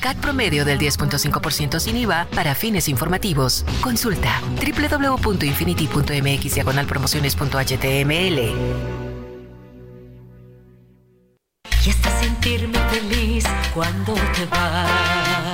CAT 0.00 0.16
promedio 0.16 0.64
del 0.64 0.78
10.5% 0.78 1.80
sin 1.80 1.96
IVA 1.96 2.26
para 2.34 2.54
fines 2.54 2.88
informativos. 2.88 3.64
Consulta 3.80 4.40
www.infinity.mx 4.60 6.86
promociones.html. 6.86 9.00
y 11.84 11.90
hasta 11.90 12.20
sentirme 12.20 12.78
feliz 12.90 13.44
cuando 13.72 14.14
te 14.14 14.44
vas. 14.46 15.49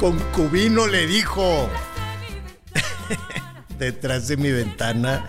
Concubino 0.00 0.86
le 0.86 1.06
dijo. 1.06 1.68
Detrás 3.78 4.28
de 4.28 4.38
mi 4.38 4.50
ventana 4.50 5.26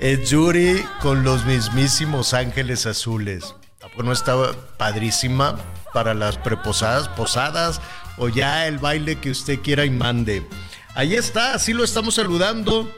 es 0.00 0.28
Yuri 0.28 0.84
con 1.00 1.22
los 1.22 1.44
mismísimos 1.44 2.34
ángeles 2.34 2.86
azules. 2.86 3.54
¿A 3.80 3.88
poco 3.88 4.02
no 4.02 4.10
estaba 4.10 4.52
padrísima 4.76 5.56
para 5.94 6.14
las 6.14 6.38
preposadas, 6.38 7.06
posadas 7.10 7.80
o 8.18 8.28
ya 8.28 8.66
el 8.66 8.78
baile 8.78 9.20
que 9.20 9.30
usted 9.30 9.60
quiera 9.60 9.84
y 9.84 9.90
mande? 9.90 10.44
Ahí 10.96 11.14
está, 11.14 11.54
así 11.54 11.72
lo 11.72 11.84
estamos 11.84 12.16
saludando. 12.16 12.92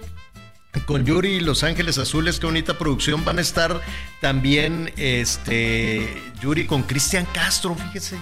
Con 0.87 1.05
Yuri 1.05 1.35
y 1.35 1.41
Los 1.41 1.63
Ángeles 1.63 1.99
Azules, 1.99 2.41
qué 2.41 2.47
bonita 2.47 2.79
producción. 2.79 3.23
Van 3.23 3.37
a 3.37 3.43
estar 3.43 3.83
también 4.23 4.91
este 4.97 6.33
Yuri 6.41 6.67
con 6.67 6.85
Cristian 6.85 7.27
Castro, 7.35 7.75
fíjese. 7.75 8.17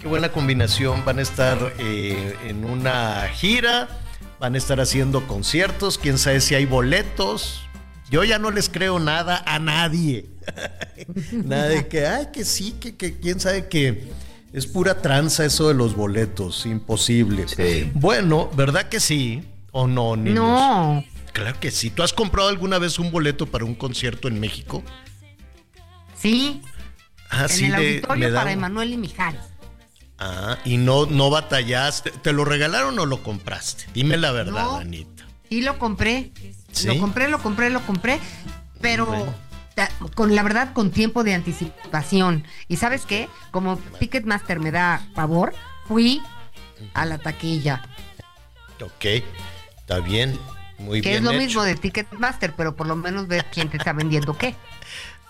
Qué 0.00 0.06
buena 0.06 0.30
combinación. 0.30 1.04
Van 1.04 1.18
a 1.18 1.22
estar 1.22 1.72
eh, 1.78 2.36
en 2.46 2.64
una 2.64 3.28
gira, 3.34 3.88
van 4.38 4.54
a 4.54 4.58
estar 4.58 4.80
haciendo 4.80 5.26
conciertos. 5.26 5.98
Quién 5.98 6.18
sabe 6.18 6.40
si 6.40 6.54
hay 6.54 6.66
boletos. 6.66 7.60
Yo 8.10 8.24
ya 8.24 8.38
no 8.38 8.50
les 8.50 8.68
creo 8.68 8.98
nada 9.00 9.42
a 9.46 9.58
nadie. 9.58 10.26
nada 11.32 11.66
de 11.68 11.88
que, 11.88 12.06
ay, 12.06 12.28
que 12.32 12.44
sí, 12.44 12.72
que, 12.80 12.96
que 12.96 13.18
quién 13.18 13.38
sabe 13.40 13.68
que 13.68 14.08
es 14.52 14.66
pura 14.66 15.02
tranza 15.02 15.44
eso 15.44 15.68
de 15.68 15.74
los 15.74 15.94
boletos. 15.94 16.64
Imposible. 16.64 17.46
Bueno, 17.94 18.48
¿verdad 18.56 18.88
que 18.88 19.00
sí? 19.00 19.42
¿O 19.72 19.86
no, 19.86 20.16
niños? 20.16 20.36
No, 20.36 21.04
Claro 21.32 21.60
que 21.60 21.70
sí. 21.70 21.90
¿Tú 21.90 22.02
has 22.02 22.12
comprado 22.14 22.48
alguna 22.48 22.78
vez 22.78 22.98
un 22.98 23.10
boleto 23.12 23.46
para 23.46 23.64
un 23.64 23.74
concierto 23.74 24.28
en 24.28 24.40
México? 24.40 24.82
sí, 26.16 26.62
Ah, 27.30 27.42
en 27.42 27.48
sí, 27.50 27.64
el 27.66 27.70
de- 27.72 27.76
auditorio 27.76 28.26
me 28.26 28.30
da 28.32 28.40
para 28.40 28.50
un- 28.52 28.58
Emanuel 28.58 28.92
y 28.94 28.96
Mijares. 28.96 29.40
Ah, 30.18 30.58
y 30.64 30.76
no, 30.78 31.06
no 31.06 31.30
batallaste. 31.30 32.10
¿Te 32.10 32.32
lo 32.32 32.44
regalaron 32.44 32.98
o 32.98 33.06
lo 33.06 33.22
compraste? 33.22 33.84
Dime 33.94 34.16
la 34.16 34.32
verdad, 34.32 34.64
No. 34.64 34.76
Anita. 34.78 35.24
Sí, 35.48 35.60
lo 35.62 35.78
compré. 35.78 36.32
¿Sí? 36.72 36.86
Lo 36.88 36.98
compré, 36.98 37.28
lo 37.28 37.38
compré, 37.40 37.70
lo 37.70 37.80
compré. 37.86 38.20
Pero 38.80 39.06
Bueno. 39.06 39.34
ta- 39.74 39.90
con 40.14 40.34
la 40.34 40.42
verdad, 40.42 40.72
con 40.72 40.90
tiempo 40.90 41.24
de 41.24 41.34
anticipación. 41.34 42.44
¿Y 42.68 42.76
sabes 42.76 43.06
qué? 43.06 43.28
Como 43.50 43.76
Ticketmaster 43.98 44.60
me 44.60 44.70
da 44.70 45.00
favor, 45.14 45.54
fui 45.86 46.20
a 46.94 47.04
la 47.06 47.18
taquilla. 47.18 47.82
Ok, 48.82 49.04
está 49.78 50.00
bien. 50.00 50.38
Muy 50.78 51.00
que 51.00 51.08
bien. 51.10 51.18
es 51.20 51.24
lo 51.24 51.30
hecho. 51.32 51.40
mismo 51.40 51.62
de 51.64 51.74
Ticketmaster, 51.74 52.54
pero 52.54 52.76
por 52.76 52.86
lo 52.86 52.94
menos 52.94 53.26
ves 53.26 53.44
quién 53.52 53.68
te 53.68 53.78
está 53.78 53.92
vendiendo 53.92 54.36
qué. 54.36 54.54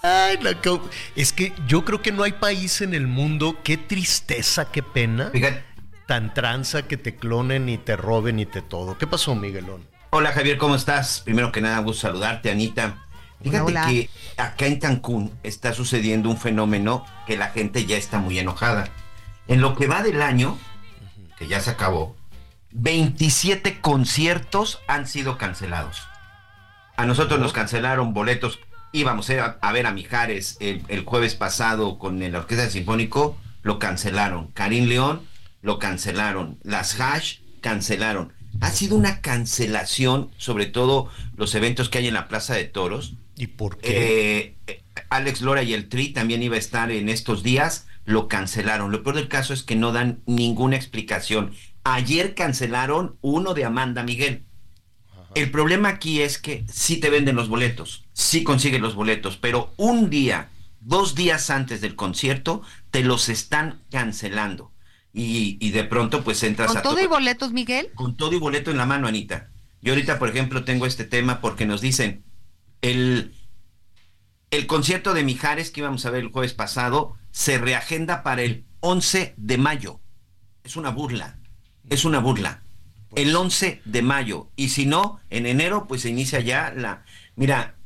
Ay, 0.02 0.38
la 0.42 0.54
co- 0.60 0.88
es 1.16 1.32
que 1.32 1.52
yo 1.66 1.84
creo 1.84 2.00
que 2.02 2.12
no 2.12 2.22
hay 2.22 2.32
país 2.32 2.80
en 2.80 2.94
el 2.94 3.06
mundo. 3.06 3.56
Qué 3.64 3.76
tristeza, 3.76 4.70
qué 4.70 4.82
pena. 4.82 5.30
Fíjate. 5.32 5.64
Tan 6.06 6.32
tranza 6.32 6.82
que 6.86 6.96
te 6.96 7.16
clonen 7.16 7.68
y 7.68 7.76
te 7.78 7.96
roben 7.96 8.38
y 8.38 8.46
te 8.46 8.62
todo. 8.62 8.96
¿Qué 8.96 9.06
pasó, 9.06 9.34
Miguelón? 9.34 9.86
Hola 10.10 10.32
Javier, 10.32 10.56
¿cómo 10.56 10.74
estás? 10.74 11.20
Primero 11.20 11.52
que 11.52 11.60
nada, 11.60 11.78
gusto 11.80 12.02
saludarte, 12.08 12.50
Anita. 12.50 13.04
Fíjate 13.42 13.60
Hola, 13.60 13.82
hola. 13.82 13.86
que 13.92 14.10
acá 14.36 14.66
en 14.66 14.78
Cancún 14.80 15.32
está 15.42 15.74
sucediendo 15.74 16.30
un 16.30 16.38
fenómeno 16.38 17.04
que 17.26 17.36
la 17.36 17.48
gente 17.50 17.84
ya 17.84 17.96
está 17.96 18.18
muy 18.18 18.38
enojada. 18.38 18.88
En 19.48 19.60
lo 19.60 19.76
que 19.76 19.86
va 19.86 20.02
del 20.02 20.22
año, 20.22 20.58
que 21.38 21.46
ya 21.46 21.60
se 21.60 21.70
acabó, 21.70 22.16
27 22.72 23.80
conciertos 23.80 24.80
han 24.88 25.06
sido 25.06 25.36
cancelados. 25.38 26.02
A 26.96 27.04
nosotros 27.04 27.38
nos 27.38 27.52
cancelaron 27.52 28.14
boletos. 28.14 28.58
Íbamos 28.92 29.28
a, 29.30 29.58
a 29.60 29.72
ver 29.72 29.86
a 29.86 29.92
Mijares 29.92 30.56
el, 30.60 30.82
el 30.88 31.04
jueves 31.04 31.34
pasado 31.34 31.98
con 31.98 32.22
el 32.22 32.34
Orquesta 32.34 32.70
Sinfónico, 32.70 33.36
lo 33.62 33.78
cancelaron. 33.78 34.48
Karim 34.52 34.86
León, 34.86 35.22
lo 35.62 35.78
cancelaron. 35.78 36.58
Las 36.62 36.98
Hash, 37.00 37.38
cancelaron. 37.60 38.32
Ha 38.60 38.70
sido 38.70 38.96
una 38.96 39.20
cancelación, 39.20 40.30
sobre 40.36 40.66
todo 40.66 41.10
los 41.36 41.54
eventos 41.54 41.88
que 41.88 41.98
hay 41.98 42.08
en 42.08 42.14
la 42.14 42.28
Plaza 42.28 42.54
de 42.54 42.64
Toros. 42.64 43.14
¿Y 43.36 43.48
por 43.48 43.78
qué? 43.78 44.38
Eh, 44.38 44.56
eh, 44.66 44.82
Alex 45.10 45.42
Lora 45.42 45.62
y 45.62 45.74
el 45.74 45.88
Tri 45.88 46.08
también 46.08 46.42
iba 46.42 46.56
a 46.56 46.58
estar 46.58 46.90
en 46.90 47.08
estos 47.08 47.42
días, 47.42 47.86
lo 48.04 48.26
cancelaron. 48.26 48.90
Lo 48.90 49.02
peor 49.02 49.16
del 49.16 49.28
caso 49.28 49.52
es 49.52 49.62
que 49.62 49.76
no 49.76 49.92
dan 49.92 50.20
ninguna 50.26 50.76
explicación. 50.76 51.52
Ayer 51.84 52.34
cancelaron 52.34 53.16
uno 53.20 53.54
de 53.54 53.64
Amanda 53.64 54.02
Miguel. 54.02 54.44
El 55.34 55.50
problema 55.50 55.90
aquí 55.90 56.22
es 56.22 56.38
que 56.38 56.64
sí 56.72 56.96
te 56.96 57.10
venden 57.10 57.36
los 57.36 57.48
boletos, 57.48 58.06
sí 58.18 58.42
consiguen 58.42 58.82
los 58.82 58.96
boletos, 58.96 59.36
pero 59.36 59.72
un 59.76 60.10
día, 60.10 60.50
dos 60.80 61.14
días 61.14 61.50
antes 61.50 61.80
del 61.80 61.94
concierto, 61.94 62.62
te 62.90 63.04
los 63.04 63.28
están 63.28 63.80
cancelando. 63.92 64.72
Y, 65.12 65.56
y 65.60 65.70
de 65.70 65.84
pronto 65.84 66.24
pues 66.24 66.42
entras 66.42 66.68
¿Con 66.68 66.78
a 66.78 66.82
todo 66.82 66.96
to- 66.96 67.00
y 67.04 67.06
boletos, 67.06 67.52
Miguel? 67.52 67.90
con 67.94 68.16
todo 68.16 68.32
y 68.34 68.38
boleto 68.38 68.72
en 68.72 68.76
la 68.76 68.86
mano, 68.86 69.06
Anita. 69.06 69.50
Yo 69.80 69.92
ahorita, 69.92 70.18
por 70.18 70.28
ejemplo, 70.28 70.64
tengo 70.64 70.84
este 70.84 71.04
tema 71.04 71.40
porque 71.40 71.64
nos 71.64 71.80
dicen 71.80 72.24
el, 72.82 73.32
el 74.50 74.66
concierto 74.66 75.14
de 75.14 75.22
Mijares 75.22 75.70
que 75.70 75.80
íbamos 75.80 76.04
a 76.04 76.10
ver 76.10 76.22
el 76.24 76.32
jueves 76.32 76.54
pasado 76.54 77.14
se 77.30 77.56
reagenda 77.58 78.24
para 78.24 78.42
el 78.42 78.64
11 78.80 79.34
de 79.36 79.58
mayo. 79.58 80.00
Es 80.64 80.74
una 80.74 80.90
burla, 80.90 81.38
es 81.88 82.04
una 82.04 82.18
burla. 82.18 82.64
El 83.14 83.34
11 83.34 83.80
de 83.84 84.02
mayo. 84.02 84.50
Y 84.56 84.70
si 84.70 84.86
no, 84.86 85.20
en 85.30 85.46
enero, 85.46 85.86
pues 85.86 86.02
se 86.02 86.10
inicia 86.10 86.40
ya 86.40 86.72
la... 86.76 87.04
Mira, 87.36 87.77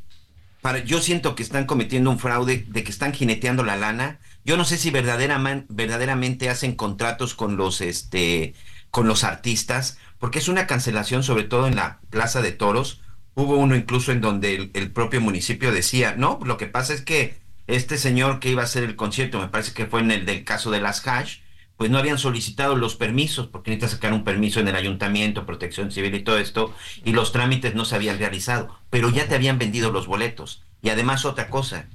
yo 0.85 1.01
siento 1.01 1.35
que 1.35 1.43
están 1.43 1.67
cometiendo 1.67 2.11
un 2.11 2.19
fraude, 2.19 2.65
de 2.69 2.85
que 2.85 2.91
están 2.91 3.13
jineteando 3.13 3.65
la 3.65 3.77
lana. 3.77 4.19
Yo 4.45 4.57
no 4.57 4.65
sé 4.65 4.79
si 4.79 4.91
verdaderamente, 4.91 5.67
verdaderamente 5.69 6.49
hacen 6.49 6.75
contratos 6.75 7.35
con 7.35 7.57
los, 7.57 7.81
este, 7.81 8.55
con 8.91 9.09
los 9.09 9.25
artistas, 9.25 9.99
porque 10.19 10.39
es 10.39 10.49
una 10.49 10.67
cancelación, 10.67 11.23
sobre 11.23 11.45
todo 11.45 11.67
en 11.67 11.77
la 11.77 12.01
Plaza 12.11 12.43
de 12.43 12.53
Toros. 12.53 13.01
Hubo 13.35 13.57
uno 13.57 13.75
incluso 13.77 14.13
en 14.13 14.21
donde 14.21 14.55
el, 14.55 14.71
el 14.75 14.93
propio 14.93 15.21
municipio 15.21 15.73
decía, 15.73 16.15
no, 16.17 16.39
lo 16.45 16.59
que 16.59 16.67
pasa 16.67 16.93
es 16.95 17.03
que 17.03 17.41
este 17.67 17.99
señor 17.99 18.39
que 18.41 18.51
iba 18.51 18.63
a 18.63 18.67
hacer 18.67 18.85
el 18.85 18.97
concierto, 18.97 19.41
me 19.41 19.49
parece 19.49 19.73
que 19.73 19.87
fue 19.87 20.01
en 20.01 20.11
el 20.11 20.27
del 20.27 20.45
caso 20.45 20.71
de 20.71 20.81
las 20.81 21.07
hash, 21.07 21.39
pues 21.83 21.91
no 21.91 21.99
habían 21.99 22.19
solicitado 22.19 22.77
los 22.77 22.95
permisos, 22.95 23.49
porque 23.49 23.73
necesita 23.73 23.97
sacar 23.97 24.13
un 24.13 24.23
permiso 24.23 24.61
en 24.61 24.69
el 24.69 24.77
ayuntamiento, 24.77 25.47
protección 25.47 25.91
civil 25.91 26.15
y 26.15 26.23
todo 26.23 26.39
esto, 26.39 26.73
y 27.05 27.11
los 27.11 27.33
trámites 27.33 27.75
no 27.75 27.85
se 27.85 27.97
habían 27.97 28.19
realizado, 28.19 28.79
pero 28.89 29.11
ya 29.11 29.27
te 29.27 29.35
habían 29.35 29.59
vendido 29.59 29.91
los 29.91 30.07
boletos. 30.07 30.63
Y 30.81 30.91
además 30.91 31.25
otra 31.25 31.51
cosa, 31.51 31.89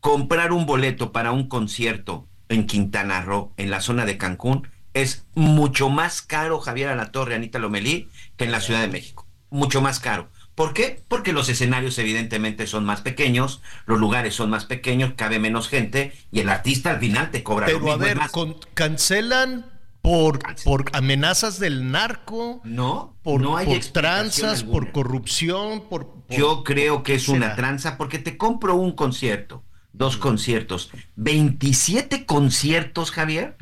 comprar 0.00 0.52
un 0.52 0.66
boleto 0.66 1.12
para 1.12 1.32
un 1.32 1.48
concierto 1.48 2.28
en 2.50 2.66
Quintana 2.66 3.22
Roo, 3.22 3.54
en 3.56 3.70
la 3.70 3.80
zona 3.80 4.04
de 4.04 4.18
Cancún, 4.18 4.68
es 4.92 5.24
mucho 5.34 5.88
más 5.88 6.20
caro, 6.20 6.60
Javier 6.60 6.90
Alatorre, 6.90 7.36
Anita 7.36 7.58
Lomelí, 7.58 8.10
que 8.36 8.44
en 8.44 8.52
la 8.52 8.60
Ciudad 8.60 8.82
de 8.82 8.88
México. 8.88 9.26
Mucho 9.48 9.80
más 9.80 9.98
caro. 9.98 10.28
¿Por 10.56 10.72
qué? 10.72 11.00
Porque 11.06 11.32
los 11.32 11.48
escenarios 11.48 11.98
evidentemente 11.98 12.66
son 12.66 12.84
más 12.84 13.02
pequeños, 13.02 13.62
los 13.86 14.00
lugares 14.00 14.34
son 14.34 14.50
más 14.50 14.64
pequeños, 14.64 15.12
cabe 15.14 15.38
menos 15.38 15.68
gente 15.68 16.12
y 16.32 16.40
el 16.40 16.48
artista 16.48 16.90
al 16.90 16.98
final 16.98 17.30
te 17.30 17.44
cobra 17.44 17.66
Pero 17.66 17.78
lo 17.78 17.84
mismo. 17.84 18.02
a 18.02 18.04
ver, 18.04 18.16
es 18.16 18.16
más, 18.16 18.30
con- 18.32 18.56
cancelan 18.74 19.66
por, 20.00 20.38
por 20.64 20.84
amenazas 20.94 21.58
del 21.58 21.90
narco, 21.90 22.60
no, 22.64 23.16
por, 23.22 23.40
no 23.42 23.56
hay 23.56 23.66
por 23.66 23.84
tranzas, 23.92 24.60
alguna. 24.60 24.72
por 24.72 24.92
corrupción, 24.92 25.82
por... 25.88 26.08
por- 26.26 26.36
Yo 26.36 26.64
creo 26.64 27.02
que 27.02 27.12
¿qué 27.12 27.16
es 27.16 27.28
una 27.28 27.46
será? 27.46 27.56
tranza 27.56 27.98
porque 27.98 28.18
te 28.18 28.36
compro 28.38 28.76
un 28.76 28.92
concierto, 28.92 29.62
dos 29.92 30.16
conciertos, 30.16 30.90
27 31.16 32.24
conciertos, 32.24 33.10
Javier, 33.10 33.56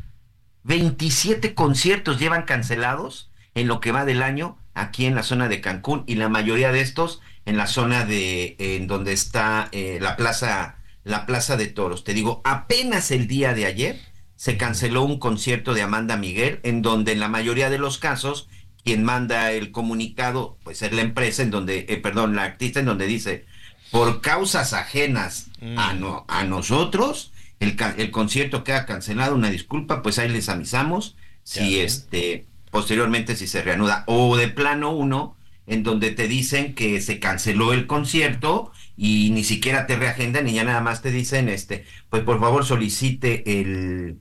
27 0.62 1.54
conciertos 1.54 2.18
llevan 2.20 2.42
cancelados 2.44 3.30
en 3.54 3.66
lo 3.68 3.80
que 3.80 3.90
va 3.92 4.04
del 4.04 4.22
año 4.22 4.58
aquí 4.74 5.06
en 5.06 5.14
la 5.14 5.22
zona 5.22 5.48
de 5.48 5.60
Cancún 5.60 6.04
y 6.06 6.16
la 6.16 6.28
mayoría 6.28 6.72
de 6.72 6.80
estos 6.80 7.20
en 7.46 7.56
la 7.56 7.66
zona 7.66 8.04
de 8.04 8.56
en 8.58 8.86
donde 8.86 9.12
está 9.12 9.68
eh, 9.72 9.98
la 10.00 10.16
plaza 10.16 10.76
la 11.04 11.26
plaza 11.26 11.56
de 11.56 11.66
toros. 11.66 12.02
Te 12.02 12.14
digo, 12.14 12.40
apenas 12.44 13.10
el 13.10 13.26
día 13.26 13.52
de 13.52 13.66
ayer 13.66 14.00
se 14.36 14.56
canceló 14.56 15.04
un 15.04 15.18
concierto 15.18 15.74
de 15.74 15.82
Amanda 15.82 16.16
Miguel 16.16 16.60
en 16.62 16.82
donde 16.82 17.12
en 17.12 17.20
la 17.20 17.28
mayoría 17.28 17.70
de 17.70 17.78
los 17.78 17.98
casos 17.98 18.48
quien 18.82 19.04
manda 19.04 19.52
el 19.52 19.70
comunicado 19.70 20.58
pues 20.64 20.82
es 20.82 20.92
la 20.92 21.02
empresa 21.02 21.42
en 21.42 21.50
donde 21.50 21.86
eh, 21.88 21.96
perdón 21.96 22.36
la 22.36 22.42
artista 22.42 22.80
en 22.80 22.86
donde 22.86 23.06
dice 23.06 23.46
por 23.90 24.20
causas 24.20 24.72
ajenas 24.72 25.46
a, 25.76 25.94
no, 25.94 26.24
a 26.28 26.44
nosotros 26.44 27.32
el, 27.60 27.76
el 27.96 28.10
concierto 28.10 28.64
queda 28.64 28.84
cancelado 28.84 29.34
una 29.34 29.50
disculpa 29.50 30.02
pues 30.02 30.18
ahí 30.18 30.28
les 30.28 30.48
avisamos 30.48 31.16
si 31.44 31.80
este 31.80 32.46
posteriormente 32.74 33.36
si 33.36 33.46
se 33.46 33.62
reanuda. 33.62 34.02
O 34.08 34.36
de 34.36 34.48
plano 34.48 34.90
uno 34.90 35.36
en 35.66 35.84
donde 35.84 36.10
te 36.10 36.26
dicen 36.28 36.74
que 36.74 37.00
se 37.00 37.20
canceló 37.20 37.72
el 37.72 37.86
concierto 37.86 38.72
y 38.96 39.30
ni 39.30 39.44
siquiera 39.44 39.86
te 39.86 39.96
reagendan 39.96 40.48
y 40.48 40.54
ya 40.54 40.64
nada 40.64 40.80
más 40.80 41.00
te 41.00 41.10
dicen 41.12 41.48
este 41.48 41.86
pues 42.10 42.24
por 42.24 42.40
favor 42.40 42.64
solicite 42.64 43.60
el 43.60 44.20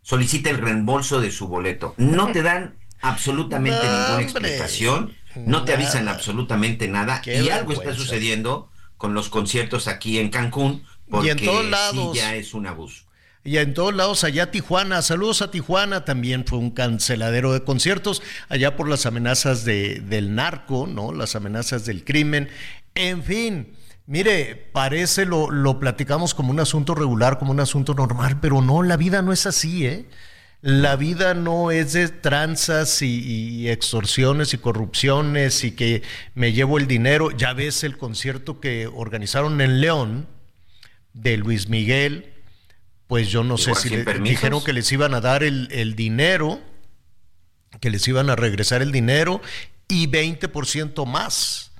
solicite 0.00 0.50
el 0.50 0.58
reembolso 0.58 1.20
de 1.20 1.30
su 1.30 1.48
boleto. 1.48 1.94
No 1.98 2.32
te 2.32 2.42
dan 2.42 2.78
absolutamente 3.02 3.78
No, 3.84 3.84
ninguna 3.84 4.08
hombre. 4.08 4.24
explicación 4.24 5.14
no 5.34 5.64
te 5.64 5.74
avisan 5.74 6.08
absolutamente 6.08 6.88
nada 6.88 7.20
Qué 7.20 7.42
y 7.42 7.50
algo 7.50 7.72
está 7.72 7.94
sucediendo 7.94 8.70
con 8.96 9.14
los 9.14 9.28
conciertos 9.28 9.88
aquí 9.88 10.18
en 10.18 10.30
Cancún 10.30 10.84
porque 11.10 11.28
Y 11.28 11.30
en 11.30 11.44
todos 11.44 11.66
sí 11.90 12.10
ya 12.14 12.34
es 12.34 12.54
un 12.54 12.66
abuso 12.66 13.04
Y 13.44 13.56
en 13.56 13.74
todos 13.74 13.92
lados, 13.92 14.22
allá 14.22 14.52
Tijuana, 14.52 15.02
saludos 15.02 15.42
a 15.42 15.50
Tijuana, 15.50 16.04
también 16.04 16.44
fue 16.46 16.58
un 16.58 16.70
canceladero 16.70 17.52
de 17.52 17.64
conciertos, 17.64 18.22
allá 18.48 18.76
por 18.76 18.88
las 18.88 19.04
amenazas 19.04 19.64
de, 19.64 20.00
del 20.00 20.36
narco, 20.36 20.86
¿no? 20.86 21.12
Las 21.12 21.34
amenazas 21.34 21.84
del 21.84 22.04
crimen. 22.04 22.48
En 22.94 23.24
fin, 23.24 23.74
mire, 24.06 24.54
parece, 24.72 25.26
lo, 25.26 25.50
lo 25.50 25.80
platicamos 25.80 26.34
como 26.34 26.52
un 26.52 26.60
asunto 26.60 26.94
regular, 26.94 27.40
como 27.40 27.50
un 27.50 27.58
asunto 27.58 27.94
normal, 27.94 28.38
pero 28.40 28.62
no, 28.62 28.84
la 28.84 28.96
vida 28.96 29.22
no 29.22 29.32
es 29.32 29.44
así, 29.46 29.86
¿eh? 29.86 30.06
La 30.60 30.94
vida 30.94 31.34
no 31.34 31.72
es 31.72 31.94
de 31.94 32.08
tranzas 32.10 33.02
y, 33.02 33.18
y 33.18 33.68
extorsiones 33.70 34.54
y 34.54 34.58
corrupciones 34.58 35.64
y 35.64 35.72
que 35.72 36.02
me 36.36 36.52
llevo 36.52 36.78
el 36.78 36.86
dinero. 36.86 37.32
Ya 37.32 37.52
ves 37.52 37.82
el 37.82 37.98
concierto 37.98 38.60
que 38.60 38.86
organizaron 38.86 39.60
en 39.60 39.80
León 39.80 40.28
de 41.14 41.36
Luis 41.36 41.68
Miguel, 41.68 42.31
pues 43.12 43.28
yo 43.28 43.44
no 43.44 43.58
sé 43.58 43.74
si 43.74 43.90
le- 43.90 44.04
permisos. 44.04 44.30
dijeron 44.30 44.64
que 44.64 44.72
les 44.72 44.90
iban 44.90 45.12
a 45.12 45.20
dar 45.20 45.42
el, 45.42 45.68
el 45.70 45.94
dinero, 45.94 46.62
que 47.78 47.90
les 47.90 48.08
iban 48.08 48.30
a 48.30 48.36
regresar 48.36 48.80
el 48.80 48.90
dinero 48.90 49.42
y 49.86 50.06
20% 50.08 51.04
más. 51.04 51.72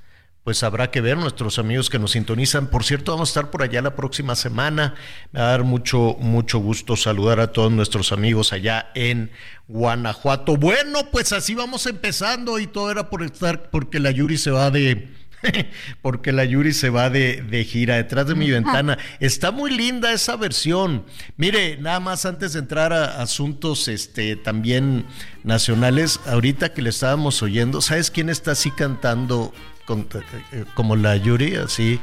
Pues 0.45 0.63
habrá 0.63 0.91
que 0.91 1.01
ver 1.01 1.17
nuestros 1.17 1.59
amigos 1.59 1.89
que 1.89 1.99
nos 1.99 2.11
sintonizan. 2.11 2.67
Por 2.67 2.85
cierto, 2.85 3.13
vamos 3.13 3.31
a 3.31 3.33
estar 3.41 3.51
por 3.51 3.63
allá 3.63 3.81
la 3.81 3.97
próxima 3.97 4.37
semana. 4.37 4.95
Me 5.33 5.41
va 5.41 5.47
a 5.47 5.51
dar 5.53 5.65
mucho, 5.65 6.17
mucho 6.19 6.59
gusto 6.59 6.97
saludar 6.97 7.41
a 7.41 7.51
todos 7.51 7.73
nuestros 7.73 8.13
amigos 8.13 8.53
allá 8.53 8.91
en 8.95 9.31
Guanajuato. 9.69 10.59
Bueno, 10.59 11.11
pues 11.11 11.33
así 11.33 11.55
vamos 11.55 11.87
empezando 11.87 12.59
y 12.59 12.67
todo 12.67 12.91
era 12.91 13.09
por 13.09 13.23
estar, 13.23 13.71
porque 13.71 14.01
la 14.01 14.11
Yuri 14.11 14.37
se 14.37 14.51
va 14.51 14.71
de, 14.71 15.09
porque 16.03 16.33
la 16.33 16.45
Yuri 16.45 16.73
se 16.73 16.91
va 16.91 17.11
de, 17.11 17.43
de 17.43 17.65
gira 17.65 17.97
detrás 17.97 18.27
de 18.27 18.35
mi 18.35 18.51
ventana. 18.51 18.99
Está 19.21 19.51
muy 19.51 19.71
linda 19.71 20.13
esa 20.13 20.37
versión. 20.37 21.05
Mire, 21.37 21.77
nada 21.79 22.01
más 22.01 22.25
antes 22.27 22.53
de 22.53 22.61
entrar 22.61 22.93
a 22.93 23.21
asuntos 23.23 23.89
este, 23.89 24.37
también 24.37 25.05
nacionales, 25.45 26.21
ahorita 26.27 26.73
que 26.73 26.83
le 26.83 26.91
estábamos 26.91 27.43
oyendo, 27.43 27.81
¿sabes 27.81 28.11
quién 28.11 28.29
está 28.31 28.53
así 28.53 28.71
cantando 28.71 29.53
con- 29.87 30.09
eh, 30.53 30.65
como 30.75 30.97
la 30.97 31.17
Yuri? 31.17 31.57
Así, 31.57 32.01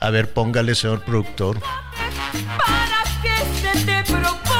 a 0.00 0.10
ver, 0.10 0.32
póngale, 0.32 0.74
señor 0.74 1.04
productor. 1.04 1.60
Para 1.60 3.02
que 3.22 3.78
se 3.78 3.84
te 3.84 4.02
provoque 4.04 4.57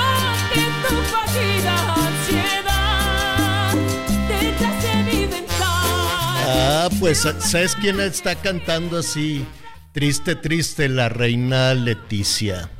Ah, 6.50 6.88
pues, 6.98 7.28
¿sabes 7.40 7.76
quién 7.76 8.00
está 8.00 8.34
cantando 8.34 8.96
así? 8.98 9.44
Triste, 9.92 10.34
triste, 10.34 10.88
la 10.88 11.10
reina 11.10 11.74
Leticia, 11.74 12.70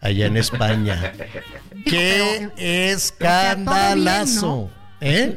allá 0.00 0.26
en 0.26 0.36
España. 0.36 1.12
¡Qué 1.84 2.50
escandalazo! 2.56 4.70
¿Eh? 5.00 5.36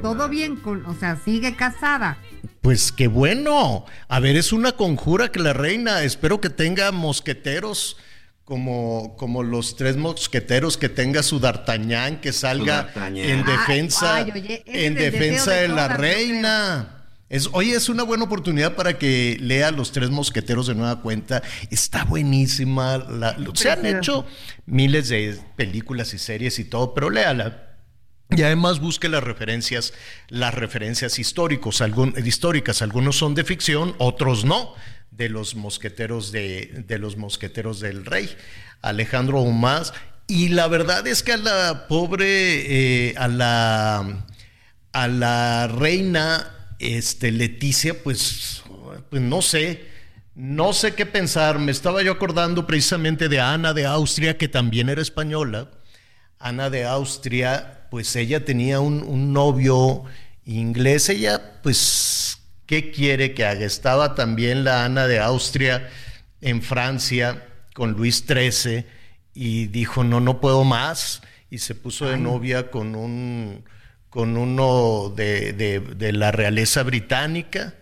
Todo 0.00 0.28
bien, 0.28 0.56
con, 0.56 0.86
o 0.86 0.94
sea, 0.94 1.18
sigue 1.24 1.56
casada. 1.56 2.18
Pues 2.60 2.92
qué 2.92 3.08
bueno. 3.08 3.84
A 4.08 4.20
ver, 4.20 4.36
es 4.36 4.52
una 4.52 4.72
conjura 4.72 5.30
que 5.30 5.40
la 5.40 5.52
reina, 5.52 6.04
espero 6.04 6.40
que 6.40 6.50
tenga 6.50 6.92
mosqueteros 6.92 7.96
como, 8.44 9.16
como 9.16 9.42
los 9.42 9.76
tres 9.76 9.96
mosqueteros, 9.96 10.76
que 10.76 10.88
tenga 10.88 11.22
su 11.22 11.38
D'Artagnan, 11.38 12.20
que 12.20 12.32
salga 12.32 12.82
D'Artagnan. 12.84 13.16
en 13.24 13.44
defensa, 13.44 14.16
ay, 14.16 14.30
oye, 14.34 14.62
ese 14.66 14.86
en 14.86 14.94
defensa 14.94 15.52
de 15.52 15.62
de 15.62 15.68
la 15.68 15.88
reina. 15.88 16.98
Es, 17.28 17.48
oye, 17.52 17.74
es 17.74 17.88
una 17.88 18.02
buena 18.02 18.24
oportunidad 18.24 18.74
para 18.76 18.98
que 18.98 19.38
lea 19.40 19.70
Los 19.70 19.90
Tres 19.92 20.10
Mosqueteros 20.10 20.66
de 20.66 20.74
nueva 20.74 21.00
cuenta. 21.00 21.42
Está 21.70 22.04
buenísima. 22.04 22.98
la- 22.98 23.36
se 23.54 23.70
han 23.70 23.86
hecho 23.86 24.26
miles 24.66 25.08
de 25.08 25.38
películas 25.56 26.12
y 26.12 26.18
series 26.18 26.58
y 26.58 26.64
todo, 26.64 26.92
pero 26.92 27.08
léala. 27.08 27.68
Y 28.28 28.42
además 28.42 28.80
busque 28.80 29.08
las 29.08 29.22
referencias, 29.24 29.94
las 30.28 30.52
referencias 30.52 31.18
históricos, 31.18 31.80
algún- 31.80 32.14
históricas. 32.22 32.82
Algunos 32.82 33.16
son 33.16 33.34
de 33.34 33.44
ficción, 33.44 33.94
otros 33.98 34.44
no, 34.44 34.74
de 35.12 35.28
los 35.28 35.54
mosqueteros 35.54 36.32
de, 36.32 36.84
de 36.86 36.98
los 36.98 37.16
mosqueteros 37.16 37.80
del 37.80 38.04
rey, 38.04 38.28
Alejandro 38.80 39.42
Dumas. 39.42 39.94
Y 40.26 40.48
la 40.48 40.66
verdad 40.68 41.06
es 41.06 41.22
que 41.22 41.32
a 41.32 41.36
la 41.36 41.86
pobre, 41.88 43.08
eh, 43.08 43.14
a 43.16 43.28
la 43.28 44.24
a 44.92 45.08
la 45.08 45.68
reina 45.68 46.74
este, 46.78 47.32
Leticia, 47.32 48.02
pues, 48.02 48.62
pues 49.10 49.22
no 49.22 49.42
sé, 49.42 49.84
no 50.34 50.72
sé 50.72 50.94
qué 50.94 51.06
pensar. 51.06 51.58
Me 51.58 51.72
estaba 51.72 52.02
yo 52.02 52.12
acordando 52.12 52.66
precisamente 52.66 53.28
de 53.28 53.40
Ana 53.40 53.72
de 53.72 53.86
Austria, 53.86 54.36
que 54.36 54.48
también 54.48 54.88
era 54.88 55.02
española. 55.02 55.70
Ana 56.38 56.70
de 56.70 56.84
Austria, 56.84 57.86
pues 57.90 58.14
ella 58.16 58.44
tenía 58.44 58.80
un, 58.80 59.02
un 59.02 59.32
novio 59.32 60.04
inglés. 60.44 61.08
Ella, 61.08 61.60
pues, 61.62 62.38
¿qué 62.72 62.90
quiere 62.90 63.34
que 63.34 63.44
haga? 63.44 63.66
Estaba 63.66 64.14
también 64.14 64.64
la 64.64 64.86
Ana 64.86 65.06
de 65.06 65.18
Austria 65.20 65.90
en 66.40 66.62
Francia 66.62 67.44
con 67.74 67.92
Luis 67.92 68.24
XIII 68.26 68.86
y 69.34 69.66
dijo, 69.66 70.04
no, 70.04 70.20
no 70.20 70.40
puedo 70.40 70.64
más. 70.64 71.20
Y 71.50 71.58
se 71.58 71.74
puso 71.74 72.06
de 72.08 72.16
novia 72.16 72.70
con 72.70 72.94
un 72.94 73.62
con 74.08 74.38
uno 74.38 75.12
de, 75.14 75.52
de- 75.52 75.80
de 75.80 76.12
la 76.14 76.32
realeza 76.32 76.82
británica. 76.82 77.74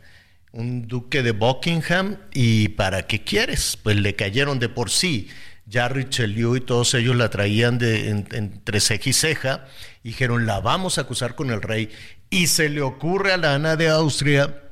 un 0.50 0.88
duque 0.88 1.22
de 1.22 1.30
Buckingham 1.30 2.16
y 2.32 2.70
¿para 2.70 3.06
qué 3.06 3.22
quieres? 3.22 3.78
Pues 3.80 3.94
le 3.94 4.16
cayeron 4.16 4.58
de 4.58 4.68
por 4.68 4.90
sí. 4.90 5.28
Ya 5.66 5.86
Richelieu 5.86 6.56
y 6.56 6.60
todos 6.62 6.94
ellos 6.94 7.14
la 7.14 7.30
traían 7.30 7.78
de, 7.78 8.08
entre 8.08 8.80
ceja 8.80 9.08
y 9.08 9.12
ceja 9.12 9.66
y 10.02 10.08
dijeron, 10.08 10.46
la 10.46 10.58
vamos 10.58 10.98
a 10.98 11.02
acusar 11.02 11.36
con 11.36 11.50
el 11.52 11.62
rey. 11.62 11.90
Y 12.28 12.48
se 12.48 12.68
le 12.68 12.80
ocurre 12.82 13.32
a 13.32 13.36
la 13.36 13.54
Ana 13.54 13.76
de 13.76 13.88
Austria 13.88 14.62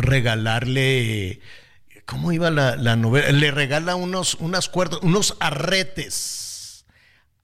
regalarle, 0.00 1.40
¿cómo 2.06 2.32
iba 2.32 2.50
la, 2.50 2.76
la 2.76 2.96
novela? 2.96 3.30
Le 3.32 3.50
regala 3.50 3.96
unos, 3.96 4.34
unas 4.34 4.68
cuerdas, 4.68 5.00
unos 5.02 5.36
arretes. 5.40 6.86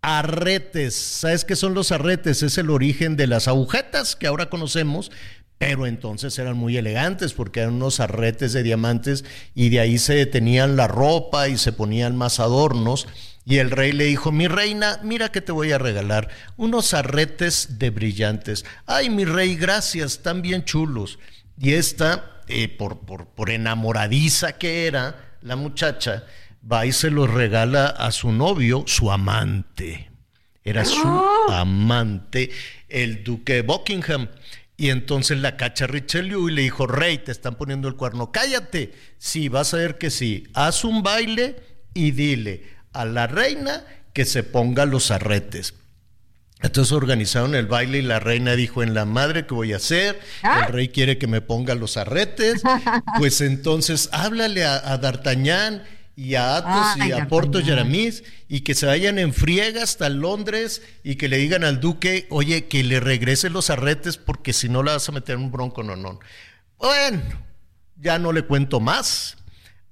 Arretes, 0.03 0.95
¿sabes 0.95 1.45
qué 1.45 1.57
son 1.57 1.75
los 1.75 1.91
arretes? 1.91 2.43
Es 2.43 2.59
el 2.59 2.71
origen 2.71 3.17
de 3.17 3.27
las 3.27 3.49
agujetas 3.49 4.17
que 4.17 4.27
ahora 4.27 4.51
conocemos, 4.51 5.11
pero 5.57 5.87
entonces 5.87 6.39
eran 6.39 6.57
muy 6.57 6.77
elegantes 6.77 7.33
porque 7.33 7.61
eran 7.61 7.75
unos 7.75 8.01
arretes 8.01 8.53
de 8.53 8.63
diamantes 8.63 9.25
y 9.55 9.71
de 9.71 9.81
ahí 9.81 9.99
se 9.99 10.15
detenían 10.15 10.77
la 10.77 10.89
ropa 10.89 11.49
y 11.49 11.57
se 11.57 11.73
ponían 11.73 12.17
más 12.17 12.41
adornos. 12.41 13.09
Y 13.47 13.59
el 13.59 13.71
rey 13.71 13.93
le 13.93 14.05
dijo, 14.05 14.33
mi 14.33 14.49
reina, 14.49 15.01
mira 15.03 15.31
que 15.31 15.41
te 15.41 15.53
voy 15.53 15.73
a 15.73 15.79
regalar 15.79 16.29
unos 16.57 16.95
arretes 16.95 17.79
de 17.79 17.91
brillantes. 17.91 18.65
Ay, 18.87 19.11
mi 19.11 19.25
rey, 19.25 19.55
gracias, 19.55 20.13
están 20.13 20.43
bien 20.43 20.65
chulos. 20.65 21.19
Y 21.59 21.75
esta, 21.75 22.34
eh, 22.49 22.69
por, 22.69 23.01
por, 23.01 23.27
por 23.29 23.51
enamoradiza 23.51 24.59
que 24.59 24.87
era 24.87 25.37
la 25.43 25.57
muchacha, 25.57 26.25
va 26.71 26.87
y 26.87 26.93
se 26.93 27.11
los 27.11 27.31
regala 27.31 27.87
a 27.87 28.11
su 28.11 28.33
novio, 28.33 28.85
su 28.87 29.11
amante. 29.11 30.11
Era 30.65 30.87
su 30.87 31.07
amante, 31.51 32.51
el 32.89 33.23
duque 33.23 33.55
de 33.55 33.63
Buckingham. 33.63 34.29
Y 34.77 34.89
entonces 34.89 35.39
la 35.39 35.57
cacha 35.57 35.87
Richelieu 35.87 36.49
y 36.49 36.53
le 36.53 36.63
dijo, 36.63 36.87
rey, 36.87 37.19
te 37.19 37.33
están 37.33 37.57
poniendo 37.57 37.87
el 37.87 37.97
cuerno, 37.97 38.33
cállate. 38.33 38.93
Sí, 39.19 39.49
vas 39.49 39.75
a 39.75 39.77
ver 39.77 39.99
que 39.99 40.11
sí. 40.11 40.45
Haz 40.55 40.85
un 40.85 41.03
baile 41.03 41.57
y 41.93 42.13
dile 42.13 42.65
a 42.93 43.05
la 43.05 43.27
reina 43.27 43.85
que 44.15 44.25
se 44.25 44.43
ponga 44.43 44.87
los 44.87 45.11
arretes. 45.11 45.75
Entonces 46.65 46.93
organizaron 46.93 47.55
el 47.55 47.67
baile 47.67 47.99
y 47.99 48.03
la 48.03 48.21
reina 48.21 48.57
dijo, 48.57 48.83
en 48.83 48.95
la 48.95 49.05
madre 49.05 49.47
que 49.47 49.55
voy 49.55 49.73
a 49.73 49.77
hacer, 49.77 50.19
el 50.43 50.73
rey 50.73 50.89
quiere 50.89 51.19
que 51.19 51.27
me 51.27 51.41
ponga 51.43 51.75
los 51.75 51.97
arretes, 51.97 52.63
pues 53.19 53.41
entonces 53.43 54.09
háblale 54.13 54.65
a, 54.65 54.77
a 54.93 54.97
D'Artagnan 54.99 55.83
y 56.17 56.37
a 56.37 56.57
Athos 56.57 56.71
Ay, 56.95 57.01
y 57.01 57.03
a 57.13 57.17
D'Artagnan. 57.17 57.29
Porto 57.29 57.61
y 57.61 57.71
Aramis 57.71 58.25
y 58.49 58.61
que 58.61 58.75
se 58.75 58.87
vayan 58.87 59.19
en 59.19 59.35
friega 59.35 59.83
hasta 59.83 60.09
Londres 60.09 60.81
y 61.03 61.17
que 61.17 61.29
le 61.29 61.37
digan 61.37 61.65
al 61.65 61.81
duque, 61.81 62.27
oye, 62.31 62.65
que 62.67 62.83
le 62.83 62.99
regrese 62.99 63.51
los 63.51 63.69
arretes 63.69 64.17
porque 64.17 64.53
si 64.55 64.69
no 64.71 64.83
la 64.83 64.93
vas 64.93 65.09
a 65.09 65.13
meter 65.13 65.37
en 65.37 65.43
un 65.43 65.51
bronco, 65.53 65.83
no, 65.83 65.97
no. 65.97 66.19
Bueno, 66.79 67.21
ya 68.01 68.19
no 68.19 68.33
le 68.33 68.43
cuento 68.43 68.81
más. 68.81 69.37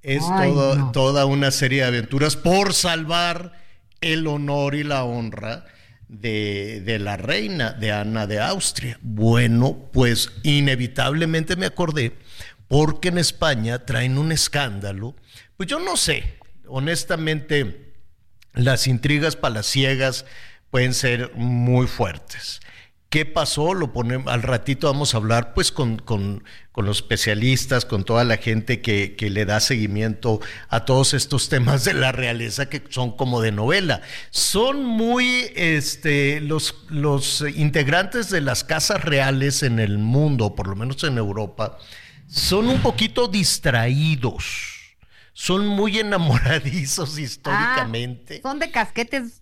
Es 0.02 0.22
Ay, 0.32 0.50
todo- 0.50 0.74
no. 0.76 0.92
toda 0.92 1.26
una 1.26 1.50
serie 1.50 1.82
de 1.82 1.88
aventuras 1.88 2.34
por 2.36 2.72
salvar 2.72 3.52
el 4.00 4.26
honor 4.26 4.74
y 4.74 4.84
la 4.84 5.04
honra 5.04 5.66
de, 6.12 6.82
de 6.84 6.98
la 6.98 7.16
reina, 7.16 7.72
de 7.72 7.90
Ana 7.90 8.26
de 8.26 8.38
Austria. 8.38 8.98
Bueno, 9.00 9.88
pues 9.92 10.30
inevitablemente 10.42 11.56
me 11.56 11.66
acordé, 11.66 12.12
porque 12.68 13.08
en 13.08 13.18
España 13.18 13.84
traen 13.86 14.18
un 14.18 14.30
escándalo. 14.30 15.16
Pues 15.56 15.68
yo 15.68 15.78
no 15.78 15.96
sé, 15.96 16.36
honestamente, 16.66 17.94
las 18.52 18.86
intrigas 18.86 19.36
palaciegas 19.36 20.26
pueden 20.70 20.92
ser 20.92 21.32
muy 21.34 21.86
fuertes. 21.86 22.60
¿Qué 23.12 23.26
pasó? 23.26 23.74
Lo 23.74 23.92
ponemos, 23.92 24.32
al 24.32 24.40
ratito 24.42 24.86
vamos 24.90 25.12
a 25.12 25.18
hablar 25.18 25.52
pues 25.52 25.70
con, 25.70 25.98
con- 25.98 26.44
con 26.72 26.86
los 26.86 26.96
especialistas, 26.96 27.84
con 27.84 28.04
toda 28.04 28.24
la 28.24 28.38
gente 28.38 28.80
que, 28.80 29.16
que 29.16 29.28
le 29.28 29.44
da 29.44 29.60
seguimiento 29.60 30.40
a 30.70 30.86
todos 30.86 31.12
estos 31.12 31.48
temas 31.50 31.84
de 31.84 31.92
la 31.92 32.10
realeza 32.12 32.70
que 32.70 32.82
son 32.88 33.14
como 33.14 33.42
de 33.42 33.52
novela. 33.52 34.00
Son 34.30 34.82
muy, 34.82 35.50
este, 35.56 36.40
los, 36.40 36.74
los 36.88 37.44
integrantes 37.54 38.30
de 38.30 38.40
las 38.40 38.64
casas 38.64 39.04
reales 39.04 39.62
en 39.62 39.78
el 39.78 39.98
mundo, 39.98 40.54
por 40.54 40.66
lo 40.66 40.74
menos 40.74 41.04
en 41.04 41.18
Europa, 41.18 41.76
son 42.28 42.66
un 42.66 42.80
poquito 42.80 43.28
distraídos. 43.28 44.44
Son 45.34 45.66
muy 45.66 45.98
enamoradizos 45.98 47.18
históricamente. 47.18 48.40
Ah, 48.42 48.48
son 48.48 48.58
de 48.58 48.70
casquetes. 48.70 49.41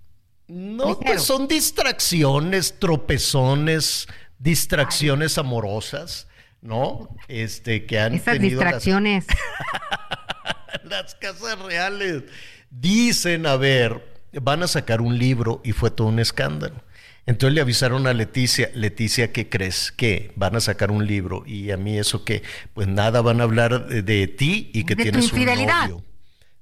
No, 0.51 0.99
pues 0.99 1.23
son 1.23 1.47
distracciones, 1.47 2.79
tropezones, 2.81 4.09
distracciones 4.39 5.39
amorosas, 5.39 6.27
¿no? 6.61 7.09
Este, 7.29 7.87
que 7.87 8.01
han 8.01 8.15
Esas 8.15 8.35
tenido 8.35 8.61
distracciones. 8.61 9.27
las 10.85 11.15
casas 11.15 11.59
reales. 11.61 12.25
Dicen, 12.71 13.47
a 13.47 13.57
ver, 13.57 14.21
van 14.33 14.63
a 14.63 14.69
sacar 14.69 15.01
un 15.01 15.19
libro 15.19 15.61
y 15.65 15.73
fue 15.73 15.91
todo 15.91 16.09
un 16.09 16.19
escándalo. 16.19 16.83
Entonces 17.27 17.55
le 17.55 17.61
avisaron 17.61 18.07
a 18.07 18.13
Leticia, 18.13 18.71
Leticia, 18.75 19.31
¿qué 19.33 19.49
crees? 19.49 19.93
Que 19.93 20.33
van 20.37 20.57
a 20.57 20.61
sacar 20.61 20.91
un 20.91 21.07
libro 21.07 21.45
y 21.47 21.71
a 21.71 21.77
mí 21.77 21.97
eso 21.99 22.25
que, 22.25 22.43
pues 22.75 22.89
nada, 22.89 23.21
van 23.21 23.41
a 23.41 23.45
hablar 23.45 23.87
de, 23.87 24.03
de 24.03 24.27
ti 24.27 24.71
y 24.73 24.85
que 24.85 24.97
De 24.97 25.05
tu 25.05 25.11
tienes 25.11 25.33
un 25.33 25.39
infidelidad. 25.39 25.89
novio. 25.89 26.05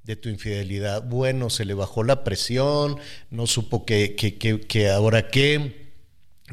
De 0.08 0.16
tu 0.16 0.30
infidelidad. 0.30 1.02
Bueno, 1.02 1.50
se 1.50 1.66
le 1.66 1.74
bajó 1.74 2.02
la 2.02 2.24
presión, 2.24 2.96
no 3.30 3.46
supo 3.46 3.84
que, 3.84 4.14
que, 4.16 4.38
que, 4.38 4.58
que 4.58 4.88
ahora 4.88 5.28
qué. 5.28 5.90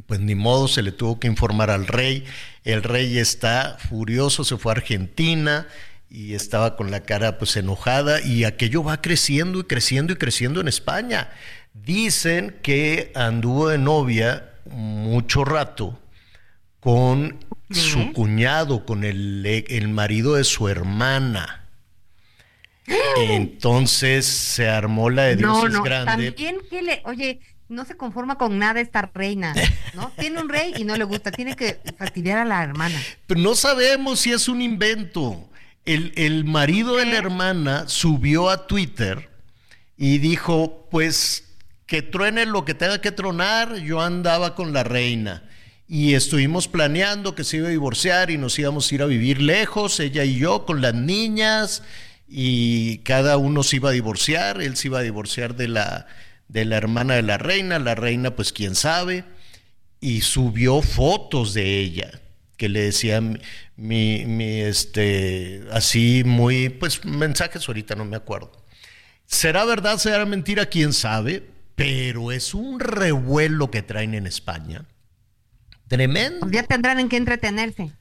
Pues 0.07 0.19
ni 0.19 0.35
modo, 0.35 0.67
se 0.67 0.81
le 0.81 0.91
tuvo 0.91 1.21
que 1.21 1.27
informar 1.27 1.69
al 1.69 1.87
rey. 1.87 2.25
El 2.65 2.83
rey 2.83 3.17
está 3.17 3.77
furioso, 3.79 4.43
se 4.43 4.57
fue 4.57 4.73
a 4.73 4.75
Argentina 4.75 5.69
y 6.09 6.33
estaba 6.33 6.75
con 6.75 6.91
la 6.91 7.03
cara 7.03 7.37
pues 7.37 7.55
enojada 7.55 8.21
y 8.21 8.43
aquello 8.43 8.83
va 8.83 9.01
creciendo 9.01 9.61
y 9.61 9.63
creciendo 9.63 10.11
y 10.11 10.17
creciendo 10.17 10.59
en 10.59 10.67
España. 10.67 11.29
Dicen 11.73 12.57
que 12.61 13.13
anduvo 13.15 13.69
de 13.69 13.77
novia 13.77 14.51
mucho 14.65 15.45
rato 15.45 15.97
con 16.81 17.39
su 17.71 18.11
cuñado, 18.11 18.85
con 18.85 19.05
el, 19.05 19.45
el 19.45 19.87
marido 19.87 20.33
de 20.33 20.43
su 20.43 20.67
hermana. 20.67 21.64
Entonces 22.87 24.25
se 24.25 24.67
armó 24.67 25.09
la 25.09 25.23
de 25.23 25.37
Dios 25.37 25.49
no, 25.49 25.67
es 25.67 25.73
no. 25.73 25.83
grande. 25.83 26.31
También 26.31 26.57
que 26.69 26.81
le, 26.81 27.01
oye, 27.05 27.39
no 27.67 27.85
se 27.85 27.97
conforma 27.97 28.37
con 28.37 28.59
nada 28.59 28.79
esta 28.79 29.09
reina, 29.13 29.55
¿no? 29.93 30.11
Tiene 30.19 30.41
un 30.41 30.49
rey 30.49 30.73
y 30.77 30.83
no 30.83 30.95
le 30.95 31.03
gusta, 31.03 31.31
tiene 31.31 31.55
que 31.55 31.79
fastidiar 31.97 32.37
a 32.37 32.45
la 32.45 32.63
hermana. 32.63 32.99
Pero 33.27 33.39
no 33.39 33.55
sabemos 33.55 34.19
si 34.19 34.31
es 34.31 34.47
un 34.47 34.61
invento. 34.61 35.49
El, 35.85 36.13
el 36.15 36.45
marido 36.45 36.95
de 36.95 37.05
la 37.05 37.17
hermana 37.17 37.87
subió 37.87 38.49
a 38.49 38.65
Twitter 38.65 39.29
y 39.97 40.17
dijo, 40.17 40.87
pues 40.89 41.45
que 41.85 42.01
truene 42.01 42.45
lo 42.45 42.65
que 42.65 42.73
tenga 42.73 43.01
que 43.01 43.11
tronar, 43.11 43.75
yo 43.77 44.01
andaba 44.01 44.55
con 44.55 44.73
la 44.73 44.83
reina. 44.83 45.43
Y 45.87 46.15
estuvimos 46.15 46.67
planeando 46.67 47.35
que 47.35 47.43
se 47.43 47.57
iba 47.57 47.67
a 47.67 47.71
divorciar 47.71 48.31
y 48.31 48.39
nos 48.39 48.57
íbamos 48.57 48.91
a 48.91 48.95
ir 48.95 49.01
a 49.03 49.05
vivir 49.05 49.39
lejos, 49.39 49.99
ella 49.99 50.23
y 50.23 50.39
yo, 50.39 50.65
con 50.65 50.81
las 50.81 50.95
niñas, 50.95 51.83
y 52.27 52.99
cada 52.99 53.37
uno 53.37 53.63
se 53.63 53.77
iba 53.77 53.89
a 53.89 53.93
divorciar, 53.93 54.61
él 54.61 54.75
se 54.75 54.87
iba 54.87 54.99
a 54.99 55.03
divorciar 55.03 55.55
de 55.55 55.67
la, 55.67 56.07
de 56.47 56.65
la 56.65 56.77
hermana 56.77 57.15
de 57.15 57.21
la 57.21 57.37
reina, 57.37 57.79
la 57.79 57.95
reina 57.95 58.35
pues 58.35 58.51
quién 58.51 58.75
sabe, 58.75 59.25
y 59.99 60.21
subió 60.21 60.81
fotos 60.81 61.53
de 61.53 61.79
ella 61.79 62.21
que 62.57 62.69
le 62.69 62.81
decía 62.81 63.21
mi, 63.75 64.25
mi, 64.25 64.61
este 64.61 65.63
así 65.71 66.23
muy 66.25 66.69
pues 66.69 67.03
mensajes 67.03 67.67
ahorita 67.67 67.95
no 67.95 68.05
me 68.05 68.15
acuerdo. 68.15 68.51
Será 69.25 69.65
verdad 69.65 69.97
será 69.97 70.25
mentira 70.25 70.67
quién 70.67 70.93
sabe 70.93 71.43
pero 71.75 72.31
es 72.31 72.53
un 72.53 72.79
revuelo 72.79 73.69
que 73.69 73.81
traen 73.81 74.13
en 74.13 74.27
España. 74.27 74.85
Tremendo. 75.87 76.49
Ya 76.49 76.63
tendrán 76.63 76.99
en 76.99 77.09
qué 77.09 77.17
entretenerse. 77.17 77.91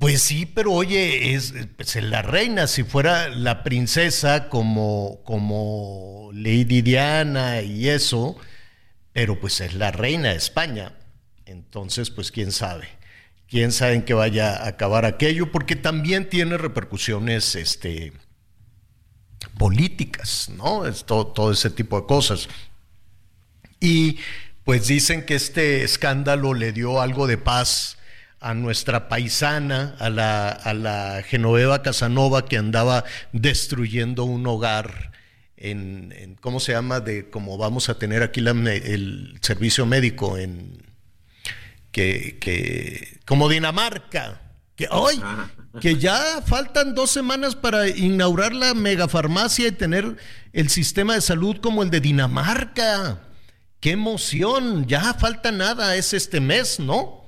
Pues 0.00 0.22
sí, 0.22 0.46
pero 0.46 0.72
oye, 0.72 1.34
es 1.34 1.52
pues, 1.76 1.94
la 1.96 2.22
reina, 2.22 2.66
si 2.66 2.84
fuera 2.84 3.28
la 3.28 3.62
princesa 3.62 4.48
como, 4.48 5.20
como 5.24 6.30
Lady 6.32 6.80
Diana 6.80 7.60
y 7.60 7.86
eso, 7.86 8.38
pero 9.12 9.38
pues 9.38 9.60
es 9.60 9.74
la 9.74 9.90
reina 9.90 10.30
de 10.30 10.36
España. 10.36 10.94
Entonces, 11.44 12.08
pues 12.08 12.32
quién 12.32 12.50
sabe. 12.50 12.88
Quién 13.46 13.72
sabe 13.72 13.92
en 13.92 14.02
qué 14.02 14.14
vaya 14.14 14.56
a 14.56 14.68
acabar 14.68 15.04
aquello, 15.04 15.52
porque 15.52 15.76
también 15.76 16.30
tiene 16.30 16.56
repercusiones 16.56 17.54
este, 17.54 18.14
políticas, 19.58 20.48
¿no? 20.56 20.86
Es 20.86 21.04
todo, 21.04 21.26
todo 21.26 21.52
ese 21.52 21.68
tipo 21.68 22.00
de 22.00 22.06
cosas. 22.06 22.48
Y 23.80 24.18
pues 24.64 24.86
dicen 24.86 25.26
que 25.26 25.34
este 25.34 25.84
escándalo 25.84 26.54
le 26.54 26.72
dio 26.72 27.02
algo 27.02 27.26
de 27.26 27.36
paz 27.36 27.98
a 28.40 28.54
nuestra 28.54 29.08
paisana, 29.08 29.94
a 29.98 30.08
la, 30.08 30.48
a 30.48 30.72
la 30.74 31.22
Genoveva 31.22 31.82
Casanova 31.82 32.46
que 32.46 32.56
andaba 32.56 33.04
destruyendo 33.32 34.24
un 34.24 34.46
hogar 34.46 35.12
en, 35.58 36.14
en 36.16 36.34
¿cómo 36.36 36.58
se 36.58 36.72
llama? 36.72 37.00
De 37.00 37.28
como 37.28 37.58
vamos 37.58 37.90
a 37.90 37.98
tener 37.98 38.22
aquí 38.22 38.40
la 38.40 38.52
el 38.52 39.38
servicio 39.42 39.84
médico 39.84 40.38
en 40.38 40.82
que, 41.92 42.38
que 42.40 43.18
como 43.26 43.48
Dinamarca, 43.48 44.40
Que 44.74 44.88
hoy, 44.90 45.20
que 45.82 45.96
ya 45.96 46.40
faltan 46.46 46.94
dos 46.94 47.10
semanas 47.10 47.54
para 47.54 47.88
inaugurar 47.88 48.54
la 48.54 48.72
megafarmacia 48.72 49.68
y 49.68 49.72
tener 49.72 50.16
el 50.54 50.70
sistema 50.70 51.14
de 51.14 51.20
salud 51.20 51.58
como 51.60 51.82
el 51.82 51.90
de 51.90 52.00
Dinamarca. 52.00 53.20
¡Qué 53.80 53.90
emoción! 53.90 54.86
Ya 54.86 55.12
falta 55.12 55.52
nada, 55.52 55.96
es 55.96 56.14
este 56.14 56.40
mes, 56.40 56.80
¿no? 56.80 57.19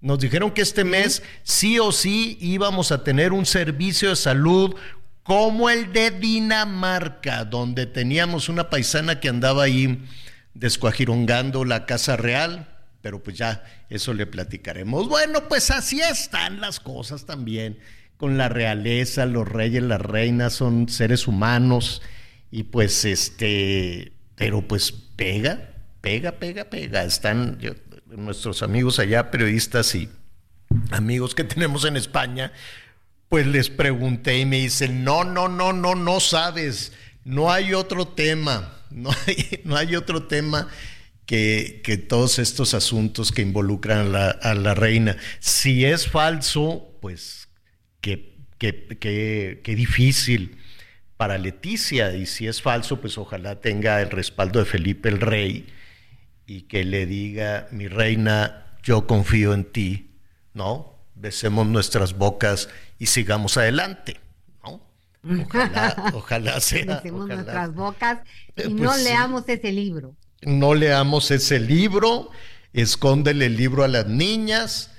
Nos 0.00 0.18
dijeron 0.18 0.50
que 0.52 0.62
este 0.62 0.84
mes 0.84 1.22
sí 1.42 1.78
o 1.78 1.92
sí 1.92 2.38
íbamos 2.40 2.90
a 2.90 3.04
tener 3.04 3.32
un 3.32 3.44
servicio 3.44 4.10
de 4.10 4.16
salud 4.16 4.74
como 5.22 5.68
el 5.68 5.92
de 5.92 6.10
Dinamarca, 6.10 7.44
donde 7.44 7.86
teníamos 7.86 8.48
una 8.48 8.70
paisana 8.70 9.20
que 9.20 9.28
andaba 9.28 9.64
ahí 9.64 10.02
descuajirongando 10.54 11.64
la 11.64 11.86
Casa 11.86 12.16
Real, 12.16 12.68
pero 13.02 13.22
pues 13.22 13.36
ya 13.36 13.62
eso 13.90 14.14
le 14.14 14.26
platicaremos. 14.26 15.08
Bueno, 15.08 15.48
pues 15.48 15.70
así 15.70 16.00
están 16.00 16.60
las 16.60 16.80
cosas 16.80 17.26
también, 17.26 17.78
con 18.16 18.38
la 18.38 18.48
realeza, 18.48 19.26
los 19.26 19.46
reyes, 19.46 19.82
las 19.82 20.00
reinas 20.00 20.54
son 20.54 20.88
seres 20.88 21.26
humanos 21.26 22.02
y 22.50 22.64
pues 22.64 23.04
este, 23.04 24.12
pero 24.34 24.66
pues 24.66 24.92
pega, 24.92 25.70
pega, 26.00 26.32
pega, 26.32 26.64
pega. 26.64 27.04
Están 27.04 27.58
nuestros 28.16 28.62
amigos 28.62 28.98
allá, 28.98 29.30
periodistas 29.30 29.94
y 29.94 30.08
amigos 30.90 31.34
que 31.34 31.44
tenemos 31.44 31.84
en 31.84 31.96
España, 31.96 32.52
pues 33.28 33.46
les 33.46 33.70
pregunté 33.70 34.38
y 34.38 34.46
me 34.46 34.58
dicen, 34.58 35.04
no, 35.04 35.24
no, 35.24 35.48
no, 35.48 35.72
no, 35.72 35.94
no 35.94 36.20
sabes, 36.20 36.92
no 37.24 37.52
hay 37.52 37.74
otro 37.74 38.08
tema, 38.08 38.74
no 38.90 39.10
hay, 39.26 39.60
no 39.64 39.76
hay 39.76 39.96
otro 39.96 40.24
tema 40.24 40.68
que, 41.26 41.80
que, 41.84 41.96
todos 41.96 42.38
estos 42.40 42.74
asuntos 42.74 43.30
que 43.30 43.42
involucran 43.42 43.98
a 43.98 44.04
la, 44.04 44.30
a 44.30 44.54
la 44.54 44.74
reina. 44.74 45.16
Si 45.38 45.84
es 45.84 46.08
falso, 46.08 46.98
pues 47.00 47.48
qué, 48.00 48.36
qué, 48.58 48.88
qué, 48.98 49.60
qué 49.62 49.74
difícil 49.76 50.56
para 51.16 51.38
Leticia, 51.38 52.16
y 52.16 52.26
si 52.26 52.48
es 52.48 52.62
falso, 52.62 53.00
pues 53.00 53.18
ojalá 53.18 53.60
tenga 53.60 54.00
el 54.00 54.10
respaldo 54.10 54.58
de 54.58 54.64
Felipe 54.64 55.08
el 55.08 55.20
Rey 55.20 55.66
y 56.52 56.62
que 56.62 56.82
le 56.84 57.06
diga, 57.06 57.68
mi 57.70 57.86
reina, 57.86 58.66
yo 58.82 59.06
confío 59.06 59.54
en 59.54 59.64
ti, 59.64 60.10
¿no? 60.52 60.98
Besemos 61.14 61.64
nuestras 61.68 62.14
bocas 62.14 62.68
y 62.98 63.06
sigamos 63.06 63.56
adelante, 63.56 64.18
¿no? 64.64 64.80
Ojalá, 65.44 66.10
ojalá 66.12 66.60
sea. 66.68 66.96
Besemos 66.96 67.20
ojalá. 67.26 67.34
nuestras 67.36 67.72
bocas 67.74 68.18
y 68.56 68.62
Eh, 68.62 68.68
no 68.68 68.88
pues 68.90 69.04
leamos 69.04 69.44
ese 69.48 69.70
libro. 69.70 70.16
No 70.42 70.74
leamos 70.74 71.30
ese 71.30 71.60
libro, 71.60 72.30
escóndele 72.72 73.46
el 73.46 73.56
libro 73.56 73.84
a 73.84 73.88
las 73.88 74.06
niñas 74.08 74.90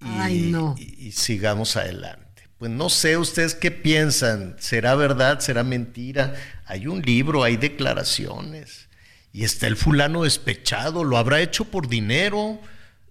y, 0.00 0.04
Ay, 0.20 0.40
no. 0.52 0.76
y- 0.78 1.08
y 1.08 1.12
sigamos 1.12 1.76
adelante. 1.76 2.44
Pues 2.56 2.70
no 2.70 2.88
sé 2.88 3.16
ustedes 3.16 3.56
qué 3.56 3.72
piensan, 3.72 4.54
¿será 4.60 4.94
verdad, 4.94 5.40
será 5.40 5.64
mentira? 5.64 6.34
Hay 6.66 6.86
un 6.86 7.02
libro, 7.02 7.42
hay 7.42 7.56
declaraciones 7.56 8.88
y 9.32 9.44
está 9.44 9.66
el 9.66 9.76
fulano 9.76 10.24
despechado, 10.24 11.04
lo 11.04 11.16
habrá 11.16 11.40
hecho 11.40 11.64
por 11.66 11.88
dinero. 11.88 12.60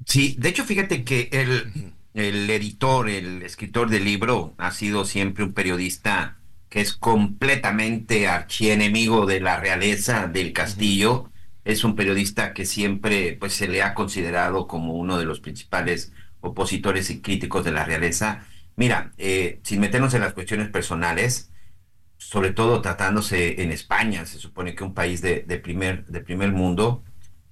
Sí, 0.06 0.36
de 0.38 0.50
hecho, 0.50 0.66
fíjate 0.66 1.04
que 1.04 1.30
el, 1.32 1.94
el 2.14 2.50
editor, 2.50 3.10
el 3.10 3.42
escritor 3.44 3.90
del 3.90 4.06
libro, 4.06 4.54
ha 4.58 4.72
sido 4.72 5.06
siempre 5.06 5.44
un 5.44 5.54
periodista 5.54 6.38
que 6.70 6.82
es 6.82 6.94
completamente 6.94 8.28
archienemigo 8.28 9.26
de 9.26 9.42
la 9.42 9.60
realeza 9.60 10.28
del 10.28 10.54
castillo. 10.54 11.32
Es 11.66 11.84
un 11.84 11.96
periodista 11.96 12.54
que 12.54 12.66
siempre 12.66 13.38
pues, 13.40 13.54
se 13.54 13.68
le 13.68 13.82
ha 13.82 13.94
considerado 13.94 14.68
como 14.68 14.94
uno 14.94 15.18
de 15.18 15.26
los 15.26 15.40
principales 15.40 16.14
opositores 16.42 17.10
y 17.10 17.22
críticos 17.22 17.66
de 17.66 17.72
la 17.72 17.86
realeza. 17.86 18.46
Mira, 18.76 19.14
eh, 19.18 19.60
sin 19.64 19.80
meternos 19.80 20.14
en 20.14 20.22
las 20.22 20.34
cuestiones 20.34 20.70
personales, 20.70 21.52
sobre 22.29 22.51
todo 22.51 22.79
tratándose 22.83 23.63
en 23.63 23.71
España, 23.71 24.24
se 24.27 24.38
supone 24.38 24.75
que 24.75 24.83
un 24.83 24.93
país 24.93 25.19
de, 25.19 25.41
de 25.48 25.57
primer, 25.57 26.05
de 26.05 26.21
primer 26.21 26.51
mundo, 26.51 27.03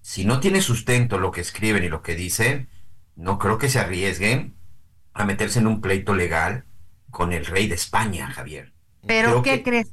si 0.01 0.23
no 0.23 0.39
tiene 0.39 0.61
sustento 0.61 1.17
lo 1.17 1.31
que 1.31 1.41
escriben 1.41 1.83
y 1.83 1.89
lo 1.89 2.03
que 2.03 2.13
dicen, 2.13 2.69
no 3.15 3.39
creo 3.39 3.57
que 3.57 3.69
se 3.69 3.79
arriesguen 3.79 4.53
a 5.15 5.25
meterse 5.25 5.57
en 5.57 5.65
un 5.65 5.81
pleito 5.81 6.13
legal 6.13 6.65
con 7.09 7.33
el 7.33 7.47
rey 7.47 7.67
de 7.67 7.73
España, 7.73 8.27
Javier. 8.27 8.71
Pero 9.07 9.29
Creo 9.29 9.41
¿qué 9.41 9.51
que- 9.55 9.63
crees? 9.63 9.87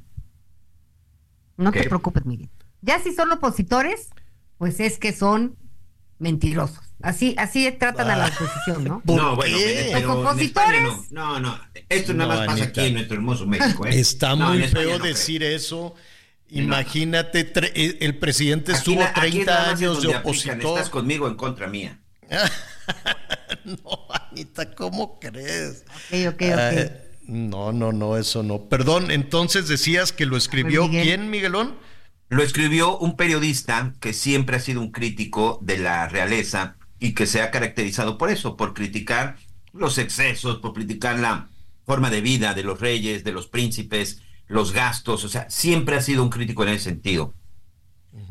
No 1.57 1.71
te 1.71 1.85
preocupes, 1.85 2.23
Miguel. 2.27 2.51
Ya 2.81 2.99
si 2.99 3.11
son 3.11 3.31
opositores, 3.31 4.09
pues 4.59 4.79
es 4.79 4.99
que 4.99 5.13
son 5.13 5.57
mentirosos. 6.19 6.84
Así, 7.01 7.35
así 7.37 7.69
tratan 7.73 8.09
a 8.09 8.15
la 8.15 8.25
oposición, 8.27 8.83
¿no? 8.83 9.01
¿Por 9.01 9.15
no, 9.17 9.35
bueno, 9.35 9.57
pero 9.57 9.91
Los 9.91 10.01
en 10.01 10.09
opositores. 10.09 10.81
España 10.81 10.81
no. 11.11 11.39
No, 11.39 11.39
no, 11.39 11.59
esto 11.89 12.13
nada 12.13 12.33
No, 12.33 12.39
más 12.39 12.47
pasa 12.47 12.63
Anita. 12.63 12.81
aquí 12.81 12.87
en 12.89 12.93
nuestro 12.95 13.15
hermoso 13.17 13.45
México. 13.45 13.85
¿eh? 13.85 13.99
Está 13.99 14.35
No, 14.35 14.49
muy 14.49 14.63
en 14.63 14.69
feo 14.69 14.93
no 14.93 14.99
creo. 14.99 15.13
decir 15.13 15.43
eso. 15.43 15.93
Imagínate, 16.49 17.51
tre- 17.53 17.97
el 17.99 18.17
presidente 18.17 18.71
Aquí 18.71 18.77
estuvo 18.79 19.03
aquí 19.03 19.19
30 19.19 19.45
nada 19.51 19.61
más 19.71 19.73
es 19.73 19.77
años 19.87 20.01
de 20.03 20.15
opositor. 20.15 20.57
Estás 20.77 20.89
conmigo 20.89 21.27
en 21.27 21.35
contra 21.35 21.67
mía. 21.67 21.99
No, 23.63 24.07
Anita, 24.31 24.73
¿cómo 24.75 25.19
crees? 25.19 25.85
Ok, 25.87 26.27
ok, 26.27 26.33
ok. 26.33 26.59
Ay, 26.59 26.91
no, 27.27 27.71
no, 27.71 27.91
no, 27.91 28.17
eso 28.17 28.43
no. 28.43 28.65
Perdón, 28.69 29.09
entonces 29.09 29.67
decías 29.67 30.11
que 30.11 30.25
lo 30.27 30.37
escribió 30.37 30.87
Miguel. 30.87 31.03
quién, 31.03 31.29
Miguelón? 31.31 31.75
Lo 32.29 32.43
escribió 32.43 32.97
un 32.97 33.15
periodista 33.15 33.93
que 33.99 34.13
siempre 34.13 34.57
ha 34.57 34.59
sido 34.59 34.81
un 34.81 34.91
crítico 34.91 35.59
de 35.63 35.77
la 35.79 36.07
realeza 36.07 36.77
y 37.05 37.13
que 37.13 37.27
se 37.27 37.43
ha 37.43 37.51
caracterizado 37.51 38.17
por 38.17 38.31
eso, 38.31 38.57
por 38.57 38.73
criticar 38.73 39.37
los 39.73 39.99
excesos, 39.99 40.57
por 40.57 40.73
criticar 40.73 41.19
la 41.19 41.49
forma 41.85 42.09
de 42.09 42.21
vida 42.21 42.55
de 42.55 42.63
los 42.63 42.79
reyes, 42.79 43.23
de 43.23 43.31
los 43.31 43.45
príncipes, 43.45 44.23
los 44.47 44.73
gastos, 44.73 45.23
o 45.23 45.29
sea, 45.29 45.47
siempre 45.51 45.95
ha 45.97 46.01
sido 46.01 46.23
un 46.23 46.31
crítico 46.31 46.63
en 46.63 46.69
ese 46.69 46.85
sentido. 46.85 47.35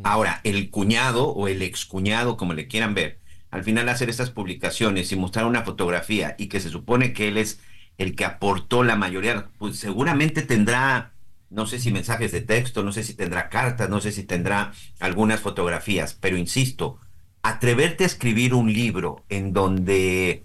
Ahora, 0.03 0.41
el 0.43 0.71
cuñado 0.71 1.29
o 1.29 1.47
el 1.47 1.63
excuñado, 1.63 2.37
como 2.37 2.53
le 2.53 2.67
quieran 2.67 2.95
ver, 2.95 3.21
al 3.53 3.63
final 3.63 3.89
hacer 3.89 4.11
estas 4.11 4.31
publicaciones 4.31 5.13
y 5.13 5.17
mostrar 5.17 5.47
una 5.47 5.63
fotografía 5.63 6.35
y 6.37 6.49
que 6.49 6.59
se 6.59 6.71
supone 6.71 7.13
que 7.13 7.29
él 7.29 7.37
es 7.37 7.61
el 7.97 8.17
que 8.17 8.25
aportó 8.25 8.83
la 8.83 8.97
mayoría, 8.97 9.51
pues 9.59 9.79
seguramente 9.79 10.43
tendrá, 10.43 11.13
no 11.49 11.67
sé 11.67 11.79
si 11.79 11.93
mensajes 11.93 12.33
de 12.33 12.41
texto, 12.41 12.83
no 12.83 12.91
sé 12.91 13.05
si 13.05 13.15
tendrá 13.15 13.51
cartas, 13.51 13.89
no 13.89 14.01
sé 14.01 14.11
si 14.11 14.25
tendrá 14.25 14.73
algunas 14.99 15.39
fotografías, 15.39 16.15
pero 16.15 16.37
insisto, 16.37 16.99
atreverte 17.45 18.05
a 18.05 18.07
escribir 18.07 18.55
un 18.55 18.73
libro 18.73 19.23
en 19.29 19.53
donde, 19.53 20.45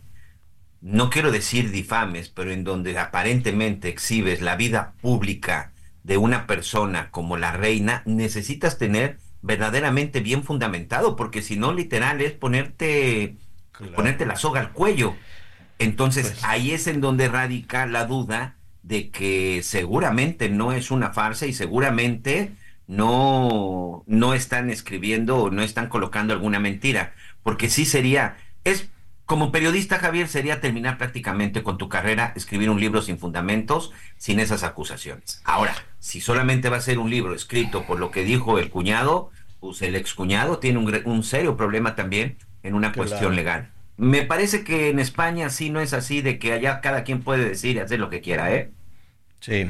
no 0.81 1.09
quiero 1.09 1.31
decir 1.31 1.71
difames, 1.71 2.27
pero 2.29 2.51
en 2.51 2.65
donde 2.65 2.99
aparentemente 2.99 3.87
exhibes 3.87 4.41
la 4.41 4.57
vida 4.57 4.93
pública 5.01 5.71
de 6.03 6.17
una 6.17 6.45
persona 6.45 7.09
como 7.09 7.37
la 7.37 7.53
reina, 7.53 8.03
necesitas 8.05 8.77
tener 8.77 9.17
verdaderamente 9.41 10.19
bien 10.19 10.43
fundamentado, 10.43 11.15
porque 11.15 11.41
si 11.41 11.55
no, 11.55 11.71
literal, 11.73 12.19
es 12.21 12.33
ponerte, 12.33 13.37
Claro. 13.71 13.93
ponerte 13.95 14.25
la 14.25 14.35
soga 14.35 14.59
al 14.59 14.73
cuello. 14.73 15.15
Entonces, 15.79 16.27
Pues- 16.31 16.43
ahí 16.43 16.71
es 16.71 16.87
en 16.87 16.99
donde 16.99 17.29
radica 17.29 17.85
la 17.85 18.03
duda 18.05 18.57
de 18.83 19.09
que 19.09 19.61
seguramente 19.63 20.49
no 20.49 20.73
es 20.73 20.91
una 20.91 21.11
farsa 21.13 21.45
y 21.45 21.53
seguramente 21.53 22.51
no, 22.89 24.03
no 24.07 24.33
están 24.33 24.69
escribiendo 24.71 25.37
o 25.37 25.51
no 25.51 25.61
están 25.61 25.89
colocando 25.89 26.33
alguna 26.33 26.59
mentira, 26.59 27.13
porque 27.43 27.69
sí 27.69 27.85
sería, 27.85 28.37
es 28.63 28.89
como 29.25 29.51
periodista 29.51 29.99
Javier, 29.99 30.27
sería 30.27 30.59
terminar 30.59 30.97
prácticamente 30.97 31.61
con 31.61 31.77
tu 31.77 31.87
carrera, 31.87 32.33
escribir 32.35 32.69
un 32.71 32.79
libro 32.79 33.03
sin 33.03 33.19
fundamentos, 33.19 33.91
sin 34.17 34.39
esas 34.39 34.63
acusaciones. 34.63 35.39
Ahora, 35.45 35.75
si 35.99 36.19
solamente 36.19 36.69
va 36.69 36.77
a 36.77 36.81
ser 36.81 36.97
un 36.97 37.11
libro 37.11 37.35
escrito 37.35 37.85
por 37.85 37.99
lo 37.99 38.09
que 38.09 38.23
dijo 38.23 38.57
el 38.57 38.71
cuñado, 38.71 39.29
pues 39.59 39.83
el 39.83 39.95
excuñado 39.95 40.57
tiene 40.57 40.79
un, 40.79 41.01
un 41.05 41.23
serio 41.23 41.55
problema 41.57 41.95
también 41.95 42.37
en 42.63 42.73
una 42.73 42.91
Claro. 42.91 43.07
cuestión 43.07 43.35
legal. 43.35 43.69
Me 43.97 44.23
parece 44.23 44.63
que 44.63 44.89
en 44.89 44.97
España 44.99 45.49
sí 45.51 45.69
no 45.69 45.79
es 45.79 45.93
así, 45.93 46.21
de 46.21 46.39
que 46.39 46.53
allá 46.53 46.81
cada 46.81 47.03
quien 47.03 47.21
puede 47.21 47.47
decir 47.49 47.75
y 47.75 47.79
hacer 47.79 47.99
lo 47.99 48.09
que 48.09 48.21
quiera, 48.21 48.51
¿eh? 48.55 48.71
Sí. 49.41 49.69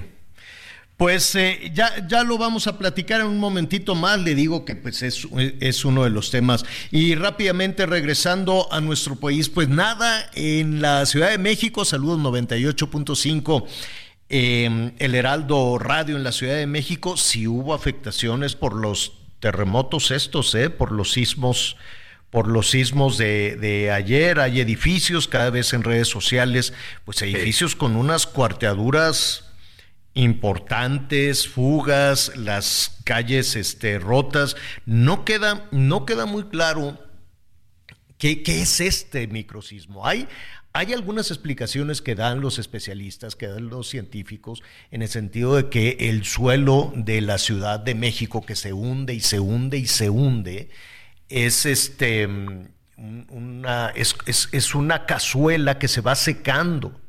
Pues 1.00 1.34
eh, 1.36 1.72
ya, 1.74 2.06
ya 2.10 2.26
lo 2.26 2.38
vamos 2.38 2.68
a 2.68 2.78
platicar 2.78 3.22
en 3.22 3.28
un 3.28 3.38
momentito 3.38 3.96
más, 3.96 4.20
le 4.20 4.36
digo 4.36 4.66
que 4.66 4.76
pues 4.76 5.02
es, 5.02 5.26
es 5.62 5.86
uno 5.86 6.04
de 6.04 6.10
los 6.10 6.30
temas. 6.30 6.66
Y 6.92 7.16
rápidamente 7.16 7.86
regresando 7.86 8.68
a 8.70 8.82
nuestro 8.82 9.16
país, 9.16 9.48
pues 9.48 9.70
nada, 9.70 10.30
en 10.34 10.82
la 10.82 11.06
Ciudad 11.06 11.30
de 11.30 11.38
México, 11.38 11.86
saludos 11.86 12.20
98.5, 12.20 13.66
eh, 14.28 14.92
el 15.00 15.16
Heraldo 15.16 15.80
Radio 15.80 16.18
en 16.18 16.26
la 16.26 16.34
Ciudad 16.34 16.56
de 16.56 16.68
México, 16.68 17.16
sí 17.16 17.48
hubo 17.48 17.74
afectaciones 17.74 18.56
por 18.56 18.76
los 18.76 19.14
terremotos 19.40 20.12
estos, 20.12 20.54
eh, 20.54 20.70
por 20.70 20.92
los 20.92 21.14
sismos 21.14 21.78
por 22.30 22.48
los 22.50 22.70
sismos 22.70 23.18
de, 23.18 23.56
de 23.56 23.90
ayer, 23.90 24.40
hay 24.42 24.60
edificios 24.60 25.30
cada 25.30 25.50
vez 25.50 25.74
en 25.74 25.82
redes 25.82 26.10
sociales, 26.10 26.74
pues 27.06 27.22
edificios 27.22 27.76
con 27.76 27.96
unas 27.96 28.28
cuarteaduras 28.28 29.49
importantes, 30.14 31.48
fugas, 31.48 32.36
las 32.36 33.00
calles 33.04 33.56
este, 33.56 34.00
rotas. 34.00 34.56
No 34.86 35.26
queda, 35.26 35.68
no 35.72 36.06
queda 36.06 36.26
muy 36.26 36.46
claro 36.46 37.00
qué, 38.18 38.44
qué 38.44 38.62
es 38.62 38.80
este 38.80 39.28
microsismo. 39.28 40.06
Hay, 40.06 40.28
Hay 40.74 40.94
algunas 40.94 41.32
explicaciones 41.32 42.02
que 42.02 42.16
dan 42.16 42.42
los 42.42 42.60
especialistas, 42.60 43.36
que 43.36 43.48
dan 43.48 43.70
los 43.70 43.90
científicos, 43.90 44.62
en 44.92 45.02
el 45.02 45.10
sentido 45.10 45.56
de 45.56 45.70
que 45.70 45.98
el 46.00 46.24
suelo 46.26 46.94
de 46.96 47.22
la 47.22 47.38
Ciudad 47.38 47.80
de 47.80 47.96
México, 47.96 48.46
que 48.46 48.56
se 48.56 48.72
hunde 48.72 49.14
y 49.16 49.20
se 49.20 49.40
hunde 49.40 49.78
y 49.78 49.88
se 49.88 50.10
hunde, 50.10 50.70
es 51.28 51.66
este 51.66 52.28
una, 53.30 53.90
es, 53.96 54.16
es 54.26 54.76
una 54.76 55.06
cazuela 55.06 55.80
que 55.80 55.88
se 55.88 56.02
va 56.02 56.16
secando. 56.16 57.00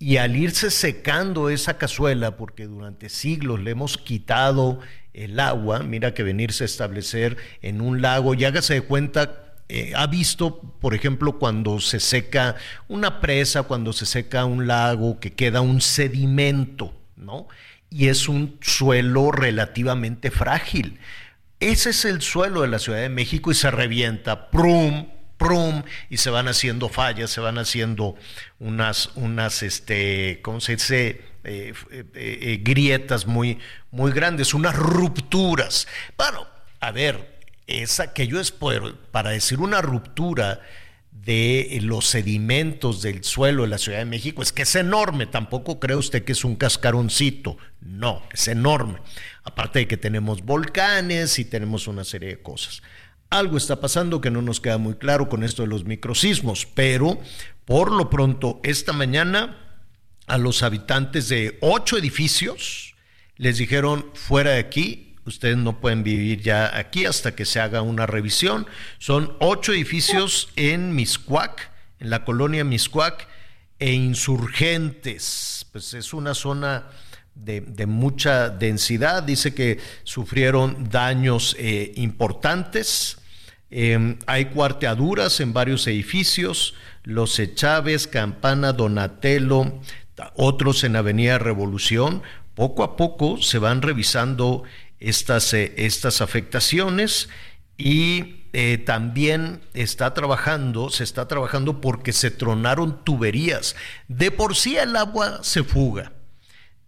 Y 0.00 0.16
al 0.16 0.34
irse 0.34 0.70
secando 0.70 1.50
esa 1.50 1.76
cazuela, 1.76 2.36
porque 2.36 2.66
durante 2.66 3.10
siglos 3.10 3.60
le 3.60 3.72
hemos 3.72 3.98
quitado 3.98 4.80
el 5.12 5.38
agua, 5.38 5.80
mira 5.80 6.14
que 6.14 6.22
venirse 6.22 6.64
a 6.64 6.66
establecer 6.66 7.36
en 7.60 7.82
un 7.82 8.00
lago, 8.00 8.34
y 8.34 8.44
hágase 8.44 8.74
de 8.74 8.80
cuenta 8.80 9.50
eh, 9.72 9.92
ha 9.94 10.08
visto, 10.08 10.60
por 10.80 10.94
ejemplo, 10.94 11.38
cuando 11.38 11.78
se 11.78 12.00
seca 12.00 12.56
una 12.88 13.20
presa, 13.20 13.62
cuando 13.62 13.92
se 13.92 14.04
seca 14.04 14.44
un 14.44 14.66
lago, 14.66 15.20
que 15.20 15.34
queda 15.34 15.60
un 15.60 15.80
sedimento, 15.80 16.92
¿no? 17.14 17.46
Y 17.88 18.08
es 18.08 18.28
un 18.28 18.58
suelo 18.60 19.30
relativamente 19.30 20.32
frágil. 20.32 20.98
Ese 21.60 21.90
es 21.90 22.04
el 22.04 22.20
suelo 22.20 22.62
de 22.62 22.68
la 22.68 22.80
Ciudad 22.80 22.98
de 22.98 23.10
México 23.10 23.52
y 23.52 23.54
se 23.54 23.70
revienta, 23.70 24.50
prum, 24.50 25.06
prum, 25.40 25.82
y 26.10 26.18
se 26.18 26.28
van 26.28 26.48
haciendo 26.48 26.90
fallas, 26.90 27.30
se 27.30 27.40
van 27.40 27.56
haciendo 27.56 28.14
unas, 28.58 29.10
unas, 29.14 29.62
este, 29.62 30.40
¿cómo 30.42 30.60
se 30.60 30.72
dice? 30.76 31.22
Eh, 31.42 31.72
eh, 31.90 32.60
grietas 32.62 33.26
muy, 33.26 33.58
muy 33.90 34.12
grandes, 34.12 34.52
unas 34.52 34.76
rupturas. 34.76 35.88
Bueno, 36.18 36.46
a 36.80 36.90
ver, 36.90 37.40
es 37.66 38.00
aquello 38.00 38.38
es 38.38 38.52
para 38.52 39.30
decir 39.30 39.60
una 39.60 39.80
ruptura 39.80 40.60
de 41.10 41.78
los 41.82 42.06
sedimentos 42.06 43.00
del 43.00 43.24
suelo 43.24 43.62
de 43.62 43.68
la 43.68 43.78
Ciudad 43.78 43.98
de 43.98 44.04
México, 44.04 44.42
es 44.42 44.52
que 44.52 44.62
es 44.62 44.74
enorme, 44.74 45.26
tampoco 45.26 45.80
cree 45.80 45.96
usted 45.96 46.24
que 46.24 46.32
es 46.32 46.44
un 46.44 46.56
cascaroncito, 46.56 47.56
no, 47.80 48.22
es 48.32 48.48
enorme. 48.48 48.98
Aparte 49.42 49.80
de 49.80 49.88
que 49.88 49.96
tenemos 49.96 50.42
volcanes 50.42 51.38
y 51.38 51.46
tenemos 51.46 51.88
una 51.88 52.04
serie 52.04 52.28
de 52.28 52.42
cosas. 52.42 52.82
Algo 53.30 53.56
está 53.56 53.80
pasando 53.80 54.20
que 54.20 54.30
no 54.30 54.42
nos 54.42 54.60
queda 54.60 54.76
muy 54.76 54.94
claro 54.94 55.28
con 55.28 55.44
esto 55.44 55.62
de 55.62 55.68
los 55.68 55.84
microsismos, 55.84 56.66
pero 56.66 57.20
por 57.64 57.92
lo 57.92 58.10
pronto 58.10 58.60
esta 58.64 58.92
mañana 58.92 59.56
a 60.26 60.36
los 60.36 60.64
habitantes 60.64 61.28
de 61.28 61.56
ocho 61.60 61.96
edificios 61.96 62.96
les 63.36 63.56
dijeron 63.58 64.10
fuera 64.14 64.50
de 64.50 64.58
aquí, 64.58 65.16
ustedes 65.24 65.56
no 65.56 65.80
pueden 65.80 66.02
vivir 66.02 66.42
ya 66.42 66.76
aquí 66.76 67.04
hasta 67.04 67.34
que 67.34 67.44
se 67.44 67.60
haga 67.60 67.82
una 67.82 68.04
revisión. 68.04 68.66
Son 68.98 69.36
ocho 69.38 69.72
edificios 69.72 70.48
en 70.56 70.94
Miscuac, 70.94 71.70
en 72.00 72.10
la 72.10 72.24
colonia 72.24 72.64
Miscuac, 72.64 73.28
e 73.78 73.92
insurgentes. 73.92 75.66
Pues 75.72 75.94
es 75.94 76.12
una 76.12 76.34
zona 76.34 76.88
de, 77.34 77.86
mucha 77.86 78.50
densidad. 78.50 79.22
Dice 79.22 79.54
que 79.54 79.78
sufrieron 80.04 80.90
daños 80.90 81.56
eh, 81.58 81.92
importantes. 81.96 83.19
Em, 83.70 84.18
hay 84.26 84.46
cuarteaduras 84.46 85.40
en 85.40 85.52
varios 85.52 85.86
edificios, 85.86 86.74
Los 87.04 87.38
Echaves, 87.38 88.06
Campana, 88.06 88.72
Donatello, 88.72 89.80
otros 90.34 90.84
en 90.84 90.96
Avenida 90.96 91.38
Revolución. 91.38 92.22
Poco 92.54 92.82
a 92.82 92.96
poco 92.96 93.40
se 93.40 93.58
van 93.58 93.80
revisando 93.80 94.64
estas, 94.98 95.54
eh, 95.54 95.72
estas 95.76 96.20
afectaciones 96.20 97.28
y 97.78 98.44
eh, 98.52 98.78
también 98.78 99.60
está 99.74 100.12
trabajando, 100.12 100.90
se 100.90 101.04
está 101.04 101.28
trabajando 101.28 101.80
porque 101.80 102.12
se 102.12 102.30
tronaron 102.30 103.04
tuberías. 103.04 103.76
De 104.08 104.30
por 104.30 104.56
sí 104.56 104.76
el 104.76 104.96
agua 104.96 105.38
se 105.42 105.62
fuga. 105.62 106.12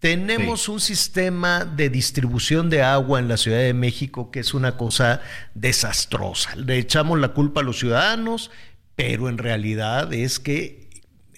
Tenemos 0.03 0.69
un 0.69 0.81
sistema 0.81 1.65
de 1.65 1.89
distribución 1.89 2.69
de 2.69 2.83
agua 2.83 3.21
en 3.21 3.29
la 3.29 3.37
Ciudad 3.37 3.61
de 3.61 3.73
México 3.73 4.31
que 4.31 4.41
es 4.41 4.53
una 4.53 4.77
cosa 4.77 5.23
desastrosa. 5.55 6.57
Le 6.57 6.77
echamos 6.77 7.19
la 7.21 7.29
culpa 7.29 7.61
a 7.61 7.65
los 7.65 7.79
ciudadanos, 7.79 8.51
pero 8.97 9.29
en 9.29 9.39
realidad 9.39 10.13
es 10.13 10.41
que 10.41 10.91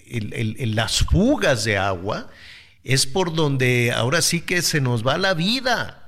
las 0.09 1.05
fugas 1.05 1.63
de 1.63 1.77
agua 1.77 2.27
es 2.83 3.05
por 3.05 3.33
donde 3.33 3.91
ahora 3.91 4.21
sí 4.21 4.41
que 4.41 4.61
se 4.61 4.81
nos 4.81 5.05
va 5.05 5.17
la 5.17 5.35
vida 5.35 6.01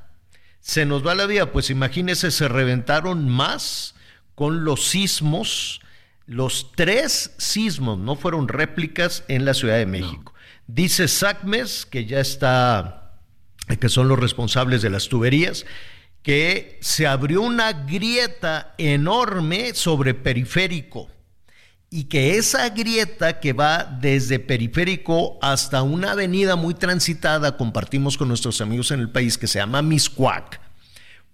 se 0.68 0.86
nos 0.86 1.08
va 1.08 1.16
la 1.16 1.26
vida. 1.28 1.54
Pues 1.54 1.70
imagínense, 1.70 2.30
se 2.30 2.50
reventaron 2.50 3.30
más 3.30 3.96
con 4.36 4.66
los 4.66 4.90
sismos. 4.90 5.80
Los 6.26 6.74
tres 6.76 7.34
sismos 7.38 7.98
no 7.98 8.18
fueron 8.18 8.50
réplicas 8.50 9.24
en 9.30 9.46
la 9.46 9.54
Ciudad 9.54 9.78
de 9.78 9.86
México. 9.86 10.34
Dice 10.68 11.08
SACMES, 11.08 11.86
que 11.86 12.06
ya 12.06 12.20
está, 12.20 13.14
que 13.80 13.90
son 13.90 14.10
los 14.10 14.20
responsables 14.20 14.82
de 14.82 14.90
las 14.90 15.08
tuberías, 15.08 15.66
que 16.22 16.78
se 16.82 17.08
abrió 17.08 17.42
una 17.42 17.72
grieta 17.72 18.76
enorme 18.78 19.74
sobre 19.74 20.14
periférico 20.14 21.10
y 21.90 22.06
que 22.06 22.38
esa 22.38 22.68
grieta 22.70 23.40
que 23.40 23.54
va 23.54 23.86
desde 23.86 24.40
periférico 24.40 25.40
hasta 25.42 25.84
una 25.84 26.12
avenida 26.12 26.58
muy 26.58 26.74
transitada, 26.74 27.56
compartimos 27.56 28.18
con 28.18 28.28
nuestros 28.28 28.60
amigos 28.60 28.92
en 28.92 29.00
el 29.00 29.10
país, 29.10 29.38
que 29.38 29.48
se 29.48 29.60
llama 29.60 29.82
Miscuac, 29.82 30.60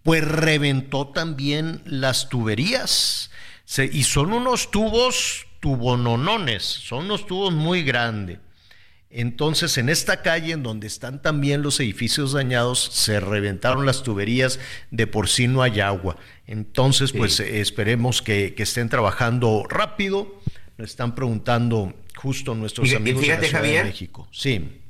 pues 0.04 0.24
reventó 0.24 1.08
también 1.08 1.82
las 1.86 2.30
tuberías. 2.30 3.32
y 3.92 4.04
son 4.04 4.32
unos 4.32 4.70
tubos 4.70 5.48
tubononones, 5.60 6.64
son 6.64 7.06
unos 7.06 7.26
tubos 7.26 7.52
muy 7.52 7.82
grandes. 7.82 8.38
Entonces, 9.16 9.78
en 9.78 9.90
esta 9.90 10.24
calle 10.24 10.54
en 10.54 10.64
donde 10.64 10.88
están 10.88 11.22
también 11.22 11.62
los 11.62 11.80
edificios 11.80 12.34
dañados, 12.34 12.90
se 12.92 13.20
reventaron 13.20 13.86
las 13.86 14.02
tuberías, 14.02 14.60
de 14.90 15.06
por 15.06 15.30
sí 15.30 15.48
no 15.48 15.62
hay 15.62 15.82
agua. 15.82 16.18
Entonces, 16.48 17.12
pues 17.12 17.40
esperemos 17.40 18.24
que, 18.24 18.56
estén 18.58 18.90
trabajando 18.90 19.66
rápido. 19.70 20.42
Nos 20.80 20.90
están 20.90 21.14
preguntando 21.14 21.94
justo 22.16 22.56
nuestros 22.56 22.92
amigos 22.96 23.22
de 23.22 23.28
la 23.28 23.44
Ciudad 23.44 23.62
de 23.62 23.84
México. 23.84 24.28
Sí. 24.32 24.82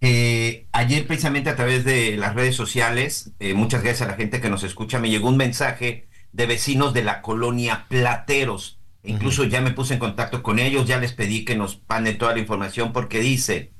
Eh, 0.00 0.66
ayer 0.70 1.04
precisamente 1.08 1.50
a 1.50 1.56
través 1.56 1.84
de 1.84 2.16
las 2.16 2.36
redes 2.36 2.54
sociales, 2.54 3.32
eh, 3.40 3.54
muchas 3.54 3.82
gracias 3.82 4.08
a 4.08 4.12
la 4.12 4.16
gente 4.16 4.40
que 4.40 4.48
nos 4.48 4.62
escucha, 4.62 5.00
me 5.00 5.10
llegó 5.10 5.28
un 5.28 5.36
mensaje 5.36 6.06
de 6.30 6.46
vecinos 6.46 6.94
de 6.94 7.02
la 7.02 7.20
colonia 7.20 7.86
Plateros 7.88 8.78
Incluso 9.04 9.44
ya 9.44 9.60
me 9.60 9.72
puse 9.72 9.94
en 9.94 10.00
contacto 10.00 10.42
con 10.42 10.58
ellos, 10.58 10.86
ya 10.86 10.98
les 10.98 11.12
pedí 11.12 11.44
que 11.44 11.56
nos 11.56 11.76
pane 11.76 12.14
toda 12.14 12.34
la 12.34 12.38
información 12.38 12.92
porque 12.92 13.20
dice, 13.20 13.72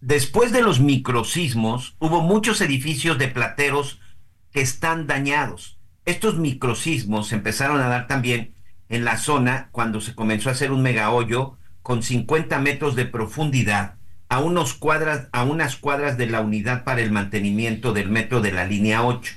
después 0.00 0.52
de 0.52 0.62
los 0.62 0.80
microsismos 0.80 1.96
hubo 1.98 2.20
muchos 2.20 2.60
edificios 2.60 3.18
de 3.18 3.28
plateros 3.28 4.00
que 4.52 4.60
están 4.60 5.06
dañados. 5.06 5.78
Estos 6.04 6.38
microsismos 6.38 7.32
empezaron 7.32 7.80
a 7.80 7.88
dar 7.88 8.06
también 8.06 8.54
en 8.88 9.04
la 9.04 9.16
zona 9.16 9.70
cuando 9.72 10.00
se 10.00 10.14
comenzó 10.14 10.50
a 10.50 10.52
hacer 10.52 10.70
un 10.70 10.82
mega 10.82 11.10
hoyo 11.10 11.58
con 11.82 12.02
50 12.02 12.58
metros 12.60 12.94
de 12.94 13.06
profundidad 13.06 13.96
a, 14.28 14.38
unos 14.40 14.74
cuadras, 14.74 15.28
a 15.32 15.44
unas 15.44 15.76
cuadras 15.76 16.16
de 16.16 16.26
la 16.26 16.40
unidad 16.40 16.84
para 16.84 17.00
el 17.00 17.10
mantenimiento 17.10 17.92
del 17.92 18.08
metro 18.08 18.40
de 18.40 18.52
la 18.52 18.64
línea 18.64 19.04
8. 19.04 19.32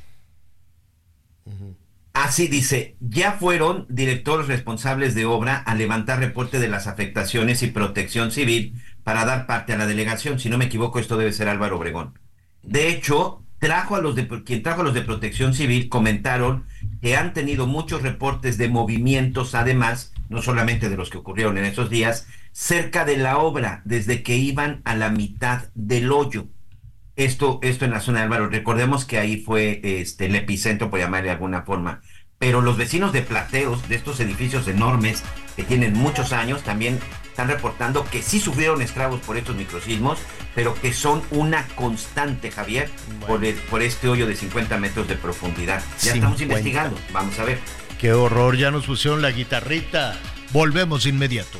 Así 2.18 2.48
dice, 2.48 2.98
ya 3.00 3.34
fueron 3.34 3.86
directores 3.90 4.48
responsables 4.48 5.14
de 5.14 5.26
obra 5.26 5.58
a 5.58 5.76
levantar 5.76 6.18
reporte 6.18 6.58
de 6.58 6.68
las 6.68 6.88
afectaciones 6.88 7.62
y 7.62 7.68
protección 7.68 8.32
civil 8.32 8.74
para 9.04 9.24
dar 9.24 9.46
parte 9.46 9.74
a 9.74 9.78
la 9.78 9.86
delegación. 9.86 10.40
Si 10.40 10.50
no 10.50 10.58
me 10.58 10.66
equivoco, 10.66 10.98
esto 10.98 11.16
debe 11.16 11.32
ser 11.32 11.48
Álvaro 11.48 11.78
Obregón. 11.78 12.18
De 12.64 12.90
hecho, 12.90 13.44
trajo 13.60 13.96
a 13.96 14.02
los 14.02 14.16
de, 14.16 14.28
quien 14.44 14.64
trajo 14.64 14.82
a 14.82 14.84
los 14.84 14.96
de 14.96 15.04
protección 15.04 15.54
civil 15.54 15.90
comentaron 15.90 16.66
que 17.04 17.16
han 17.16 17.34
tenido 17.34 17.68
muchos 17.68 18.02
reportes 18.02 18.58
de 18.58 18.68
movimientos, 18.68 19.54
además, 19.54 20.12
no 20.28 20.42
solamente 20.42 20.90
de 20.90 20.98
los 20.98 21.12
que 21.12 21.20
ocurrieron 21.20 21.60
en 21.60 21.66
esos 21.66 21.92
días, 21.92 22.26
cerca 22.52 23.06
de 23.06 23.18
la 23.18 23.38
obra, 23.38 23.84
desde 23.86 24.24
que 24.24 24.38
iban 24.38 24.82
a 24.86 24.96
la 24.96 25.12
mitad 25.12 25.66
del 25.76 26.12
hoyo. 26.12 26.48
Esto, 27.18 27.60
esto 27.64 27.84
en 27.84 27.92
la 27.92 28.00
zona 28.00 28.20
de 28.20 28.26
Álvaro. 28.26 28.48
Recordemos 28.48 29.04
que 29.04 29.18
ahí 29.18 29.38
fue 29.38 29.82
este, 29.84 30.28
el 30.28 30.36
epicentro, 30.36 30.90
por 30.90 31.00
llamarle 31.00 31.28
de 31.28 31.34
alguna 31.34 31.64
forma. 31.64 32.02
Pero 32.40 32.62
los 32.62 32.78
vecinos 32.78 33.12
de 33.12 33.24
Plateos, 33.24 33.90
de 33.90 33.96
estos 33.96 34.20
edificios 34.20 34.68
enormes 34.68 35.24
que 35.56 35.64
tienen 35.64 35.94
muchos 35.94 36.32
años, 36.32 36.62
también 36.62 37.00
están 37.24 37.48
reportando 37.48 38.06
que 38.06 38.22
sí 38.22 38.40
sufrieron 38.40 38.82
estragos 38.82 39.20
por 39.22 39.38
estos 39.38 39.56
microsismos, 39.56 40.20
pero 40.54 40.76
que 40.76 40.94
son 40.94 41.24
una 41.32 41.68
constante, 41.70 42.52
Javier, 42.52 42.90
por, 43.26 43.42
por 43.70 43.82
este 43.82 44.08
hoyo 44.08 44.28
de 44.28 44.36
50 44.36 44.78
metros 44.78 45.08
de 45.08 45.16
profundidad. 45.16 45.84
Ya 46.02 46.14
estamos 46.14 46.40
investigando, 46.40 46.98
vamos 47.12 47.38
a 47.40 47.46
ver. 47.46 47.60
Qué 48.00 48.14
horror, 48.14 48.58
ya 48.58 48.70
nos 48.70 48.86
pusieron 48.86 49.24
la 49.24 49.32
guitarrita. 49.32 50.16
Volvemos 50.52 51.08
inmediato. 51.08 51.60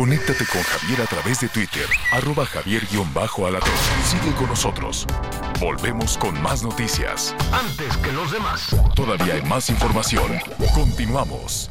Conéctate 0.00 0.46
con 0.46 0.62
Javier 0.62 1.02
a 1.02 1.04
través 1.04 1.40
de 1.40 1.48
Twitter, 1.50 1.84
arroba 2.10 2.46
javier-alatón. 2.46 3.70
Sigue 4.02 4.34
con 4.34 4.46
nosotros. 4.46 5.06
Volvemos 5.60 6.16
con 6.16 6.40
más 6.40 6.62
noticias. 6.62 7.36
Antes 7.52 7.98
que 7.98 8.10
los 8.10 8.32
demás. 8.32 8.74
Todavía 8.94 9.34
hay 9.34 9.42
más 9.42 9.68
información. 9.68 10.38
Continuamos. 10.74 11.70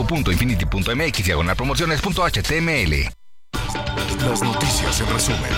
www.infinity.mx 0.03 1.25
diagonal 1.25 1.55
promociones.html. 1.55 3.09
Las 4.27 4.43
noticias 4.43 5.01
en 5.01 5.07
resumen. 5.07 5.51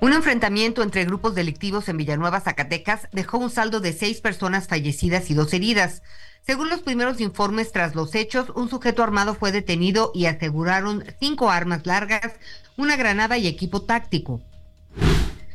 Un 0.00 0.12
enfrentamiento 0.12 0.82
entre 0.82 1.04
grupos 1.04 1.34
delictivos 1.34 1.88
en 1.88 1.96
Villanueva, 1.96 2.40
Zacatecas, 2.40 3.08
dejó 3.12 3.38
un 3.38 3.50
saldo 3.50 3.80
de 3.80 3.92
seis 3.92 4.20
personas 4.20 4.68
fallecidas 4.68 5.30
y 5.30 5.34
dos 5.34 5.52
heridas. 5.54 6.02
Según 6.46 6.68
los 6.68 6.80
primeros 6.80 7.20
informes 7.20 7.72
tras 7.72 7.94
los 7.94 8.14
hechos, 8.14 8.50
un 8.54 8.68
sujeto 8.68 9.02
armado 9.02 9.34
fue 9.34 9.52
detenido 9.52 10.12
y 10.14 10.26
aseguraron 10.26 11.04
cinco 11.18 11.50
armas 11.50 11.86
largas, 11.86 12.34
una 12.76 12.96
granada 12.96 13.38
y 13.38 13.48
equipo 13.48 13.82
táctico. 13.82 14.40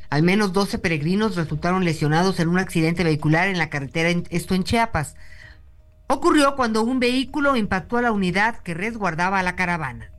Al 0.10 0.24
menos 0.24 0.52
12 0.52 0.80
peregrinos 0.80 1.38
resultaron 1.38 1.86
lesionados 1.86 2.40
en 2.42 2.50
un 2.50 2.58
accidente 2.58 3.06
vehicular 3.06 3.48
en 3.48 3.58
la 3.58 3.70
carretera, 3.70 4.10
esto 4.30 4.56
en 4.56 4.66
Chiapas. 4.66 5.16
Ocurrió 6.14 6.58
cuando 6.58 6.84
un 6.84 7.00
vehículo 7.00 7.56
impactó 7.56 7.96
a 7.96 8.02
la 8.02 8.12
unidad 8.12 8.58
que 8.58 8.74
resguardaba 8.74 9.40
a 9.40 9.44
la 9.44 9.56
caravana. 9.56 10.12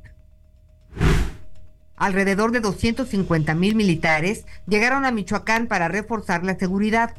Alrededor 1.97 2.51
de 2.51 2.61
250 2.61 3.55
mil 3.55 3.75
militares 3.75 4.47
llegaron 4.67 5.05
a 5.05 5.11
Michoacán 5.11 5.67
para 5.67 5.89
reforzar 5.89 6.45
la 6.45 6.59
seguridad. 6.59 7.15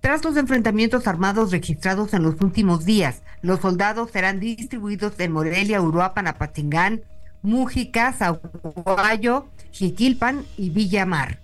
Tras 0.00 0.22
los 0.22 0.36
enfrentamientos 0.36 1.08
armados 1.08 1.50
registrados 1.50 2.14
en 2.14 2.22
los 2.22 2.40
últimos 2.40 2.84
días, 2.84 3.24
los 3.42 3.58
soldados 3.58 4.12
serán 4.12 4.38
distribuidos 4.38 5.18
en 5.18 5.32
Morelia, 5.32 5.82
Uruapan, 5.82 6.28
Apatingán, 6.28 7.02
Mújica, 7.42 8.12
Zaguayo, 8.12 9.48
Jiquilpan 9.72 10.44
y 10.56 10.70
Villamar. 10.70 11.40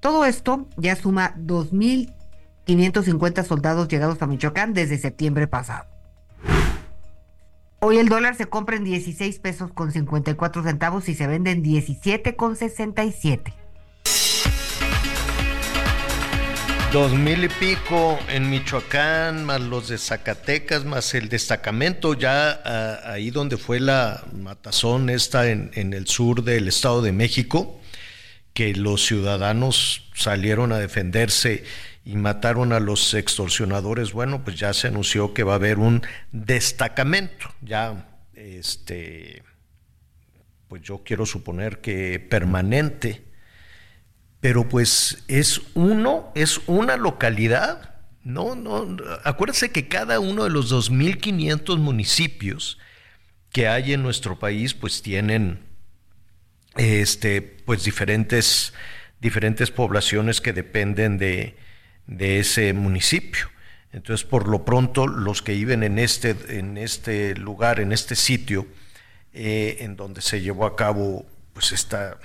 Todo 0.00 0.24
esto 0.24 0.66
ya 0.78 0.96
suma 0.96 1.36
2.000 1.36 2.12
550 2.64 3.44
soldados 3.44 3.88
llegados 3.88 4.22
a 4.22 4.26
Michoacán 4.26 4.74
desde 4.74 4.98
septiembre 4.98 5.46
pasado. 5.46 5.86
Hoy 7.80 7.98
el 7.98 8.08
dólar 8.08 8.36
se 8.36 8.46
compra 8.46 8.76
en 8.76 8.84
16 8.84 9.40
pesos 9.40 9.72
con 9.72 9.90
54 9.90 10.62
centavos 10.62 11.08
y 11.08 11.14
se 11.14 11.26
vende 11.26 11.50
en 11.50 11.62
17 11.62 12.36
con 12.36 12.54
67. 12.54 13.54
Dos 16.92 17.12
mil 17.14 17.42
y 17.42 17.48
pico 17.48 18.18
en 18.28 18.50
Michoacán, 18.50 19.46
más 19.46 19.62
los 19.62 19.88
de 19.88 19.96
Zacatecas, 19.98 20.84
más 20.84 21.14
el 21.14 21.28
destacamento, 21.30 22.14
ya 22.14 22.60
ah, 22.64 23.00
ahí 23.06 23.30
donde 23.30 23.56
fue 23.56 23.80
la 23.80 24.22
matazón 24.32 25.08
esta 25.10 25.50
en, 25.50 25.70
en 25.74 25.94
el 25.94 26.06
sur 26.06 26.44
del 26.44 26.68
Estado 26.68 27.00
de 27.00 27.12
México, 27.12 27.80
que 28.52 28.74
los 28.74 29.06
ciudadanos 29.06 30.10
salieron 30.14 30.70
a 30.70 30.78
defenderse 30.78 31.64
y 32.04 32.16
mataron 32.16 32.72
a 32.72 32.80
los 32.80 33.14
extorsionadores, 33.14 34.12
bueno, 34.12 34.42
pues 34.44 34.58
ya 34.58 34.72
se 34.72 34.88
anunció 34.88 35.34
que 35.34 35.44
va 35.44 35.52
a 35.52 35.56
haber 35.56 35.78
un 35.78 36.02
destacamento, 36.32 37.54
ya 37.60 38.08
este 38.34 39.42
pues 40.72 40.80
yo 40.80 41.02
quiero 41.04 41.26
suponer 41.26 41.82
que 41.82 42.18
permanente, 42.18 43.22
pero 44.40 44.70
pues 44.70 45.22
es 45.28 45.60
uno, 45.74 46.32
es 46.34 46.62
una 46.66 46.96
localidad, 46.96 48.00
no, 48.24 48.54
no, 48.54 48.96
acuérdense 49.22 49.70
que 49.70 49.86
cada 49.86 50.18
uno 50.18 50.44
de 50.44 50.50
los 50.50 50.72
2.500 50.72 51.76
municipios 51.76 52.78
que 53.50 53.68
hay 53.68 53.92
en 53.92 54.02
nuestro 54.02 54.38
país, 54.38 54.72
pues 54.72 55.02
tienen, 55.02 55.60
este, 56.78 57.42
pues 57.42 57.84
diferentes, 57.84 58.72
diferentes 59.20 59.70
poblaciones 59.70 60.40
que 60.40 60.54
dependen 60.54 61.18
de, 61.18 61.54
de 62.06 62.40
ese 62.40 62.72
municipio. 62.72 63.48
Entonces, 63.92 64.26
por 64.26 64.48
lo 64.48 64.64
pronto, 64.64 65.06
los 65.06 65.42
que 65.42 65.52
viven 65.52 65.82
en 65.82 65.98
este, 65.98 66.34
en 66.48 66.78
este 66.78 67.34
lugar, 67.34 67.78
en 67.80 67.92
este 67.92 68.16
sitio, 68.16 68.66
eh, 69.34 69.78
en 69.80 69.96
donde 69.96 70.22
se 70.22 70.40
llevó 70.40 70.66
a 70.66 70.76
cabo 70.76 71.26
pues 71.52 71.72
esta 71.72 72.18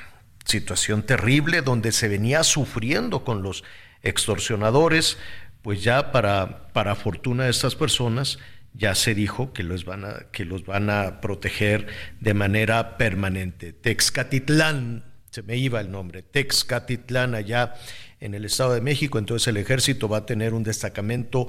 situación 0.45 1.03
terrible, 1.03 1.61
donde 1.61 1.91
se 1.91 2.07
venía 2.07 2.43
sufriendo 2.43 3.25
con 3.25 3.43
los 3.43 3.63
extorsionadores, 4.01 5.17
pues 5.61 5.83
ya 5.83 6.11
para, 6.13 6.71
para 6.71 6.95
fortuna 6.95 7.43
de 7.43 7.49
estas 7.49 7.75
personas, 7.75 8.39
ya 8.73 8.95
se 8.95 9.15
dijo 9.15 9.53
que 9.53 9.63
los 9.63 9.85
van 9.85 10.05
a, 10.05 10.27
que 10.31 10.45
los 10.45 10.65
van 10.65 10.89
a 10.89 11.19
proteger 11.19 11.87
de 12.21 12.33
manera 12.33 12.97
permanente. 12.97 13.73
Texcatitlán, 13.73 15.03
se 15.31 15.43
me 15.43 15.57
iba 15.57 15.81
el 15.81 15.91
nombre, 15.91 16.21
Texcatitlán 16.21 17.35
allá 17.35 17.73
en 18.19 18.34
el 18.34 18.45
Estado 18.45 18.73
de 18.73 18.82
México, 18.82 19.19
entonces 19.19 19.47
el 19.47 19.58
ejército 19.58 20.10
va 20.10 20.17
a 20.17 20.25
tener 20.25 20.53
un 20.53 20.63
destacamento 20.63 21.47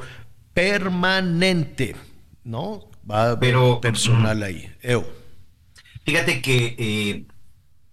permanente, 0.52 1.96
¿no? 2.44 2.90
Va 3.08 3.22
a 3.22 3.30
haber 3.30 3.56
personal 3.80 4.42
ahí. 4.42 4.70
Fíjate 6.04 6.42
que, 6.42 6.74
eh, 6.78 7.26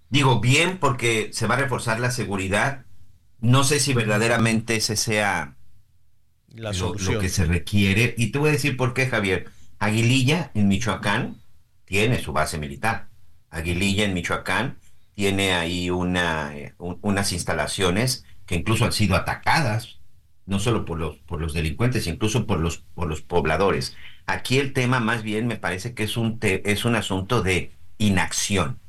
digo, 0.10 0.40
bien 0.40 0.78
porque 0.78 1.30
se 1.32 1.48
va 1.48 1.56
a 1.56 1.60
reforzar 1.60 2.00
la 2.00 2.12
seguridad. 2.12 2.86
No 3.40 3.64
sé 3.64 3.80
si 3.80 3.94
verdaderamente 3.94 4.76
ese 4.76 4.96
sea 4.96 5.56
la 6.48 6.72
lo, 6.74 6.96
lo 6.96 7.20
que 7.20 7.30
se 7.30 7.46
requiere. 7.46 8.16
Y 8.18 8.32
te 8.32 8.40
voy 8.40 8.50
a 8.50 8.54
decir 8.54 8.78
por 8.78 8.94
qué, 8.94 9.08
Javier. 9.08 9.50
Aguililla, 9.80 10.52
en 10.54 10.68
Michoacán, 10.68 11.38
tiene 11.86 12.22
su 12.22 12.34
base 12.34 12.58
militar. 12.58 13.10
Aguililla, 13.50 14.06
en 14.06 14.14
Michoacán, 14.14 14.78
tiene 15.14 15.54
ahí 15.54 15.90
una, 15.90 16.58
eh, 16.58 16.74
unas 16.78 17.32
instalaciones 17.32 18.26
que 18.46 18.56
incluso 18.56 18.86
han 18.86 18.92
sido 18.92 19.16
atacadas, 19.16 20.00
no 20.46 20.60
solo 20.60 20.86
por 20.86 21.00
los, 21.00 21.18
por 21.18 21.42
los 21.42 21.54
delincuentes, 21.54 22.08
incluso 22.08 22.46
por 22.46 22.60
los, 22.60 22.80
por 22.94 23.08
los 23.08 23.22
pobladores. 23.22 23.96
Aquí 24.28 24.60
el 24.60 24.74
tema 24.74 25.00
más 25.00 25.24
bien 25.24 25.48
me 25.48 25.58
parece 25.58 25.94
que 25.94 26.04
es 26.04 26.18
un, 26.18 26.38
es 26.42 26.86
un 26.86 26.96
asunto 26.96 27.42
de 27.42 27.72
inacción. 27.98 28.80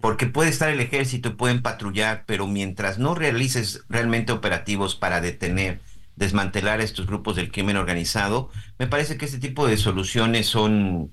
Porque 0.00 0.26
puede 0.26 0.48
estar 0.48 0.70
el 0.70 0.80
ejército, 0.80 1.36
pueden 1.36 1.60
patrullar, 1.60 2.24
pero 2.26 2.46
mientras 2.46 2.98
no 2.98 3.14
realices 3.14 3.84
realmente 3.90 4.32
operativos 4.32 4.96
para 4.96 5.20
detener, 5.20 5.80
desmantelar 6.16 6.80
estos 6.80 7.06
grupos 7.06 7.36
del 7.36 7.52
crimen 7.52 7.76
organizado, 7.76 8.50
me 8.78 8.86
parece 8.86 9.18
que 9.18 9.26
este 9.26 9.38
tipo 9.38 9.66
de 9.66 9.76
soluciones 9.76 10.46
son 10.46 11.12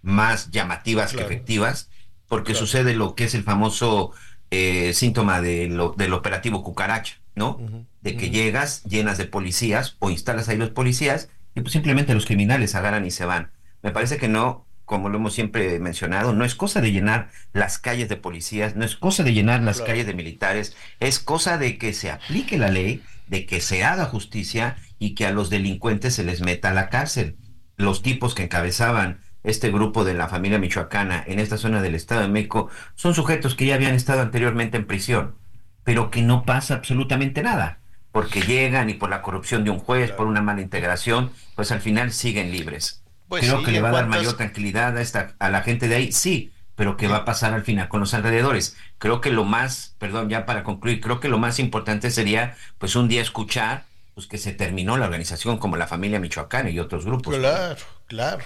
más 0.00 0.50
llamativas 0.50 1.12
que 1.12 1.22
efectivas, 1.22 1.90
porque 2.26 2.54
sucede 2.54 2.94
lo 2.94 3.14
que 3.14 3.24
es 3.24 3.34
el 3.34 3.42
famoso 3.42 4.12
eh, 4.50 4.92
síntoma 4.94 5.40
de 5.40 5.68
lo, 5.68 5.94
del 5.96 6.12
operativo 6.12 6.62
cucaracha, 6.62 7.16
¿no? 7.34 7.58
de 8.00 8.16
que 8.16 8.30
llegas 8.30 8.84
llenas 8.84 9.18
de 9.18 9.24
policías 9.24 9.96
o 9.98 10.10
instalas 10.10 10.48
ahí 10.48 10.56
los 10.56 10.70
policías 10.70 11.28
y 11.54 11.60
pues 11.60 11.72
simplemente 11.72 12.14
los 12.14 12.26
criminales 12.26 12.74
agarran 12.74 13.04
y 13.04 13.10
se 13.10 13.24
van. 13.24 13.50
Me 13.82 13.90
parece 13.90 14.18
que 14.18 14.28
no, 14.28 14.66
como 14.84 15.08
lo 15.08 15.18
hemos 15.18 15.34
siempre 15.34 15.78
mencionado, 15.80 16.32
no 16.32 16.44
es 16.44 16.54
cosa 16.54 16.80
de 16.80 16.92
llenar 16.92 17.30
las 17.52 17.78
calles 17.78 18.08
de 18.08 18.16
policías, 18.16 18.76
no 18.76 18.84
es 18.84 18.94
cosa 18.94 19.24
de 19.24 19.32
llenar 19.32 19.62
las 19.62 19.80
calles 19.80 20.06
de 20.06 20.14
militares, 20.14 20.76
es 21.00 21.18
cosa 21.18 21.58
de 21.58 21.78
que 21.78 21.92
se 21.92 22.10
aplique 22.10 22.58
la 22.58 22.70
ley, 22.70 23.02
de 23.26 23.46
que 23.46 23.60
se 23.60 23.82
haga 23.82 24.04
justicia 24.04 24.76
y 24.98 25.14
que 25.14 25.26
a 25.26 25.32
los 25.32 25.50
delincuentes 25.50 26.14
se 26.14 26.24
les 26.24 26.40
meta 26.40 26.70
a 26.70 26.74
la 26.74 26.88
cárcel. 26.88 27.36
Los 27.76 28.02
tipos 28.02 28.34
que 28.34 28.44
encabezaban 28.44 29.20
este 29.46 29.70
grupo 29.70 30.04
de 30.04 30.14
la 30.14 30.28
familia 30.28 30.58
michoacana 30.58 31.22
en 31.26 31.38
esta 31.40 31.56
zona 31.58 31.82
del 31.82 31.94
Estado 31.94 32.22
de 32.22 32.28
México 32.28 32.70
son 32.94 33.14
sujetos 33.14 33.54
que 33.54 33.66
ya 33.66 33.74
habían 33.76 33.94
estado 33.94 34.20
anteriormente 34.22 34.76
en 34.76 34.86
prisión, 34.86 35.38
pero 35.84 36.10
que 36.10 36.22
no 36.22 36.44
pasa 36.44 36.74
absolutamente 36.74 37.42
nada. 37.42 37.82
porque 38.12 38.44
llegan 38.44 38.88
y 38.90 38.94
por 38.94 39.10
la 39.10 39.22
corrupción 39.22 39.64
de 39.64 39.70
un 39.70 39.78
juez, 39.78 40.12
por 40.12 40.26
una 40.26 40.42
mala 40.42 40.62
integración, 40.62 41.32
pues 41.54 41.70
al 41.72 41.80
final 41.82 42.12
siguen 42.12 42.50
libres. 42.50 43.04
Pues 43.28 43.44
Creo 43.44 43.60
sí, 43.60 43.62
que 43.62 43.72
le 43.72 43.78
¿en 43.78 43.84
va 43.84 43.90
a 43.90 43.92
dar 43.92 44.06
mayor 44.06 44.36
tranquilidad 44.36 44.96
a, 44.96 45.02
esta, 45.02 45.36
a 45.38 45.50
la 45.50 45.62
gente 45.62 45.88
de 45.88 45.96
ahí, 45.96 46.12
sí, 46.12 46.52
pero 46.74 46.96
¿qué 46.96 47.08
va 47.08 47.18
a 47.18 47.24
pasar 47.26 47.52
al 47.54 47.62
final 47.64 47.88
con 47.88 48.00
los 48.00 48.14
alrededores? 48.14 48.76
Creo 48.98 49.20
que 49.20 49.30
lo 49.30 49.44
más, 49.44 49.94
perdón, 49.98 50.30
ya 50.30 50.46
para 50.46 50.64
concluir, 50.64 51.00
creo 51.00 51.20
que 51.20 51.28
lo 51.28 51.38
más 51.38 51.58
importante 51.58 52.10
sería, 52.10 52.56
pues 52.78 52.96
un 52.96 53.08
día 53.08 53.20
escuchar, 53.22 53.86
pues 54.14 54.26
que 54.26 54.38
se 54.38 54.52
terminó 54.54 54.96
la 54.96 55.04
organización 55.06 55.58
como 55.58 55.76
la 55.76 55.86
familia 55.86 56.20
Michoacán 56.20 56.68
y 56.70 56.78
otros 56.78 57.04
grupos. 57.04 57.36
Claro, 57.36 57.82
claro. 58.06 58.44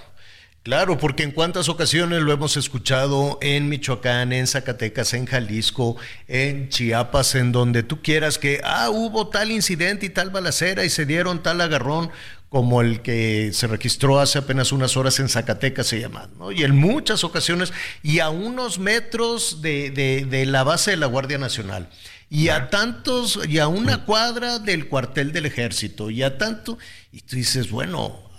Claro, 0.63 0.99
porque 0.99 1.23
en 1.23 1.31
cuántas 1.31 1.71
ocasiones 1.71 2.21
lo 2.21 2.33
hemos 2.33 2.59
escuchado 2.59 3.39
en 3.41 3.71
Michoacán, 3.71 4.31
en 4.35 4.47
Zacatecas, 4.47 5.15
en 5.15 5.25
Jalisco, 5.25 5.97
en 6.29 6.69
Chiapas, 6.69 7.35
en 7.35 7.51
donde 7.51 7.83
tú 7.83 8.03
quieras 8.03 8.37
que, 8.39 8.61
ah, 8.63 8.91
hubo 8.91 9.29
tal 9.29 9.51
incidente 9.53 10.05
y 10.05 10.11
tal 10.11 10.29
balacera 10.29 10.85
y 10.85 10.91
se 10.91 11.07
dieron 11.07 11.43
tal 11.43 11.63
agarrón 11.63 12.11
como 12.51 12.83
el 12.83 13.01
que 13.01 13.53
se 13.55 13.69
registró 13.69 14.21
hace 14.21 14.39
apenas 14.39 14.71
unas 14.71 14.99
horas 14.99 15.19
en 15.19 15.31
Zacatecas 15.31 15.87
se 15.87 15.99
llama, 16.01 16.29
¿no? 16.39 16.53
Y 16.53 16.63
en 16.65 16.77
muchas 16.77 17.25
ocasiones, 17.25 17.73
y 18.03 18.19
a 18.19 18.29
unos 18.29 18.79
metros 18.79 19.63
de, 19.63 19.91
de- 19.91 20.27
de 20.29 20.45
la 20.47 20.63
base 20.63 20.91
de 20.91 20.97
la 20.99 21.07
Guardia 21.07 21.39
Nacional, 21.39 21.89
y 22.29 22.49
a 22.49 22.69
tantos, 22.69 23.39
y 23.49 23.61
a 23.61 23.69
una 23.69 24.05
cuadra 24.05 24.59
del 24.59 24.89
cuartel 24.89 25.33
del 25.33 25.47
ejército, 25.47 26.11
y 26.11 26.23
a 26.23 26.37
tanto, 26.39 26.77
y 27.13 27.21
tú 27.23 27.37
dices, 27.37 27.71
bueno, 27.71 28.30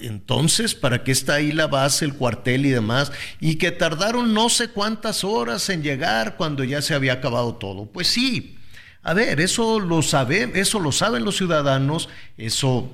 entonces, 0.00 0.74
¿para 0.74 1.04
qué 1.04 1.12
está 1.12 1.34
ahí 1.34 1.52
la 1.52 1.66
base, 1.66 2.04
el 2.04 2.14
cuartel 2.14 2.66
y 2.66 2.70
demás? 2.70 3.12
Y 3.40 3.56
que 3.56 3.70
tardaron 3.70 4.34
no 4.34 4.48
sé 4.48 4.68
cuántas 4.68 5.24
horas 5.24 5.68
en 5.68 5.82
llegar 5.82 6.36
cuando 6.36 6.64
ya 6.64 6.82
se 6.82 6.94
había 6.94 7.14
acabado 7.14 7.54
todo. 7.54 7.86
Pues 7.86 8.08
sí, 8.08 8.58
a 9.02 9.14
ver, 9.14 9.40
eso 9.40 9.80
lo 9.80 10.02
sabe, 10.02 10.50
eso 10.54 10.80
lo 10.80 10.92
saben 10.92 11.24
los 11.24 11.36
ciudadanos, 11.36 12.08
eso 12.36 12.92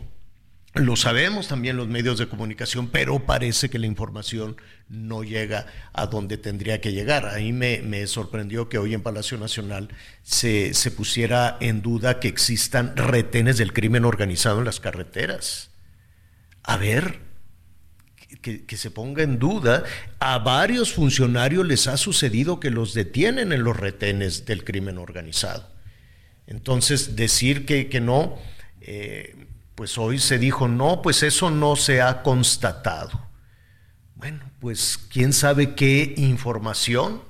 lo 0.74 0.94
sabemos 0.94 1.48
también 1.48 1.76
los 1.76 1.88
medios 1.88 2.18
de 2.18 2.28
comunicación, 2.28 2.88
pero 2.88 3.26
parece 3.26 3.70
que 3.70 3.78
la 3.78 3.86
información 3.86 4.56
no 4.88 5.24
llega 5.24 5.66
a 5.92 6.06
donde 6.06 6.36
tendría 6.36 6.80
que 6.80 6.92
llegar. 6.92 7.26
Ahí 7.26 7.52
me, 7.52 7.80
me 7.82 8.06
sorprendió 8.06 8.68
que 8.68 8.78
hoy 8.78 8.94
en 8.94 9.02
Palacio 9.02 9.38
Nacional 9.38 9.88
se, 10.22 10.74
se 10.74 10.90
pusiera 10.90 11.56
en 11.60 11.82
duda 11.82 12.20
que 12.20 12.28
existan 12.28 12.96
retenes 12.96 13.56
del 13.56 13.72
crimen 13.72 14.04
organizado 14.04 14.60
en 14.60 14.66
las 14.66 14.78
carreteras 14.78 15.70
a 16.70 16.76
ver, 16.76 17.18
que, 18.42 18.76
se 18.76 18.92
ponga 18.92 19.24
en 19.24 19.40
duda. 19.40 19.82
A 20.20 20.38
varios 20.38 20.92
funcionarios 20.92 21.66
les 21.66 21.88
ha 21.88 21.96
sucedido 21.96 22.60
que 22.60 22.70
los 22.70 22.94
detienen 22.94 23.52
en 23.52 23.64
los 23.64 23.76
retenes 23.76 24.46
del 24.46 24.62
crimen 24.62 24.96
organizado. 24.96 25.68
Entonces, 26.46 27.16
decir 27.16 27.66
que, 27.66 27.88
que 27.88 28.00
no, 28.00 28.38
eh, 28.82 29.34
pues 29.74 29.98
hoy 29.98 30.20
se 30.20 30.38
dijo, 30.38 30.68
no, 30.68 31.02
pues 31.02 31.24
eso 31.24 31.50
no 31.50 31.74
se 31.74 32.02
ha 32.02 32.22
constatado. 32.22 33.28
Bueno, 34.14 34.48
pues 34.60 34.96
quién 34.96 35.32
sabe 35.32 35.74
qué 35.74 36.14
información, 36.18 37.20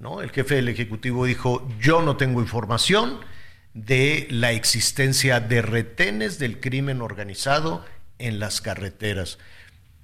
¿no? 0.00 0.20
El 0.20 0.30
jefe 0.32 0.56
del 0.56 0.68
Ejecutivo 0.68 1.26
dijo, 1.26 1.68
yo 1.78 2.02
no 2.02 2.16
tengo 2.16 2.40
información 2.40 3.20
de 3.72 4.26
la 4.30 4.50
existencia 4.50 5.38
de 5.38 5.62
retenes 5.62 6.40
del 6.40 6.58
crimen 6.58 7.02
organizado 7.02 7.84
en 8.20 8.38
las 8.38 8.60
carreteras. 8.60 9.38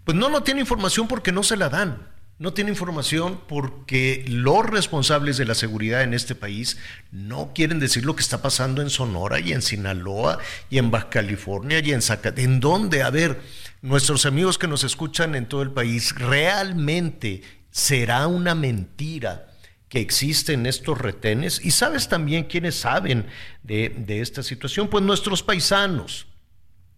Pues 0.05 0.16
no, 0.16 0.29
no 0.29 0.42
tiene 0.42 0.61
información 0.61 1.09
porque 1.09 1.33
no 1.33 1.42
se 1.42 1.57
la 1.57 1.68
dan. 1.68 2.09
No 2.38 2.52
tiene 2.52 2.70
información 2.70 3.40
porque 3.48 4.22
los 4.29 4.66
responsables 4.66 5.38
de 5.38 5.46
la 5.46 5.55
seguridad 5.55 6.02
en 6.02 6.12
este 6.12 6.35
país 6.35 6.76
no 7.11 7.52
quieren 7.55 7.81
decir 7.81 8.05
lo 8.05 8.14
que 8.14 8.20
está 8.20 8.42
pasando 8.42 8.83
en 8.83 8.90
Sonora 8.90 9.40
y 9.40 9.52
en 9.55 9.62
Sinaloa 9.62 10.38
y 10.68 10.76
en 10.76 10.90
Baja 10.90 11.09
California 11.09 11.79
y 11.79 11.92
en 11.92 12.02
Zacatecas. 12.02 12.44
¿En 12.44 12.61
dónde? 12.61 13.02
A 13.02 13.09
ver, 13.09 13.40
nuestros 13.81 14.26
amigos 14.26 14.59
que 14.59 14.68
nos 14.68 14.85
escuchan 14.85 15.35
en 15.35 15.46
todo 15.46 15.62
el 15.62 15.70
país, 15.70 16.14
¿realmente 16.14 17.40
será 17.70 18.26
una 18.26 18.55
mentira 18.55 19.48
que 19.88 20.00
existen 20.00 20.66
estos 20.66 20.98
retenes? 20.98 21.64
Y 21.64 21.70
sabes 21.70 22.07
también 22.07 22.44
quiénes 22.44 22.74
saben 22.74 23.26
de, 23.62 23.94
de 23.96 24.20
esta 24.20 24.42
situación, 24.42 24.88
pues 24.88 25.02
nuestros 25.02 25.42
paisanos 25.42 26.26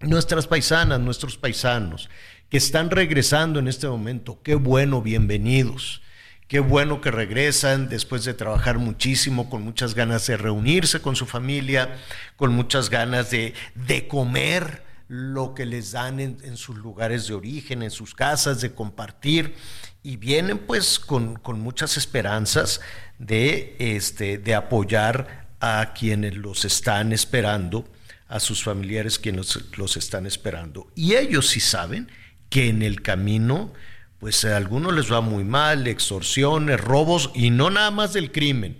nuestras 0.00 0.46
paisanas, 0.46 1.00
nuestros 1.00 1.36
paisanos 1.36 2.08
que 2.48 2.56
están 2.56 2.90
regresando 2.90 3.58
en 3.58 3.68
este 3.68 3.88
momento, 3.88 4.40
qué 4.42 4.54
bueno, 4.54 5.02
bienvenidos. 5.02 6.02
Qué 6.46 6.60
bueno 6.60 7.02
que 7.02 7.10
regresan 7.10 7.90
después 7.90 8.24
de 8.24 8.32
trabajar 8.32 8.78
muchísimo, 8.78 9.50
con 9.50 9.62
muchas 9.62 9.94
ganas 9.94 10.26
de 10.26 10.38
reunirse 10.38 11.02
con 11.02 11.14
su 11.14 11.26
familia, 11.26 11.98
con 12.36 12.54
muchas 12.54 12.88
ganas 12.88 13.30
de, 13.30 13.52
de 13.74 14.08
comer 14.08 14.82
lo 15.08 15.52
que 15.52 15.66
les 15.66 15.92
dan 15.92 16.20
en, 16.20 16.56
sus 16.56 16.78
lugares 16.78 17.28
de 17.28 17.34
origen, 17.34 17.82
en 17.82 17.90
sus 17.90 18.14
casas, 18.14 18.62
de 18.62 18.72
compartir. 18.72 19.56
Y 20.02 20.16
vienen 20.16 20.56
pues 20.56 20.98
con, 20.98 21.36
con 21.36 21.60
muchas 21.60 21.98
esperanzas 21.98 22.80
de, 23.18 23.76
este, 23.78 24.38
de 24.38 24.54
apoyar 24.54 25.48
a 25.60 25.92
quienes 25.92 26.34
los 26.34 26.64
están 26.64 27.12
esperando 27.12 27.84
a 28.28 28.40
sus 28.40 28.62
familiares 28.62 29.18
quienes 29.18 29.58
los 29.76 29.96
están 29.96 30.26
esperando. 30.26 30.86
Y 30.94 31.14
ellos 31.14 31.48
sí 31.48 31.60
saben 31.60 32.08
que 32.50 32.68
en 32.68 32.82
el 32.82 33.02
camino, 33.02 33.72
pues 34.18 34.44
a 34.44 34.56
algunos 34.56 34.94
les 34.94 35.10
va 35.10 35.20
muy 35.20 35.44
mal, 35.44 35.86
extorsiones, 35.86 36.80
robos, 36.80 37.30
y 37.34 37.50
no 37.50 37.70
nada 37.70 37.90
más 37.90 38.12
del 38.12 38.30
crimen, 38.30 38.78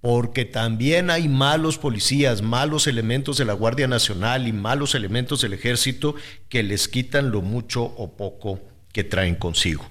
porque 0.00 0.44
también 0.44 1.10
hay 1.10 1.28
malos 1.28 1.78
policías, 1.78 2.42
malos 2.42 2.86
elementos 2.86 3.36
de 3.36 3.44
la 3.44 3.52
Guardia 3.54 3.88
Nacional 3.88 4.46
y 4.46 4.52
malos 4.52 4.94
elementos 4.94 5.40
del 5.40 5.54
ejército 5.54 6.14
que 6.48 6.62
les 6.62 6.88
quitan 6.88 7.30
lo 7.30 7.42
mucho 7.42 7.82
o 7.82 8.16
poco 8.16 8.60
que 8.92 9.02
traen 9.02 9.34
consigo. 9.34 9.90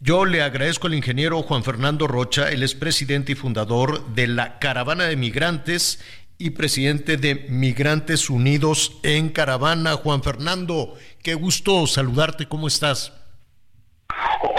Yo 0.00 0.24
le 0.24 0.42
agradezco 0.42 0.86
al 0.86 0.94
ingeniero 0.94 1.42
Juan 1.42 1.64
Fernando 1.64 2.06
Rocha, 2.06 2.50
él 2.52 2.62
es 2.62 2.76
presidente 2.76 3.32
y 3.32 3.34
fundador 3.34 4.14
de 4.14 4.28
la 4.28 4.60
Caravana 4.60 5.04
de 5.04 5.16
Migrantes 5.16 5.98
y 6.38 6.50
presidente 6.50 7.16
de 7.16 7.46
Migrantes 7.48 8.30
Unidos 8.30 8.98
en 9.02 9.28
Caravana. 9.28 9.94
Juan 9.94 10.22
Fernando, 10.22 10.94
qué 11.22 11.34
gusto 11.34 11.86
saludarte, 11.88 12.46
¿cómo 12.46 12.68
estás? 12.68 13.12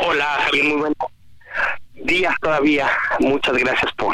Hola, 0.05 0.25
Javier, 0.43 0.65
muy 0.65 0.77
buenos 0.77 0.97
días 1.95 2.35
todavía. 2.41 2.89
Muchas 3.19 3.55
gracias 3.57 3.91
por, 3.93 4.13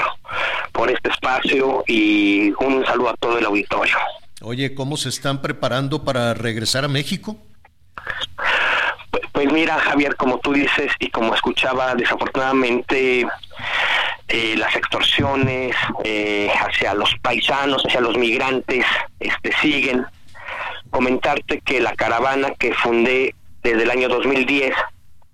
por 0.71 0.91
este 0.91 1.09
espacio 1.09 1.83
y 1.87 2.51
un 2.63 2.85
saludo 2.85 3.09
a 3.09 3.15
todo 3.15 3.39
el 3.39 3.45
auditorio. 3.45 3.95
Oye, 4.41 4.75
¿cómo 4.75 4.95
se 4.95 5.09
están 5.09 5.41
preparando 5.41 6.03
para 6.03 6.35
regresar 6.35 6.85
a 6.85 6.87
México? 6.87 7.35
Pues, 9.09 9.23
pues 9.31 9.51
mira, 9.51 9.79
Javier, 9.79 10.15
como 10.17 10.39
tú 10.39 10.53
dices 10.53 10.91
y 10.99 11.09
como 11.09 11.33
escuchaba, 11.33 11.95
desafortunadamente 11.95 13.25
eh, 14.27 14.55
las 14.57 14.75
extorsiones 14.75 15.75
eh, 16.03 16.51
hacia 16.59 16.93
los 16.93 17.15
paisanos, 17.21 17.83
hacia 17.85 18.01
los 18.01 18.17
migrantes, 18.17 18.85
este 19.19 19.51
siguen. 19.61 20.05
Comentarte 20.89 21.61
que 21.61 21.79
la 21.79 21.93
caravana 21.95 22.53
que 22.57 22.73
fundé 22.73 23.35
desde 23.61 23.83
el 23.83 23.89
año 23.91 24.07
2010, 24.07 24.73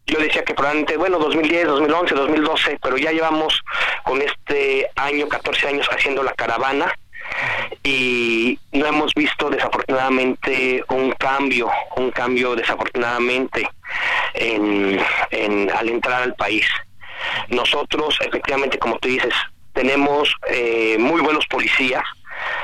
yo 0.08 0.20
decía 0.20 0.44
que 0.44 0.54
probablemente, 0.54 0.98
bueno, 0.98 1.20
2010, 1.20 1.68
2011, 1.68 2.16
2012, 2.16 2.80
pero 2.82 2.98
ya 2.98 3.12
llevamos 3.12 3.62
con 4.04 4.22
este 4.22 4.90
año, 4.96 5.30
14 5.30 5.68
años 5.68 5.88
haciendo 5.92 6.24
la 6.24 6.34
caravana 6.34 6.94
y 7.84 8.60
no 8.72 8.86
hemos 8.86 9.14
visto 9.14 9.50
desafortunadamente 9.50 10.84
un 10.90 11.12
cambio, 11.14 11.70
un 11.96 12.12
cambio 12.12 12.56
desafortunadamente 12.56 13.70
en, 14.34 15.00
al 15.72 15.90
entrar 15.90 16.24
al 16.24 16.36
país. 16.36 16.66
Nosotros, 17.50 18.18
efectivamente, 18.22 18.78
como 18.78 18.98
tú 19.00 19.08
dices, 19.08 19.34
tenemos 19.74 20.34
eh, 20.48 20.98
muy 21.00 21.22
buenos 21.22 21.46
policías. 21.48 22.04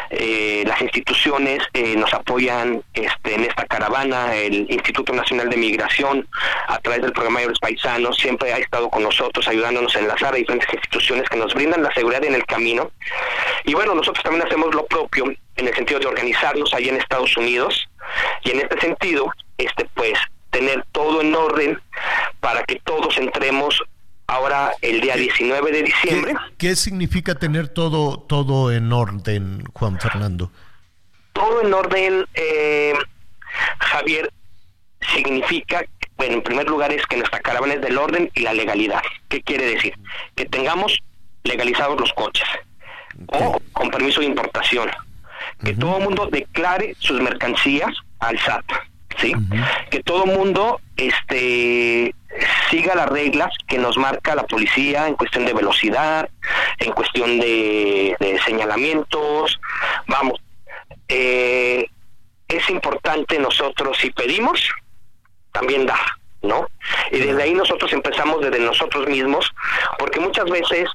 Eh, 0.09 0.63
las 0.65 0.81
instituciones 0.81 1.59
eh, 1.73 1.95
nos 1.95 2.13
apoyan 2.13 2.81
este, 2.93 3.35
en 3.35 3.43
esta 3.43 3.65
caravana, 3.65 4.35
el 4.35 4.65
Instituto 4.71 5.13
Nacional 5.13 5.49
de 5.49 5.57
Migración, 5.57 6.27
a 6.67 6.79
través 6.79 7.01
del 7.01 7.11
programa 7.11 7.41
de 7.41 7.47
los 7.47 7.59
paisanos, 7.59 8.17
siempre 8.17 8.53
ha 8.53 8.57
estado 8.57 8.89
con 8.89 9.03
nosotros, 9.03 9.47
ayudándonos 9.47 9.95
a 9.95 9.99
enlazar 9.99 10.33
a 10.33 10.37
diferentes 10.37 10.73
instituciones 10.73 11.29
que 11.29 11.37
nos 11.37 11.53
brindan 11.53 11.83
la 11.83 11.93
seguridad 11.93 12.23
en 12.23 12.35
el 12.35 12.45
camino. 12.45 12.91
Y 13.65 13.73
bueno, 13.73 13.93
nosotros 13.93 14.23
también 14.23 14.45
hacemos 14.45 14.73
lo 14.73 14.85
propio 14.85 15.25
en 15.25 15.67
el 15.67 15.75
sentido 15.75 15.99
de 15.99 16.07
organizarnos 16.07 16.73
allí 16.73 16.89
en 16.89 16.97
Estados 16.97 17.35
Unidos 17.35 17.87
y 18.43 18.51
en 18.51 18.61
este 18.61 18.79
sentido, 18.79 19.31
este 19.57 19.85
pues 19.93 20.17
tener 20.49 20.85
todo 20.91 21.21
en 21.21 21.35
orden 21.35 21.79
para 22.39 22.63
que 22.63 22.79
todos 22.83 23.17
entremos 23.17 23.83
ahora 24.27 24.73
el 24.81 25.01
día 25.01 25.15
19 25.15 25.71
de 25.71 25.83
diciembre. 25.83 26.35
¿Qué, 26.57 26.69
¿Qué, 26.69 26.75
significa 26.75 27.35
tener 27.35 27.69
todo, 27.69 28.19
todo 28.19 28.71
en 28.71 28.91
orden, 28.91 29.63
Juan 29.73 29.99
Fernando? 29.99 30.51
Todo 31.33 31.61
en 31.61 31.73
orden, 31.73 32.25
eh, 32.33 32.93
Javier, 33.79 34.31
significa, 35.13 35.83
bueno, 36.17 36.35
en 36.35 36.41
primer 36.43 36.67
lugar 36.67 36.91
es 36.91 37.05
que 37.05 37.17
nuestra 37.17 37.39
caravana 37.39 37.75
es 37.75 37.81
del 37.81 37.97
orden 37.97 38.29
y 38.33 38.41
la 38.41 38.53
legalidad. 38.53 39.01
¿Qué 39.29 39.41
quiere 39.41 39.65
decir? 39.65 39.93
Que 40.35 40.45
tengamos 40.45 40.99
legalizados 41.43 41.99
los 41.99 42.11
coches 42.13 42.47
okay. 43.27 43.47
o 43.47 43.61
con 43.73 43.89
permiso 43.89 44.19
de 44.19 44.27
importación. 44.27 44.89
que 45.63 45.73
todo 45.73 45.97
el 45.97 46.03
mundo 46.03 46.27
declare 46.31 46.95
sus 46.99 47.21
mercancías 47.21 47.95
al 48.19 48.37
SAT, 48.39 48.65
¿sí? 49.17 49.33
Que 49.89 50.01
todo 50.03 50.25
mundo 50.25 50.79
este 50.95 52.13
siga 52.69 52.95
las 52.95 53.09
reglas 53.09 53.53
que 53.67 53.77
nos 53.77 53.97
marca 53.97 54.35
la 54.35 54.45
policía 54.45 55.07
en 55.07 55.15
cuestión 55.15 55.45
de 55.45 55.53
velocidad, 55.53 56.29
en 56.79 56.91
cuestión 56.91 57.39
de, 57.39 58.15
señalamientos, 58.45 59.59
vamos, 60.07 60.39
eh, 61.07 61.87
es 62.47 62.69
importante 62.69 63.39
nosotros 63.39 63.97
si 63.97 64.11
pedimos, 64.11 64.69
también 65.51 65.85
da, 65.85 65.99
¿no? 66.41 66.67
Y 67.11 67.19
desde 67.19 67.43
ahí 67.43 67.53
nosotros 67.53 67.91
empezamos 67.93 68.41
desde 68.41 68.59
nosotros 68.59 69.07
mismos, 69.07 69.51
porque 69.97 70.19
muchas 70.19 70.45
veces 70.49 70.89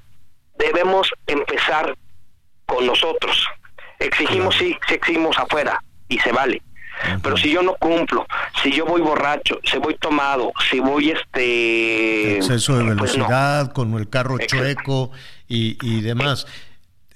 debemos 0.57 1.11
empezar 1.27 1.97
con 2.66 2.87
nosotros. 2.87 3.49
Exigimos, 3.99 4.57
sí, 4.57 4.77
sí 4.87 4.95
exigimos 4.95 5.39
afuera 5.39 5.83
y 6.09 6.18
se 6.18 6.33
vale. 6.33 6.62
Pero 7.23 7.37
si 7.37 7.51
yo 7.51 7.63
no 7.63 7.75
cumplo, 7.75 8.27
si 8.63 8.71
yo 8.73 8.85
voy 8.87 9.01
borracho, 9.01 9.61
si 9.65 9.79
voy 9.79 9.97
tomado, 9.97 10.53
si 10.71 10.81
voy 10.81 11.11
este... 11.11 12.37
Exceso 12.37 12.77
de 12.77 12.85
pues 12.85 12.97
velocidad, 12.97 13.73
con 13.73 13.95
el 13.95 14.09
carro 14.09 14.39
chueco 14.39 15.11
y, 15.49 15.79
y 15.83 16.01
demás. 16.01 16.47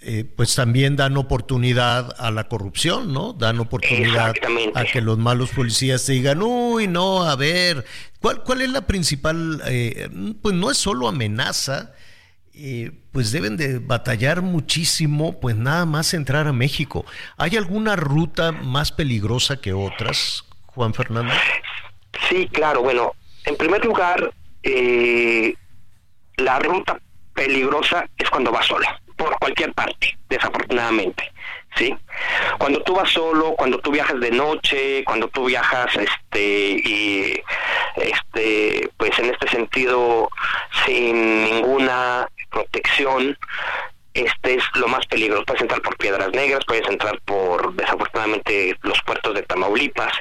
Eh, 0.09 0.25
pues 0.25 0.55
también 0.55 0.95
dan 0.95 1.17
oportunidad 1.17 2.15
a 2.19 2.31
la 2.31 2.47
corrupción, 2.47 3.13
¿no? 3.13 3.33
Dan 3.33 3.59
oportunidad 3.59 4.35
a 4.75 4.85
que 4.85 5.01
los 5.01 5.19
malos 5.19 5.51
policías 5.51 6.07
digan, 6.07 6.43
uy, 6.43 6.87
no, 6.87 7.25
a 7.25 7.35
ver, 7.35 7.85
¿cuál, 8.21 8.45
cuál 8.45 8.61
es 8.61 8.71
la 8.71 8.87
principal? 8.87 9.61
Eh, 9.67 10.09
pues 10.41 10.55
no 10.55 10.71
es 10.71 10.77
solo 10.79 11.09
amenaza, 11.09 11.93
eh, 12.59 12.91
pues 13.13 13.33
deben 13.33 13.57
de 13.57 13.79
batallar 13.79 14.41
muchísimo, 14.43 15.39
pues 15.41 15.57
nada 15.57 15.85
más 15.85 16.15
entrar 16.15 16.47
a 16.47 16.53
México. 16.53 17.05
¿Hay 17.37 17.57
alguna 17.57 17.97
ruta 17.97 18.53
más 18.53 18.93
peligrosa 18.93 19.61
que 19.61 19.73
otras, 19.73 20.45
Juan 20.67 20.95
Fernando? 20.95 21.33
Sí, 22.29 22.49
claro. 22.51 22.83
Bueno, 22.83 23.13
en 23.45 23.57
primer 23.57 23.85
lugar, 23.85 24.33
eh, 24.63 25.55
la 26.39 26.59
ruta 26.59 26.99
peligrosa 27.35 28.09
es 28.17 28.31
cuando 28.31 28.51
vas 28.51 28.67
sola, 28.67 29.01
por 29.17 29.39
cualquier 29.39 29.75
parte, 29.75 30.19
desafortunadamente. 30.29 31.33
¿sí? 31.77 31.95
Cuando 32.59 32.83
tú 32.83 32.95
vas 32.95 33.11
solo, 33.11 33.55
cuando 33.55 33.79
tú 33.79 33.91
viajas 33.91 34.19
de 34.21 34.31
noche, 34.31 35.05
cuando 35.05 35.29
tú 35.29 35.45
viajas, 35.45 35.95
este, 35.97 36.81
y, 36.85 37.43
este, 37.97 38.89
pues 38.97 39.19
en 39.19 39.27
este 39.27 39.49
sentido, 39.49 40.31
sin 40.85 41.45
ninguna 41.45 42.29
protección, 42.57 43.37
este 44.15 44.55
es 44.55 44.65
lo 44.75 44.89
más 44.89 45.05
peligroso. 45.07 45.45
Puedes 45.45 45.63
entrar 45.63 45.83
por 45.83 45.97
Piedras 45.99 46.31
Negras, 46.33 46.65
puedes 46.67 46.89
entrar 46.89 47.21
por, 47.27 47.75
desafortunadamente, 47.75 48.75
los 48.83 49.01
puertos 49.03 49.35
de 49.35 49.43
Tamaulipas, 49.43 50.13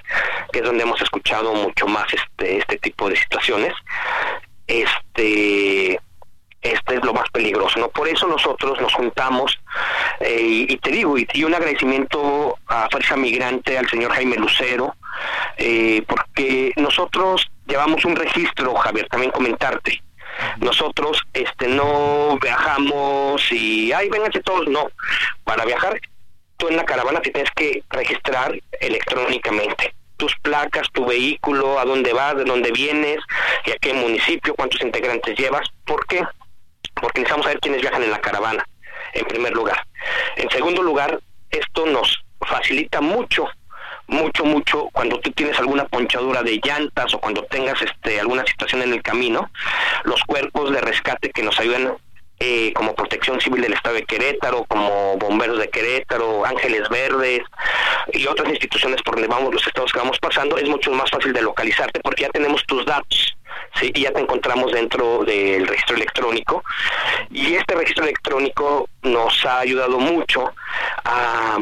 que 0.51 0.59
es 0.59 0.65
donde 0.65 0.83
hemos 0.83 1.01
escuchado 1.01 1.53
mucho 1.53 1.88
más 1.88 2.05
este, 2.13 2.57
este 2.57 2.77
tipo 2.79 3.09
de 3.09 3.15
situaciones. 3.15 3.73
Este, 4.67 5.97
este 6.61 6.95
es 6.95 7.05
lo 7.05 7.13
más 7.13 7.29
peligroso, 7.29 7.79
¿no? 7.79 7.89
Por 7.89 8.09
eso 8.09 8.27
nosotros 8.27 8.81
nos 8.81 8.93
juntamos, 8.93 9.57
eh, 10.19 10.65
y, 10.67 10.77
te 10.77 10.91
digo, 10.91 11.17
y, 11.17 11.43
un 11.43 11.53
agradecimiento 11.53 12.57
a 12.67 12.89
Fuerza 12.89 13.15
Migrante, 13.15 13.77
al 13.77 13.88
señor 13.88 14.11
Jaime 14.11 14.36
Lucero, 14.36 14.95
eh, 15.57 16.03
porque 16.05 16.73
nosotros 16.75 17.49
llevamos 17.65 18.03
un 18.03 18.17
registro, 18.17 18.75
Javier, 18.75 19.07
también 19.07 19.31
comentarte, 19.31 20.01
nosotros 20.57 21.21
este 21.33 21.67
no 21.67 22.38
viajamos 22.41 23.51
y 23.51 23.91
ay 23.91 24.09
vénganse 24.09 24.41
todos, 24.41 24.67
no. 24.67 24.89
Para 25.43 25.65
viajar 25.65 25.99
tú 26.57 26.67
en 26.67 26.77
la 26.77 26.86
caravana 26.86 27.21
te 27.21 27.31
tienes 27.31 27.51
que 27.55 27.83
registrar 27.89 28.59
electrónicamente 28.79 29.93
tus 30.17 30.36
placas, 30.38 30.88
tu 30.93 31.05
vehículo, 31.05 31.79
a 31.79 31.86
dónde 31.86 32.13
vas, 32.13 32.38
de 32.38 32.45
dónde 32.45 32.71
vienes, 32.71 33.19
y 33.65 33.71
a 33.71 33.77
qué 33.77 33.93
municipio, 33.93 34.55
cuántos 34.55 34.81
integrantes 34.81 35.38
llevas. 35.38 35.67
¿Por 35.86 36.05
qué? 36.07 36.23
Porque 36.95 37.19
necesitamos 37.19 37.45
saber 37.45 37.59
quiénes 37.59 37.81
viajan 37.81 38.03
en 38.03 38.11
la 38.11 38.21
caravana, 38.21 38.65
en 39.13 39.25
primer 39.25 39.53
lugar. 39.53 39.86
En 40.38 40.49
segundo 40.49 40.81
lugar, 40.81 41.19
esto 41.51 41.86
nos 41.86 42.23
facilita 42.41 43.01
mucho 43.01 43.49
mucho, 44.07 44.45
mucho 44.45 44.89
cuando 44.91 45.19
tú 45.19 45.31
tienes 45.31 45.57
alguna 45.59 45.85
ponchadura 45.85 46.43
de 46.43 46.59
llantas 46.63 47.13
o 47.13 47.19
cuando 47.19 47.43
tengas 47.43 47.81
este, 47.81 48.19
alguna 48.19 48.45
situación 48.45 48.81
en 48.81 48.93
el 48.93 49.01
camino, 49.01 49.49
los 50.03 50.21
cuerpos 50.23 50.71
de 50.71 50.81
rescate 50.81 51.31
que 51.31 51.43
nos 51.43 51.59
ayudan 51.59 51.95
eh, 52.39 52.73
como 52.73 52.93
Protección 52.93 53.39
Civil 53.39 53.61
del 53.61 53.73
Estado 53.73 53.95
de 53.95 54.03
Querétaro, 54.03 54.65
como 54.65 55.17
Bomberos 55.17 55.57
de 55.57 55.69
Querétaro, 55.69 56.45
Ángeles 56.45 56.89
Verdes 56.89 57.41
y 58.11 58.27
otras 58.27 58.49
instituciones 58.49 59.01
por 59.03 59.15
donde 59.15 59.29
vamos, 59.29 59.53
los 59.53 59.65
estados 59.65 59.91
que 59.91 59.99
vamos 59.99 60.19
pasando, 60.19 60.57
es 60.57 60.67
mucho 60.67 60.91
más 60.91 61.09
fácil 61.09 61.31
de 61.31 61.41
localizarte 61.41 62.01
porque 62.01 62.23
ya 62.23 62.29
tenemos 62.29 62.63
tus 62.65 62.85
datos. 62.85 63.35
¿sí? 63.79 63.91
y 63.93 64.01
ya 64.01 64.11
te 64.11 64.19
encontramos 64.19 64.71
dentro 64.71 65.23
del 65.23 65.67
registro 65.67 65.95
electrónico. 65.95 66.63
Y 67.31 67.55
este 67.55 67.75
registro 67.75 68.03
electrónico 68.03 68.89
nos 69.01 69.45
ha 69.45 69.59
ayudado 69.59 69.97
mucho 69.97 70.53
a, 71.03 71.57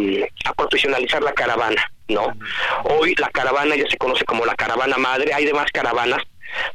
a 0.46 0.54
profesionalizar 0.54 1.22
la 1.22 1.34
caravana. 1.34 1.93
¿No? 2.08 2.36
Hoy 2.84 3.16
la 3.16 3.30
caravana 3.30 3.76
ya 3.76 3.88
se 3.90 3.98
conoce 3.98 4.26
como 4.26 4.46
la 4.46 4.56
caravana 4.56 4.98
madre, 4.98 5.34
hay 5.34 5.46
demás 5.46 5.72
caravanas, 5.72 6.24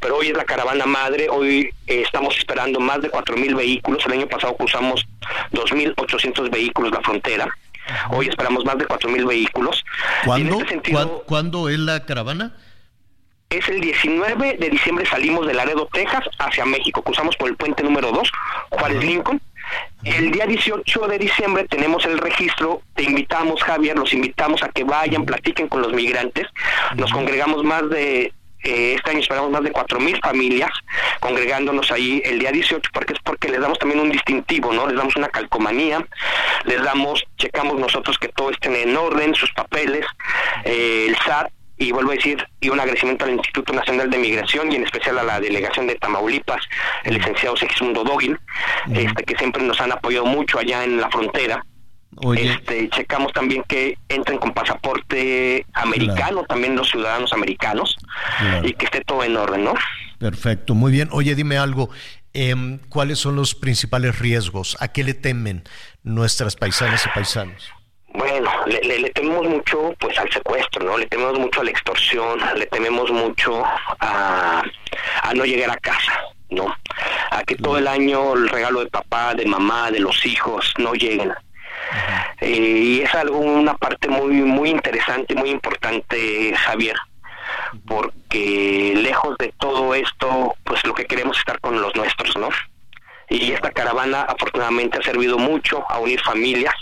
pero 0.00 0.16
hoy 0.16 0.28
es 0.28 0.36
la 0.36 0.44
caravana 0.44 0.86
madre, 0.86 1.28
hoy 1.28 1.70
eh, 1.86 2.02
estamos 2.02 2.36
esperando 2.36 2.80
más 2.80 3.00
de 3.00 3.10
4.000 3.10 3.56
vehículos, 3.56 4.04
el 4.06 4.12
año 4.12 4.28
pasado 4.28 4.56
cruzamos 4.56 5.06
2.800 5.52 6.50
vehículos 6.50 6.92
la 6.92 7.00
frontera, 7.00 7.48
hoy 8.10 8.28
esperamos 8.28 8.64
más 8.64 8.78
de 8.78 8.86
4.000 8.86 9.26
vehículos. 9.26 9.84
¿Cuándo? 10.24 10.60
Este 10.60 10.92
¿Cuándo 11.26 11.68
es 11.68 11.78
la 11.78 12.04
caravana? 12.04 12.54
Es 13.50 13.66
el 13.70 13.80
19 13.80 14.58
de 14.58 14.68
diciembre 14.68 15.06
salimos 15.06 15.46
de 15.46 15.54
Laredo, 15.54 15.88
Texas, 15.90 16.24
hacia 16.38 16.66
México. 16.66 17.02
Cruzamos 17.02 17.34
por 17.36 17.48
el 17.48 17.56
puente 17.56 17.82
número 17.82 18.12
2, 18.12 18.30
Juárez 18.68 19.02
Lincoln. 19.02 19.40
El 20.04 20.30
día 20.30 20.46
18 20.46 21.06
de 21.08 21.18
diciembre 21.18 21.66
tenemos 21.68 22.04
el 22.04 22.18
registro. 22.18 22.82
Te 22.94 23.02
invitamos, 23.02 23.62
Javier, 23.62 23.96
los 23.96 24.12
invitamos 24.12 24.62
a 24.62 24.68
que 24.68 24.84
vayan, 24.84 25.24
platiquen 25.24 25.68
con 25.68 25.82
los 25.82 25.92
migrantes. 25.92 26.46
Nos 26.96 27.12
congregamos 27.12 27.64
más 27.64 27.88
de 27.90 28.32
eh, 28.64 28.94
este 28.96 29.10
año 29.10 29.20
esperamos 29.20 29.52
más 29.52 29.62
de 29.62 29.70
cuatro 29.70 30.00
mil 30.00 30.18
familias 30.20 30.70
congregándonos 31.20 31.92
ahí 31.92 32.20
el 32.24 32.40
día 32.40 32.50
18 32.50 32.90
porque 32.92 33.12
es 33.12 33.20
porque 33.20 33.48
les 33.48 33.60
damos 33.60 33.78
también 33.78 34.00
un 34.00 34.10
distintivo, 34.10 34.72
¿no? 34.72 34.86
Les 34.88 34.96
damos 34.96 35.14
una 35.14 35.28
calcomanía, 35.28 36.04
les 36.64 36.82
damos, 36.82 37.24
checamos 37.36 37.78
nosotros 37.78 38.18
que 38.18 38.28
todo 38.28 38.50
esté 38.50 38.82
en 38.82 38.96
orden, 38.96 39.34
sus 39.34 39.52
papeles, 39.52 40.04
eh, 40.64 41.06
el 41.08 41.16
SAT 41.24 41.52
y 41.78 41.92
vuelvo 41.92 42.10
a 42.10 42.14
decir, 42.14 42.44
y 42.60 42.68
un 42.68 42.80
agradecimiento 42.80 43.24
al 43.24 43.32
Instituto 43.32 43.72
Nacional 43.72 44.10
de 44.10 44.18
Migración 44.18 44.72
y 44.72 44.76
en 44.76 44.84
especial 44.84 45.18
a 45.18 45.22
la 45.22 45.40
delegación 45.40 45.86
de 45.86 45.94
Tamaulipas, 45.94 46.62
el 47.04 47.14
licenciado 47.14 47.56
Segismundo 47.56 48.02
Dogin, 48.02 48.38
este, 48.92 49.24
que 49.24 49.36
siempre 49.36 49.62
nos 49.62 49.80
han 49.80 49.92
apoyado 49.92 50.26
mucho 50.26 50.58
allá 50.58 50.84
en 50.84 51.00
la 51.00 51.08
frontera. 51.08 51.64
Este, 52.36 52.88
checamos 52.88 53.32
también 53.32 53.62
que 53.68 53.96
entren 54.08 54.38
con 54.38 54.52
pasaporte 54.52 55.64
americano, 55.72 56.42
también 56.48 56.74
los 56.74 56.88
ciudadanos 56.88 57.32
americanos, 57.32 57.96
y 58.64 58.72
que 58.72 58.86
esté 58.86 59.02
todo 59.02 59.22
en 59.22 59.36
orden, 59.36 59.64
¿no? 59.64 59.74
Perfecto, 60.18 60.74
muy 60.74 60.90
bien. 60.90 61.08
Oye, 61.12 61.36
dime 61.36 61.58
algo, 61.58 61.90
em, 62.32 62.78
¿cuáles 62.88 63.20
son 63.20 63.36
los 63.36 63.54
principales 63.54 64.18
riesgos? 64.18 64.76
¿A 64.80 64.88
qué 64.88 65.04
le 65.04 65.14
temen 65.14 65.62
nuestras 66.02 66.56
paisanas 66.56 67.06
y 67.06 67.08
paisanos? 67.10 67.70
Bueno, 68.08 68.50
le, 68.66 68.98
le, 68.98 69.10
tememos 69.10 69.46
mucho 69.46 69.94
pues 69.98 70.18
al 70.18 70.30
secuestro, 70.32 70.84
¿no? 70.84 70.96
Le 70.96 71.06
tememos 71.06 71.38
mucho 71.38 71.60
a 71.60 71.64
la 71.64 71.70
extorsión, 71.70 72.40
le 72.56 72.66
tememos 72.66 73.10
mucho 73.10 73.62
a, 74.00 74.62
a 75.22 75.34
no 75.34 75.44
llegar 75.44 75.70
a 75.70 75.76
casa, 75.76 76.12
¿no? 76.50 76.74
A 77.30 77.42
que 77.44 77.56
todo 77.56 77.78
el 77.78 77.86
año 77.86 78.34
el 78.34 78.48
regalo 78.48 78.80
de 78.80 78.90
papá, 78.90 79.34
de 79.34 79.44
mamá, 79.44 79.90
de 79.90 80.00
los 80.00 80.24
hijos 80.24 80.72
no 80.78 80.94
lleguen. 80.94 81.32
Eh, 82.40 82.50
y 82.50 83.00
es 83.02 83.14
algo, 83.14 83.38
una 83.38 83.74
parte 83.76 84.08
muy, 84.08 84.34
muy 84.34 84.70
interesante, 84.70 85.34
muy 85.34 85.50
importante, 85.50 86.54
Javier, 86.56 86.96
porque 87.86 88.94
lejos 88.96 89.36
de 89.38 89.52
todo 89.58 89.94
esto, 89.94 90.54
pues 90.64 90.84
lo 90.86 90.94
que 90.94 91.06
queremos 91.06 91.36
es 91.36 91.40
estar 91.40 91.60
con 91.60 91.80
los 91.80 91.94
nuestros, 91.94 92.36
¿no? 92.36 92.48
Y 93.30 93.52
esta 93.52 93.70
caravana 93.70 94.22
afortunadamente 94.22 94.98
ha 94.98 95.02
servido 95.02 95.38
mucho 95.38 95.84
a 95.88 95.98
unir 95.98 96.20
familias, 96.20 96.74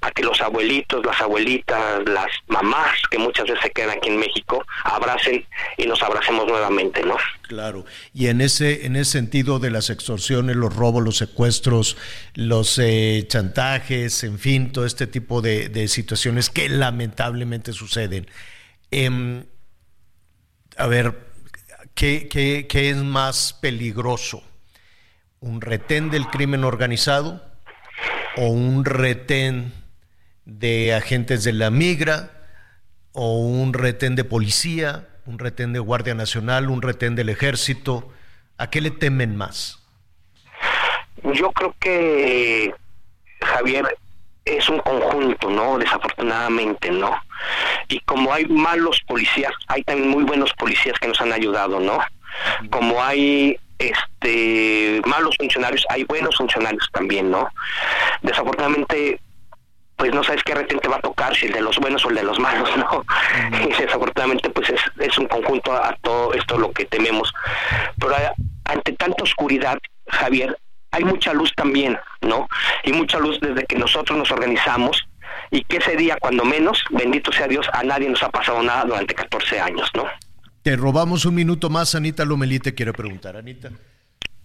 a 0.00 0.10
que 0.10 0.22
los 0.22 0.40
abuelitos, 0.40 1.04
las 1.04 1.20
abuelitas, 1.20 2.02
las 2.06 2.30
mamás 2.48 2.94
que 3.10 3.18
muchas 3.18 3.46
veces 3.46 3.60
se 3.62 3.70
quedan 3.70 3.98
aquí 3.98 4.08
en 4.08 4.18
México, 4.18 4.64
abracen 4.84 5.46
y 5.76 5.86
nos 5.86 6.02
abracemos 6.02 6.46
nuevamente, 6.46 7.02
¿no? 7.02 7.16
Claro. 7.42 7.84
Y 8.12 8.28
en 8.28 8.40
ese 8.40 8.86
en 8.86 8.96
ese 8.96 9.12
sentido 9.12 9.58
de 9.58 9.70
las 9.70 9.90
extorsiones, 9.90 10.56
los 10.56 10.74
robos, 10.74 11.02
los 11.02 11.16
secuestros, 11.16 11.96
los 12.34 12.78
eh, 12.78 13.24
chantajes, 13.28 14.24
en 14.24 14.38
fin, 14.38 14.72
todo 14.72 14.84
este 14.84 15.06
tipo 15.06 15.40
de, 15.40 15.88
situaciones 15.88 16.50
que 16.50 16.68
lamentablemente 16.68 17.72
suceden. 17.72 18.26
Em, 18.90 19.44
a 20.76 20.86
ver, 20.86 21.14
¿qué, 21.94 22.28
qué, 22.28 22.66
qué 22.68 22.90
es 22.90 22.96
más 22.96 23.52
peligroso? 23.52 24.42
¿Un 25.40 25.60
retén 25.60 26.10
del 26.10 26.26
crimen 26.28 26.64
organizado? 26.64 27.53
O 28.36 28.48
un 28.48 28.84
retén 28.84 29.72
de 30.44 30.94
agentes 30.94 31.44
de 31.44 31.52
la 31.52 31.70
migra 31.70 32.30
o 33.12 33.38
un 33.38 33.72
retén 33.72 34.16
de 34.16 34.24
policía, 34.24 35.08
un 35.26 35.38
retén 35.38 35.72
de 35.72 35.78
Guardia 35.78 36.14
Nacional, 36.14 36.68
un 36.68 36.82
retén 36.82 37.14
del 37.14 37.28
ejército? 37.28 38.12
¿A 38.58 38.70
qué 38.70 38.80
le 38.80 38.90
temen 38.90 39.36
más? 39.36 39.80
Yo 41.32 41.50
creo 41.52 41.74
que, 41.80 42.74
Javier, 43.40 43.96
es 44.44 44.68
un 44.68 44.78
conjunto, 44.80 45.48
¿no? 45.48 45.78
Desafortunadamente, 45.78 46.90
¿no? 46.90 47.16
Y 47.88 48.00
como 48.00 48.32
hay 48.32 48.44
malos 48.46 49.00
policías, 49.06 49.52
hay 49.68 49.82
también 49.84 50.10
muy 50.10 50.24
buenos 50.24 50.52
policías 50.54 50.98
que 50.98 51.08
nos 51.08 51.20
han 51.20 51.32
ayudado, 51.32 51.80
¿no? 51.80 51.98
Como 52.70 53.02
hay 53.02 53.58
este 53.78 55.02
malos 55.06 55.36
funcionarios, 55.36 55.84
hay 55.88 56.04
buenos 56.04 56.36
funcionarios 56.36 56.88
también, 56.92 57.30
¿no? 57.30 57.48
Desafortunadamente 58.22 59.20
pues 59.96 60.12
no 60.12 60.24
sabes 60.24 60.42
qué 60.42 60.54
repente 60.54 60.88
va 60.88 60.96
a 60.96 61.00
tocar, 61.00 61.34
si 61.36 61.46
el 61.46 61.52
de 61.52 61.60
los 61.60 61.78
buenos 61.78 62.04
o 62.04 62.08
el 62.08 62.16
de 62.16 62.24
los 62.24 62.38
malos, 62.38 62.68
¿no? 62.76 63.04
Y 63.64 63.68
desafortunadamente 63.68 64.50
pues 64.50 64.70
es, 64.70 64.80
es 64.98 65.16
un 65.18 65.26
conjunto 65.26 65.72
a, 65.72 65.96
todo 66.02 66.34
esto 66.34 66.58
lo 66.58 66.72
que 66.72 66.84
tememos. 66.84 67.32
Pero 67.98 68.14
ante 68.64 68.92
tanta 68.92 69.22
oscuridad, 69.22 69.78
Javier, 70.08 70.58
hay 70.90 71.04
mucha 71.04 71.32
luz 71.32 71.52
también, 71.54 71.98
¿no? 72.20 72.48
Y 72.82 72.92
mucha 72.92 73.18
luz 73.18 73.38
desde 73.40 73.66
que 73.66 73.76
nosotros 73.76 74.18
nos 74.18 74.30
organizamos 74.30 75.06
y 75.50 75.62
que 75.64 75.78
ese 75.78 75.96
día, 75.96 76.16
cuando 76.20 76.44
menos, 76.44 76.84
bendito 76.90 77.32
sea 77.32 77.48
Dios, 77.48 77.66
a 77.72 77.82
nadie 77.82 78.08
nos 78.08 78.22
ha 78.22 78.30
pasado 78.30 78.62
nada 78.62 78.84
durante 78.84 79.14
14 79.14 79.60
años, 79.60 79.90
¿no? 79.94 80.06
Te 80.64 80.76
robamos 80.76 81.26
un 81.26 81.34
minuto 81.34 81.68
más, 81.68 81.94
Anita 81.94 82.24
Lomelí 82.24 82.58
te 82.58 82.74
quiere 82.74 82.94
preguntar, 82.94 83.36
Anita. 83.36 83.70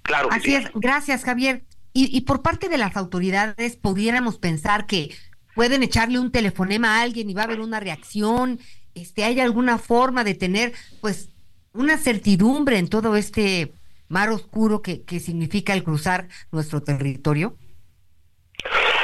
Claro. 0.02 0.28
Así 0.30 0.54
es, 0.54 0.70
gracias, 0.76 1.24
Javier. 1.24 1.64
Y, 1.94 2.16
y 2.16 2.22
por 2.22 2.42
parte 2.42 2.68
de 2.68 2.78
las 2.78 2.98
autoridades, 2.98 3.78
pudiéramos 3.78 4.38
pensar 4.38 4.86
que 4.86 5.16
pueden 5.56 5.82
echarle 5.82 6.20
un 6.20 6.30
telefonema 6.30 6.98
a 6.98 7.04
alguien 7.04 7.30
y 7.30 7.34
va 7.34 7.44
a 7.44 7.46
haber 7.46 7.62
una 7.62 7.80
reacción, 7.80 8.60
este, 8.96 9.24
hay 9.24 9.40
alguna 9.40 9.78
forma 9.78 10.26
de 10.26 10.36
tener, 10.36 10.74
pues, 11.00 11.30
una 11.72 11.98
certidumbre 11.98 12.80
en 12.80 12.90
todo 12.90 13.16
este 13.16 13.72
mar 14.10 14.30
oscuro 14.30 14.82
que, 14.82 15.04
que 15.04 15.22
significa 15.22 15.72
el 15.72 15.86
cruzar 15.86 16.28
nuestro 16.52 16.84
territorio? 16.84 17.56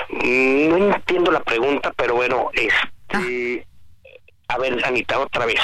Mm, 0.09 0.67
no 0.67 0.95
entiendo 0.95 1.31
la 1.31 1.41
pregunta, 1.41 1.93
pero 1.95 2.15
bueno, 2.15 2.49
este, 2.51 3.65
a 4.49 4.57
ver, 4.57 4.85
Anita, 4.85 5.17
otra 5.17 5.45
vez. 5.45 5.61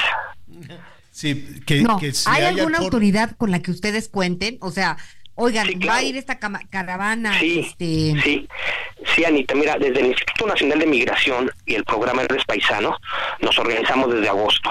Sí, 1.12 1.60
que, 1.66 2.14
si 2.14 2.30
¿Hay 2.30 2.46
alguna 2.46 2.80
autoridad 2.80 3.36
con 3.38 3.52
la 3.52 3.62
que 3.62 3.72
ustedes 3.72 4.08
cuenten? 4.08 4.58
O 4.62 4.72
sea, 4.72 4.98
oigan, 5.36 5.68
va 5.88 5.98
a 5.98 6.04
ir 6.04 6.16
esta 6.16 6.40
caravana. 6.40 7.38
Sí, 7.40 7.60
este... 7.60 8.22
sí, 8.24 8.48
sí, 9.14 9.26
Anita, 9.26 9.54
mira, 9.54 9.78
desde 9.78 10.00
el 10.00 10.08
Instituto 10.08 10.48
Nacional 10.48 10.80
de 10.80 10.86
Migración 10.86 11.52
y 11.66 11.76
el 11.76 11.84
programa 11.84 12.24
Eres 12.24 12.46
Paisano 12.46 12.98
nos 13.42 13.60
organizamos 13.60 14.14
desde 14.14 14.30
agosto. 14.30 14.70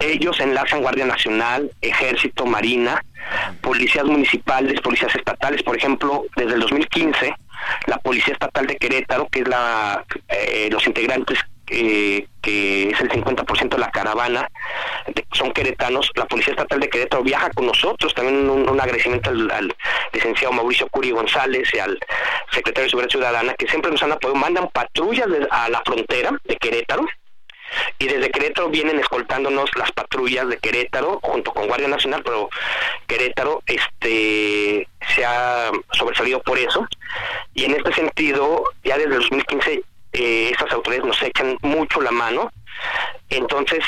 Ellos 0.00 0.40
enlazan 0.40 0.82
Guardia 0.82 1.06
Nacional, 1.06 1.70
Ejército, 1.80 2.44
Marina, 2.44 3.04
policías 3.60 4.04
municipales, 4.04 4.80
policías 4.80 5.14
estatales. 5.14 5.62
Por 5.62 5.76
ejemplo, 5.76 6.24
desde 6.34 6.54
el 6.54 6.60
2015, 6.60 7.34
la 7.86 7.98
Policía 7.98 8.32
Estatal 8.32 8.66
de 8.66 8.76
Querétaro, 8.76 9.28
que 9.28 9.40
es 9.40 9.48
la 9.48 10.04
eh, 10.28 10.68
los 10.72 10.84
integrantes 10.88 11.38
que 12.42 12.90
es 12.90 13.00
el 13.00 13.08
50% 13.08 13.68
de 13.68 13.78
la 13.78 13.90
caravana, 13.90 14.48
son 15.32 15.52
queretanos. 15.52 16.10
La 16.14 16.26
Policía 16.26 16.52
Estatal 16.52 16.80
de 16.80 16.88
Querétaro 16.88 17.22
viaja 17.22 17.50
con 17.50 17.66
nosotros, 17.66 18.14
también 18.14 18.48
un, 18.48 18.80
agradecimiento 18.80 19.30
al, 19.30 19.74
licenciado 20.12 20.52
Mauricio 20.52 20.88
Curi 20.88 21.10
González 21.10 21.68
y 21.72 21.78
al 21.78 21.98
secretario 22.50 22.84
de 22.84 22.90
Seguridad 22.90 23.10
Ciudadana, 23.10 23.54
que 23.54 23.66
siempre 23.66 23.90
nos 23.90 24.02
han 24.02 24.12
apoyado, 24.12 24.38
mandan 24.38 24.68
patrullas 24.68 25.28
a 25.50 25.68
la 25.68 25.82
frontera 25.84 26.30
de 26.44 26.56
Querétaro, 26.56 27.06
y 27.98 28.06
desde 28.06 28.30
Querétaro 28.30 28.68
vienen 28.68 28.98
escoltándonos 28.98 29.70
las 29.76 29.90
patrullas 29.92 30.48
de 30.48 30.58
Querétaro 30.58 31.20
junto 31.22 31.52
con 31.52 31.66
Guardia 31.66 31.88
Nacional, 31.88 32.22
pero 32.22 32.50
Querétaro 33.06 33.62
este 33.66 34.86
se 35.14 35.24
ha 35.24 35.70
sobresalido 35.92 36.42
por 36.42 36.58
eso. 36.58 36.86
Y 37.54 37.64
en 37.64 37.74
este 37.74 37.92
sentido 37.92 38.64
ya 38.84 38.96
desde 38.96 39.14
el 39.14 39.20
2015 39.20 39.82
eh, 40.12 40.50
estas 40.52 40.72
autoridades 40.72 41.06
nos 41.06 41.22
echan 41.22 41.56
mucho 41.62 42.00
la 42.00 42.10
mano, 42.10 42.50
entonces 43.28 43.84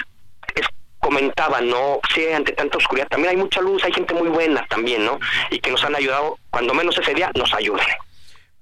es, 0.54 0.66
comentaba, 0.98 1.60
¿no? 1.60 2.00
Sí, 2.14 2.26
ante 2.32 2.52
tanta 2.52 2.78
oscuridad 2.78 3.08
también 3.08 3.30
hay 3.30 3.36
mucha 3.36 3.60
luz, 3.60 3.84
hay 3.84 3.92
gente 3.92 4.14
muy 4.14 4.28
buena 4.28 4.66
también, 4.68 5.04
¿no? 5.04 5.18
Y 5.50 5.58
que 5.58 5.70
nos 5.70 5.84
han 5.84 5.94
ayudado, 5.94 6.38
cuando 6.50 6.74
menos 6.74 6.96
ese 6.98 7.14
día, 7.14 7.30
nos 7.34 7.52
ayuden. 7.52 7.86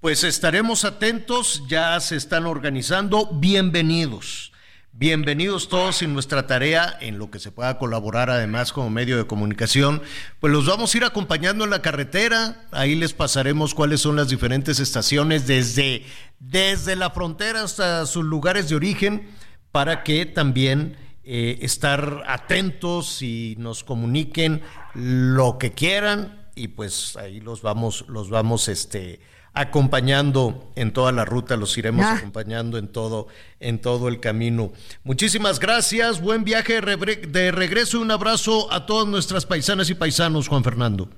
Pues 0.00 0.24
estaremos 0.24 0.84
atentos, 0.84 1.62
ya 1.68 1.98
se 2.00 2.16
están 2.16 2.46
organizando, 2.46 3.28
bienvenidos. 3.32 4.51
Bienvenidos 4.94 5.70
todos 5.70 6.02
en 6.02 6.12
nuestra 6.12 6.46
tarea, 6.46 6.98
en 7.00 7.16
lo 7.16 7.30
que 7.30 7.38
se 7.38 7.50
pueda 7.50 7.78
colaborar 7.78 8.28
además 8.28 8.74
como 8.74 8.90
medio 8.90 9.16
de 9.16 9.26
comunicación. 9.26 10.02
Pues 10.38 10.52
los 10.52 10.66
vamos 10.66 10.94
a 10.94 10.98
ir 10.98 11.04
acompañando 11.04 11.64
en 11.64 11.70
la 11.70 11.80
carretera, 11.80 12.66
ahí 12.72 12.94
les 12.94 13.14
pasaremos 13.14 13.74
cuáles 13.74 14.02
son 14.02 14.16
las 14.16 14.28
diferentes 14.28 14.80
estaciones 14.80 15.46
desde, 15.46 16.04
desde 16.40 16.94
la 16.94 17.08
frontera 17.08 17.62
hasta 17.62 18.04
sus 18.04 18.22
lugares 18.22 18.68
de 18.68 18.76
origen 18.76 19.30
para 19.72 20.04
que 20.04 20.26
también 20.26 20.98
eh, 21.24 21.60
estar 21.62 22.22
atentos 22.26 23.22
y 23.22 23.54
nos 23.58 23.84
comuniquen 23.84 24.60
lo 24.92 25.56
que 25.56 25.72
quieran 25.72 26.50
y 26.54 26.68
pues 26.68 27.16
ahí 27.16 27.40
los 27.40 27.62
vamos, 27.62 28.04
los 28.08 28.28
vamos 28.28 28.68
este, 28.68 29.20
acompañando 29.54 30.72
en 30.76 30.92
toda 30.92 31.12
la 31.12 31.24
ruta, 31.24 31.56
los 31.56 31.76
iremos 31.76 32.04
ah. 32.06 32.14
acompañando 32.16 32.78
en 32.78 32.88
todo, 32.88 33.28
en 33.60 33.80
todo 33.80 34.08
el 34.08 34.20
camino. 34.20 34.72
Muchísimas 35.04 35.60
gracias, 35.60 36.20
buen 36.20 36.44
viaje 36.44 36.80
de 36.80 37.52
regreso 37.52 37.98
y 37.98 38.02
un 38.02 38.10
abrazo 38.10 38.72
a 38.72 38.86
todas 38.86 39.06
nuestras 39.06 39.44
paisanas 39.44 39.90
y 39.90 39.94
paisanos, 39.94 40.48
Juan 40.48 40.64
Fernando. 40.64 41.08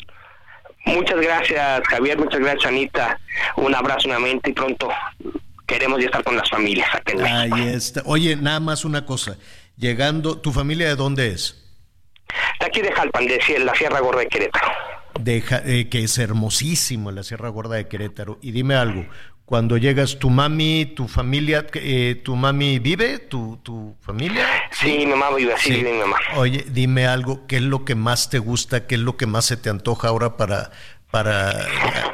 Muchas 0.86 1.20
gracias, 1.20 1.82
Javier, 1.88 2.18
muchas 2.18 2.40
gracias, 2.40 2.66
Anita. 2.66 3.18
Un 3.56 3.74
abrazo 3.74 4.08
nuevamente 4.08 4.50
y 4.50 4.52
pronto 4.52 4.90
queremos 5.66 5.98
ya 6.00 6.06
estar 6.06 6.22
con 6.22 6.36
las 6.36 6.48
familias. 6.50 6.88
Ahí 7.24 7.68
está. 7.68 8.02
Oye, 8.04 8.36
nada 8.36 8.60
más 8.60 8.84
una 8.84 9.06
cosa. 9.06 9.38
Llegando, 9.76 10.38
¿tu 10.38 10.52
familia 10.52 10.88
de 10.88 10.96
dónde 10.96 11.28
es? 11.28 11.64
De 12.60 12.66
aquí 12.66 12.82
de 12.82 12.92
Jalpan, 12.92 13.26
de 13.26 13.40
la 13.60 13.74
Sierra 13.74 14.00
Gorda 14.00 14.20
de 14.20 14.28
Querétaro 14.28 14.93
de, 15.20 15.44
eh, 15.64 15.88
que 15.88 16.04
es 16.04 16.18
hermosísimo 16.18 17.10
la 17.12 17.22
Sierra 17.22 17.48
Gorda 17.48 17.76
de 17.76 17.88
Querétaro. 17.88 18.38
Y 18.42 18.52
dime 18.52 18.74
algo, 18.74 19.06
cuando 19.44 19.76
llegas, 19.76 20.18
¿tu 20.18 20.30
mami, 20.30 20.86
tu 20.96 21.06
familia, 21.06 21.66
eh, 21.74 22.20
tu 22.24 22.34
mami 22.34 22.78
vive, 22.78 23.18
tu, 23.18 23.58
tu 23.62 23.94
familia? 24.00 24.46
Sí, 24.70 24.98
mi 24.98 25.06
mamá 25.06 25.34
vive, 25.34 25.54
sí, 25.58 25.82
mi 25.82 25.92
mamá. 25.92 26.16
Oye, 26.36 26.64
dime 26.68 27.06
algo, 27.06 27.46
¿qué 27.46 27.56
es 27.56 27.62
lo 27.62 27.84
que 27.84 27.94
más 27.94 28.30
te 28.30 28.38
gusta, 28.38 28.86
qué 28.86 28.94
es 28.94 29.02
lo 29.02 29.18
que 29.18 29.26
más 29.26 29.44
se 29.44 29.58
te 29.58 29.68
antoja 29.68 30.08
ahora 30.08 30.38
para, 30.38 30.70
para 31.10 31.52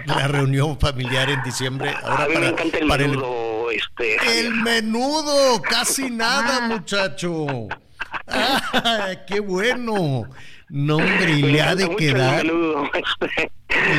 la, 0.06 0.26
reunión 0.26 0.80
familiar 0.80 1.30
en 1.30 1.40
diciembre? 1.44 1.94
Ahora 2.02 2.24
A 2.24 2.28
mí 2.28 2.34
para, 2.34 2.46
me 2.46 2.52
encanta 2.52 2.78
el 2.78 2.86
menudo, 2.86 3.70
este... 3.70 4.40
El 4.40 4.54
menudo, 4.56 5.62
casi 5.62 6.10
nada, 6.10 6.66
muchacho. 6.66 7.46
¡Ah, 8.26 9.10
qué 9.28 9.38
bueno! 9.38 10.28
No, 10.70 10.96
hombre, 10.96 11.32
y 11.32 11.42
le 11.42 11.60
ha 11.60 11.74
de 11.74 11.94
quedar. 11.96 12.46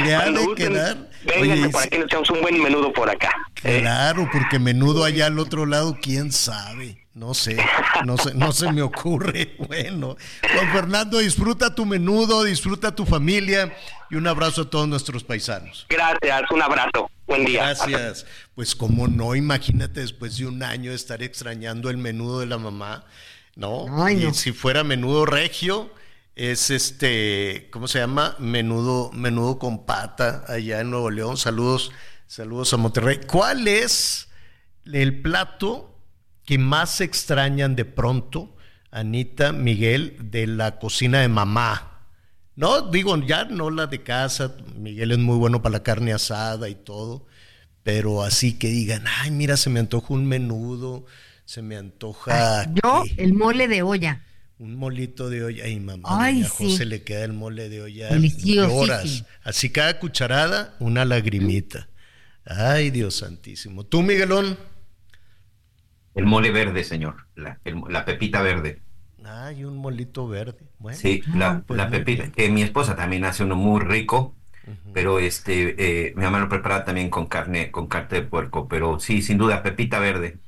Le 0.06 0.16
ha 0.16 0.30
de 0.30 0.56
quedar. 0.56 1.10
Vénganse 1.24 1.70
para 1.70 1.88
que 1.88 1.98
nos 1.98 2.06
echamos 2.08 2.30
un 2.30 2.42
buen 2.42 2.62
menudo 2.62 2.92
por 2.92 3.10
acá. 3.10 3.32
¿eh? 3.64 3.80
Claro, 3.82 4.28
porque 4.32 4.60
menudo 4.60 5.04
allá 5.04 5.28
al 5.28 5.40
otro 5.40 5.66
lado, 5.66 5.98
quién 6.02 6.32
sabe. 6.32 7.02
No 7.14 7.34
sé, 7.34 7.58
no 8.06 8.18
sé, 8.18 8.34
no 8.34 8.54
se 8.54 8.72
me 8.72 8.82
ocurre. 8.82 9.56
Bueno, 9.68 10.18
Juan 10.54 10.72
Fernando, 10.72 11.20
disfruta 11.20 11.76
tu 11.76 11.86
menudo, 11.86 12.44
disfruta 12.44 12.96
tu 12.96 13.06
familia 13.06 13.74
y 14.10 14.16
un 14.16 14.28
abrazo 14.28 14.64
a 14.64 14.70
todos 14.70 14.88
nuestros 14.88 15.24
paisanos. 15.24 15.86
Gracias, 15.90 16.52
un 16.52 16.62
abrazo. 16.62 17.10
Buen 17.28 17.46
día. 17.46 17.66
Gracias. 17.66 18.26
Pues 18.56 18.76
como 18.76 19.08
no, 19.08 19.36
imagínate 19.36 20.02
después 20.02 20.38
de 20.38 20.46
un 20.46 20.64
año 20.64 20.92
estar 20.92 21.22
extrañando 21.22 21.90
el 21.90 21.98
menudo 21.98 22.40
de 22.40 22.46
la 22.46 22.58
mamá, 22.58 23.06
¿no? 23.56 24.10
y 24.10 24.34
si 24.34 24.52
fuera 24.52 24.84
menudo 24.84 25.26
regio, 25.26 25.92
es 26.36 26.70
este, 26.70 27.70
¿cómo 27.72 27.88
se 27.88 28.00
llama? 28.00 28.36
Menudo, 28.40 29.12
menudo 29.12 29.60
con 29.60 29.86
pata 29.86 30.44
allá 30.48 30.80
en 30.82 30.90
Nuevo 30.90 31.10
León. 31.10 31.38
Saludos, 31.38 31.92
saludos 32.28 32.74
a 32.74 32.78
Monterrey. 32.78 33.20
¿Cuál 33.28 33.68
es 33.68 34.30
el 34.86 35.22
plato 35.22 36.00
que 36.46 36.58
más 36.58 37.02
extrañan 37.02 37.76
de 37.76 37.86
pronto, 37.86 38.56
Anita, 38.92 39.52
Miguel, 39.52 40.18
de 40.32 40.48
la 40.48 40.80
cocina 40.80 41.20
de 41.20 41.28
mamá? 41.28 42.08
No, 42.56 42.82
digo, 42.82 43.18
ya 43.18 43.46
no 43.46 43.70
la 43.70 43.88
de 43.88 44.04
casa. 44.04 44.56
Miguel 44.76 45.12
es 45.12 45.18
muy 45.18 45.38
bueno 45.38 45.62
para 45.62 45.74
la 45.74 45.84
carne 45.84 46.14
asada 46.14 46.70
y 46.70 46.76
todo. 46.76 47.28
Pero 47.84 48.24
así 48.24 48.58
que 48.58 48.68
digan, 48.68 49.06
ay, 49.20 49.32
mira, 49.32 49.58
se 49.58 49.70
me 49.70 49.80
antoja 49.80 50.14
un 50.14 50.28
menudo, 50.28 51.06
se 51.46 51.62
me 51.62 51.76
antoja. 51.76 52.72
Yo, 52.84 53.04
el 53.18 53.34
mole 53.34 53.68
de 53.68 53.82
olla 53.82 54.24
un 54.62 54.76
molito 54.76 55.30
de 55.30 55.44
olla. 55.44 55.64
Ay, 55.66 55.80
mamá, 55.80 56.08
Ay, 56.24 56.44
José 56.44 56.86
le 56.86 57.04
queda 57.04 57.24
el 57.26 57.34
mole 57.34 57.68
de 57.70 57.82
olla 57.82 58.10
horas. 58.70 59.26
Así 59.44 59.70
cada 59.72 60.00
cucharada, 60.00 60.76
una 60.80 61.04
lagrimita. 61.04 61.90
Ay, 62.46 62.92
Dios 62.92 63.16
santísimo. 63.16 63.86
¿Tú, 63.86 64.02
Miguelón? 64.02 64.58
El 66.14 66.26
mole 66.26 66.52
verde, 66.52 66.84
señor. 66.84 67.28
La, 67.36 67.60
el- 67.64 67.82
la 67.90 68.06
pepita 68.06 68.42
verde. 68.42 68.82
Hay 69.24 69.64
un 69.64 69.78
molito 69.78 70.28
verde. 70.28 70.72
Bueno, 70.80 70.98
Sí, 70.98 71.22
la, 71.36 71.64
pues 71.66 71.78
la 71.78 71.90
pepita. 71.90 72.32
Que 72.32 72.50
mi 72.50 72.62
esposa 72.64 72.96
también 72.96 73.24
hace 73.26 73.44
uno 73.44 73.56
muy 73.56 73.82
rico. 73.82 74.36
Pero 74.94 75.20
este, 75.20 75.76
eh, 76.10 76.14
mi 76.16 76.24
mamá 76.24 76.40
lo 76.40 76.48
prepara 76.50 76.86
también 76.86 77.10
con 77.10 77.26
carne, 77.28 77.72
con 77.72 77.88
carne 77.88 78.22
de 78.22 78.28
puerco. 78.28 78.68
Pero 78.68 79.00
sí, 79.00 79.22
sin 79.22 79.38
duda, 79.38 79.64
pepita 79.64 80.00
verde. 80.00 80.40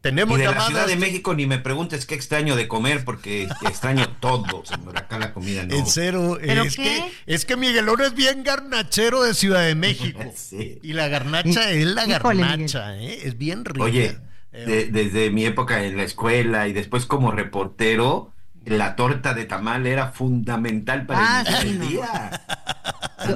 Tenemos 0.00 0.38
y 0.38 0.42
de 0.42 0.46
la. 0.50 0.60
Ciudad 0.66 0.86
de 0.86 0.96
México 0.96 1.34
ni 1.34 1.46
me 1.46 1.58
preguntes 1.58 2.06
qué 2.06 2.14
extraño 2.14 2.54
de 2.54 2.68
comer, 2.68 3.04
porque 3.04 3.48
extraño 3.62 4.08
todo, 4.20 4.64
señor. 4.64 4.96
Acá 4.96 5.18
la 5.18 5.32
comida 5.34 5.64
no. 5.64 5.74
En 5.74 5.86
cero, 5.86 6.38
¿Pero 6.40 6.62
es 6.62 6.76
qué? 6.76 6.82
que, 6.84 7.12
es 7.34 7.44
que 7.44 7.56
Miguelón 7.56 8.00
es 8.02 8.14
bien 8.14 8.44
garnachero 8.44 9.22
de 9.22 9.34
Ciudad 9.34 9.64
de 9.66 9.74
México. 9.74 10.20
Sí. 10.36 10.78
Y 10.82 10.92
la 10.92 11.08
garnacha 11.08 11.70
es 11.72 11.84
la 11.86 12.06
Híjole, 12.06 12.42
garnacha, 12.42 12.96
¿eh? 12.98 13.20
es 13.24 13.36
bien 13.36 13.64
rica. 13.64 13.82
Oye, 13.84 14.16
Eh, 14.52 14.64
de- 14.64 14.86
desde 14.86 15.30
mi 15.30 15.44
época 15.44 15.84
en 15.84 15.96
la 15.96 16.04
escuela 16.04 16.68
y 16.68 16.72
después 16.72 17.04
como 17.04 17.32
reportero, 17.32 18.32
la 18.70 18.96
torta 18.96 19.34
de 19.34 19.44
tamal 19.44 19.86
era 19.86 20.10
fundamental 20.12 21.06
para 21.06 21.20
Ah, 21.40 21.40
iniciar 21.40 21.62
sí, 21.62 21.68
el 21.68 21.78
no. 21.78 21.86
día. 21.88 22.30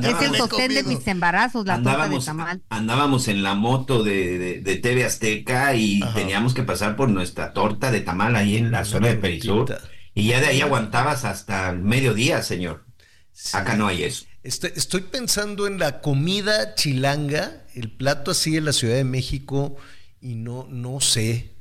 Es 0.02 0.22
el 0.22 0.36
sostén 0.36 0.74
de 0.74 0.82
mis 0.84 1.06
embarazos, 1.06 1.66
la 1.66 1.82
torta 1.82 1.90
de 2.08 2.16
Andábamos, 2.16 2.24
tamal. 2.24 2.62
andábamos 2.70 3.28
en 3.28 3.42
la 3.42 3.54
moto 3.54 4.02
de, 4.02 4.38
de, 4.38 4.60
de 4.60 4.76
TV 4.76 5.04
Azteca 5.04 5.74
y 5.74 6.02
Ajá. 6.02 6.14
teníamos 6.14 6.54
que 6.54 6.62
pasar 6.62 6.96
por 6.96 7.08
nuestra 7.08 7.52
torta 7.52 7.90
de 7.90 8.00
tamal 8.00 8.36
ahí 8.36 8.56
en 8.56 8.70
la 8.70 8.84
zona 8.84 9.08
de 9.08 9.16
Perisur. 9.16 9.76
Y 10.14 10.28
ya 10.28 10.40
de 10.40 10.46
ahí 10.46 10.60
aguantabas 10.60 11.24
hasta 11.24 11.70
el 11.70 11.78
mediodía, 11.80 12.42
señor. 12.42 12.84
Sí. 13.32 13.56
Acá 13.56 13.76
no 13.76 13.86
hay 13.86 14.04
eso. 14.04 14.24
Estoy, 14.42 14.72
estoy 14.76 15.02
pensando 15.02 15.66
en 15.66 15.78
la 15.78 16.00
comida 16.00 16.74
chilanga, 16.74 17.62
el 17.74 17.90
plato 17.90 18.32
así 18.32 18.56
en 18.56 18.64
la 18.66 18.72
Ciudad 18.72 18.96
de 18.96 19.04
México, 19.04 19.76
y 20.20 20.34
no, 20.34 20.66
no 20.70 21.00
sé. 21.00 21.51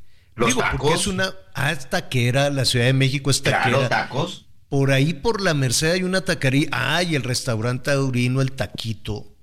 Los 0.41 0.49
Digo, 0.49 0.61
porque 0.71 0.93
es 0.95 1.07
una. 1.07 1.33
Ah, 1.53 1.71
es 1.71 1.89
taquera, 1.89 2.49
la 2.49 2.65
Ciudad 2.65 2.85
de 2.85 2.93
México 2.93 3.29
es 3.31 3.41
taquera. 3.41 3.63
Claro, 3.87 3.89
tacos. 3.89 4.45
Por 4.69 4.91
ahí 4.91 5.13
por 5.13 5.41
la 5.41 5.53
Merced 5.53 5.91
hay 5.91 6.03
una 6.03 6.21
taquería. 6.21 6.67
Ah, 6.71 7.03
y 7.03 7.15
el 7.15 7.23
restaurante 7.23 7.91
Taurino, 7.91 8.41
el 8.41 8.51
Taquito, 8.53 9.35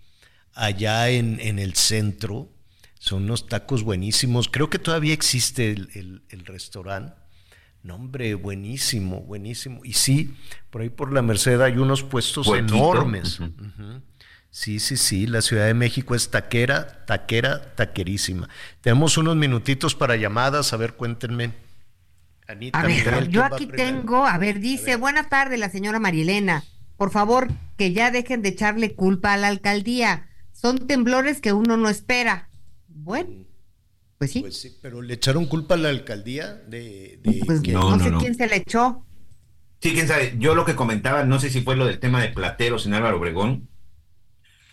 allá 0.54 1.08
en, 1.10 1.38
en 1.40 1.58
el 1.58 1.74
centro. 1.74 2.50
Son 2.98 3.24
unos 3.24 3.46
tacos 3.46 3.82
buenísimos. 3.84 4.48
Creo 4.48 4.70
que 4.70 4.78
todavía 4.78 5.12
existe 5.14 5.70
el, 5.70 5.88
el- 5.94 6.22
el 6.30 6.44
restaurante. 6.46 7.14
No, 7.84 7.94
hombre, 7.94 8.34
buenísimo, 8.34 9.20
buenísimo. 9.20 9.80
Y 9.84 9.92
sí, 9.92 10.34
por 10.70 10.82
ahí 10.82 10.88
por 10.90 11.12
la 11.12 11.22
Merced 11.22 11.60
hay 11.60 11.76
unos 11.78 12.02
puestos 12.02 12.46
enormes. 12.48 13.38
Ujú. 13.38 14.02
Sí, 14.50 14.80
sí, 14.80 14.96
sí, 14.96 15.26
la 15.26 15.42
Ciudad 15.42 15.66
de 15.66 15.74
México 15.74 16.14
es 16.14 16.30
taquera, 16.30 17.04
taquera, 17.06 17.74
taquerísima. 17.74 18.48
Tenemos 18.80 19.18
unos 19.18 19.36
minutitos 19.36 19.94
para 19.94 20.16
llamadas, 20.16 20.72
a 20.72 20.76
ver, 20.76 20.94
cuéntenme. 20.94 21.52
Anita, 22.46 22.78
A 22.80 22.82
ver, 22.86 22.90
Miguel, 22.96 23.14
¿quién 23.20 23.30
yo 23.30 23.44
aquí 23.44 23.66
tengo, 23.66 24.26
a 24.26 24.38
ver, 24.38 24.58
dice, 24.58 24.96
buenas 24.96 25.28
tardes 25.28 25.58
la 25.60 25.68
señora 25.68 26.00
Marielena. 26.00 26.64
Por 26.96 27.10
favor, 27.10 27.48
que 27.76 27.92
ya 27.92 28.10
dejen 28.10 28.40
de 28.42 28.48
echarle 28.48 28.94
culpa 28.94 29.34
a 29.34 29.36
la 29.36 29.48
alcaldía. 29.48 30.26
Son 30.52 30.78
temblores 30.88 31.40
que 31.40 31.52
uno 31.52 31.76
no 31.76 31.88
espera. 31.90 32.48
Bueno, 32.88 33.44
pues 34.16 34.32
sí. 34.32 34.40
Pues 34.40 34.56
sí, 34.60 34.76
pero 34.82 35.02
le 35.02 35.14
echaron 35.14 35.46
culpa 35.46 35.74
a 35.74 35.78
la 35.78 35.90
alcaldía 35.90 36.54
de, 36.54 37.20
de 37.22 37.42
Pues 37.46 37.60
que- 37.60 37.72
no, 37.72 37.90
No, 37.90 37.96
no, 37.98 38.04
sé 38.04 38.10
no. 38.10 38.18
quién 38.18 38.34
se 38.34 38.48
le 38.48 38.56
echó. 38.56 39.04
Sí, 39.80 39.92
quién 39.92 40.08
sabe. 40.08 40.34
Yo 40.38 40.56
lo 40.56 40.64
que 40.64 40.74
comentaba, 40.74 41.22
no 41.24 41.38
sé 41.38 41.50
si 41.50 41.60
fue 41.60 41.76
lo 41.76 41.86
del 41.86 42.00
tema 42.00 42.20
de 42.22 42.30
plateros 42.30 42.86
en 42.86 42.94
Álvaro 42.94 43.18
Obregón. 43.18 43.67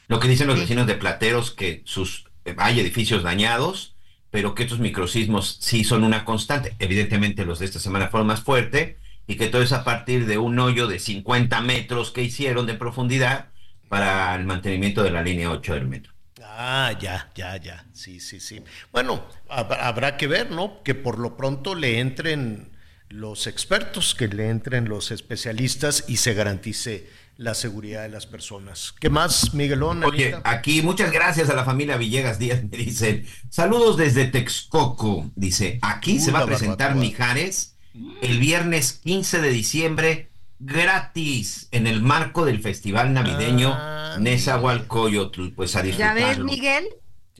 Lo 0.07 0.19
que 0.19 0.27
dicen 0.27 0.47
los 0.47 0.59
vecinos 0.59 0.87
de 0.87 0.95
plateros 0.95 1.51
que 1.51 1.81
sus 1.85 2.25
eh, 2.45 2.55
hay 2.57 2.79
edificios 2.79 3.23
dañados, 3.23 3.95
pero 4.29 4.53
que 4.55 4.63
estos 4.63 4.79
microsismos 4.79 5.57
sí 5.61 5.83
son 5.83 6.03
una 6.03 6.25
constante. 6.25 6.75
Evidentemente 6.79 7.45
los 7.45 7.59
de 7.59 7.65
esta 7.65 7.79
semana 7.79 8.09
fueron 8.09 8.27
más 8.27 8.41
fuertes 8.43 8.97
y 9.27 9.35
que 9.37 9.47
todo 9.47 9.61
es 9.63 9.71
a 9.73 9.83
partir 9.83 10.25
de 10.27 10.37
un 10.37 10.59
hoyo 10.59 10.87
de 10.87 10.99
50 10.99 11.61
metros 11.61 12.11
que 12.11 12.21
hicieron 12.23 12.65
de 12.67 12.75
profundidad 12.75 13.51
para 13.87 14.35
el 14.35 14.45
mantenimiento 14.45 15.03
de 15.03 15.11
la 15.11 15.23
línea 15.23 15.51
8 15.51 15.73
del 15.73 15.87
metro. 15.87 16.13
Ah, 16.41 16.91
ya, 16.99 17.31
ya, 17.35 17.57
ya. 17.57 17.85
Sí, 17.93 18.19
sí, 18.19 18.39
sí. 18.39 18.63
Bueno, 18.91 19.25
hab- 19.49 19.77
habrá 19.79 20.17
que 20.17 20.27
ver, 20.27 20.51
¿no? 20.51 20.83
Que 20.83 20.93
por 20.95 21.17
lo 21.19 21.37
pronto 21.37 21.75
le 21.75 21.99
entren 21.99 22.71
los 23.09 23.47
expertos, 23.47 24.15
que 24.15 24.27
le 24.27 24.49
entren 24.49 24.89
los 24.89 25.11
especialistas 25.11 26.03
y 26.07 26.17
se 26.17 26.33
garantice 26.33 27.09
la 27.37 27.53
seguridad 27.53 28.03
de 28.03 28.09
las 28.09 28.25
personas. 28.25 28.93
¿Qué 28.99 29.09
más, 29.09 29.53
Miguelón? 29.53 30.03
Oye, 30.03 30.35
aquí 30.43 30.81
muchas 30.81 31.11
gracias 31.11 31.49
a 31.49 31.53
la 31.55 31.65
familia 31.65 31.97
Villegas 31.97 32.39
Díaz, 32.39 32.63
me 32.63 32.77
dicen. 32.77 33.25
Saludos 33.49 33.97
desde 33.97 34.25
Texcoco. 34.25 35.29
Dice, 35.35 35.79
aquí 35.81 36.13
Uy, 36.13 36.19
se 36.19 36.31
va 36.31 36.39
a 36.39 36.45
presentar 36.45 36.89
barbacoa. 36.89 37.01
Mijares 37.03 37.75
el 38.21 38.39
viernes 38.39 38.93
15 39.03 39.41
de 39.41 39.49
diciembre 39.49 40.29
gratis 40.59 41.67
en 41.71 41.87
el 41.87 42.01
marco 42.01 42.45
del 42.45 42.61
festival 42.61 43.13
navideño 43.13 43.73
Ah, 43.73 44.17
Nezahualcóyotl. 44.19 45.49
Pues 45.55 45.75
a 45.75 45.83
¿Ya 45.83 46.13
ves, 46.13 46.25
disfrutarlo. 46.37 46.45
Miguel? 46.45 46.85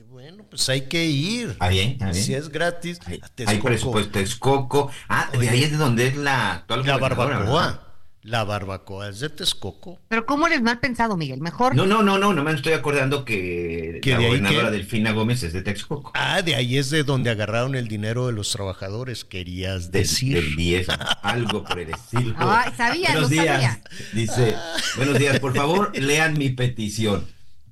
Bueno, 0.08 0.44
pues 0.48 0.68
hay 0.68 0.82
que 0.82 1.04
ir. 1.06 1.50
Está 1.50 1.68
bien, 1.68 1.90
está 1.92 2.10
bien. 2.10 2.24
Si 2.24 2.34
es 2.34 2.48
gratis, 2.48 2.98
Hay, 3.06 3.20
a 3.22 3.24
hay 3.26 3.30
Texcoco. 3.34 3.62
presupuesto 3.66 4.10
Texcoco. 4.12 4.90
Ah, 5.08 5.30
de 5.38 5.48
ahí 5.48 5.62
es 5.64 5.70
de 5.72 5.76
donde 5.76 6.06
es 6.08 6.16
la 6.16 6.52
actual 6.54 6.84
La 6.86 6.96
¿verdad? 6.98 7.80
La 8.26 8.42
barbacoa 8.42 9.08
es 9.08 9.20
de 9.20 9.28
Texcoco. 9.28 10.00
Pero 10.08 10.26
¿cómo 10.26 10.48
eres 10.48 10.60
mal 10.60 10.80
pensado, 10.80 11.16
Miguel? 11.16 11.40
Mejor. 11.40 11.76
No, 11.76 11.86
no, 11.86 12.02
no, 12.02 12.18
no, 12.18 12.34
no 12.34 12.42
me 12.42 12.50
estoy 12.52 12.72
acordando 12.72 13.24
que, 13.24 14.00
¿Que 14.02 14.10
la 14.10 14.18
de 14.18 14.26
gobernadora? 14.26 14.70
Delfina 14.72 15.12
Gómez 15.12 15.44
es 15.44 15.52
de 15.52 15.62
Texcoco. 15.62 16.10
Ah, 16.14 16.42
de 16.42 16.56
ahí 16.56 16.76
es 16.76 16.90
de 16.90 17.04
donde 17.04 17.30
agarraron 17.30 17.76
el 17.76 17.86
dinero 17.86 18.26
de 18.26 18.32
los 18.32 18.50
trabajadores, 18.50 19.24
querías 19.24 19.92
decir. 19.92 20.34
Del 20.42 20.56
10, 20.56 20.88
algo 21.22 21.62
por 21.62 21.78
el 21.78 21.90
estilo. 21.90 22.34
Ay, 22.38 22.72
sabía, 22.76 23.12
buenos 23.12 23.22
lo 23.22 23.28
días. 23.28 23.46
sabía. 23.46 23.80
Dice, 24.12 24.56
buenos 24.96 25.18
días, 25.20 25.38
por 25.38 25.54
favor, 25.54 25.96
lean 25.96 26.36
mi 26.36 26.50
petición. 26.50 27.24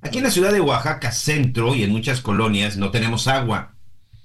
Aquí 0.03 0.19
en 0.19 0.23
la 0.23 0.31
ciudad 0.31 0.53
de 0.53 0.61
Oaxaca 0.61 1.11
Centro 1.11 1.75
y 1.75 1.83
en 1.83 1.91
muchas 1.91 2.21
colonias 2.21 2.77
no 2.77 2.91
tenemos 2.91 3.27
agua. 3.27 3.75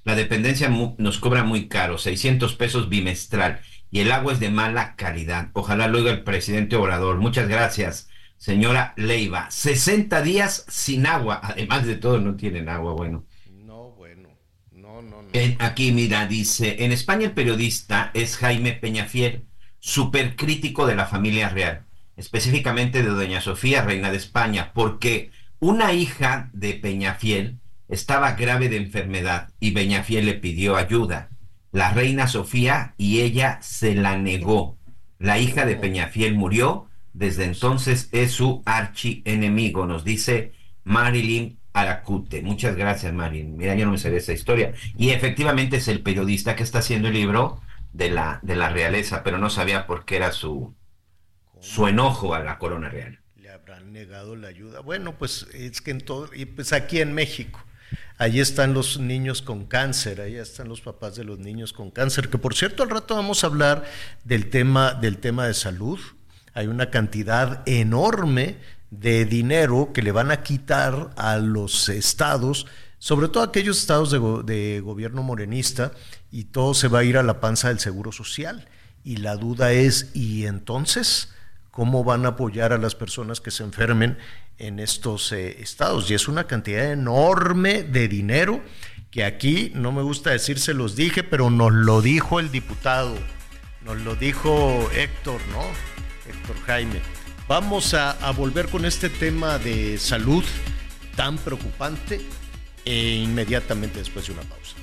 La 0.05 0.15
dependencia 0.15 0.69
nos 0.69 1.19
cobra 1.19 1.43
muy 1.43 1.67
caro, 1.67 1.99
600 1.99 2.55
pesos 2.55 2.89
bimestral, 2.89 3.61
y 3.91 4.01
el 4.01 4.13
agua 4.13 4.33
es 4.33 4.41
de 4.41 4.51
mala 4.51 4.95
calidad. 4.97 5.49
Ojalá 5.53 5.89
lo 5.89 5.99
oiga 5.99 6.11
el 6.11 6.23
presidente 6.25 6.77
Obrador. 6.77 7.19
Muchas 7.19 7.49
gracias, 7.49 8.09
señora 8.37 8.95
Leiva. 8.97 9.51
60 9.51 10.23
días 10.23 10.65
sin 10.69 11.07
agua. 11.07 11.41
Además 11.43 11.87
de 11.87 11.97
todo, 11.97 12.21
no 12.21 12.37
tienen 12.37 12.69
agua, 12.69 12.93
bueno. 12.93 13.25
No, 13.51 13.91
bueno. 13.91 14.29
No, 14.73 15.03
no, 15.03 15.23
no. 15.23 15.29
En- 15.33 15.57
aquí, 15.61 15.93
mira, 15.93 16.27
dice, 16.27 16.85
en 16.85 16.93
España 16.93 17.27
el 17.27 17.33
periodista 17.33 18.11
es 18.15 18.37
Jaime 18.37 18.73
Peñafiel, 18.73 19.47
súper 19.79 20.37
crítico 20.37 20.87
de 20.87 20.95
la 20.95 21.07
familia 21.07 21.49
real, 21.49 21.87
específicamente 22.17 23.03
de 23.03 23.09
Doña 23.11 23.41
Sofía, 23.41 23.83
reina 23.83 24.11
de 24.11 24.17
España, 24.19 24.73
porque 24.75 25.31
una 25.59 25.93
hija 25.93 26.51
de 26.53 26.75
Peñafiel 26.75 27.59
estaba 27.89 28.33
grave 28.33 28.69
de 28.69 28.77
enfermedad 28.77 29.51
y 29.59 29.73
Peñafiel 29.73 30.27
le 30.27 30.35
pidió 30.35 30.77
ayuda. 30.77 31.29
La 31.73 31.93
reina 31.93 32.27
Sofía 32.27 32.95
y 32.97 33.21
ella 33.21 33.59
se 33.63 33.95
la 33.95 34.17
negó. 34.17 34.79
La 35.19 35.39
hija 35.39 35.67
de 35.67 35.77
Peñafiel 35.77 36.35
murió, 36.35 36.89
desde 37.13 37.45
entonces 37.45 38.09
es 38.13 38.33
su 38.33 38.63
archienemigo, 38.65 39.87
nos 39.87 40.05
dice 40.05 40.53
Marilyn 40.85 41.59
Aracute. 41.73 42.43
Muchas 42.43 42.77
gracias, 42.77 43.13
Marilyn. 43.13 43.57
Mira, 43.57 43.75
yo 43.75 43.85
no 43.85 43.93
me 43.93 43.99
sabía 43.99 44.19
esa 44.19 44.33
historia. 44.33 44.73
Y 44.97 45.11
efectivamente 45.11 45.77
es 45.77 45.89
el 45.89 46.03
periodista 46.03 46.57
que 46.57 46.63
está 46.63 46.81
haciendo 46.81 47.09
el 47.09 47.15
libro 47.15 47.61
de 47.93 48.11
la, 48.11 48.41
de 48.43 48.57
la 48.57 48.71
realeza, 48.71 49.23
pero 49.23 49.39
no 49.39 49.51
sabía 49.51 49.87
por 49.87 50.05
qué 50.05 50.17
era 50.17 50.33
su, 50.33 50.75
su 51.61 51.87
enojo 51.87 52.35
a 52.35 52.41
la 52.41 52.59
corona 52.59 52.89
real. 52.89 53.21
Le 53.37 53.51
habrán 53.51 53.93
negado 53.93 54.37
la 54.37 54.49
ayuda. 54.49 54.81
Bueno, 54.81 55.17
pues 55.17 55.47
es 55.55 55.81
que 55.81 55.93
en 55.93 56.01
todo, 56.01 56.31
y 56.35 56.47
pues 56.47 56.73
aquí 56.73 57.01
en 57.01 57.13
México, 57.13 57.61
ahí 58.21 58.39
están 58.39 58.75
los 58.75 59.01
niños 59.01 59.41
con 59.41 59.65
cáncer, 59.65 60.21
ahí 60.21 60.37
están 60.37 60.69
los 60.69 60.83
papás 60.83 61.17
de 61.17 61.25
los 61.25 61.39
niños 61.39 61.73
con 61.73 61.91
cáncer, 61.91 62.29
que 62.29 62.37
por 62.37 62.55
cierto 62.55 62.83
al 62.83 62.91
rato 62.91 63.17
vamos 63.17 63.43
a 63.43 63.47
hablar 63.47 63.85
del 64.25 64.51
tema, 64.51 64.93
del 64.93 65.17
tema 65.17 65.47
de 65.47 65.55
salud. 65.55 65.99
Hay 66.53 66.67
una 66.67 66.91
cantidad 66.91 67.67
enorme 67.67 68.59
de 68.91 69.25
dinero 69.25 69.93
que 69.95 70.03
le 70.03 70.13
van 70.13 70.31
a 70.31 70.43
quitar 70.43 71.15
a 71.17 71.39
los 71.39 71.89
estados, 71.89 72.67
sobre 72.99 73.29
todo 73.29 73.43
aquellos 73.43 73.79
estados 73.79 74.11
de 74.11 74.81
gobierno 74.85 75.23
morenista, 75.23 75.93
y 76.31 76.45
todo 76.45 76.75
se 76.75 76.89
va 76.89 76.99
a 76.99 77.05
ir 77.05 77.17
a 77.17 77.23
la 77.23 77.41
panza 77.41 77.69
del 77.69 77.81
seguro 77.81 78.13
social. 78.13 78.69
Y 79.03 79.17
la 79.17 79.37
duda 79.37 79.73
es, 79.73 80.11
¿y 80.13 80.45
entonces? 80.45 81.31
Cómo 81.71 82.05
van 82.05 82.25
a 82.25 82.31
apoyar 82.31 82.73
a 82.73 82.79
las 82.79 82.95
personas 82.95 83.41
que 83.41 83.51
se 83.51 83.63
enfermen 83.63 84.19
en 84.59 84.79
estos 84.79 85.33
eh, 85.33 85.61
estados. 85.61 86.11
Y 86.11 86.15
es 86.15 86.29
una 86.29 86.45
cantidad 86.45 86.93
enorme 86.93 87.83
de 87.83 88.09
dinero 88.09 88.63
que 89.11 89.25
aquí, 89.25 89.73
no 89.75 89.91
me 89.93 90.03
gusta 90.03 90.31
decir 90.31 90.59
se 90.59 90.75
los 90.75 90.95
dije, 90.95 91.25
pero 91.25 91.51
nos 91.51 91.73
lo 91.73 92.01
dijo 92.01 92.39
el 92.39 92.51
diputado, 92.53 93.15
nos 93.85 93.99
lo 94.01 94.15
dijo 94.15 94.89
Héctor, 94.95 95.41
¿no? 95.53 95.63
Héctor 96.31 96.57
Jaime. 96.67 97.01
Vamos 97.49 97.95
a, 97.95 98.31
volver 98.31 98.69
con 98.69 98.85
este 98.85 99.09
tema 99.09 99.59
de 99.59 99.99
salud 99.99 100.45
tan 101.17 101.37
preocupante 101.37 102.21
e 102.85 103.15
inmediatamente 103.15 103.99
después 103.99 104.29
de 104.29 104.35
una 104.35 104.43
pausa. 104.43 104.77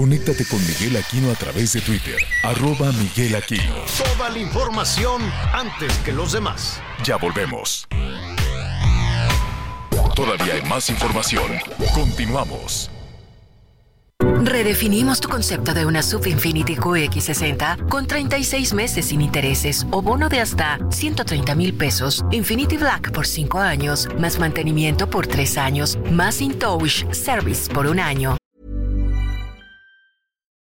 Conéctate 0.00 0.46
con 0.46 0.58
Miguel 0.66 0.96
Aquino 0.96 1.30
a 1.30 1.34
través 1.34 1.74
de 1.74 1.82
Twitter, 1.82 2.16
arroba 2.42 2.90
Miguel 2.92 3.34
Aquino. 3.34 3.74
Toda 3.98 4.30
la 4.30 4.38
información 4.38 5.20
antes 5.52 5.92
que 5.98 6.10
los 6.10 6.32
demás. 6.32 6.80
Ya 7.04 7.16
volvemos. 7.16 7.86
Todavía 10.16 10.54
hay 10.54 10.62
más 10.62 10.88
información. 10.88 11.52
Continuamos. 11.92 12.90
Redefinimos 14.42 15.20
tu 15.20 15.28
concepto 15.28 15.74
de 15.74 15.84
una 15.84 16.02
Sub 16.02 16.26
Infinity 16.26 16.76
QX60 16.76 17.86
con 17.90 18.06
36 18.06 18.72
meses 18.72 19.04
sin 19.04 19.20
intereses 19.20 19.86
o 19.90 20.00
bono 20.00 20.30
de 20.30 20.40
hasta 20.40 20.78
130 20.90 21.54
mil 21.54 21.74
pesos, 21.74 22.24
Infinity 22.30 22.78
Black 22.78 23.12
por 23.12 23.26
5 23.26 23.58
años, 23.58 24.08
más 24.18 24.38
mantenimiento 24.38 25.10
por 25.10 25.26
3 25.26 25.58
años, 25.58 25.98
más 26.10 26.40
InTouch 26.40 27.04
Service 27.12 27.68
por 27.68 27.86
un 27.86 28.00
año. 28.00 28.39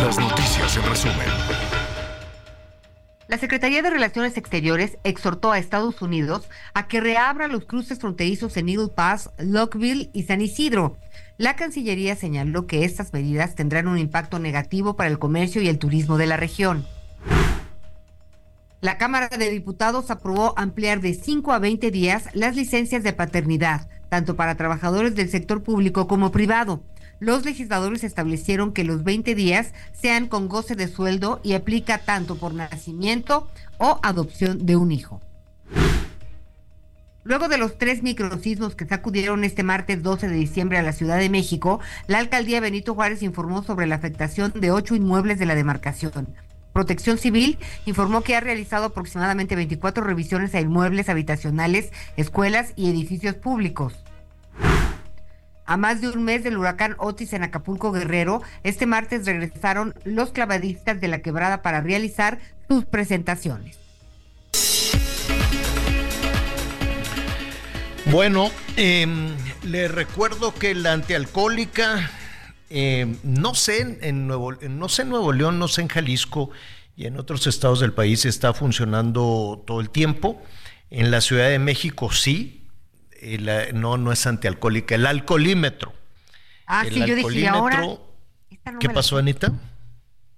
Las 0.09 0.18
noticias 0.18 0.74
en 0.74 0.82
resumen. 0.84 1.26
La 3.26 3.36
Secretaría 3.36 3.82
de 3.82 3.90
Relaciones 3.90 4.38
Exteriores 4.38 4.96
exhortó 5.04 5.52
a 5.52 5.59
Estados 5.59 6.00
Unidos 6.00 6.48
a 6.72 6.88
que 6.88 7.02
reabra 7.02 7.46
los 7.46 7.66
cruces 7.66 7.98
fronterizos 7.98 8.56
en 8.56 8.70
Eagle 8.70 8.88
Pass, 8.88 9.28
Lockville 9.36 10.09
y 10.14 10.22
San 10.22 10.40
Isidro. 10.40 10.96
La 11.36 11.56
Cancillería 11.56 12.16
señaló 12.16 12.66
que 12.66 12.86
estas 12.86 13.12
medidas 13.12 13.54
tendrán 13.54 13.86
un 13.86 13.98
impacto 13.98 14.38
negativo 14.38 14.96
para 14.96 15.11
el 15.11 15.18
comercio 15.18 15.61
y 15.61 15.68
el 15.68 15.78
turismo 15.78 16.16
de 16.16 16.26
la 16.26 16.38
región. 16.38 16.86
La 18.80 18.96
Cámara 18.96 19.28
de 19.28 19.50
Diputados 19.50 20.11
aprobó 20.11 20.54
ampliar 20.56 21.02
de 21.02 21.12
5 21.12 21.52
a 21.52 21.59
20 21.59 21.90
días 21.90 22.30
las 22.32 22.56
licencias 22.56 23.02
de 23.02 23.12
paternidad, 23.12 23.90
tanto 24.09 24.36
para 24.36 24.54
trabajadores 24.54 25.14
del 25.14 25.28
sector 25.28 25.62
público 25.62 26.09
como 26.09 26.32
privado. 26.32 26.82
Los 27.21 27.45
legisladores 27.45 28.05
establecieron 28.05 28.73
que 28.73 28.85
los 28.85 29.03
20 29.03 29.35
días 29.35 29.73
sean 29.93 30.29
con 30.29 30.49
goce 30.49 30.77
de 30.77 30.87
sueldo 30.87 31.41
y 31.43 31.55
aplica 31.55 31.99
tanto 31.99 32.37
por 32.37 32.55
nacimiento 32.55 33.49
o 33.79 33.99
adopción 34.03 34.66
de 34.66 34.77
un 34.77 34.93
hijo. 34.93 35.21
Luego 37.25 37.49
de 37.49 37.59
los 37.59 37.77
tres 37.77 38.03
microsismos 38.03 38.75
que 38.75 38.87
sacudieron 38.87 39.45
este 39.45 39.62
martes 39.62 40.03
12 40.03 40.29
de 40.29 40.35
diciembre 40.35 40.79
a 40.79 40.83
la 40.83 40.93
Ciudad 40.93 41.19
de 41.19 41.29
México, 41.29 41.81
la 42.07 42.21
alcaldía 42.21 42.61
Benito 42.61 42.95
Juárez 42.95 43.23
informó 43.23 43.62
sobre 43.62 43.87
la 43.87 43.97
afectación 43.97 44.53
de 44.55 44.71
ocho 44.71 44.95
inmuebles 44.95 45.39
de 45.39 45.45
la 45.45 45.55
demarcación. 45.55 46.29
Protección 46.73 47.19
Civil 47.19 47.59
informó 47.87 48.23
que 48.23 48.37
ha 48.37 48.41
realizado 48.41 48.87
aproximadamente 48.87 49.57
24 49.57 50.05
revisiones 50.05 50.55
a 50.55 50.61
inmuebles 50.61 51.09
habitacionales, 51.09 51.93
escuelas 52.16 52.73
y 52.77 52.89
edificios 52.89 53.35
públicos. 53.35 53.95
A 55.69 55.77
más 55.77 56.01
de 56.01 56.09
un 56.09 56.25
mes 56.25 56.43
del 56.45 56.57
huracán 56.57 56.97
Otis 56.99 57.35
en 57.35 57.43
Acapulco 57.43 57.93
Guerrero, 57.93 58.41
este 58.64 58.87
martes 58.87 59.27
regresaron 59.27 59.95
los 60.05 60.31
clavadistas 60.31 60.99
de 60.99 61.09
la 61.09 61.19
quebrada 61.21 61.61
para 61.61 61.83
realizar 61.83 62.39
sus 62.69 62.87
presentaciones. 62.87 63.79
Bueno, 68.07 68.51
eh, 68.79 69.07
le 69.62 69.89
recuerdo 69.89 70.55
que 70.55 70.75
la 70.75 70.95
antialcohólica, 70.95 72.11
eh, 72.71 73.14
no 73.23 73.55
sé 73.55 73.83
en, 73.83 73.99
en 74.01 74.27
Nuevo, 74.27 74.55
no 74.55 74.89
sé 74.89 75.03
en 75.03 75.11
Nuevo 75.11 75.35
León, 75.35 75.59
no 75.59 75.69
sé 75.69 75.83
en 75.83 75.89
Jalisco 75.89 76.49
y 76.97 77.05
en 77.05 77.19
otros 77.19 77.47
estados 77.47 77.81
del 77.81 77.93
país 77.93 78.25
está 78.25 78.55
funcionando 78.55 79.62
todo 79.66 79.83
el 79.83 79.91
tiempo. 79.91 80.43
En 80.89 81.11
la 81.11 81.21
Ciudad 81.21 81.51
de 81.51 81.59
México 81.59 82.11
sí, 82.11 82.57
la- 83.21 83.73
no, 83.73 83.97
no 83.97 84.12
es 84.12 84.27
antialcohólica, 84.27 84.95
el 84.95 85.07
alcoholímetro. 85.07 85.95
Ah, 86.66 86.85
El 86.87 86.95
sí, 86.95 87.05
yo 87.07 87.14
dije, 87.14 87.41
¿y 87.41 87.47
ahora? 87.47 87.81
no 87.81 88.01
¿Qué 88.81 88.89
la 88.89 88.95
pasó. 88.95 89.16
Anita? 89.16 89.53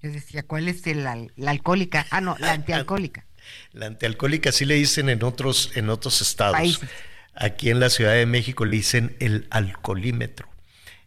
Yo 0.02 0.10
decía, 0.10 0.44
¿cuál 0.44 0.68
es 0.68 0.86
el, 0.86 1.06
al- 1.06 1.32
la 1.36 1.50
alcohólica? 1.50 2.06
Ah, 2.10 2.20
no, 2.20 2.36
la 2.38 2.52
antialcohólica. 2.52 3.26
La 3.72 3.86
antialcohólica 3.86 4.52
sí 4.52 4.64
le 4.64 4.74
dicen 4.74 5.08
en 5.08 5.22
otros, 5.24 5.72
en 5.74 5.90
otros 5.90 6.20
estados. 6.20 6.56
Países. 6.56 6.88
Aquí 7.34 7.70
en 7.70 7.80
la 7.80 7.90
Ciudad 7.90 8.12
de 8.14 8.26
México 8.26 8.64
le 8.64 8.76
dicen 8.76 9.16
el 9.20 9.46
alcoholímetro. 9.50 10.48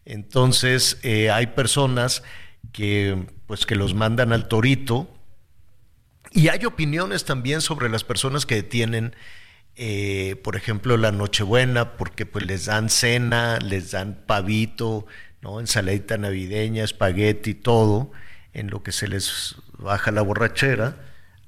Entonces, 0.05 0.97
eh, 1.03 1.31
hay 1.31 1.47
personas 1.47 2.23
que, 2.71 3.27
pues, 3.47 3.65
que 3.65 3.75
los 3.75 3.93
mandan 3.93 4.33
al 4.33 4.47
torito. 4.47 5.09
Y 6.31 6.47
hay 6.49 6.65
opiniones 6.65 7.25
también 7.25 7.61
sobre 7.61 7.89
las 7.89 8.03
personas 8.03 8.45
que 8.45 8.55
detienen, 8.55 9.15
eh, 9.75 10.35
por 10.43 10.55
ejemplo, 10.55 10.97
la 10.97 11.11
Nochebuena, 11.11 11.97
porque 11.97 12.25
pues 12.25 12.45
les 12.45 12.65
dan 12.65 12.89
cena, 12.89 13.59
les 13.59 13.91
dan 13.91 14.23
pavito, 14.25 15.05
¿no? 15.41 15.59
ensaladita 15.59 16.17
navideña, 16.17 16.83
espagueti, 16.83 17.53
todo, 17.53 18.11
en 18.53 18.69
lo 18.69 18.83
que 18.83 18.91
se 18.91 19.07
les 19.07 19.55
baja 19.77 20.11
la 20.11 20.21
borrachera 20.21 20.97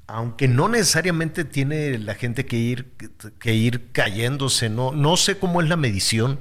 aunque 0.07 0.47
no 0.47 0.69
necesariamente 0.69 1.45
tiene 1.45 1.97
la 1.97 2.13
gente 2.13 2.45
que 2.45 2.57
ir, 2.57 2.91
que 3.39 3.55
ir 3.55 3.91
cayéndose, 3.91 4.69
no, 4.69 4.91
no 4.91 5.17
sé 5.17 5.37
cómo 5.37 5.61
es 5.61 5.69
la 5.69 5.77
medición, 5.77 6.39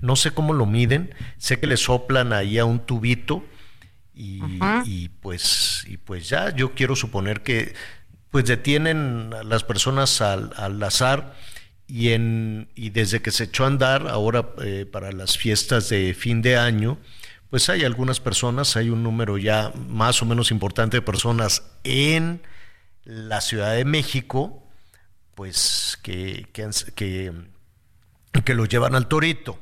no 0.00 0.16
sé 0.16 0.32
cómo 0.32 0.52
lo 0.52 0.66
miden, 0.66 1.14
sé 1.38 1.58
que 1.58 1.66
le 1.66 1.76
soplan 1.76 2.32
ahí 2.32 2.58
a 2.58 2.66
un 2.66 2.80
tubito 2.80 3.44
y, 4.14 4.40
y 4.84 5.08
pues, 5.08 5.84
y 5.86 5.96
pues 5.96 6.28
ya, 6.28 6.54
yo 6.54 6.74
quiero 6.74 6.94
suponer 6.94 7.42
que 7.42 7.74
pues 8.36 8.44
detienen 8.44 9.32
a 9.32 9.44
las 9.44 9.64
personas 9.64 10.20
al, 10.20 10.82
azar 10.82 11.32
y, 11.86 12.10
en, 12.10 12.68
y 12.74 12.90
desde 12.90 13.22
que 13.22 13.30
se 13.30 13.44
echó 13.44 13.64
a 13.64 13.68
andar 13.68 14.08
ahora 14.08 14.50
eh, 14.62 14.84
para 14.84 15.10
las 15.10 15.38
fiestas 15.38 15.88
de 15.88 16.12
fin 16.12 16.42
de 16.42 16.58
año, 16.58 16.98
pues 17.48 17.70
hay 17.70 17.82
algunas 17.82 18.20
personas, 18.20 18.76
hay 18.76 18.90
un 18.90 19.02
número 19.02 19.38
ya 19.38 19.72
más 19.88 20.20
o 20.20 20.26
menos 20.26 20.50
importante 20.50 20.98
de 20.98 21.00
personas 21.00 21.62
en 21.82 22.42
la 23.04 23.40
Ciudad 23.40 23.74
de 23.74 23.86
México, 23.86 24.62
pues 25.34 25.98
que, 26.02 26.46
que, 26.52 27.32
que 28.44 28.54
lo 28.54 28.66
llevan 28.66 28.94
al 28.94 29.08
torito. 29.08 29.58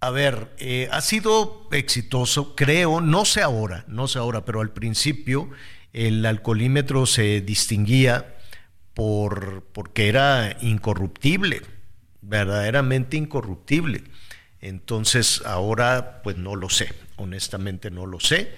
A 0.00 0.10
ver, 0.10 0.54
eh, 0.58 0.90
ha 0.92 1.00
sido 1.00 1.66
exitoso, 1.72 2.54
creo, 2.56 3.00
no 3.00 3.24
sé 3.24 3.40
ahora, 3.40 3.86
no 3.88 4.06
sé 4.06 4.18
ahora, 4.18 4.44
pero 4.44 4.60
al 4.60 4.72
principio 4.72 5.48
el 5.96 6.24
alcoholímetro 6.26 7.06
se 7.06 7.40
distinguía 7.40 8.36
por, 8.94 9.64
porque 9.72 10.08
era 10.08 10.56
incorruptible, 10.60 11.62
verdaderamente 12.20 13.16
incorruptible. 13.16 14.04
Entonces 14.60 15.42
ahora 15.46 16.20
pues 16.22 16.36
no 16.36 16.54
lo 16.56 16.68
sé, 16.68 16.92
honestamente 17.16 17.90
no 17.90 18.06
lo 18.06 18.20
sé, 18.20 18.52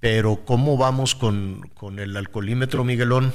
pero 0.00 0.44
¿cómo 0.44 0.76
vamos 0.76 1.14
con, 1.14 1.62
con 1.74 1.98
el 1.98 2.16
alcoholímetro, 2.16 2.84
Miguelón? 2.84 3.32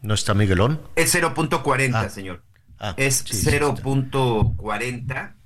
¿No 0.00 0.14
está 0.14 0.34
Miguelón? 0.34 0.80
Es 0.96 1.14
0.40, 1.14 1.90
Ah. 1.94 2.08
señor. 2.08 2.42
Ah, 2.78 2.94
es 2.96 3.18
sí, 3.18 3.36
sí, 3.36 3.48
está. 3.48 3.58
0.40 3.58 5.36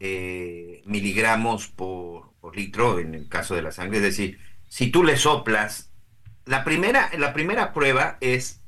eh, 0.00 0.82
miligramos 0.84 1.68
por, 1.68 2.31
por 2.42 2.56
litro 2.56 2.98
en 2.98 3.14
el 3.14 3.28
caso 3.28 3.54
de 3.54 3.62
la 3.62 3.70
sangre. 3.70 3.98
Es 3.98 4.02
decir, 4.02 4.40
si 4.68 4.90
tú 4.90 5.04
le 5.04 5.16
soplas, 5.16 5.92
la 6.44 6.64
primera, 6.64 7.08
la 7.16 7.32
primera 7.32 7.72
prueba 7.72 8.18
es 8.20 8.60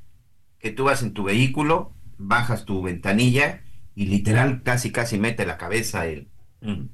que 0.59 0.71
tú 0.71 0.85
vas 0.85 1.03
en 1.03 1.13
tu 1.13 1.25
vehículo, 1.25 1.93
bajas 2.17 2.63
tu 2.63 2.81
ventanilla 2.81 3.63
y 3.93 4.05
literal 4.05 4.63
casi 4.63 4.93
casi 4.93 5.19
mete 5.19 5.45
la 5.45 5.57
cabeza 5.57 6.05
el 6.05 6.29
mm, 6.61 6.85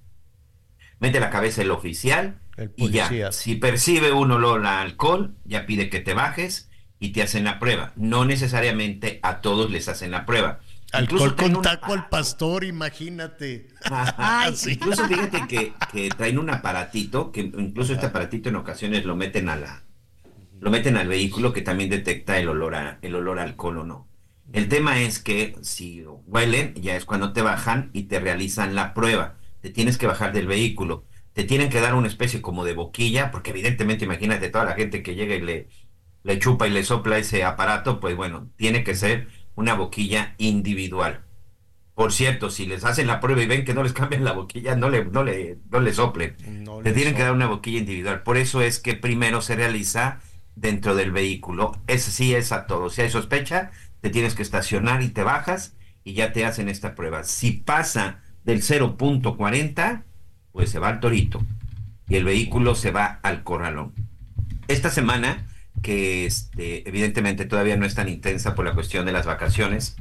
mete 1.00 1.20
la 1.20 1.30
cabeza 1.30 1.62
el 1.62 1.70
oficial 1.70 2.42
El 2.58 2.74
y 2.76 2.90
ya. 2.90 3.32
si 3.32 3.56
percibe 3.56 4.12
un 4.12 4.32
olor 4.32 4.66
a 4.66 4.82
alcohol 4.82 5.36
ya 5.46 5.68
pide 5.68 5.90
que 5.90 6.00
te 6.00 6.16
bajes 6.16 6.72
y 7.00 7.10
te 7.10 7.22
hacen 7.22 7.44
la 7.44 7.60
prueba. 7.60 7.94
No 7.96 8.26
necesariamente 8.26 9.20
a 9.22 9.42
todos 9.42 9.70
les 9.70 9.88
hacen 9.88 10.10
la 10.10 10.26
prueba 10.26 10.62
Alcohol 10.92 11.36
con 11.36 11.62
taco 11.62 11.94
al 11.94 12.10
pastor, 12.10 12.64
imagínate. 12.64 13.68
Ajá, 13.90 14.52
Sí. 14.56 14.74
Incluso 14.74 15.08
fíjate 15.08 15.48
que, 15.48 15.74
que 15.92 16.10
traen 16.10 16.38
un 16.40 16.50
aparatito, 16.50 17.32
que 17.32 17.42
incluso 17.42 17.94
este 17.94 18.08
aparatito 18.08 18.50
en 18.50 18.58
ocasiones 18.58 19.06
lo 19.06 19.16
meten 19.16 19.50
a 19.50 19.56
la, 19.56 19.84
lo 20.60 20.72
meten 20.72 20.98
al 20.98 21.08
vehículo 21.08 21.54
que 21.54 21.62
también 21.62 21.90
detecta 21.90 22.38
el 22.40 22.50
olor 22.50 22.76
a, 22.76 23.00
el 23.02 23.16
olor 23.16 23.40
a 23.40 23.44
alcohol 23.44 23.80
o 23.80 23.86
no. 23.86 24.10
El 24.54 24.68
tema 24.68 25.02
es 25.02 25.20
que 25.20 25.56
si 25.62 26.04
huelen, 26.28 26.74
ya 26.76 26.96
es 26.96 27.06
cuando 27.06 27.34
te 27.34 27.42
bajan 27.42 27.90
y 27.94 28.04
te 28.04 28.20
realizan 28.20 28.76
la 28.76 28.94
prueba. 28.94 29.38
Te 29.62 29.70
tienes 29.70 29.98
que 29.98 30.08
bajar 30.08 30.34
del 30.34 30.48
vehículo. 30.48 31.06
Te 31.34 31.44
tienen 31.46 31.70
que 31.70 31.80
dar 31.80 31.96
una 31.96 32.08
especie 32.08 32.42
como 32.42 32.66
de 32.66 32.74
boquilla, 32.74 33.32
porque 33.32 33.52
evidentemente 33.52 34.06
imagínate 34.06 34.50
toda 34.50 34.66
la 34.66 34.74
gente 34.76 35.04
que 35.04 35.16
llega 35.16 35.36
y 35.36 35.42
le, 35.42 35.70
le 36.24 36.40
chupa 36.40 36.68
y 36.68 36.72
le 36.72 36.84
sopla 36.84 37.18
ese 37.18 37.44
aparato, 37.44 38.00
pues 38.00 38.16
bueno, 38.16 38.52
tiene 38.58 38.84
que 38.84 38.96
ser 38.96 39.28
una 39.56 39.74
boquilla 39.74 40.36
individual. 40.38 41.22
Por 41.94 42.14
cierto, 42.14 42.50
si 42.50 42.66
les 42.66 42.84
hacen 42.86 43.08
la 43.08 43.20
prueba 43.20 43.42
y 43.42 43.48
ven 43.48 43.66
que 43.66 43.74
no 43.74 43.84
les 43.84 43.94
cambian 43.94 44.24
la 44.24 44.32
boquilla, 44.32 44.76
no 44.76 44.90
le, 44.90 45.06
no 45.06 45.24
le, 45.24 45.58
no 45.70 45.80
le 45.80 45.94
soplen. 45.94 46.36
No 46.64 46.82
Le 46.82 46.94
tienen 46.94 47.16
que 47.16 47.22
dar 47.22 47.34
una 47.34 47.48
boquilla 47.48 47.80
individual. 47.80 48.24
Por 48.24 48.38
eso 48.38 48.62
es 48.62 48.80
que 48.80 48.96
primero 48.96 49.42
se 49.42 49.56
realiza 49.56 50.20
dentro 50.56 50.96
del 50.96 51.12
vehículo. 51.12 51.74
Ese 51.88 52.12
sí 52.12 52.34
es 52.34 52.52
a 52.52 52.66
todo. 52.66 52.90
Si 52.90 53.02
hay 53.02 53.10
sospecha, 53.10 53.72
te 54.00 54.10
tienes 54.10 54.36
que 54.36 54.42
estacionar 54.42 55.04
y 55.04 55.10
te 55.10 55.24
bajas 55.24 55.76
y 56.04 56.14
ya 56.14 56.32
te 56.32 56.46
hacen 56.46 56.70
esta 56.70 56.96
prueba. 56.96 57.24
Si 57.24 57.52
pasa 57.52 58.22
del 58.44 58.62
0.40, 58.62 60.04
pues 60.52 60.70
se 60.70 60.80
va 60.80 60.90
al 60.90 61.00
torito 61.00 61.42
y 62.08 62.16
el 62.16 62.26
vehículo 62.26 62.76
se 62.76 62.92
va 62.92 63.20
al 63.24 63.44
corralón. 63.44 63.94
Esta 64.68 64.90
semana, 64.90 65.48
que 65.82 66.26
este, 66.26 66.88
evidentemente 66.88 67.46
todavía 67.46 67.78
no 67.78 67.86
es 67.86 67.96
tan 67.96 68.10
intensa 68.10 68.56
por 68.56 68.66
la 68.66 68.74
cuestión 68.74 69.06
de 69.06 69.12
las 69.12 69.26
vacaciones, 69.26 69.96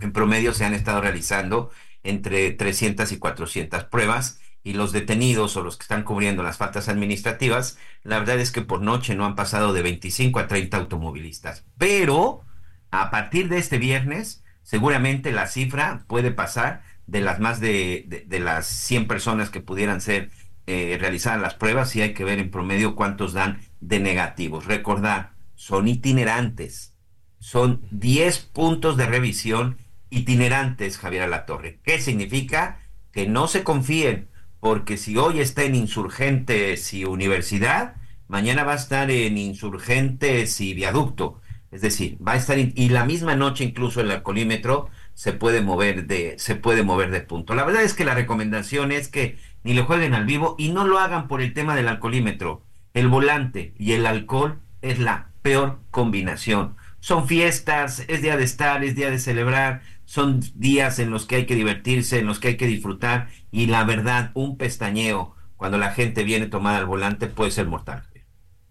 en 0.00 0.12
promedio 0.12 0.52
se 0.54 0.64
han 0.64 0.74
estado 0.74 1.00
realizando 1.00 1.70
entre 2.02 2.50
300 2.52 3.10
y 3.12 3.18
400 3.18 3.84
pruebas 3.84 4.40
y 4.62 4.74
los 4.74 4.92
detenidos 4.92 5.56
o 5.56 5.62
los 5.62 5.76
que 5.76 5.82
están 5.84 6.02
cubriendo 6.02 6.42
las 6.42 6.56
faltas 6.58 6.88
administrativas, 6.88 7.78
la 8.02 8.18
verdad 8.18 8.38
es 8.40 8.50
que 8.50 8.62
por 8.62 8.82
noche 8.82 9.14
no 9.14 9.24
han 9.24 9.36
pasado 9.36 9.72
de 9.72 9.82
25 9.82 10.38
a 10.40 10.48
30 10.48 10.76
automovilistas. 10.76 11.64
Pero 11.78 12.44
a 12.90 13.10
partir 13.10 13.48
de 13.48 13.58
este 13.58 13.78
viernes, 13.78 14.44
seguramente 14.62 15.32
la 15.32 15.46
cifra 15.46 16.04
puede 16.08 16.30
pasar 16.32 16.82
de 17.06 17.20
las 17.20 17.38
más 17.40 17.60
de, 17.60 18.24
de- 18.26 18.40
las 18.40 18.66
100 18.66 19.06
personas 19.06 19.50
que 19.50 19.60
pudieran 19.60 20.00
ser 20.00 20.30
eh, 20.66 20.96
realizadas 21.00 21.40
las 21.40 21.54
pruebas 21.54 21.94
y 21.94 22.02
hay 22.02 22.12
que 22.14 22.24
ver 22.24 22.40
en 22.40 22.50
promedio 22.50 22.96
cuántos 22.96 23.32
dan 23.32 23.60
de 23.80 24.00
negativos. 24.00 24.66
Recordar, 24.66 25.34
son 25.54 25.88
itinerantes. 25.88 26.96
Son 27.38 27.82
10 27.90 28.38
puntos 28.38 28.96
de 28.96 29.06
revisión 29.06 29.78
itinerantes, 30.10 30.98
Javier 30.98 31.22
Alatorre. 31.22 31.80
¿Qué 31.82 32.00
significa? 32.00 32.80
Que 33.12 33.26
no 33.26 33.48
se 33.48 33.64
confíen, 33.64 34.28
porque 34.60 34.96
si 34.96 35.16
hoy 35.16 35.40
está 35.40 35.64
en 35.64 35.74
Insurgentes 35.74 36.92
y 36.92 37.04
Universidad, 37.04 37.96
mañana 38.28 38.64
va 38.64 38.72
a 38.72 38.76
estar 38.76 39.10
en 39.10 39.38
Insurgentes 39.38 40.60
y 40.60 40.74
Viaducto. 40.74 41.40
Es 41.70 41.80
decir, 41.82 42.16
va 42.26 42.32
a 42.32 42.36
estar 42.36 42.58
y 42.58 42.88
la 42.88 43.04
misma 43.04 43.36
noche 43.36 43.64
incluso 43.64 44.00
el 44.00 44.10
alcoholímetro 44.10 44.88
se 45.14 45.32
puede 45.32 45.60
mover 45.62 46.06
de 46.06 46.36
se 46.38 46.54
puede 46.56 46.82
mover 46.82 47.10
de 47.10 47.20
punto. 47.20 47.54
La 47.54 47.64
verdad 47.64 47.82
es 47.82 47.94
que 47.94 48.04
la 48.04 48.14
recomendación 48.14 48.92
es 48.92 49.08
que 49.08 49.38
ni 49.62 49.74
le 49.74 49.82
jueguen 49.82 50.14
al 50.14 50.26
vivo 50.26 50.54
y 50.58 50.70
no 50.70 50.86
lo 50.86 50.98
hagan 50.98 51.28
por 51.28 51.42
el 51.42 51.52
tema 51.54 51.74
del 51.74 51.88
alcoholímetro. 51.88 52.65
El 52.96 53.08
volante 53.08 53.74
y 53.78 53.92
el 53.92 54.06
alcohol 54.06 54.58
es 54.80 54.98
la 54.98 55.28
peor 55.42 55.80
combinación. 55.90 56.76
Son 56.98 57.28
fiestas, 57.28 58.02
es 58.08 58.22
día 58.22 58.38
de 58.38 58.44
estar, 58.44 58.82
es 58.82 58.96
día 58.96 59.10
de 59.10 59.18
celebrar, 59.18 59.82
son 60.06 60.40
días 60.54 60.98
en 60.98 61.10
los 61.10 61.26
que 61.26 61.36
hay 61.36 61.44
que 61.44 61.54
divertirse, 61.54 62.18
en 62.18 62.26
los 62.26 62.40
que 62.40 62.48
hay 62.48 62.56
que 62.56 62.66
disfrutar 62.66 63.28
y 63.50 63.66
la 63.66 63.84
verdad, 63.84 64.30
un 64.32 64.56
pestañeo 64.56 65.36
cuando 65.58 65.76
la 65.76 65.92
gente 65.92 66.24
viene 66.24 66.46
tomada 66.46 66.78
al 66.78 66.86
volante 66.86 67.26
puede 67.26 67.50
ser 67.50 67.66
mortal. 67.66 68.02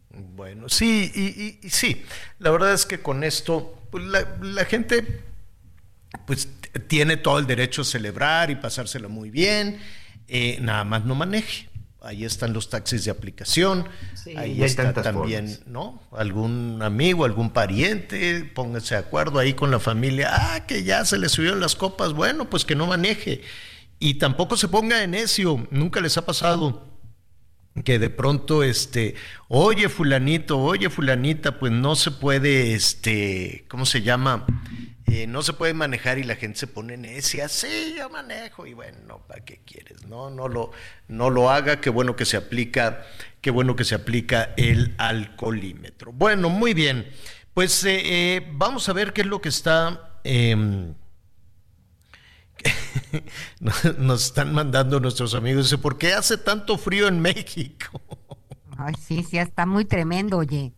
Bueno, 0.09 0.69
sí, 0.69 1.59
y, 1.61 1.69
sí, 1.69 2.03
la 2.39 2.49
verdad 2.49 2.73
es 2.73 2.87
que 2.87 3.01
con 3.01 3.23
esto 3.23 3.79
pues, 3.91 4.05
la, 4.05 4.65
gente 4.65 5.21
pues 6.25 6.49
tiene 6.87 7.17
todo 7.17 7.37
el 7.37 7.45
derecho 7.45 7.83
a 7.83 7.85
celebrar 7.85 8.49
y 8.49 8.55
pasárselo 8.55 9.07
muy 9.07 9.29
bien, 9.29 9.79
eh, 10.27 10.57
nada 10.61 10.83
más 10.83 11.05
no 11.05 11.13
maneje. 11.13 11.69
Ahí 12.05 12.23
están 12.23 12.53
los 12.53 12.69
taxis 12.69 13.03
de 13.05 13.11
aplicación, 13.11 13.87
Sí, 14.13 14.35
ahí 14.37 14.61
está 14.63 14.93
también, 14.93 15.47
formas. 15.47 15.67
¿no? 15.67 16.01
Algún 16.11 16.79
amigo, 16.83 17.25
algún 17.25 17.49
pariente, 17.49 18.43
pónganse 18.53 18.93
de 18.93 19.01
acuerdo 19.01 19.39
ahí 19.39 19.53
con 19.53 19.71
la 19.71 19.79
familia, 19.79 20.29
ah, 20.31 20.67
que 20.67 20.83
ya 20.83 21.03
se 21.03 21.17
le 21.17 21.29
subieron 21.29 21.59
las 21.59 21.75
copas, 21.75 22.13
bueno, 22.13 22.47
pues 22.47 22.63
que 22.63 22.75
no 22.75 22.85
maneje. 22.85 23.41
Y 23.97 24.15
tampoco 24.15 24.55
se 24.55 24.67
ponga 24.67 25.03
en 25.03 25.11
necio, 25.11 25.67
nunca 25.71 25.99
les 25.99 26.15
ha 26.17 26.25
pasado 26.25 26.83
que 27.83 27.99
de 27.99 28.09
pronto 28.09 28.63
este 28.63 29.15
oye 29.49 29.89
fulanito 29.89 30.57
oye 30.59 30.89
fulanita 30.89 31.59
pues 31.59 31.73
no 31.73 31.95
se 31.95 32.09
puede 32.11 32.73
este 32.73 33.65
cómo 33.67 33.85
se 33.85 34.01
llama 34.01 34.45
Eh, 35.07 35.27
no 35.27 35.43
se 35.43 35.53
puede 35.53 35.73
manejar 35.75 36.17
y 36.17 36.23
la 36.23 36.35
gente 36.35 36.57
se 36.59 36.67
pone 36.67 36.97
necia 36.97 37.47
sí 37.47 37.93
yo 37.95 38.09
manejo 38.09 38.65
y 38.65 38.73
bueno 38.73 39.19
para 39.27 39.45
qué 39.45 39.61
quieres 39.63 40.03
no 40.07 40.31
no 40.31 40.47
lo 40.47 40.71
no 41.07 41.29
lo 41.29 41.51
haga 41.51 41.79
qué 41.79 41.91
bueno 41.91 42.15
que 42.15 42.25
se 42.25 42.37
aplica 42.37 43.05
qué 43.39 43.51
bueno 43.51 43.75
que 43.75 43.83
se 43.83 43.93
aplica 43.93 44.53
el 44.57 44.95
alcoholímetro 44.97 46.11
bueno 46.11 46.49
muy 46.49 46.73
bien 46.73 47.07
pues 47.53 47.83
eh, 47.85 48.01
eh, 48.37 48.47
vamos 48.53 48.89
a 48.89 48.93
ver 48.93 49.13
qué 49.13 49.21
es 49.21 49.27
lo 49.27 49.41
que 49.41 49.49
está 49.49 50.19
em, 50.23 50.95
nos- 53.97 54.25
están 54.25 54.53
mandando 54.53 54.99
nuestros 54.99 55.33
amigos. 55.35 55.65
Dice, 55.65 55.77
¿por 55.77 55.97
qué 55.97 56.13
hace 56.13 56.37
tanto 56.37 56.77
frío 56.77 57.07
en 57.07 57.19
México? 57.21 58.01
Ay, 58.77 58.93
sí, 58.95 59.23
sí, 59.23 59.37
está 59.37 59.65
muy 59.65 59.85
tremendo, 59.85 60.37
oye. 60.37 60.73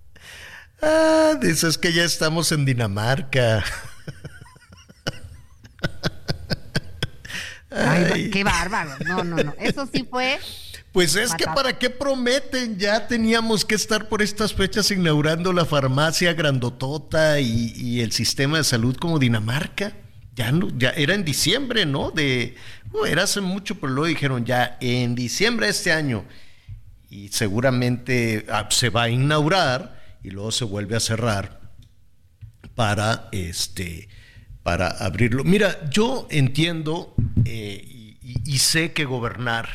Ah, 0.82 1.36
dice, 1.42 1.68
es 1.68 1.78
que 1.78 1.92
ya 1.94 2.04
estamos 2.04 2.52
en 2.52 2.66
Dinamarca. 2.66 3.64
Ay, 7.70 8.30
qué 8.30 8.44
bárbaro. 8.44 8.92
No, 9.06 9.24
no, 9.24 9.38
no. 9.38 9.54
Eso 9.60 9.88
sí 9.92 10.06
fue. 10.10 10.40
Pues 10.92 11.16
es 11.16 11.34
que 11.36 11.46
para 11.46 11.78
qué 11.78 11.90
prometen, 11.90 12.80
ya 12.80 13.08
teníamos 13.08 13.66
que 13.66 13.76
estar 13.76 14.10
por 14.10 14.22
estas 14.22 14.54
fechas 14.54 14.90
inaugurando 14.90 15.54
la 15.54 15.66
farmacia 15.66 16.34
grandotota 16.34 17.40
y, 17.40 17.74
y 17.76 18.02
el 18.02 18.12
sistema 18.12 18.58
de 18.58 18.64
salud 18.64 18.96
como 18.98 19.20
Dinamarca. 19.20 19.94
Ya 20.36 20.52
no, 20.52 20.70
ya 20.78 20.90
era 20.92 21.14
en 21.14 21.26
diciembre, 21.26 21.86
¿no? 21.86 22.12
De, 22.12 22.56
oh, 22.94 23.06
era 23.06 23.24
hace 23.24 23.42
mucho, 23.42 23.76
pero 23.76 23.94
luego 23.94 24.08
dijeron 24.08 24.46
ya 24.46 24.78
en 24.82 25.16
diciembre 25.16 25.68
de 25.68 25.72
este 25.72 25.92
año. 25.92 26.26
Y 27.10 27.30
seguramente 27.30 28.46
ah, 28.50 28.68
se 28.70 28.90
va 28.90 29.04
a 29.04 29.10
inaugurar 29.10 30.02
y 30.24 30.30
luego 30.30 30.52
se 30.52 30.66
vuelve 30.66 30.96
a 30.96 31.00
cerrar 31.00 31.60
para 32.76 33.30
este 33.32 34.10
para 34.68 34.90
abrirlo. 34.90 35.46
Mira, 35.46 35.90
yo 35.90 36.28
entiendo 36.30 37.16
eh, 37.46 38.18
y, 38.22 38.58
sé 38.58 38.92
que 38.92 39.06
gobernar 39.06 39.70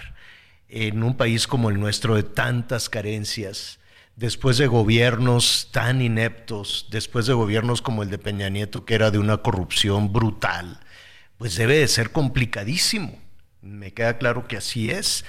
en 0.68 1.02
un 1.02 1.16
país 1.16 1.46
como 1.46 1.70
el 1.70 1.80
nuestro 1.80 2.14
de 2.14 2.24
tantas 2.24 2.90
carencias, 2.90 3.78
después 4.16 4.58
de 4.58 4.66
gobiernos 4.66 5.70
tan 5.72 6.02
ineptos, 6.02 6.88
después 6.90 7.24
de 7.24 7.32
gobiernos 7.32 7.80
como 7.80 8.02
el 8.02 8.10
de 8.10 8.18
Peña 8.18 8.50
Nieto, 8.50 8.84
que 8.84 8.94
era 8.94 9.10
de 9.10 9.18
una 9.18 9.38
corrupción 9.38 10.12
brutal, 10.12 10.78
pues 11.38 11.56
debe 11.56 11.78
de 11.78 11.88
ser 11.88 12.12
complicadísimo. 12.12 13.18
Me 13.62 13.94
queda 13.94 14.18
claro 14.18 14.46
que 14.46 14.58
así 14.58 14.90
es, 14.90 15.24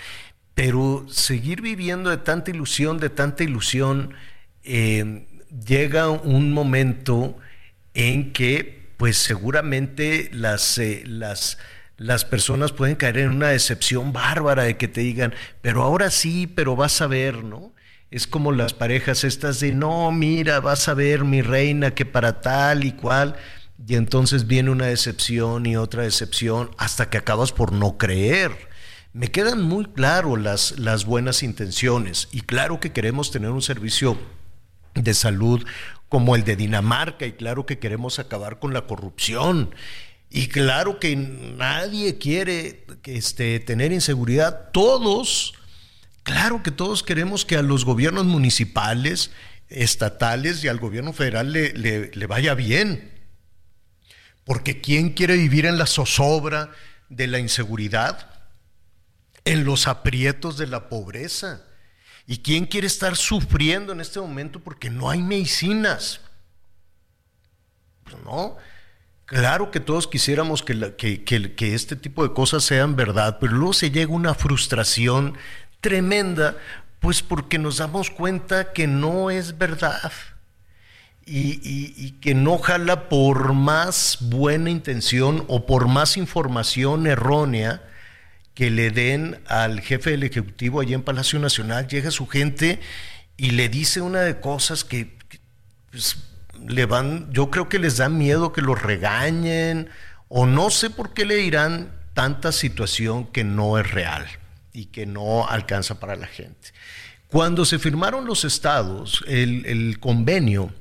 pero 0.55 1.05
seguir 1.07 1.61
viviendo 1.61 2.09
de 2.09 2.17
tanta 2.17 2.51
ilusión, 2.51 2.97
de 2.97 3.11
tanta 3.11 3.45
ilusión, 3.45 4.13
eh, 4.65 5.25
llega 5.65 6.09
un 6.09 6.51
momento 6.51 7.37
en 7.93 8.33
que 8.33 8.82
pues 8.97 9.17
seguramente 9.17 10.29
las, 10.31 10.77
eh, 10.77 11.03
las, 11.05 11.57
las 11.97 12.25
personas 12.25 12.71
pueden 12.71 12.95
caer 12.95 13.17
en 13.19 13.31
una 13.31 13.49
decepción 13.49 14.13
bárbara 14.13 14.63
de 14.63 14.77
que 14.77 14.87
te 14.87 15.01
digan, 15.01 15.33
pero 15.61 15.83
ahora 15.83 16.09
sí, 16.09 16.47
pero 16.47 16.75
vas 16.75 17.01
a 17.01 17.07
ver, 17.07 17.43
¿no? 17.43 17.73
Es 18.11 18.27
como 18.27 18.51
las 18.51 18.73
parejas 18.73 19.23
estas 19.23 19.59
de, 19.59 19.73
no, 19.73 20.11
mira, 20.11 20.59
vas 20.59 20.87
a 20.87 20.93
ver 20.93 21.23
mi 21.23 21.41
reina 21.41 21.95
que 21.95 22.05
para 22.05 22.41
tal 22.41 22.83
y 22.83 22.91
cual, 22.91 23.35
y 23.87 23.95
entonces 23.95 24.47
viene 24.47 24.69
una 24.69 24.85
decepción 24.85 25.65
y 25.65 25.75
otra 25.75 26.03
decepción 26.03 26.69
hasta 26.77 27.09
que 27.09 27.17
acabas 27.17 27.51
por 27.51 27.71
no 27.71 27.97
creer. 27.97 28.51
Me 29.13 29.31
quedan 29.31 29.61
muy 29.61 29.85
claro 29.85 30.37
las, 30.37 30.79
las 30.79 31.05
buenas 31.05 31.43
intenciones 31.43 32.29
y 32.31 32.41
claro 32.41 32.79
que 32.79 32.91
queremos 32.91 33.31
tener 33.31 33.49
un 33.49 33.61
servicio 33.61 34.17
de 34.93 35.13
salud 35.13 35.65
como 36.13 36.35
el 36.35 36.43
de 36.43 36.55
Dinamarca 36.55 37.25
y 37.25 37.31
claro 37.31 37.65
que 37.65 37.79
queremos 37.79 38.19
acabar 38.19 38.59
con 38.59 38.71
la 38.71 38.85
corrupción 38.85 39.73
y 40.29 40.45
claro 40.45 40.99
que 40.99 41.15
nadie 41.15 42.19
quiere 42.19 42.85
este, 43.05 43.59
tener 43.59 43.91
inseguridad. 43.91 44.69
Todos, 44.73 45.55
claro 46.21 46.61
que 46.61 46.69
todos 46.69 47.01
queremos 47.01 47.45
que 47.45 47.57
a 47.57 47.63
los 47.63 47.83
gobiernos 47.83 48.25
municipales, 48.25 49.31
estatales 49.69 50.63
y 50.63 50.67
al 50.67 50.77
gobierno 50.77 51.13
federal 51.13 51.51
le, 51.51 51.73
le 51.73 52.27
vaya 52.27 52.53
bien. 52.53 53.11
Porque 54.43 54.81
¿quién 54.81 55.13
quiere 55.13 55.35
vivir 55.35 55.65
en 55.65 55.79
la 55.79 55.87
zozobra 55.87 56.69
de 57.09 57.25
la 57.25 57.39
inseguridad? 57.39 58.29
En 59.45 59.65
los 59.65 59.87
aprietos 59.87 60.59
de 60.59 60.67
la 60.67 60.89
pobreza. 60.89 61.63
¿Y 62.25 62.37
quién 62.37 62.65
quiere 62.65 62.87
estar 62.87 63.15
sufriendo 63.15 63.91
en 63.91 63.99
este 63.99 64.19
momento 64.19 64.59
porque 64.59 64.89
no 64.89 65.09
hay 65.09 65.21
medicinas? 65.21 66.21
Pues 68.03 68.15
no. 68.23 68.57
Claro 69.25 69.71
que 69.71 69.79
todos 69.79 70.07
quisiéramos 70.07 70.63
que, 70.63 71.23
este 71.59 71.95
tipo 71.95 72.23
de 72.23 72.33
cosas 72.33 72.63
sean 72.63 72.95
verdad, 72.95 73.37
pero 73.39 73.53
luego 73.53 73.73
se 73.73 73.89
llega 73.89 74.11
una 74.11 74.35
frustración 74.35 75.35
tremenda, 75.81 76.57
pues 76.99 77.21
porque 77.21 77.57
nos 77.57 77.77
damos 77.77 78.09
cuenta 78.09 78.73
que 78.73 78.87
no 78.87 79.31
es 79.31 79.57
verdad. 79.57 80.11
Y, 81.25 81.61
y, 81.63 82.11
que 82.19 82.35
no 82.35 82.57
jala 82.57 83.07
por 83.07 83.53
más 83.53 84.17
buena 84.19 84.69
intención 84.69 85.45
o 85.47 85.65
por 85.65 85.87
más 85.87 86.17
información 86.17 87.07
errónea 87.07 87.81
que 88.53 88.69
le 88.69 88.91
den 88.91 89.39
al 89.47 89.81
jefe 89.81 90.11
del 90.11 90.23
Ejecutivo 90.23 90.79
allí 90.79 90.93
en 90.93 91.01
Palacio 91.01 91.39
Nacional, 91.39 91.87
llega 91.87 92.11
su 92.11 92.27
gente 92.27 92.79
y 93.37 93.51
le 93.51 93.69
dice 93.69 94.01
una 94.01 94.21
de 94.21 94.39
cosas 94.39 94.83
que, 94.83 95.17
pues, 95.91 96.17
le 96.67 96.85
van, 96.85 97.31
yo 97.33 97.49
creo 97.49 97.67
que 97.67 97.79
les 97.79 97.97
da 97.97 98.09
miedo 98.09 98.53
que 98.53 98.61
los 98.61 98.81
regañen 98.81 99.89
o 100.27 100.45
no 100.45 100.69
sé 100.69 100.89
por 100.89 101.13
qué 101.13 101.25
le 101.25 101.35
dirán 101.35 101.91
tanta 102.13 102.51
situación 102.51 103.25
que 103.25 103.43
no 103.43 103.77
es 103.77 103.91
real 103.91 104.27
y 104.71 104.85
que 104.85 105.05
no 105.05 105.47
alcanza 105.47 105.99
para 105.99 106.15
la 106.15 106.27
gente. 106.27 106.69
Cuando 107.27 107.65
se 107.65 107.79
firmaron 107.79 108.25
los 108.25 108.45
estados, 108.45 109.23
el, 109.27 109.65
el 109.65 109.99
convenio, 109.99 110.71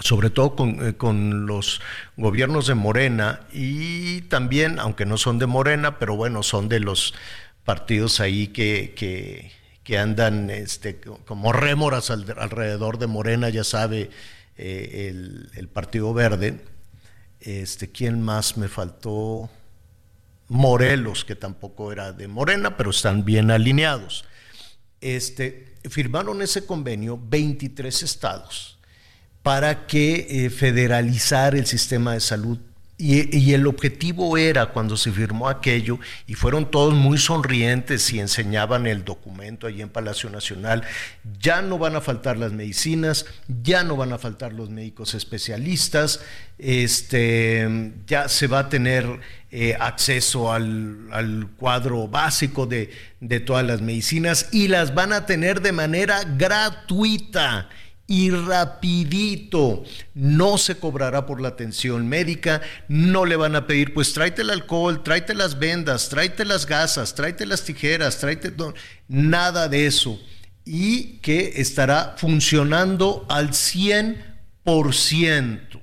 sobre 0.00 0.30
todo 0.30 0.56
con, 0.56 0.86
eh, 0.86 0.94
con, 0.94 1.46
los 1.46 1.80
gobiernos 2.16 2.66
de 2.66 2.74
Morena 2.74 3.40
y 3.52 4.22
también, 4.22 4.78
aunque 4.78 5.06
no 5.06 5.16
son 5.16 5.38
de 5.38 5.46
Morena, 5.46 5.98
pero 5.98 6.16
bueno, 6.16 6.42
son 6.42 6.68
de 6.68 6.80
los 6.80 7.14
partidos 7.64 8.20
ahí 8.20 8.48
que, 8.48 8.92
que, 8.96 9.52
que 9.84 9.98
andan 9.98 10.50
este, 10.50 11.00
como 11.00 11.52
rémoras 11.52 12.10
alrededor 12.10 12.98
de 12.98 13.06
Morena, 13.06 13.48
ya 13.50 13.64
sabe, 13.64 14.10
eh, 14.56 15.12
el, 15.54 15.68
Partido 15.68 16.12
Verde. 16.12 16.60
Este, 17.40 17.90
¿Quién 17.90 18.22
más 18.22 18.56
me 18.56 18.68
faltó? 18.68 19.50
Morelos, 20.48 21.24
que 21.24 21.36
tampoco 21.36 21.90
era 21.90 22.12
de 22.12 22.28
Morena, 22.28 22.76
pero 22.76 22.90
están 22.90 23.24
bien 23.24 23.50
alineados. 23.50 24.24
Este, 25.00 25.74
firmaron 25.88 26.42
ese 26.42 26.66
convenio 26.66 27.18
23 27.22 28.02
estados 28.02 28.73
para 29.44 29.86
que 29.86 30.46
eh, 30.46 30.50
federalizar 30.50 31.54
el 31.54 31.66
sistema 31.66 32.14
de 32.14 32.20
salud. 32.20 32.58
Y, 32.96 33.52
el 33.52 33.66
objetivo 33.66 34.38
era 34.38 34.66
cuando 34.66 34.96
se 34.96 35.12
firmó 35.12 35.48
aquello, 35.48 35.98
y 36.26 36.34
fueron 36.34 36.70
todos 36.70 36.94
muy 36.94 37.18
sonrientes 37.18 38.10
y 38.12 38.20
enseñaban 38.20 38.86
el 38.86 39.04
documento 39.04 39.66
allí 39.66 39.82
en 39.82 39.90
Palacio 39.90 40.30
Nacional, 40.30 40.84
ya 41.38 41.60
no 41.60 41.76
van 41.76 41.94
a 41.96 42.00
faltar 42.00 42.38
las 42.38 42.52
medicinas, 42.52 43.26
ya 43.62 43.84
no 43.84 43.96
van 43.96 44.14
a 44.14 44.18
faltar 44.18 44.54
los 44.54 44.70
médicos 44.70 45.12
especialistas, 45.12 46.20
este, 46.56 47.92
ya 48.06 48.28
se 48.28 48.46
va 48.46 48.60
a 48.60 48.68
tener 48.70 49.04
eh, 49.50 49.76
acceso 49.78 50.52
al, 50.52 51.08
al, 51.12 51.48
cuadro 51.58 52.08
básico 52.08 52.64
de, 52.64 52.90
de 53.20 53.40
todas 53.40 53.66
las 53.66 53.82
medicinas 53.82 54.48
y 54.52 54.68
las 54.68 54.94
van 54.94 55.12
a 55.12 55.26
tener 55.26 55.60
de 55.60 55.72
manera 55.72 56.22
gratuita 56.24 57.68
y 58.06 58.30
rapidito. 58.30 59.84
No 60.14 60.58
se 60.58 60.76
cobrará 60.76 61.26
por 61.26 61.40
la 61.40 61.48
atención 61.48 62.08
médica, 62.08 62.62
no 62.88 63.24
le 63.24 63.36
van 63.36 63.56
a 63.56 63.66
pedir, 63.66 63.94
pues 63.94 64.12
tráete 64.12 64.42
el 64.42 64.50
alcohol, 64.50 65.02
tráete 65.02 65.34
las 65.34 65.58
vendas, 65.58 66.08
tráete 66.08 66.44
las 66.44 66.66
gasas, 66.66 67.14
tráete 67.14 67.46
las 67.46 67.64
tijeras, 67.64 68.18
tráete 68.18 68.52
nada 69.08 69.68
de 69.68 69.86
eso. 69.86 70.20
Y 70.64 71.18
que 71.18 71.54
estará 71.56 72.14
funcionando 72.18 73.26
al 73.28 73.50
100%. 73.50 75.80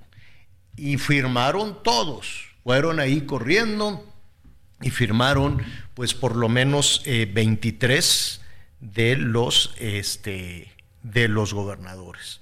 Y 0.78 0.98
firmaron 0.98 1.84
todos, 1.84 2.46
fueron 2.64 3.00
ahí 3.00 3.22
corriendo 3.22 4.08
y 4.82 4.90
firmaron 4.90 5.62
pues 5.94 6.14
por 6.14 6.36
lo 6.36 6.50
menos 6.50 7.04
23 7.06 8.42
eh, 8.42 8.46
de 8.80 9.16
los 9.16 9.76
este, 9.78 10.71
de 11.04 11.28
los 11.28 11.54
gobernadores. 11.54 12.42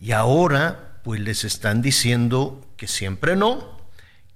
Y 0.00 0.12
ahora, 0.12 1.00
pues 1.02 1.20
les 1.20 1.44
están 1.44 1.82
diciendo 1.82 2.66
que 2.76 2.86
siempre 2.86 3.36
no, 3.36 3.78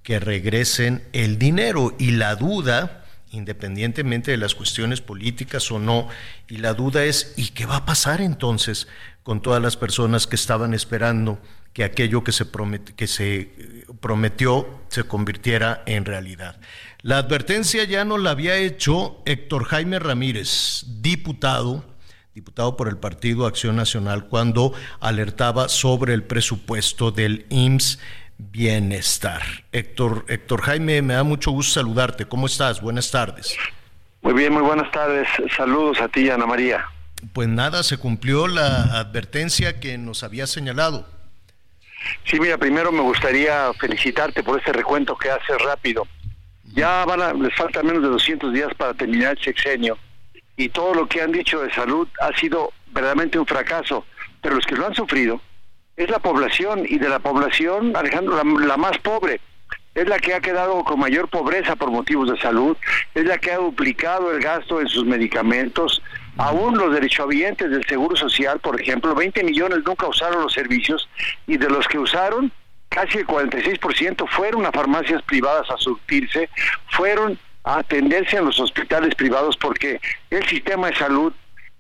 que 0.03 0.19
regresen 0.19 1.05
el 1.13 1.39
dinero. 1.39 1.95
Y 1.99 2.13
la 2.13 2.37
duda, 2.37 3.05
independientemente 3.31 4.31
de 4.31 4.37
las 4.37 4.55
cuestiones 4.55 5.01
políticas 5.01 5.71
o 5.71 5.79
no, 5.79 6.09
y 6.49 6.59
la 6.59 6.75
duda 6.75 7.05
es, 7.05 7.35
¿y 7.37 7.49
qué 7.49 7.67
va 7.67 7.77
a 7.77 7.87
pasar 7.87 8.21
entonces 8.21 8.89
con 9.23 9.43
todas 9.43 9.61
las 9.61 9.77
personas 9.77 10.27
que 10.27 10.37
estaban 10.37 10.73
esperando 10.73 11.39
que 11.75 11.85
aquello 11.85 12.25
que 12.25 12.33
se, 12.33 12.47
que 12.97 13.07
se 13.07 13.85
prometió 14.01 14.81
se 14.89 15.05
convirtiera 15.05 15.83
en 15.85 16.07
realidad? 16.07 16.59
La 17.03 17.19
advertencia 17.19 17.85
ya 17.85 18.05
nos 18.05 18.21
la 18.21 18.31
había 18.31 18.57
hecho 18.57 19.23
Héctor 19.27 19.65
Jaime 19.65 19.99
Ramírez, 19.99 20.85
diputado 21.01 21.98
diputado 22.39 22.77
por 22.77 22.87
el 22.87 22.97
Partido 22.97 23.47
Acción 23.47 23.75
Nacional, 23.75 24.29
cuando 24.29 24.73
alertaba 25.01 25.69
sobre 25.69 26.15
el 26.15 26.23
presupuesto 26.23 27.11
del 27.11 27.47
IMSS 27.49 27.99
Bienestar. 28.39 29.43
Héctor, 29.73 30.25
Héctor 30.29 30.63
Jaime, 30.63 31.03
me 31.03 31.15
da 31.15 31.25
mucho 31.25 31.51
gusto 31.51 31.81
saludarte. 31.81 32.27
¿Cómo 32.27 32.47
estás? 32.47 32.81
Buenas 32.81 33.11
tardes. 33.11 33.57
Muy 34.23 34.35
bien, 34.35 34.53
muy 34.53 34.63
buenas 34.63 34.89
tardes. 34.93 35.27
Saludos 35.57 36.01
a 36.01 36.07
ti, 36.07 36.31
Ana 36.31 36.47
María. 36.47 36.87
Pues 37.33 37.49
nada, 37.49 37.83
se 37.83 37.97
cumplió 37.97 38.47
la 38.47 39.01
advertencia 39.01 39.81
que 39.81 39.99
nos 39.99 40.23
había 40.23 40.47
señalado. 40.47 41.09
Sí, 42.23 42.39
mira, 42.39 42.57
primero 42.57 42.93
me 42.93 43.01
gustaría 43.01 43.73
felicitarte 43.81 44.45
por 44.45 44.61
este 44.61 44.73
recuento 44.73 45.17
que 45.17 45.29
hace 45.29 45.59
rápido. 45.59 46.07
Ya 46.73 47.05
van 47.05 47.21
a, 47.21 47.33
les 47.33 47.53
falta 47.57 47.83
menos 47.83 48.01
de 48.01 48.11
200 48.11 48.53
días 48.53 48.73
para 48.77 48.95
terminar 48.95 49.33
el 49.37 49.45
sexenio 49.45 49.99
y 50.59 50.69
todo 50.69 50.93
lo 50.93 51.07
que 51.07 51.23
han 51.23 51.33
dicho 51.33 51.61
de 51.61 51.73
salud 51.73 52.07
ha 52.21 52.37
sido 52.37 52.73
verdaderamente 52.89 53.39
un 53.39 53.47
fracaso, 53.47 54.05
pero 54.43 54.57
los 54.57 54.67
que 54.67 54.75
lo 54.75 54.87
han 54.87 54.95
sufrido 54.95 55.41
es 55.97 56.11
la 56.11 56.19
población 56.19 56.85
y 56.87 56.99
de 56.99 57.09
la 57.09 57.21
población, 57.21 57.97
Alejandro, 57.97 58.37
la, 58.37 58.77
más 58.77 58.99
pobre, 58.99 59.41
es 59.95 60.07
la 60.09 60.19
que 60.19 60.35
ha 60.35 60.41
quedado 60.41 60.83
con 60.85 60.99
mayor 60.99 61.29
pobreza 61.29 61.77
por 61.77 61.91
motivos 61.91 62.31
de 62.31 62.39
salud, 62.39 62.77
es 63.15 63.25
la 63.25 63.39
que 63.39 63.53
ha 63.53 63.59
duplicado 63.59 64.33
el 64.33 64.41
gasto 64.41 64.81
en 64.81 64.89
sus 64.89 65.05
medicamentos, 65.05 66.03
aún 66.37 66.77
los 66.77 66.93
derechohabientes 66.93 67.71
del 67.71 67.87
Seguro 67.87 68.17
Social, 68.17 68.59
por 68.59 68.81
ejemplo, 68.81 69.15
20 69.15 69.45
millones 69.45 69.81
nunca 69.87 70.09
usaron 70.09 70.43
los 70.43 70.53
servicios 70.53 71.09
y 71.47 71.57
de 71.57 71.69
los 71.69 71.87
que 71.87 71.99
usaron, 71.99 72.51
casi 72.89 73.19
el 73.19 73.27
46% 73.27 74.29
fueron 74.29 74.67
a 74.67 74.73
farmacias 74.73 75.23
privadas 75.23 75.71
a 75.71 75.77
surtirse, 75.77 76.49
fueron 76.91 77.39
a 77.69 77.81
atenderse 77.81 78.39
en 78.39 78.47
los 78.47 78.59
hospitales 78.59 79.15
privados 79.15 79.55
porque 79.59 80.01
el 80.31 80.43
sistema 80.47 80.87
de 80.87 80.97
salud 80.97 81.35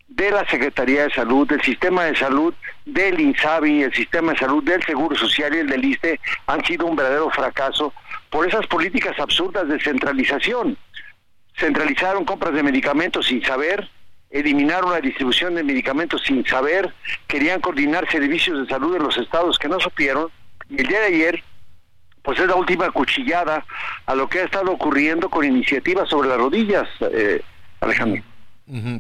de 0.07 0.31
la 0.31 0.47
Secretaría 0.47 1.05
de 1.05 1.11
Salud, 1.11 1.51
el 1.51 1.63
sistema 1.63 2.05
de 2.05 2.15
salud 2.15 2.53
del 2.85 3.19
INSABI, 3.19 3.85
el 3.85 3.95
sistema 3.95 4.33
de 4.33 4.39
salud 4.39 4.63
del 4.63 4.83
Seguro 4.83 5.17
Social 5.17 5.55
y 5.55 5.61
el 5.61 5.67
del 5.67 5.85
ISTE 5.87 6.21
han 6.47 6.63
sido 6.67 6.85
un 6.85 6.95
verdadero 6.95 7.31
fracaso 7.31 7.95
por 8.29 8.47
esas 8.47 8.67
políticas 8.67 9.19
absurdas 9.19 9.67
de 9.67 9.81
centralización. 9.81 10.77
Centralizaron 11.57 12.27
compras 12.27 12.53
de 12.53 12.63
medicamentos 12.63 13.27
sin 13.27 13.43
saber, 13.43 13.89
eliminaron 14.29 14.93
la 14.93 15.01
distribución 15.01 15.55
de 15.55 15.65
medicamentos 15.65 16.23
sin 16.23 16.45
saber, 16.47 16.93
querían 17.27 17.63
coordinar 17.63 18.07
servicios 18.11 18.61
de 18.61 18.67
salud 18.75 18.95
en 18.95 19.05
los 19.05 19.17
estados 19.17 19.59
que 19.59 19.69
no 19.69 19.81
supieron, 19.81 20.31
y 20.69 20.83
el 20.83 20.87
día 20.87 21.01
de 21.01 21.07
ayer 21.07 21.45
pues 22.23 22.39
es 22.39 22.47
la 22.47 22.55
última 22.55 22.91
cuchillada 22.91 23.65
a 24.07 24.15
lo 24.15 24.29
que 24.29 24.41
ha 24.41 24.45
estado 24.45 24.73
ocurriendo 24.73 25.29
con 25.29 25.45
iniciativas 25.45 26.09
sobre 26.09 26.29
las 26.29 26.39
rodillas, 26.39 26.89
eh, 27.01 27.41
Alejandro. 27.81 28.23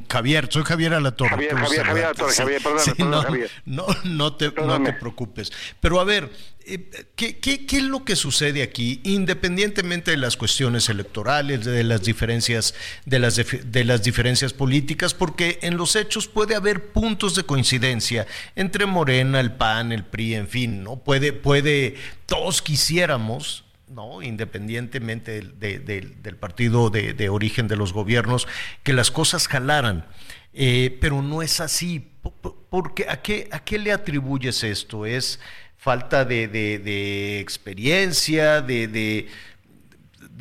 Javier, 0.08 0.48
soy 0.50 0.64
Javier 0.64 0.94
Alatorre. 0.94 1.30
Javier, 1.30 1.56
Javier. 1.56 1.86
Alatorre, 2.06 2.34
Javier, 2.34 2.62
perdóname, 2.62 3.10
no, 3.10 3.22
Javier. 3.22 3.50
No, 3.66 3.86
no 4.04 4.32
te, 4.34 4.50
no 4.52 4.82
te 4.82 4.92
preocupes. 4.94 5.52
Pero 5.80 6.00
a 6.00 6.04
ver, 6.04 6.30
eh, 6.64 7.06
¿qué, 7.14 7.38
qué, 7.38 7.66
qué 7.66 7.76
es 7.76 7.82
lo 7.82 8.04
que 8.04 8.16
sucede 8.16 8.62
aquí, 8.62 9.00
independientemente 9.04 10.10
de 10.10 10.16
las 10.16 10.36
cuestiones 10.36 10.88
electorales, 10.88 11.64
de 11.64 11.84
las 11.84 12.02
diferencias, 12.02 12.74
de 13.04 13.18
las, 13.18 13.36
de 13.36 13.84
las 13.84 14.02
diferencias 14.02 14.54
políticas? 14.54 15.12
Porque 15.12 15.58
en 15.62 15.76
los 15.76 15.96
hechos 15.96 16.28
puede 16.28 16.54
haber 16.54 16.92
puntos 16.92 17.34
de 17.34 17.42
coincidencia 17.42 18.26
entre 18.56 18.86
Morena, 18.86 19.38
el 19.38 19.52
PAN, 19.52 19.92
el 19.92 20.04
PRI, 20.04 20.34
en 20.34 20.48
fin, 20.48 20.82
¿no? 20.82 20.96
Puede, 20.96 21.34
puede, 21.34 21.96
todos 22.26 22.62
quisiéramos 22.62 23.64
¿no? 23.90 24.22
independientemente 24.22 25.32
del, 25.32 25.58
de- 25.58 25.78
del- 25.78 26.36
partido 26.36 26.90
de, 26.90 27.28
origen 27.28 27.68
de 27.68 27.76
los 27.76 27.92
gobiernos, 27.92 28.46
que 28.82 28.92
las 28.92 29.10
cosas 29.10 29.48
jalaran. 29.48 30.06
Eh, 30.52 30.96
pero 31.00 31.22
no 31.22 31.42
es 31.42 31.60
así. 31.60 32.00
Po- 32.22 32.32
po- 32.32 32.56
Porque, 32.70 33.06
¿a, 33.08 33.20
qué, 33.22 33.48
¿A 33.52 33.60
qué 33.60 33.78
le 33.78 33.92
atribuyes 33.92 34.64
esto? 34.64 35.06
¿Es 35.06 35.40
falta 35.76 36.24
de, 36.24 36.48
de- 36.48 37.40
experiencia, 37.40 38.60
de, 38.60 39.28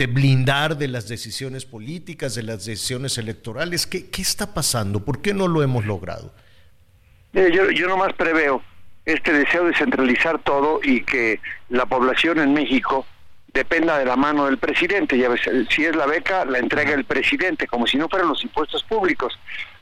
blindar 0.07 0.77
de 0.77 0.87
las 0.87 1.07
decisiones 1.07 1.65
políticas, 1.65 2.35
de 2.35 2.43
las 2.43 2.65
decisiones 2.65 3.17
electorales? 3.17 3.85
¿Qué, 3.87 4.09
qué 4.09 4.21
está 4.21 4.53
pasando? 4.53 5.03
¿Por 5.03 5.21
qué 5.21 5.33
no 5.33 5.47
lo 5.47 5.63
hemos 5.63 5.85
logrado? 5.85 6.33
Yo, 7.33 7.69
yo 7.71 7.87
nomás 7.87 8.13
preveo 8.13 8.61
este 9.05 9.31
deseo 9.31 9.65
de 9.65 9.75
centralizar 9.75 10.41
todo 10.43 10.79
y 10.83 11.03
que 11.03 11.39
la 11.69 11.85
población 11.85 12.39
en 12.39 12.53
México 12.53 13.05
dependa 13.57 13.97
de 13.97 14.05
la 14.05 14.15
mano 14.15 14.45
del 14.45 14.57
presidente. 14.57 15.17
Ya 15.17 15.29
ves, 15.29 15.41
si 15.69 15.85
es 15.85 15.95
la 15.95 16.05
beca, 16.05 16.45
la 16.45 16.59
entrega 16.59 16.93
el 16.93 17.03
presidente, 17.05 17.67
como 17.67 17.85
si 17.87 17.97
no 17.97 18.07
fueran 18.09 18.29
los 18.29 18.43
impuestos 18.43 18.83
públicos. 18.83 19.37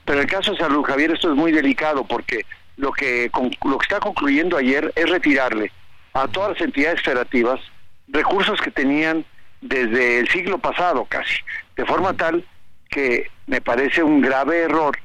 Pero 0.06 0.20
en 0.20 0.26
el 0.26 0.32
caso 0.32 0.52
de 0.52 0.58
salud, 0.58 0.84
Javier, 0.84 1.12
esto 1.12 1.30
es 1.32 1.36
muy 1.36 1.52
delicado 1.52 2.06
porque 2.06 2.46
lo 2.78 2.92
que, 2.92 3.30
con- 3.32 3.52
lo 3.64 3.78
que 3.78 3.84
está 3.84 4.00
concluyendo 4.00 4.58
ayer 4.58 4.92
es 4.96 5.10
retirarle 5.10 5.72
a 6.14 6.28
todas 6.28 6.52
las 6.52 6.62
entidades 6.62 7.02
federativas 7.02 7.60
recursos 8.08 8.60
que 8.62 8.72
tenían 8.72 9.26
desde 9.62 10.20
el 10.20 10.28
siglo 10.30 10.58
pasado 10.60 11.06
casi, 11.06 11.36
de 11.76 11.86
forma 11.86 12.14
tal 12.14 12.46
que 12.90 13.30
me 13.48 13.62
parece 13.62 14.04
un 14.04 14.22
grave 14.22 14.60
error. 14.64 14.98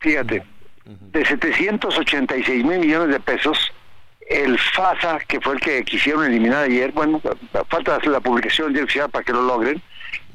Fíjate, 0.00 0.42
de 0.84 1.24
786 1.24 2.64
mil 2.64 2.78
millones 2.78 3.10
de 3.10 3.20
pesos, 3.20 3.72
el 4.30 4.56
FASA, 4.58 5.18
que 5.26 5.40
fue 5.40 5.54
el 5.54 5.60
que 5.60 5.84
quisieron 5.84 6.24
eliminar 6.24 6.64
ayer, 6.64 6.92
bueno, 6.92 7.20
falta 7.68 7.98
la 8.04 8.20
publicación 8.20 8.72
del 8.72 8.84
oficial 8.84 9.10
para 9.10 9.24
que 9.24 9.32
lo 9.32 9.42
logren, 9.42 9.82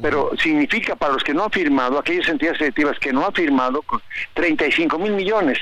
pero 0.01 0.31
significa 0.37 0.97
para 0.97 1.13
los 1.13 1.23
que 1.23 1.33
no 1.33 1.45
han 1.45 1.51
firmado, 1.51 1.97
aquellas 1.97 2.27
entidades 2.27 2.59
federativas 2.59 2.99
que 2.99 3.13
no 3.13 3.25
han 3.25 3.33
firmado, 3.33 3.81
con 3.83 4.01
35 4.33 4.99
mil 4.99 5.13
millones, 5.13 5.59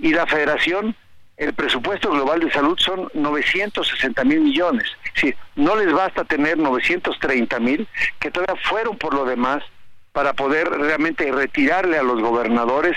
y 0.00 0.12
la 0.12 0.26
federación, 0.26 0.96
el 1.36 1.54
presupuesto 1.54 2.10
global 2.10 2.40
de 2.40 2.50
salud 2.50 2.76
son 2.78 3.08
960 3.14 4.24
mil 4.24 4.40
millones. 4.40 4.88
Es 5.04 5.14
decir, 5.14 5.36
no 5.54 5.76
les 5.76 5.92
basta 5.92 6.24
tener 6.24 6.58
930 6.58 7.60
mil, 7.60 7.86
que 8.18 8.32
todavía 8.32 8.60
fueron 8.64 8.98
por 8.98 9.14
lo 9.14 9.24
demás, 9.24 9.62
para 10.10 10.32
poder 10.32 10.68
realmente 10.68 11.30
retirarle 11.30 11.98
a 11.98 12.02
los 12.02 12.20
gobernadores 12.20 12.96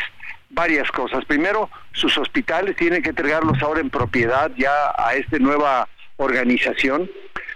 varias 0.49 0.91
cosas. 0.91 1.25
Primero, 1.25 1.69
sus 1.93 2.17
hospitales 2.17 2.75
tienen 2.75 3.01
que 3.01 3.09
entregarlos 3.09 3.61
ahora 3.61 3.81
en 3.81 3.89
propiedad 3.89 4.51
ya 4.57 4.93
a 4.97 5.13
esta 5.15 5.37
nueva 5.39 5.87
organización. 6.17 7.09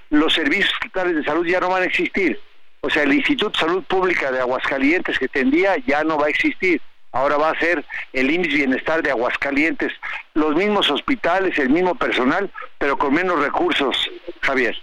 Los 0.09 0.33
servicios 0.33 0.71
estatales 0.73 1.15
de 1.15 1.23
salud 1.23 1.45
ya 1.45 1.59
no 1.59 1.69
van 1.69 1.83
a 1.83 1.85
existir. 1.85 2.39
O 2.81 2.89
sea, 2.89 3.03
el 3.03 3.13
Instituto 3.13 3.51
de 3.51 3.59
Salud 3.59 3.83
Pública 3.83 4.31
de 4.31 4.39
Aguascalientes 4.39 5.17
que 5.17 5.27
tendría 5.27 5.77
ya 5.87 6.03
no 6.03 6.17
va 6.17 6.27
a 6.27 6.29
existir. 6.29 6.81
Ahora 7.13 7.37
va 7.37 7.51
a 7.51 7.59
ser 7.59 7.85
el 8.11 8.29
IMSS 8.31 8.53
Bienestar 8.53 9.03
de 9.03 9.11
Aguascalientes. 9.11 9.93
Los 10.33 10.55
mismos 10.55 10.89
hospitales, 10.89 11.57
el 11.59 11.69
mismo 11.69 11.95
personal, 11.95 12.51
pero 12.77 12.97
con 12.97 13.13
menos 13.13 13.39
recursos, 13.39 13.95
Javier. 14.41 14.75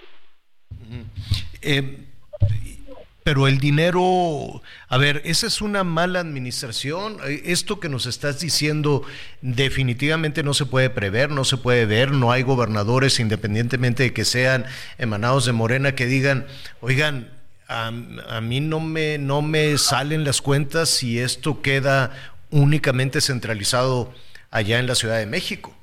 Pero 3.22 3.46
el 3.46 3.58
dinero, 3.58 4.62
a 4.88 4.96
ver, 4.96 5.20
esa 5.24 5.46
es 5.46 5.60
una 5.60 5.84
mala 5.84 6.20
administración. 6.20 7.18
Eh, 7.26 7.42
Esto 7.46 7.78
que 7.78 7.88
nos 7.88 8.06
estás 8.06 8.40
diciendo 8.40 9.02
definitivamente 9.42 10.42
no 10.42 10.54
se 10.54 10.66
puede 10.66 10.90
prever, 10.90 11.30
no 11.30 11.44
se 11.44 11.56
puede 11.56 11.86
ver. 11.86 12.12
No 12.12 12.32
hay 12.32 12.42
gobernadores, 12.42 13.20
independientemente 13.20 14.04
de 14.04 14.12
que 14.12 14.24
sean 14.24 14.64
emanados 14.98 15.44
de 15.44 15.52
Morena, 15.52 15.94
que 15.94 16.06
digan, 16.06 16.46
oigan, 16.80 17.30
a, 17.68 17.88
a 17.88 18.40
mí 18.40 18.60
no 18.60 18.80
me, 18.80 19.18
no 19.18 19.42
me 19.42 19.76
salen 19.78 20.24
las 20.24 20.40
cuentas 20.40 20.88
si 20.88 21.18
esto 21.20 21.62
queda 21.62 22.12
únicamente 22.50 23.20
centralizado 23.20 24.12
allá 24.50 24.78
en 24.78 24.86
la 24.86 24.94
Ciudad 24.94 25.18
de 25.18 25.26
México. 25.26 25.76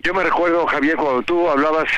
Yo 0.00 0.12
me 0.12 0.22
recuerdo, 0.24 0.66
Javier, 0.66 0.96
cuando 0.96 1.22
tú 1.22 1.48
hablabas 1.48 1.88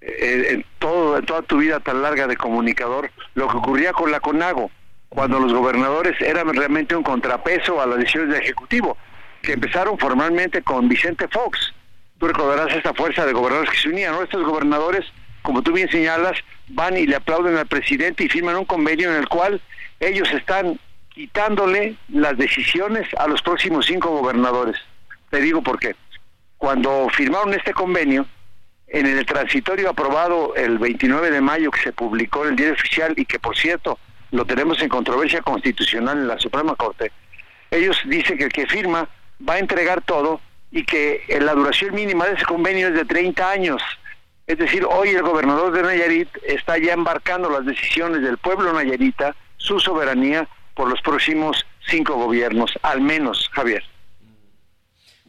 eh, 0.00 0.46
en, 0.50 0.64
todo, 0.78 1.18
en 1.18 1.26
toda 1.26 1.42
tu 1.42 1.58
vida 1.58 1.80
tan 1.80 2.02
larga 2.02 2.26
de 2.26 2.36
comunicador, 2.36 3.10
lo 3.34 3.48
que 3.48 3.56
ocurría 3.56 3.92
con 3.92 4.10
la 4.10 4.20
CONAGO, 4.20 4.70
cuando 5.08 5.40
los 5.40 5.52
gobernadores 5.52 6.20
eran 6.20 6.52
realmente 6.54 6.94
un 6.94 7.02
contrapeso 7.02 7.80
a 7.80 7.86
las 7.86 7.98
decisiones 7.98 8.30
del 8.30 8.42
Ejecutivo, 8.42 8.96
que 9.42 9.52
empezaron 9.52 9.98
formalmente 9.98 10.62
con 10.62 10.88
Vicente 10.88 11.26
Fox. 11.28 11.72
Tú 12.18 12.26
recordarás 12.26 12.74
esta 12.74 12.92
fuerza 12.94 13.24
de 13.24 13.32
gobernadores 13.32 13.70
que 13.70 13.78
se 13.78 13.88
unían, 13.88 14.12
¿no? 14.12 14.22
Estos 14.22 14.44
gobernadores, 14.44 15.04
como 15.42 15.62
tú 15.62 15.72
bien 15.72 15.90
señalas, 15.90 16.38
van 16.68 16.96
y 16.96 17.06
le 17.06 17.16
aplauden 17.16 17.56
al 17.56 17.66
presidente 17.66 18.24
y 18.24 18.28
firman 18.28 18.56
un 18.56 18.64
convenio 18.64 19.10
en 19.10 19.20
el 19.20 19.28
cual 19.28 19.60
ellos 20.00 20.30
están 20.32 20.78
quitándole 21.08 21.96
las 22.08 22.36
decisiones 22.36 23.08
a 23.16 23.26
los 23.26 23.42
próximos 23.42 23.86
cinco 23.86 24.10
gobernadores. 24.10 24.76
Te 25.30 25.40
digo 25.40 25.62
por 25.62 25.78
qué. 25.78 25.96
Cuando 26.56 27.08
firmaron 27.10 27.54
este 27.54 27.72
convenio, 27.72 28.26
en 28.88 29.06
el 29.06 29.24
transitorio 29.26 29.90
aprobado 29.90 30.54
el 30.54 30.78
29 30.78 31.30
de 31.30 31.40
mayo 31.40 31.70
que 31.70 31.80
se 31.80 31.92
publicó 31.92 32.44
en 32.44 32.50
el 32.50 32.56
diario 32.56 32.74
oficial 32.74 33.14
y 33.16 33.24
que 33.24 33.38
por 33.38 33.56
cierto 33.56 33.98
lo 34.30 34.44
tenemos 34.44 34.80
en 34.80 34.88
controversia 34.88 35.42
constitucional 35.42 36.18
en 36.18 36.28
la 36.28 36.38
Suprema 36.38 36.74
Corte, 36.74 37.12
ellos 37.70 37.96
dicen 38.06 38.38
que 38.38 38.44
el 38.44 38.52
que 38.52 38.66
firma 38.66 39.08
va 39.46 39.54
a 39.54 39.58
entregar 39.58 40.02
todo 40.02 40.40
y 40.70 40.84
que 40.84 41.22
eh, 41.28 41.40
la 41.40 41.54
duración 41.54 41.94
mínima 41.94 42.26
de 42.26 42.34
ese 42.34 42.44
convenio 42.44 42.88
es 42.88 42.94
de 42.94 43.04
30 43.04 43.50
años. 43.50 43.82
Es 44.46 44.58
decir, 44.58 44.84
hoy 44.84 45.10
el 45.10 45.22
gobernador 45.22 45.72
de 45.72 45.82
Nayarit 45.82 46.28
está 46.46 46.78
ya 46.78 46.94
embarcando 46.94 47.50
las 47.50 47.66
decisiones 47.66 48.22
del 48.22 48.38
pueblo 48.38 48.72
nayarita, 48.72 49.34
su 49.56 49.78
soberanía, 49.78 50.48
por 50.74 50.88
los 50.88 51.00
próximos 51.02 51.66
cinco 51.86 52.14
gobiernos, 52.14 52.70
al 52.82 53.00
menos, 53.00 53.50
Javier. 53.52 53.82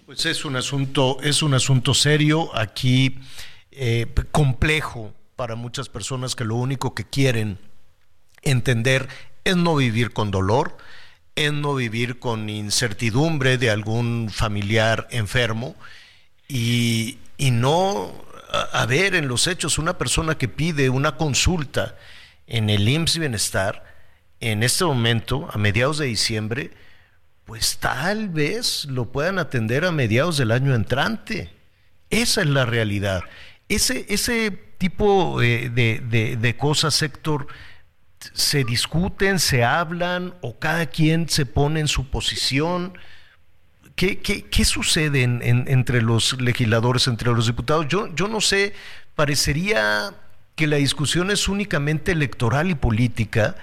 Pues 0.06 0.26
es 0.26 0.46
un 0.46 0.56
asunto, 0.56 1.18
es 1.22 1.42
un 1.42 1.54
asunto 1.54 1.94
serio, 1.94 2.56
aquí 2.56 3.18
eh, 3.72 4.08
complejo 4.32 5.14
para 5.36 5.56
muchas 5.56 5.90
personas 5.90 6.36
que 6.36 6.46
lo 6.46 6.56
único 6.56 6.96
que 6.96 7.06
quieren 7.06 7.60
entender 8.42 9.08
es 9.44 9.56
no 9.56 9.76
vivir 9.76 10.12
con 10.12 10.32
dolor, 10.32 10.78
es 11.36 11.54
no 11.54 11.76
vivir 11.76 12.20
con 12.20 12.50
incertidumbre 12.50 13.58
de 13.58 13.70
algún 13.70 14.30
familiar 14.30 15.08
enfermo 15.12 15.76
y, 16.48 17.20
y 17.38 17.52
no 17.52 18.14
ver 18.88 19.16
en 19.16 19.28
los 19.28 19.48
hechos 19.48 19.78
una 19.78 19.98
persona 19.98 20.38
que 20.38 20.48
pide 20.48 20.90
una 20.90 21.16
consulta 21.16 21.96
en 22.48 22.70
el 22.70 22.88
IMSS 22.88 23.20
Bienestar 23.20 23.90
en 24.40 24.64
este 24.64 24.86
momento, 24.86 25.50
a 25.52 25.58
mediados 25.58 25.98
de 25.98 26.06
diciembre, 26.06 26.72
pues 27.46 27.78
tal 27.78 28.30
vez 28.30 28.86
lo 28.86 29.12
puedan 29.12 29.38
atender 29.38 29.86
a 29.86 29.92
mediados 29.92 30.38
del 30.38 30.52
año 30.52 30.74
entrante. 30.74 31.52
Esa 32.10 32.42
es 32.42 32.48
la 32.48 32.66
realidad. 32.66 33.22
Ese, 33.70 34.06
ese 34.10 34.52
tipo 34.78 35.40
de, 35.40 35.70
de- 35.70 36.36
de 36.38 36.58
cosas, 36.58 37.02
Héctor, 37.02 37.48
se 38.34 38.64
discuten, 38.64 39.40
se 39.40 39.64
hablan 39.64 40.34
o 40.42 40.60
cada 40.60 40.88
quien 40.88 41.30
se 41.30 41.46
pone 41.46 41.80
en 41.80 41.88
su 41.88 42.10
posición. 42.10 42.98
¿Qué, 43.96 44.20
qué- 44.20 44.44
qué 44.46 44.66
sucede 44.66 45.24
en- 45.24 45.42
en- 45.44 45.66
entre 45.68 46.02
los 46.02 46.40
legisladores, 46.42 47.08
entre 47.08 47.32
los 47.32 47.46
diputados? 47.48 47.88
Yo, 47.88 48.14
yo 48.16 48.28
no 48.28 48.42
sé, 48.42 48.74
parecería 49.16 50.14
que 50.56 50.68
la 50.68 50.78
discusión 50.78 51.32
es 51.32 51.48
únicamente 51.48 52.12
electoral 52.12 52.70
y 52.70 52.76
política 52.76 53.56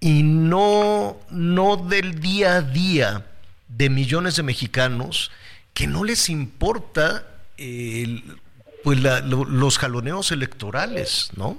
y 0.00 0.22
no, 0.22 1.18
no 1.30 1.76
del 1.76 2.20
día 2.20 2.56
a 2.56 2.62
día 2.62 3.26
de 3.68 3.90
millones 3.90 4.36
de 4.36 4.42
mexicanos 4.42 5.30
que 5.74 5.86
no 5.86 6.02
les 6.04 6.28
importa 6.28 7.24
el- 7.56 8.40
pues 8.84 9.00
la- 9.02 9.20
lo- 9.20 9.44
los 9.44 9.78
jaloneos 9.78 10.30
electorales, 10.32 11.30
¿no? 11.36 11.58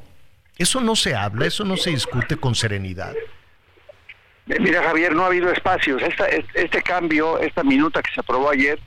Eso 0.58 0.82
no 0.82 0.96
se 0.96 1.16
habla, 1.16 1.46
eso 1.46 1.64
no 1.64 1.78
se 1.78 1.92
discute 1.92 2.36
con 2.38 2.54
serenidad. 2.56 3.14
Mira, 4.46 4.82
Javier, 4.84 5.14
no 5.14 5.24
ha 5.24 5.28
habido 5.28 5.52
espacios. 5.52 6.02
Esta, 6.02 6.26
es- 6.28 6.46
este 6.56 6.82
cambio, 6.82 7.38
esta 7.40 7.64
minuta 7.64 8.02
que 8.02 8.12
se 8.12 8.20
aprobó 8.20 8.50
ayer, 8.50 8.80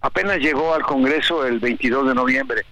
apenas 0.00 0.38
llegó 0.38 0.74
al 0.74 0.82
Congreso 0.82 1.44
el 1.44 1.58
22 1.58 2.06
de 2.08 2.14
noviembre 2.14 2.62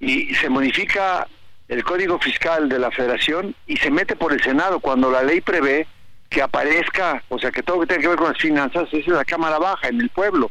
y 0.00 0.34
se 0.36 0.48
modifica 0.48 1.26
el 1.68 1.84
Código 1.84 2.18
Fiscal 2.18 2.68
de 2.68 2.78
la 2.78 2.90
Federación 2.90 3.54
y 3.66 3.76
se 3.76 3.90
mete 3.90 4.16
por 4.16 4.32
el 4.32 4.42
Senado 4.42 4.80
cuando 4.80 5.10
la 5.10 5.22
ley 5.22 5.40
prevé 5.40 5.86
que 6.30 6.40
aparezca, 6.42 7.22
o 7.28 7.38
sea, 7.38 7.50
que 7.50 7.62
todo 7.62 7.76
lo 7.76 7.82
que 7.82 7.88
tenga 7.88 8.00
que 8.02 8.08
ver 8.08 8.16
con 8.16 8.32
las 8.32 8.40
finanzas 8.40 8.88
es 8.92 9.06
en 9.06 9.12
la 9.14 9.24
Cámara 9.24 9.58
Baja, 9.58 9.88
en 9.88 10.00
el 10.00 10.08
pueblo. 10.08 10.50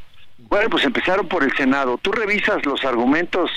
Bueno, 0.50 0.70
pues 0.70 0.84
empezaron 0.84 1.28
por 1.28 1.44
el 1.44 1.56
Senado. 1.56 1.98
Tú 2.02 2.12
revisas 2.12 2.66
los 2.66 2.84
argumentos 2.84 3.50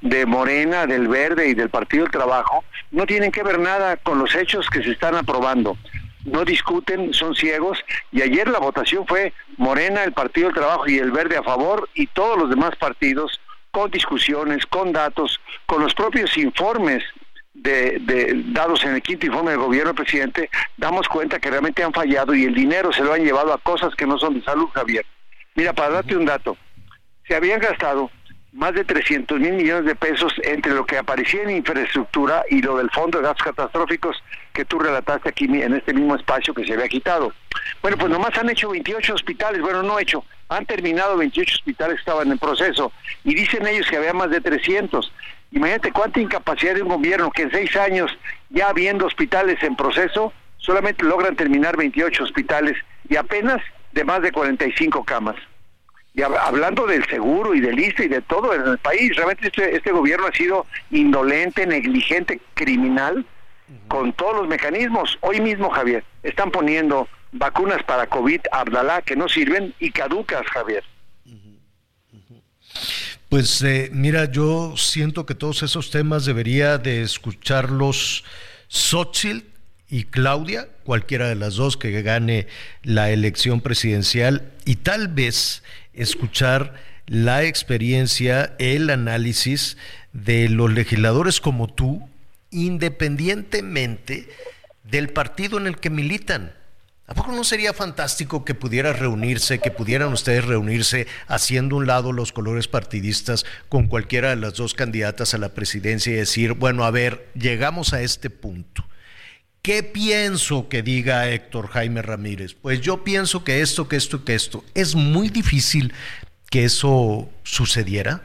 de 0.00 0.26
Morena, 0.26 0.86
del 0.86 1.08
Verde 1.08 1.48
y 1.48 1.54
del 1.54 1.70
Partido 1.70 2.04
del 2.04 2.12
Trabajo, 2.12 2.64
no 2.92 3.04
tienen 3.06 3.32
que 3.32 3.42
ver 3.42 3.58
nada 3.58 3.96
con 3.96 4.18
los 4.18 4.34
hechos 4.34 4.68
que 4.70 4.82
se 4.82 4.92
están 4.92 5.16
aprobando. 5.16 5.76
No 6.24 6.44
discuten, 6.44 7.12
son 7.14 7.34
ciegos. 7.34 7.78
Y 8.12 8.22
ayer 8.22 8.48
la 8.48 8.58
votación 8.60 9.06
fue 9.06 9.32
Morena, 9.56 10.04
el 10.04 10.12
Partido 10.12 10.46
del 10.48 10.54
Trabajo 10.56 10.88
y 10.88 10.98
el 10.98 11.10
Verde 11.10 11.36
a 11.36 11.42
favor 11.42 11.88
y 11.94 12.06
todos 12.08 12.38
los 12.38 12.48
demás 12.50 12.76
partidos 12.76 13.40
con 13.72 13.90
discusiones, 13.90 14.64
con 14.66 14.92
datos, 14.92 15.40
con 15.66 15.82
los 15.82 15.94
propios 15.94 16.36
informes 16.38 17.02
de, 17.54 17.98
de- 18.00 18.42
dados 18.52 18.84
en 18.84 18.94
el 18.94 19.02
quinto 19.02 19.26
informe 19.26 19.50
del 19.50 19.60
gobierno 19.60 19.92
del 19.92 20.02
presidente, 20.04 20.48
damos 20.76 21.08
cuenta 21.08 21.38
que 21.38 21.50
realmente 21.50 21.82
han 21.82 21.92
fallado 21.92 22.34
y 22.34 22.44
el 22.44 22.54
dinero 22.54 22.92
se 22.92 23.02
lo 23.02 23.12
han 23.12 23.24
llevado 23.24 23.52
a 23.52 23.58
cosas 23.58 23.94
que 23.94 24.06
no 24.06 24.16
son 24.18 24.34
de 24.34 24.42
salud, 24.44 24.68
Javier. 24.74 25.04
Mira, 25.56 25.72
para 25.72 25.90
darte 25.90 26.14
un 26.14 26.26
dato, 26.26 26.56
se 27.26 27.34
habían 27.34 27.60
gastado 27.60 28.10
más 28.52 28.74
de 28.74 28.84
300 28.84 29.40
mil 29.40 29.54
millones 29.54 29.86
de 29.86 29.94
pesos 29.94 30.32
entre 30.42 30.72
lo 30.72 30.84
que 30.84 30.98
aparecía 30.98 31.42
en 31.42 31.50
infraestructura 31.50 32.44
y 32.50 32.60
lo 32.62 32.76
del 32.76 32.90
Fondo 32.90 33.18
de 33.18 33.24
Gastos 33.24 33.44
Catastróficos 33.44 34.22
que 34.52 34.64
tú 34.66 34.78
relataste 34.78 35.30
aquí 35.30 35.44
en 35.44 35.74
este 35.74 35.94
mismo 35.94 36.14
espacio 36.14 36.54
que 36.54 36.64
se 36.64 36.74
había 36.74 36.88
quitado. 36.88 37.32
Bueno, 37.82 37.96
pues 37.96 38.10
nomás 38.10 38.36
han 38.38 38.50
hecho 38.50 38.70
28 38.70 39.14
hospitales, 39.14 39.60
bueno, 39.62 39.82
no 39.82 39.98
hecho, 39.98 40.24
han 40.48 40.64
terminado 40.66 41.16
28 41.16 41.54
hospitales 41.54 41.96
que 41.96 42.00
estaban 42.00 42.30
en 42.30 42.38
proceso 42.38 42.92
y 43.24 43.34
dicen 43.34 43.66
ellos 43.66 43.88
que 43.88 43.96
había 43.96 44.12
más 44.12 44.30
de 44.30 44.40
300. 44.40 45.12
Imagínate 45.52 45.92
cuánta 45.92 46.20
incapacidad 46.20 46.74
de 46.74 46.82
un 46.82 46.88
gobierno 46.88 47.30
que 47.30 47.42
en 47.42 47.50
seis 47.50 47.74
años, 47.76 48.10
ya 48.50 48.68
habiendo 48.68 49.06
hospitales 49.06 49.62
en 49.62 49.74
proceso, 49.74 50.32
solamente 50.58 51.04
logran 51.04 51.36
terminar 51.36 51.76
28 51.76 52.24
hospitales 52.24 52.76
y 53.08 53.16
apenas 53.16 53.62
de 53.96 54.04
más 54.04 54.20
de 54.22 54.30
45 54.30 55.04
camas. 55.04 55.36
Y 56.14 56.20
hab- 56.20 56.38
hablando 56.38 56.86
del 56.86 57.04
seguro 57.08 57.54
y 57.54 57.60
del 57.60 57.78
ISTE 57.78 58.04
y 58.04 58.08
de 58.08 58.20
todo 58.22 58.54
en 58.54 58.62
el 58.66 58.78
país, 58.78 59.14
realmente 59.16 59.46
este, 59.48 59.74
este 59.74 59.90
gobierno 59.90 60.26
ha 60.26 60.32
sido 60.32 60.66
indolente, 60.90 61.66
negligente, 61.66 62.40
criminal, 62.54 63.24
con 63.88 64.12
todos 64.12 64.36
los 64.36 64.48
mecanismos. 64.48 65.18
Hoy 65.22 65.40
mismo, 65.40 65.70
Javier, 65.70 66.04
están 66.22 66.50
poniendo 66.50 67.08
vacunas 67.32 67.82
para 67.84 68.06
COVID, 68.06 68.40
Abdalá, 68.52 69.00
que 69.02 69.16
no 69.16 69.28
sirven 69.28 69.74
y 69.80 69.90
caducas, 69.90 70.46
Javier. 70.46 70.84
Pues 73.28 73.60
eh, 73.62 73.88
mira, 73.92 74.30
yo 74.30 74.74
siento 74.76 75.26
que 75.26 75.34
todos 75.34 75.62
esos 75.62 75.90
temas 75.90 76.24
debería 76.26 76.78
de 76.78 77.02
escucharlos 77.02 78.24
Xochitl 78.68 79.44
y 79.88 80.04
Claudia, 80.04 80.68
cualquiera 80.84 81.28
de 81.28 81.36
las 81.36 81.54
dos 81.54 81.76
que 81.76 82.02
gane 82.02 82.46
la 82.82 83.10
elección 83.10 83.60
presidencial, 83.60 84.52
y 84.64 84.76
tal 84.76 85.08
vez 85.08 85.62
escuchar 85.92 86.74
la 87.06 87.44
experiencia, 87.44 88.54
el 88.58 88.90
análisis 88.90 89.76
de 90.12 90.48
los 90.48 90.72
legisladores 90.72 91.40
como 91.40 91.68
tú, 91.68 92.08
independientemente 92.50 94.28
del 94.82 95.10
partido 95.10 95.58
en 95.58 95.66
el 95.66 95.78
que 95.78 95.90
militan. 95.90 96.52
¿A 97.08 97.14
poco 97.14 97.30
no 97.30 97.44
sería 97.44 97.72
fantástico 97.72 98.44
que 98.44 98.54
pudiera 98.54 98.92
reunirse, 98.92 99.60
que 99.60 99.70
pudieran 99.70 100.12
ustedes 100.12 100.44
reunirse 100.44 101.06
haciendo 101.28 101.76
un 101.76 101.86
lado 101.86 102.12
los 102.12 102.32
colores 102.32 102.66
partidistas 102.66 103.46
con 103.68 103.86
cualquiera 103.86 104.30
de 104.30 104.36
las 104.36 104.54
dos 104.54 104.74
candidatas 104.74 105.32
a 105.32 105.38
la 105.38 105.50
presidencia 105.50 106.12
y 106.12 106.16
decir, 106.16 106.54
bueno, 106.54 106.84
a 106.84 106.90
ver, 106.90 107.28
llegamos 107.34 107.92
a 107.92 108.02
este 108.02 108.28
punto. 108.28 108.84
¿Qué 109.66 109.82
pienso 109.82 110.68
que 110.68 110.80
diga 110.80 111.28
Héctor 111.28 111.66
Jaime 111.66 112.00
Ramírez? 112.00 112.54
Pues 112.54 112.80
yo 112.80 113.02
pienso 113.02 113.42
que 113.42 113.62
esto, 113.62 113.88
que 113.88 113.96
esto, 113.96 114.24
que 114.24 114.36
esto. 114.36 114.62
Es 114.74 114.94
muy 114.94 115.28
difícil 115.28 115.92
que 116.52 116.64
eso 116.64 117.28
sucediera. 117.42 118.20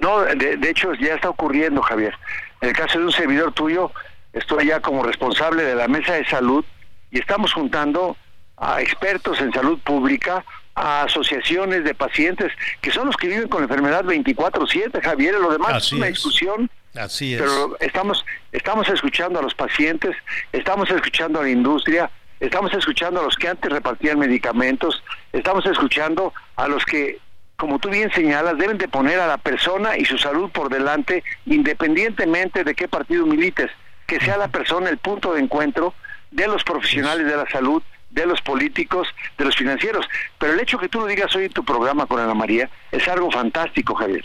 No, 0.00 0.22
de, 0.22 0.56
de 0.56 0.68
hecho 0.68 0.94
ya 0.94 1.14
está 1.14 1.30
ocurriendo, 1.30 1.80
Javier. 1.80 2.12
En 2.60 2.70
el 2.70 2.74
caso 2.74 2.98
de 2.98 3.04
un 3.04 3.12
servidor 3.12 3.52
tuyo, 3.52 3.92
estoy 4.32 4.66
ya 4.66 4.80
como 4.80 5.04
responsable 5.04 5.62
de 5.62 5.76
la 5.76 5.86
mesa 5.86 6.14
de 6.14 6.24
salud 6.26 6.64
y 7.12 7.20
estamos 7.20 7.52
juntando 7.52 8.16
a 8.56 8.80
expertos 8.80 9.40
en 9.40 9.52
salud 9.52 9.78
pública, 9.78 10.44
a 10.74 11.04
asociaciones 11.04 11.84
de 11.84 11.94
pacientes 11.94 12.50
que 12.80 12.90
son 12.90 13.06
los 13.06 13.16
que 13.16 13.28
viven 13.28 13.46
con 13.46 13.60
la 13.60 13.66
enfermedad 13.66 14.04
24/7, 14.04 15.00
Javier, 15.00 15.34
lo 15.34 15.52
demás 15.52 15.84
es 15.84 15.92
una 15.92 16.06
discusión 16.06 16.68
Así 16.98 17.34
es. 17.34 17.40
pero 17.40 17.76
estamos 17.80 18.24
estamos 18.52 18.88
escuchando 18.88 19.38
a 19.38 19.42
los 19.42 19.54
pacientes, 19.54 20.16
estamos 20.52 20.90
escuchando 20.90 21.40
a 21.40 21.42
la 21.42 21.50
industria, 21.50 22.10
estamos 22.40 22.72
escuchando 22.74 23.20
a 23.20 23.24
los 23.24 23.36
que 23.36 23.48
antes 23.48 23.70
repartían 23.70 24.18
medicamentos, 24.18 25.02
estamos 25.32 25.66
escuchando 25.66 26.32
a 26.56 26.68
los 26.68 26.84
que, 26.84 27.18
como 27.56 27.78
tú 27.78 27.90
bien 27.90 28.10
señalas, 28.12 28.58
deben 28.58 28.78
de 28.78 28.88
poner 28.88 29.20
a 29.20 29.26
la 29.26 29.38
persona 29.38 29.96
y 29.96 30.04
su 30.04 30.18
salud 30.18 30.50
por 30.50 30.68
delante, 30.68 31.22
independientemente 31.46 32.64
de 32.64 32.74
qué 32.74 32.88
partido 32.88 33.26
milites, 33.26 33.70
que 34.06 34.20
sea 34.20 34.36
la 34.36 34.48
persona 34.48 34.88
el 34.88 34.98
punto 34.98 35.34
de 35.34 35.40
encuentro 35.40 35.94
de 36.30 36.46
los 36.48 36.64
profesionales 36.64 37.26
de 37.26 37.36
la 37.36 37.48
salud, 37.50 37.82
de 38.10 38.26
los 38.26 38.40
políticos, 38.40 39.08
de 39.38 39.44
los 39.44 39.56
financieros. 39.56 40.06
Pero 40.38 40.52
el 40.52 40.60
hecho 40.60 40.78
que 40.78 40.88
tú 40.88 41.00
lo 41.00 41.06
digas 41.06 41.34
hoy 41.36 41.44
en 41.44 41.52
tu 41.52 41.64
programa 41.64 42.06
con 42.06 42.20
Ana 42.20 42.34
María 42.34 42.70
es 42.90 43.06
algo 43.08 43.30
fantástico, 43.30 43.94
Javier. 43.94 44.24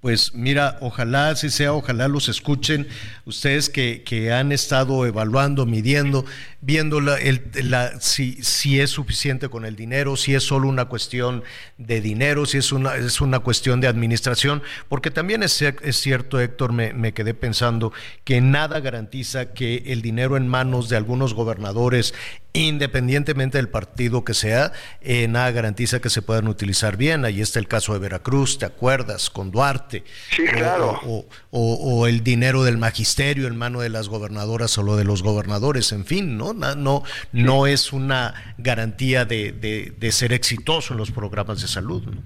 Pues 0.00 0.32
mira, 0.32 0.78
ojalá 0.80 1.30
así 1.30 1.50
sea, 1.50 1.72
ojalá 1.72 2.06
los 2.06 2.28
escuchen 2.28 2.86
ustedes 3.24 3.68
que, 3.68 4.04
que 4.04 4.32
han 4.32 4.52
estado 4.52 5.04
evaluando, 5.04 5.66
midiendo, 5.66 6.24
viendo 6.60 7.00
la, 7.00 7.16
el- 7.18 7.50
la- 7.62 8.00
si, 8.00 8.42
si 8.42 8.80
es 8.80 8.90
suficiente 8.90 9.48
con 9.48 9.64
el 9.64 9.76
dinero, 9.76 10.16
si 10.16 10.34
es 10.34 10.42
solo 10.42 10.68
una 10.68 10.86
cuestión 10.86 11.44
de 11.76 12.00
dinero, 12.00 12.46
si 12.46 12.58
es 12.58 12.72
una, 12.72 12.96
es 12.96 13.20
una 13.20 13.38
cuestión 13.38 13.80
de 13.80 13.86
administración, 13.86 14.62
porque 14.88 15.10
también 15.12 15.42
es, 15.44 15.62
es 15.62 15.96
cierto, 16.00 16.40
Héctor, 16.40 16.72
me, 16.72 16.92
me 16.92 17.12
quedé 17.14 17.32
pensando 17.34 17.92
que 18.24 18.40
nada 18.40 18.80
garantiza 18.80 19.52
que 19.52 19.84
el 19.86 20.02
dinero 20.02 20.36
en 20.36 20.48
manos 20.48 20.88
de 20.88 20.96
algunos 20.96 21.32
gobernadores, 21.34 22.12
independientemente 22.52 23.58
del 23.58 23.68
partido 23.68 24.24
que 24.24 24.34
sea, 24.34 24.72
eh, 25.00 25.28
nada 25.28 25.50
garantiza 25.52 26.00
que 26.00 26.10
se 26.10 26.22
puedan 26.22 26.48
utilizar 26.48 26.96
bien. 26.96 27.24
Ahí 27.24 27.40
está 27.40 27.58
el 27.60 27.68
caso 27.68 27.92
de 27.92 27.98
Veracruz, 27.98 28.58
¿te 28.58 28.66
acuerdas? 28.66 29.30
Con 29.30 29.50
Duarte. 29.50 30.02
Sí, 30.34 30.42
O- 30.42 30.52
claro. 30.56 31.00
O, 31.04 31.26
o- 31.50 31.74
o 32.00 32.06
el 32.06 32.22
dinero 32.24 32.64
del 32.64 32.76
magisterio 32.78 33.46
en 33.46 33.56
mano 33.56 33.80
de 33.80 33.88
las 33.90 34.08
gobernadoras 34.08 34.76
o 34.78 34.82
lo 34.82 34.96
de 34.96 35.04
los 35.04 35.22
gobernadores, 35.22 35.92
en 35.92 36.04
fin, 36.04 36.36
¿no? 36.36 36.47
Na- 36.54 36.74
No, 36.74 37.02
no 37.32 37.66
es 37.66 37.92
una 37.92 38.54
garantía 38.58 39.24
de, 39.24 39.52
de- 39.52 39.92
de 39.96 40.12
ser 40.12 40.32
exitoso 40.32 40.94
en 40.94 40.98
los 40.98 41.10
programas 41.10 41.60
de 41.60 41.68
salud. 41.68 42.02
¿no? 42.04 42.22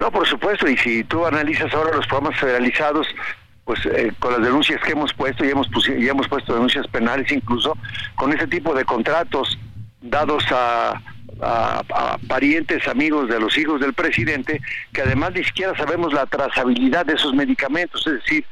No, 0.00 0.10
por 0.12 0.26
supuesto, 0.26 0.68
y 0.68 0.76
si 0.76 1.02
tú 1.04 1.26
analizas 1.26 1.72
ahora 1.74 1.96
los 1.96 2.06
programas 2.06 2.38
federalizados, 2.38 3.06
pues 3.64 3.80
eh, 3.86 4.12
con 4.18 4.32
las 4.32 4.42
denuncias 4.42 4.80
que 4.82 4.92
hemos 4.92 5.12
puesto, 5.12 5.44
y 5.44 5.50
hemos, 5.50 5.68
y 5.88 6.08
hemos 6.08 6.28
puesto 6.28 6.54
denuncias 6.54 6.86
penales 6.86 7.30
incluso, 7.32 7.76
con 8.14 8.32
ese 8.32 8.46
tipo 8.46 8.74
de 8.74 8.84
contratos 8.84 9.58
dados 10.00 10.44
a, 10.52 11.02
a- 11.42 11.82
a 11.90 12.18
parientes, 12.28 12.86
amigos 12.88 13.28
de 13.28 13.40
los 13.40 13.58
hijos 13.58 13.80
del 13.80 13.92
presidente, 13.92 14.60
que 14.92 15.02
además 15.02 15.32
ni 15.34 15.44
siquiera 15.44 15.76
sabemos 15.76 16.12
la 16.12 16.26
trazabilidad 16.26 17.04
de 17.04 17.14
esos 17.14 17.34
medicamentos, 17.34 18.06
es 18.06 18.14
decir, 18.14 18.44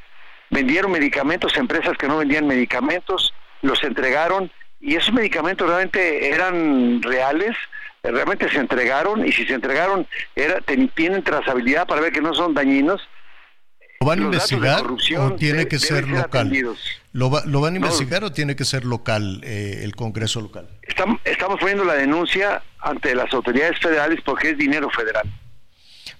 vendieron 0.51 0.91
medicamentos 0.93 1.57
a 1.57 1.61
empresas 1.61 1.97
que 1.97 2.09
no 2.09 2.19
vendían 2.19 2.47
medicamentos, 2.47 3.33
los 3.63 3.83
entregaron, 3.85 4.51
y 4.81 4.95
esos 4.97 5.13
medicamentos 5.13 5.67
realmente 5.69 6.29
eran 6.31 7.03
reales, 7.03 7.57
realmente 8.03 8.49
se 8.51 8.59
entregaron 8.59 9.27
y 9.27 9.33
si 9.33 9.45
se 9.47 9.55
entregaron 9.55 10.07
era 10.35 10.61
ten- 10.61 10.89
tienen 10.91 11.23
trazabilidad 11.23 11.87
para 11.87 12.01
ver 12.01 12.13
que 12.13 12.21
no 12.21 12.35
son 12.35 12.55
dañinos 12.55 13.01
¿Lo 14.01 14.09
van 14.09 14.21
a 14.21 14.23
investigar 14.25 14.85
o 15.19 15.35
tiene 15.37 15.67
que 15.69 15.79
ser 15.79 16.07
local? 16.07 16.53
¿Lo, 17.13 17.31
va- 17.31 17.43
lo 17.47 17.63
van 17.63 17.75
a 17.77 17.79
No. 17.79 17.87
investigar 17.87 18.23
o 18.25 18.31
tiene 18.31 18.55
que 18.55 18.67
ser 18.67 18.85
local, 18.85 19.41
eh, 19.43 19.81
el 19.83 19.97
Congreso 19.97 20.43
local? 20.43 20.69
Estam- 20.87 21.19
estamos 21.25 21.59
poniendo 21.59 21.83
la 21.83 21.95
denuncia 21.95 22.63
ante 22.81 23.15
las 23.15 23.33
autoridades 23.33 23.79
federales 23.81 24.21
porque 24.23 24.51
es 24.51 24.59
dinero 24.59 24.91
federal 24.91 25.25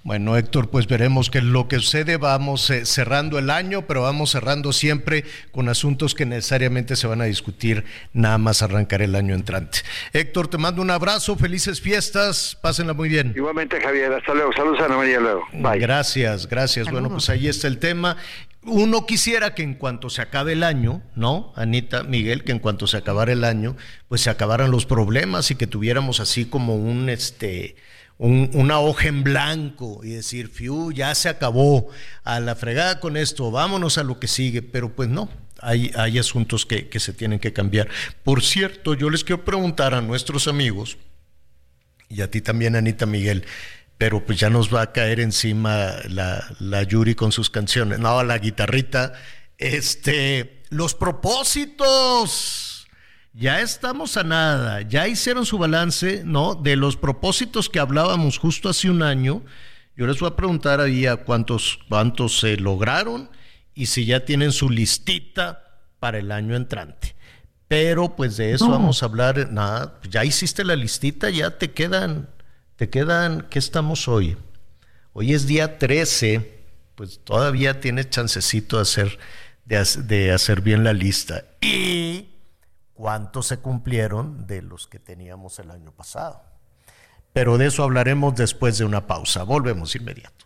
Bueno, 0.03 0.37
Héctor, 0.37 0.71
pues 0.71 0.87
veremos 0.87 1.31
que 1.31 1.41
lo 1.41 1.69
que 1.69 1.77
sucede, 1.77 2.17
vamos 2.17 2.71
eh, 2.71 2.85
cerrando 2.87 3.39
el 3.39 3.51
año, 3.51 3.87
pero 3.87 4.03
vamos 4.03 4.31
cerrando 4.31 4.73
siempre 4.73 5.25
con 5.53 5.69
asuntos 5.69 6.15
que 6.15 6.27
necesariamente 6.27 6.97
se 6.97 7.07
van 7.07 7.21
a 7.21 7.25
discutir 7.25 7.85
nada 8.13 8.39
más 8.39 8.63
arrancar 8.63 9.03
el 9.03 9.15
año 9.15 9.35
entrante. 9.35 9.81
Héctor, 10.13 10.49
te 10.49 10.59
mando 10.59 10.83
un 10.83 10.91
abrazo, 10.91 11.37
felices 11.37 11.81
fiestas, 11.81 12.57
pásenla 12.61 12.93
muy 12.93 13.09
bien. 13.09 13.33
igualmente 13.37 13.81
Javier 13.81 14.13
hasta 14.13 14.35
luego 14.35 14.53
saludos 14.53 14.81
a 14.81 14.85
Ana 14.87 14.97
María 14.97 15.21
luego 15.21 15.43
Bye. 15.53 15.79
Gracias, 15.79 16.49
gracias. 16.49 16.91
Bueno, 16.91 17.09
pues 17.09 17.29
ahí 17.31 17.49
está 17.49 17.67
el 17.67 17.79
tema. 17.79 18.17
Uno 18.63 19.07
quisiera 19.07 19.55
que 19.55 19.63
en 19.63 19.75
cuanto 19.75 20.11
se 20.11 20.23
acabe 20.23 20.53
el 20.53 20.65
año, 20.65 21.03
¿no? 21.15 21.53
Anita, 21.55 22.03
Miguel, 22.03 22.43
que 22.43 22.51
en 22.51 22.59
cuanto 22.59 22.89
se 22.89 22.97
acabara 22.97 23.33
el 23.33 23.45
año, 23.45 23.77
pues 24.09 24.23
se 24.23 24.31
acabaran 24.31 24.73
los 24.73 24.87
problemas 24.87 25.53
y 25.53 25.55
que 25.55 25.69
tuviéramos 25.69 26.19
así 26.19 26.47
como 26.47 26.75
un, 26.75 27.09
este, 27.09 27.77
un- 28.19 28.51
una 28.55 28.79
hoja 28.81 29.09
en 29.09 29.23
blanco 29.25 30.01
y 30.03 30.11
decir, 30.11 30.49
fiu, 30.49 30.93
ya 30.93 31.15
se 31.15 31.29
acabó, 31.29 31.89
a 32.25 32.41
la 32.41 32.55
fregada 32.57 33.01
con 33.01 33.17
esto, 33.17 33.51
vámonos 33.51 33.99
a 33.99 34.05
lo 34.05 34.19
que 34.19 34.29
sigue. 34.29 34.63
Pero 34.63 34.95
pues 34.95 35.09
no, 35.09 35.29
hay, 35.61 35.91
hay 35.97 36.19
asuntos 36.19 36.65
que, 36.67 36.89
que 36.89 37.01
se 37.01 37.13
tienen 37.13 37.39
que 37.39 37.53
cambiar. 37.53 37.89
Por 38.25 38.43
cierto, 38.43 38.95
yo 38.95 39.11
les 39.11 39.25
quiero 39.25 39.45
preguntar 39.45 39.95
a 39.95 40.01
nuestros 40.01 40.49
amigos, 40.49 40.97
y 42.09 42.21
a 42.23 42.31
ti 42.31 42.41
también, 42.41 42.77
Anita 42.77 43.05
Miguel, 43.05 43.45
pero 43.99 44.25
pues 44.25 44.39
ya 44.39 44.49
nos 44.51 44.73
va 44.73 44.83
a 44.83 44.93
caer 44.93 45.21
encima 45.21 45.95
la, 46.09 46.47
la 46.61 46.83
Yuri 46.85 47.15
con 47.15 47.33
sus 47.33 47.51
canciones. 47.51 47.99
No, 47.99 48.23
la 48.23 48.39
guitarrita. 48.39 49.15
Este, 49.59 50.63
los 50.69 50.95
propósitos. 50.95 52.76
Ya 53.39 53.61
estamos 53.61 54.17
a 54.17 54.25
nada. 54.25 54.81
Ya 54.81 55.07
hicieron 55.09 55.45
su 55.45 55.59
balance, 55.59 56.23
¿no? 56.25 56.55
De 56.55 56.75
los 56.75 56.97
propósitos 56.97 57.69
que 57.69 57.79
hablábamos 57.79 58.39
justo 58.39 58.71
hace 58.71 58.89
un 58.89 59.03
año. 59.03 59.45
Yo 59.95 60.07
les 60.07 60.19
voy 60.19 60.31
a 60.31 60.37
preguntar 60.37 60.81
ahí 60.81 61.05
a 61.07 61.17
cuántos, 61.17 61.79
cuántos 61.91 62.39
se 62.39 62.57
lograron 62.57 63.29
y 63.75 63.87
si 63.87 64.07
ya 64.07 64.25
tienen 64.25 64.53
su 64.53 64.71
listita 64.71 65.81
para 66.01 66.17
el 66.17 66.33
año 66.33 66.57
entrante. 66.57 67.15
Pero 67.69 68.17
pues 68.17 68.39
de 68.39 68.53
eso 68.53 68.67
No. 68.69 68.73
vamos 68.73 69.03
a 69.03 69.07
hablar. 69.07 69.53
Nada, 69.53 70.01
ya 70.09 70.25
hiciste 70.25 70.65
la 70.65 70.75
listita, 70.75 71.29
ya 71.29 71.59
te 71.59 71.73
quedan, 71.73 72.31
te 72.77 72.89
quedan, 72.89 73.47
¿qué 73.51 73.59
estamos 73.59 74.09
hoy? 74.09 74.39
Hoy 75.13 75.35
es 75.35 75.47
día 75.47 75.79
13, 75.79 76.59
pues 76.95 77.21
todavía 77.23 77.81
tienes 77.81 78.09
chancecito 78.09 78.77
de 78.77 78.83
hacer, 78.83 79.19
de, 79.67 79.85
de 80.05 80.33
hacer 80.33 80.63
bien 80.63 80.85
la 80.85 80.95
lista. 80.95 81.45
¿Y 81.61 82.29
cuántos 82.97 83.47
se 83.47 83.59
cumplieron 83.59 84.47
de 84.47 84.63
los 84.63 84.89
que 84.89 84.99
teníamos 84.99 85.59
el 85.61 85.71
año 85.71 85.93
pasado? 85.93 86.43
Pero 87.33 87.59
de 87.59 87.67
eso 87.67 87.85
hablaremos 87.85 88.35
después 88.35 88.79
de 88.79 88.85
una 88.85 89.07
pausa. 89.07 89.43
Volvemos 89.43 89.95
inmediato. 89.95 90.46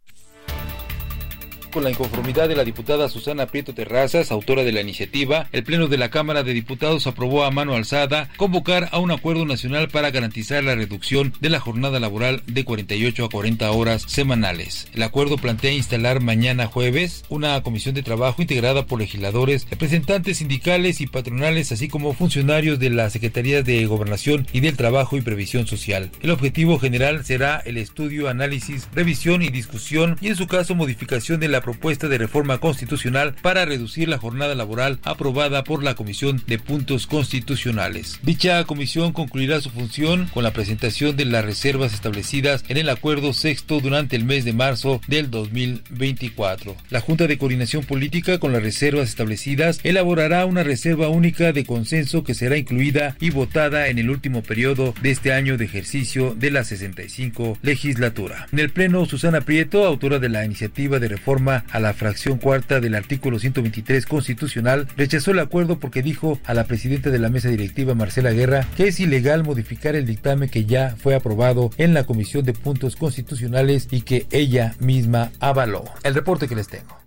Con 1.71 1.85
la 1.85 1.89
inconformidad 1.89 2.49
de 2.49 2.55
la 2.57 2.65
diputada 2.65 3.07
Susana 3.07 3.45
Prieto 3.45 3.73
Terrazas, 3.73 4.29
autora 4.29 4.65
de 4.65 4.73
la 4.73 4.81
iniciativa, 4.81 5.47
el 5.53 5.63
Pleno 5.63 5.87
de 5.87 5.97
la 5.97 6.09
Cámara 6.09 6.43
de 6.43 6.51
Diputados 6.51 7.07
aprobó 7.07 7.45
a 7.45 7.51
mano 7.51 7.75
alzada 7.75 8.27
convocar 8.35 8.89
a 8.91 8.99
un 8.99 9.09
acuerdo 9.09 9.45
nacional 9.45 9.87
para 9.87 10.11
garantizar 10.11 10.65
la 10.65 10.75
reducción 10.75 11.33
de 11.39 11.49
la 11.49 11.61
jornada 11.61 12.01
laboral 12.01 12.43
de 12.45 12.65
48 12.65 13.23
a 13.23 13.29
40 13.29 13.71
horas 13.71 14.03
semanales. 14.05 14.89
El 14.93 15.01
acuerdo 15.03 15.37
plantea 15.37 15.71
instalar 15.71 16.19
mañana 16.19 16.67
jueves 16.67 17.23
una 17.29 17.63
comisión 17.63 17.95
de 17.95 18.03
trabajo 18.03 18.41
integrada 18.41 18.85
por 18.85 18.99
legisladores, 18.99 19.65
representantes 19.69 20.39
sindicales 20.39 20.99
y 20.99 21.07
patronales, 21.07 21.71
así 21.71 21.87
como 21.87 22.13
funcionarios 22.13 22.79
de 22.79 22.89
la 22.89 23.09
Secretaría 23.09 23.63
de 23.63 23.85
Gobernación 23.85 24.45
y 24.51 24.59
del 24.59 24.75
Trabajo 24.75 25.15
y 25.15 25.21
Previsión 25.21 25.67
Social. 25.67 26.11
El 26.21 26.31
objetivo 26.31 26.79
general 26.79 27.23
será 27.23 27.61
el 27.63 27.77
estudio, 27.77 28.27
análisis, 28.27 28.89
revisión 28.93 29.41
y 29.41 29.47
discusión 29.47 30.17
y 30.19 30.27
en 30.27 30.35
su 30.35 30.47
caso 30.47 30.75
modificación 30.75 31.39
de 31.39 31.47
la 31.47 31.60
propuesta 31.61 32.07
de 32.07 32.17
reforma 32.17 32.59
constitucional 32.59 33.35
para 33.41 33.65
reducir 33.65 34.09
la 34.09 34.17
jornada 34.17 34.55
laboral 34.55 34.99
aprobada 35.03 35.63
por 35.63 35.83
la 35.83 35.95
Comisión 35.95 36.43
de 36.47 36.59
Puntos 36.59 37.07
Constitucionales. 37.07 38.19
Dicha 38.23 38.63
comisión 38.65 39.13
concluirá 39.13 39.61
su 39.61 39.69
función 39.69 40.27
con 40.33 40.43
la 40.43 40.51
presentación 40.51 41.15
de 41.15 41.25
las 41.25 41.45
reservas 41.45 41.93
establecidas 41.93 42.63
en 42.67 42.77
el 42.77 42.89
acuerdo 42.89 43.33
sexto 43.33 43.79
durante 43.79 44.15
el 44.15 44.25
mes 44.25 44.45
de 44.45 44.53
marzo 44.53 45.01
del 45.07 45.29
2024. 45.31 46.75
La 46.89 47.01
Junta 47.01 47.27
de 47.27 47.37
Coordinación 47.37 47.83
Política 47.83 48.39
con 48.39 48.51
las 48.51 48.63
reservas 48.63 49.09
establecidas 49.09 49.79
elaborará 49.83 50.45
una 50.45 50.63
reserva 50.63 51.09
única 51.09 51.53
de 51.53 51.65
consenso 51.65 52.23
que 52.23 52.33
será 52.33 52.57
incluida 52.57 53.15
y 53.19 53.29
votada 53.29 53.87
en 53.87 53.99
el 53.99 54.09
último 54.09 54.43
periodo 54.43 54.93
de 55.01 55.11
este 55.11 55.33
año 55.33 55.57
de 55.57 55.65
ejercicio 55.65 56.35
de 56.35 56.51
la 56.51 56.63
65 56.63 57.57
legislatura. 57.61 58.47
En 58.51 58.59
el 58.59 58.69
Pleno, 58.69 59.05
Susana 59.05 59.41
Prieto, 59.41 59.85
autora 59.85 60.19
de 60.19 60.29
la 60.29 60.45
iniciativa 60.45 60.99
de 60.99 61.07
reforma 61.07 61.50
a 61.57 61.79
la 61.79 61.93
fracción 61.93 62.37
cuarta 62.37 62.79
del 62.79 62.95
artículo 62.95 63.39
123 63.39 64.05
constitucional, 64.05 64.87
rechazó 64.97 65.31
el 65.31 65.39
acuerdo 65.39 65.79
porque 65.79 66.01
dijo 66.01 66.39
a 66.45 66.53
la 66.53 66.65
presidenta 66.65 67.09
de 67.09 67.19
la 67.19 67.29
mesa 67.29 67.49
directiva, 67.49 67.95
Marcela 67.95 68.31
Guerra, 68.31 68.67
que 68.75 68.87
es 68.87 68.99
ilegal 68.99 69.43
modificar 69.43 69.95
el 69.95 70.05
dictamen 70.05 70.49
que 70.49 70.65
ya 70.65 70.95
fue 70.97 71.15
aprobado 71.15 71.71
en 71.77 71.93
la 71.93 72.05
Comisión 72.05 72.45
de 72.45 72.53
Puntos 72.53 72.95
Constitucionales 72.95 73.87
y 73.91 74.01
que 74.01 74.27
ella 74.31 74.75
misma 74.79 75.31
avaló. 75.39 75.83
El 76.03 76.15
reporte 76.15 76.47
que 76.47 76.55
les 76.55 76.67
tengo. 76.67 77.00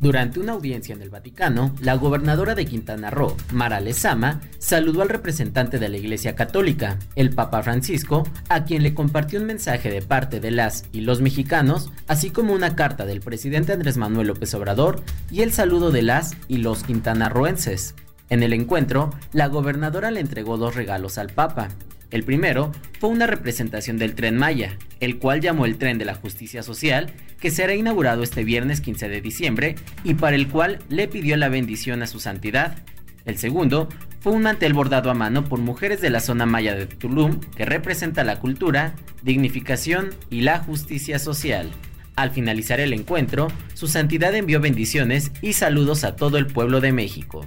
Durante 0.00 0.40
una 0.40 0.52
audiencia 0.52 0.94
en 0.94 1.02
el 1.02 1.10
Vaticano, 1.10 1.74
la 1.82 1.94
gobernadora 1.94 2.54
de 2.54 2.64
Quintana 2.64 3.10
Roo, 3.10 3.36
Mara 3.52 3.80
Lezama, 3.80 4.40
saludó 4.58 5.02
al 5.02 5.10
representante 5.10 5.78
de 5.78 5.90
la 5.90 5.98
Iglesia 5.98 6.34
Católica, 6.34 6.98
el 7.16 7.34
Papa 7.34 7.62
Francisco, 7.62 8.26
a 8.48 8.64
quien 8.64 8.82
le 8.82 8.94
compartió 8.94 9.38
un 9.38 9.44
mensaje 9.44 9.90
de 9.90 10.00
parte 10.00 10.40
de 10.40 10.52
las 10.52 10.86
y 10.92 11.02
los 11.02 11.20
mexicanos, 11.20 11.92
así 12.08 12.30
como 12.30 12.54
una 12.54 12.76
carta 12.76 13.04
del 13.04 13.20
presidente 13.20 13.74
Andrés 13.74 13.98
Manuel 13.98 14.28
López 14.28 14.54
Obrador 14.54 15.02
y 15.30 15.42
el 15.42 15.52
saludo 15.52 15.90
de 15.90 16.00
las 16.00 16.34
y 16.48 16.56
los 16.58 16.82
quintanarroenses. 16.82 17.94
En 18.30 18.42
el 18.42 18.54
encuentro, 18.54 19.10
la 19.34 19.48
gobernadora 19.48 20.10
le 20.10 20.20
entregó 20.20 20.56
dos 20.56 20.76
regalos 20.76 21.18
al 21.18 21.28
Papa. 21.28 21.68
El 22.10 22.24
primero 22.24 22.72
fue 22.98 23.10
una 23.10 23.26
representación 23.26 23.96
del 23.96 24.14
tren 24.14 24.36
Maya, 24.36 24.76
el 24.98 25.18
cual 25.18 25.40
llamó 25.40 25.64
el 25.64 25.78
tren 25.78 25.98
de 25.98 26.04
la 26.04 26.14
justicia 26.14 26.62
social, 26.62 27.12
que 27.40 27.50
será 27.50 27.74
inaugurado 27.74 28.22
este 28.22 28.42
viernes 28.42 28.80
15 28.80 29.08
de 29.08 29.20
diciembre 29.20 29.74
y 30.02 30.14
para 30.14 30.36
el 30.36 30.48
cual 30.48 30.80
le 30.88 31.06
pidió 31.06 31.36
la 31.36 31.48
bendición 31.48 32.02
a 32.02 32.06
su 32.06 32.18
santidad. 32.18 32.78
El 33.24 33.38
segundo 33.38 33.88
fue 34.20 34.32
un 34.32 34.42
mantel 34.42 34.72
bordado 34.72 35.10
a 35.10 35.14
mano 35.14 35.44
por 35.44 35.60
mujeres 35.60 36.00
de 36.00 36.10
la 36.10 36.20
zona 36.20 36.46
maya 36.46 36.74
de 36.74 36.86
Tulum 36.86 37.40
que 37.40 37.64
representa 37.64 38.24
la 38.24 38.40
cultura, 38.40 38.94
dignificación 39.22 40.10
y 40.30 40.40
la 40.40 40.58
justicia 40.58 41.18
social. 41.18 41.70
Al 42.16 42.32
finalizar 42.32 42.80
el 42.80 42.92
encuentro, 42.92 43.48
su 43.72 43.86
santidad 43.86 44.34
envió 44.34 44.60
bendiciones 44.60 45.30
y 45.40 45.54
saludos 45.54 46.04
a 46.04 46.16
todo 46.16 46.38
el 46.38 46.46
pueblo 46.46 46.80
de 46.80 46.92
México. 46.92 47.46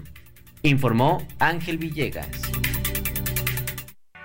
Informó 0.64 1.27
Ángel 1.38 1.77
Villegas. 1.77 2.30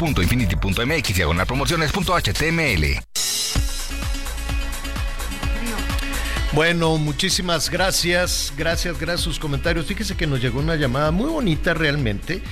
www.infinity.mx 0.00 1.14
diagonal 1.14 1.46
promociones.html. 1.46 3.00
Bueno, 6.52 6.98
muchísimas 6.98 7.70
gracias, 7.70 8.52
gracias, 8.56 8.98
gracias 8.98 9.20
sus 9.20 9.38
comentarios. 9.38 9.86
Fíjese 9.86 10.16
que 10.16 10.26
nos 10.26 10.40
llegó 10.40 10.58
una 10.58 10.74
llamada 10.74 11.10
muy 11.12 11.30
bonita 11.30 11.74
realmente. 11.74 12.42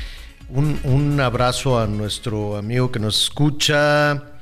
Un, 0.48 0.78
un 0.84 1.20
abrazo 1.20 1.80
a 1.80 1.86
nuestro 1.86 2.56
amigo 2.56 2.92
que 2.92 3.00
nos 3.00 3.24
escucha, 3.24 4.40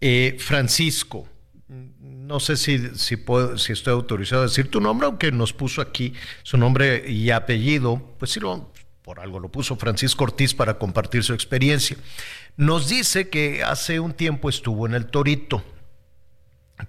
eh, 0.00 0.36
Francisco. 0.38 1.26
no 1.68 2.38
sé 2.38 2.56
si, 2.56 2.78
si, 2.96 3.16
puedo, 3.16 3.58
si 3.58 3.72
estoy 3.72 3.92
autorizado 3.92 4.42
a 4.42 4.46
decir 4.46 4.70
tu 4.70 4.80
nombre, 4.80 5.06
aunque 5.06 5.32
nos 5.32 5.52
puso 5.52 5.82
aquí 5.82 6.12
su 6.42 6.56
nombre 6.56 7.10
y 7.10 7.30
apellido, 7.30 8.14
pues 8.18 8.30
sí, 8.30 8.40
lo, 8.40 8.72
por 9.06 9.20
algo 9.20 9.38
lo 9.38 9.52
puso 9.52 9.76
Francisco 9.76 10.24
Ortiz 10.24 10.52
para 10.52 10.78
compartir 10.78 11.22
su 11.22 11.32
experiencia. 11.32 11.96
Nos 12.56 12.88
dice 12.88 13.28
que 13.28 13.62
hace 13.62 14.00
un 14.00 14.14
tiempo 14.14 14.48
estuvo 14.48 14.84
en 14.84 14.94
el 14.94 15.06
Torito, 15.06 15.64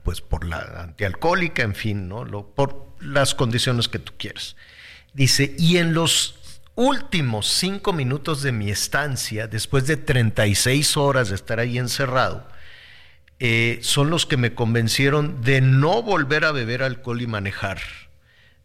pues 0.01 0.21
por 0.21 0.43
la 0.43 0.61
antialcohólica, 0.81 1.61
en 1.61 1.75
fin, 1.75 2.09
¿no? 2.09 2.25
Por 2.55 2.87
las 2.99 3.35
condiciones 3.35 3.87
que 3.87 3.99
tú 3.99 4.13
quieras. 4.17 4.55
Dice, 5.13 5.53
y 5.59 5.77
en 5.77 5.93
los 5.93 6.39
últimos 6.73 7.49
cinco 7.49 7.93
minutos 7.93 8.41
de 8.41 8.51
mi 8.51 8.71
estancia, 8.71 9.47
después 9.47 9.85
de 9.85 9.97
36 9.97 10.97
horas 10.97 11.29
de 11.29 11.35
estar 11.35 11.59
ahí 11.59 11.77
encerrado, 11.77 12.47
eh, 13.37 13.77
son 13.83 14.09
los 14.09 14.25
que 14.25 14.37
me 14.37 14.55
convencieron 14.55 15.43
de 15.43 15.61
no 15.61 16.01
volver 16.01 16.45
a 16.45 16.51
beber 16.51 16.81
alcohol 16.81 17.21
y 17.21 17.27
manejar. 17.27 17.79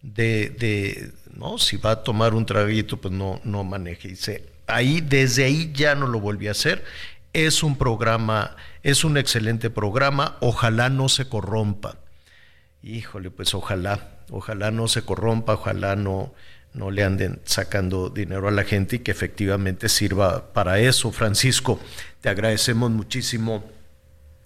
De, 0.00 0.48
de, 0.48 1.12
no, 1.36 1.58
si 1.58 1.76
va 1.76 1.92
a 1.92 2.02
tomar 2.02 2.34
un 2.34 2.46
traguito, 2.46 3.00
pues 3.00 3.12
no, 3.12 3.40
no 3.44 3.64
maneje. 3.64 4.08
Dice, 4.08 4.44
ahí, 4.66 5.00
desde 5.00 5.44
ahí 5.44 5.72
ya 5.74 5.94
no 5.94 6.06
lo 6.06 6.20
volví 6.20 6.48
a 6.48 6.52
hacer. 6.52 6.84
Es 7.32 7.62
un 7.62 7.76
programa, 7.76 8.56
es 8.82 9.04
un 9.04 9.16
excelente 9.16 9.70
programa, 9.70 10.36
ojalá 10.40 10.90
no 10.90 11.08
se 11.08 11.28
corrompa. 11.28 11.96
Híjole, 12.82 13.30
pues 13.30 13.54
ojalá, 13.54 14.18
ojalá 14.30 14.70
no 14.70 14.88
se 14.88 15.02
corrompa, 15.02 15.54
ojalá 15.54 15.96
no, 15.96 16.34
no 16.74 16.90
le 16.90 17.04
anden 17.04 17.40
sacando 17.44 18.10
dinero 18.10 18.48
a 18.48 18.52
la 18.52 18.64
gente 18.64 18.96
y 18.96 18.98
que 19.00 19.10
efectivamente 19.10 19.88
sirva 19.88 20.52
para 20.52 20.78
eso. 20.80 21.12
Francisco, 21.12 21.80
te 22.20 22.28
agradecemos 22.28 22.90
muchísimo 22.90 23.64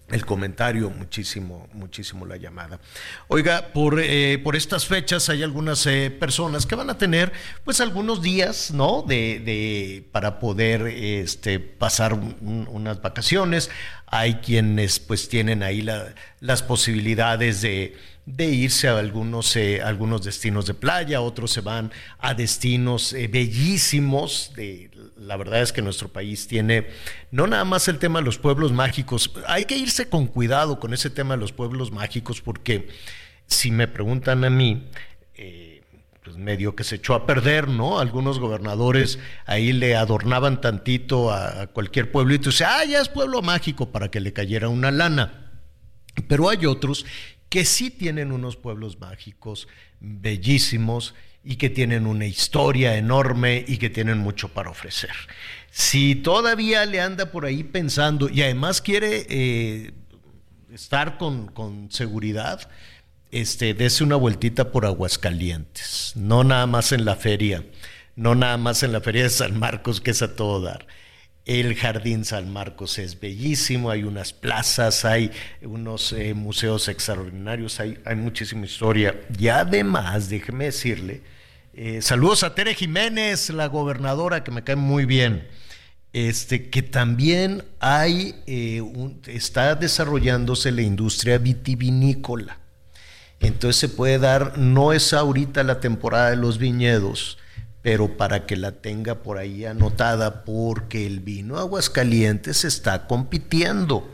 el 0.09 0.25
comentario, 0.25 0.89
muchísimo, 0.91 1.69
muchísimo 1.73 2.27
la 2.27 2.37
llamada. 2.37 2.79
Oiga, 3.27 3.73
por, 3.73 3.99
eh, 4.01 4.39
por 4.39 4.55
estas 4.55 4.87
fechas 4.87 5.29
hay 5.29 5.43
algunas 5.43 5.85
eh, 5.87 6.11
personas 6.11 6.65
que 6.65 6.77
van 6.77 6.91
a 6.91 6.97
tener 6.99 7.33
pues 7.65 7.81
algunos 7.81 8.23
días, 8.23 8.71
¿no? 8.71 9.03
De, 9.03 9.41
de 9.41 10.05
para 10.13 10.39
poder 10.39 10.87
este, 10.87 11.59
pasar 11.59 12.15
un- 12.15 12.69
unas 12.71 13.03
vacaciones. 13.03 13.69
Hay 14.07 14.35
quienes 14.37 15.01
pues 15.01 15.29
tienen 15.29 15.65
ahí 15.65 15.83
la- 15.83 16.15
las 16.39 16.63
posibilidades 16.63 17.61
de, 17.63 17.97
irse 18.39 18.87
a 18.89 18.99
algunos, 18.99 19.57
eh, 19.57 19.83
algunos 19.83 20.23
destinos 20.25 20.67
de 20.67 20.75
playa, 20.75 21.21
otros 21.21 21.51
se 21.51 21.61
van 21.63 21.91
a 22.21 22.35
destinos 22.35 23.13
bellísimos. 23.31 24.53
De, 24.55 24.89
la 25.17 25.37
verdad 25.37 25.63
es 25.63 25.73
que 25.73 25.83
nuestro 25.83 26.09
país 26.09 26.47
tiene 26.47 26.89
no 27.31 27.47
nada 27.47 27.65
más 27.65 27.89
el 27.89 27.99
tema 27.99 28.19
de 28.19 28.25
los 28.25 28.39
pueblos 28.39 28.73
mágicos, 28.73 29.33
hay 29.47 29.65
que 29.65 29.77
irse 29.77 30.09
con 30.09 30.27
cuidado 30.27 30.79
con 30.79 30.93
ese 30.93 31.11
tema 31.11 31.35
de 31.35 31.41
los 31.41 31.53
pueblos 31.53 31.91
mágicos 31.91 32.41
porque 32.41 32.89
si 33.47 33.71
me 33.71 33.89
preguntan 33.89 34.45
a 34.45 34.51
mí, 34.51 34.89
eh, 35.35 35.83
pues 36.23 36.37
medio 36.37 36.75
que 36.75 36.85
se 36.85 36.97
echó 36.97 37.15
a 37.15 37.25
perder, 37.25 37.69
¿no? 37.69 38.01
Algunos 38.01 38.41
gobernadores 38.41 39.19
ahí 39.47 39.73
le 39.73 39.95
adornaban 39.95 40.61
tantito 40.61 41.31
a, 41.31 41.69
cualquier 41.69 42.11
pueblito 42.11 42.49
y 42.49 42.53
dice, 42.53 42.65
ah, 42.65 42.85
ya 42.85 43.01
es 43.01 43.09
pueblo 43.09 43.43
mágico 43.43 43.93
para 43.93 44.11
que 44.11 44.21
le 44.21 44.33
cayera 44.33 44.69
una 44.69 44.91
lana. 44.91 45.53
Pero 46.27 46.49
hay 46.49 46.67
otros 46.67 47.07
que 47.49 47.65
sí 47.65 47.91
tienen 47.91 48.33
unos 48.33 48.57
pueblos 48.57 48.99
mágicos 48.99 49.69
bellísimos 50.01 51.15
y 51.49 51.57
que 51.57 51.71
tienen 51.71 52.09
una 52.09 52.27
historia 52.27 52.97
enorme 52.97 53.65
y 53.69 53.79
que 53.79 53.89
tienen 53.89 54.19
mucho 54.19 54.49
para 54.49 54.69
ofrecer. 54.69 55.13
Si 55.71 56.17
todavía 56.17 56.85
le 56.87 57.01
anda 57.01 57.31
por 57.31 57.47
ahí 57.47 57.63
pensando 57.63 58.29
y 58.29 58.43
además 58.43 58.83
quiere 58.83 59.27
eh, 59.31 59.93
estar 60.75 61.19
con, 61.19 61.47
con 61.47 61.93
seguridad, 61.93 62.69
este, 63.31 63.75
dese 63.75 64.03
una 64.03 64.17
vueltita 64.17 64.73
por 64.73 64.87
Aguascalientes, 64.87 66.15
no 66.17 66.43
nada 66.43 66.67
más 66.67 66.91
en 66.91 67.05
la 67.05 67.15
feria, 67.15 67.65
no 68.17 68.35
nada 68.35 68.57
más 68.57 68.83
en 68.83 68.91
la 68.91 69.01
feria 69.01 69.23
de 69.23 69.31
San 69.31 69.57
Marcos, 69.57 70.01
que 70.01 70.11
es 70.11 70.23
a 70.23 70.35
todo 70.35 70.61
dar. 70.61 70.89
El 71.45 71.77
Jardín 71.77 72.25
San 72.25 72.53
Marcos 72.53 72.99
es 72.99 73.21
bellísimo, 73.21 73.91
hay 73.91 74.03
unas 74.03 74.33
plazas, 74.33 75.05
hay 75.05 75.31
unos 75.63 76.13
eh, 76.13 76.35
museos 76.35 76.89
extraordinarios, 76.89 77.79
hay, 77.79 77.99
hay 78.05 78.17
muchísima 78.17 78.67
historia. 78.67 79.21
Y 79.39 79.47
además, 79.47 80.29
déjeme 80.29 80.65
decirle, 80.65 81.23
eh, 81.79 82.01
saludos 82.01 82.43
a 82.43 82.55
Tere 82.55 82.75
Jiménez, 82.75 83.51
la 83.51 83.67
gobernadora, 83.67 84.43
que 84.43 84.51
me 84.51 84.65
cae 84.65 84.77
muy 84.77 85.05
bien. 85.05 85.47
Este, 86.15 86.71
que 86.71 86.81
también 86.81 87.65
hay, 87.79 88.35
eh, 88.47 88.83
está 89.27 89.75
desarrollándose 89.75 90.73
la 90.73 90.81
industria 90.81 91.37
vitivinícola. 91.37 92.59
Entonces 93.41 93.77
se 93.79 93.89
puede 93.91 94.19
dar, 94.19 94.57
no 94.57 94.95
es 94.95 95.13
ahorita 95.13 95.63
la 95.65 95.79
temporada 95.81 96.31
de 96.31 96.37
los 96.37 96.57
viñedos, 96.57 97.37
pero 97.83 98.17
para 98.17 98.47
que 98.47 98.57
la 98.57 98.73
tenga 98.73 99.17
por 99.17 99.37
ahí 99.37 99.67
anotada, 99.67 100.45
porque 100.45 101.07
el 101.07 101.21
vino 101.21 101.59
Aguascalientes 101.59 102.65
está 102.65 103.07
compitiendo 103.07 104.11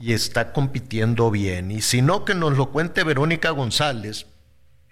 y 0.00 0.14
está 0.14 0.52
compitiendo 0.52 1.30
bien. 1.30 1.70
Y 1.70 1.80
si 1.80 2.02
no, 2.02 2.24
que 2.24 2.34
nos 2.34 2.56
lo 2.56 2.72
cuente 2.72 3.04
Verónica 3.04 3.50
González. 3.50 4.26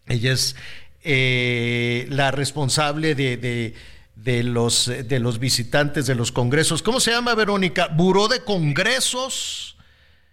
Ella 0.07 0.33
es 0.33 0.57
eh, 1.05 2.07
la 2.11 2.31
responsable 2.31 3.15
de, 3.15 3.37
de- 3.37 3.75
de 4.15 4.45
los, 4.45 4.87
de 4.87 5.19
los 5.19 5.41
visitantes 5.41 6.07
de 6.07 6.15
los 6.15 6.31
congresos. 6.31 6.81
¿Cómo 6.83 7.01
se 7.01 7.11
llama, 7.11 7.35
Verónica? 7.35 7.89
Buró 7.89 8.29
de 8.29 8.45
Congresos. 8.45 9.77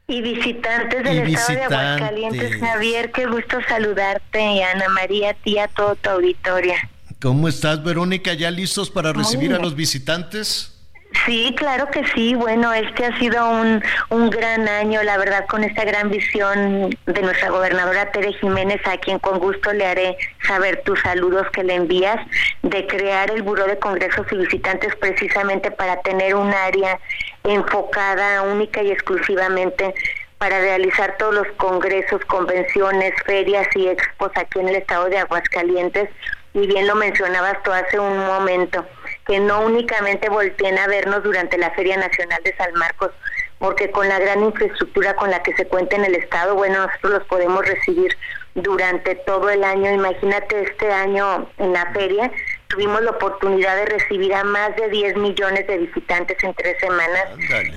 Y 0.08 0.22
visitantes 0.22 1.04
del 1.04 1.28
Y 1.30 1.34
estado 1.34 1.58
de. 1.58 1.64
Aguascalientes, 1.76 2.60
Javier, 2.60 3.12
qué 3.12 3.26
gusto 3.26 3.58
saludarte 3.68 4.64
Ana 4.64 4.90
María, 4.90 5.32
a 5.32 5.34
ti 5.34 5.52
y 5.54 5.58
a 5.60 5.68
todo 5.68 5.96
tu 5.96 6.10
auditorio. 6.10 6.74
¿Cómo 7.22 7.48
estás, 7.48 7.84
Verónica? 7.84 8.34
¿Ya 8.34 8.50
listos 8.52 8.90
para 8.90 9.12
recibir 9.14 9.54
a 9.54 9.60
los 9.60 9.76
visitantes? 9.76 10.78
Sí, 11.26 11.53
claro 11.57 11.90
que 11.90 12.06
sí. 12.14 12.36
Bueno, 12.36 12.72
este 12.73 13.06
ha 13.06 13.18
sido 13.18 13.49
un, 13.49 13.84
un 14.10 14.30
gran 14.30 14.68
año, 14.68 15.02
la 15.03 15.18
verdad, 15.18 15.45
con 15.48 15.64
esta 15.64 15.84
gran 15.84 16.10
visión 16.10 16.90
de 17.06 17.22
nuestra 17.22 17.49
gobernadora 17.49 18.11
Tere 18.11 18.34
Jiménez, 18.34 18.80
a 18.86 18.98
quien 18.98 19.19
con 19.19 19.40
gusto 19.40 19.73
le 19.73 19.86
haré 19.86 20.18
saber 20.48 20.81
tus 20.84 20.99
saludos 21.02 21.48
que 21.52 21.64
le 21.64 21.76
envías, 21.76 22.19
de 22.61 22.86
crear 22.88 23.31
el 23.31 23.41
Buró 23.41 23.65
de 23.65 23.80
Congresos 23.80 24.27
y 24.31 24.38
Visitantes 24.38 24.95
precisamente 24.98 25.72
para 25.72 25.99
tener 26.02 26.36
un 26.36 26.53
área 26.53 26.99
enfocada 27.44 28.44
única 28.44 28.84
y 28.84 28.91
exclusivamente 28.91 29.94
para 30.38 30.60
realizar 30.60 31.15
todos 31.18 31.36
los 31.36 31.48
congresos, 31.57 32.23
convenciones, 32.26 33.14
ferias 33.26 33.68
y 33.76 33.88
expos 33.88 34.31
aquí 34.36 34.60
en 34.60 34.69
el 34.69 34.76
estado 34.76 35.06
de 35.06 35.18
Aguascalientes. 35.18 36.10
Y 36.53 36.65
bien 36.65 36.88
lo 36.88 36.95
mencionabas 36.95 37.61
tú 37.64 37.72
hace 37.72 37.99
un 37.99 38.18
momento, 38.26 38.84
que 39.30 39.39
no 39.39 39.61
únicamente 39.61 40.27
volteen 40.27 40.80
a 40.80 40.88
vernos 40.88 41.22
durante 41.22 41.56
la 41.60 41.69
Feria 41.69 41.95
Nacional 41.97 42.41
de 42.43 42.56
San 42.56 42.73
Marcos, 42.73 43.11
porque 43.60 43.91
con 43.91 44.10
la 44.10 44.18
gran 44.18 44.43
infraestructura 44.43 45.15
con 45.15 45.30
la 45.30 45.43
que 45.43 45.53
se 45.53 45.68
cuenta 45.68 45.97
en 45.97 46.06
el 46.06 46.15
estado, 46.15 46.56
bueno, 46.56 46.88
nosotros 46.88 47.14
los 47.14 47.23
podemos 47.26 47.64
recibir 47.64 48.18
durante 48.56 49.14
todo 49.14 49.51
el 49.51 49.64
año. 49.64 49.91
Imagínate 49.93 50.64
este 50.64 50.91
año 50.91 51.47
en 51.60 51.73
la 51.73 51.85
feria, 51.93 52.31
tuvimos 52.70 53.02
la 53.02 53.12
oportunidad 53.12 53.76
de 53.76 53.86
recibir 53.86 54.34
a 54.34 54.44
más 54.44 54.76
de 54.76 54.90
10 54.90 55.18
millones 55.18 55.66
de 55.68 55.80
visitantes 55.80 56.38
en 56.44 56.54
tres 56.54 56.78
semanas. 56.80 57.26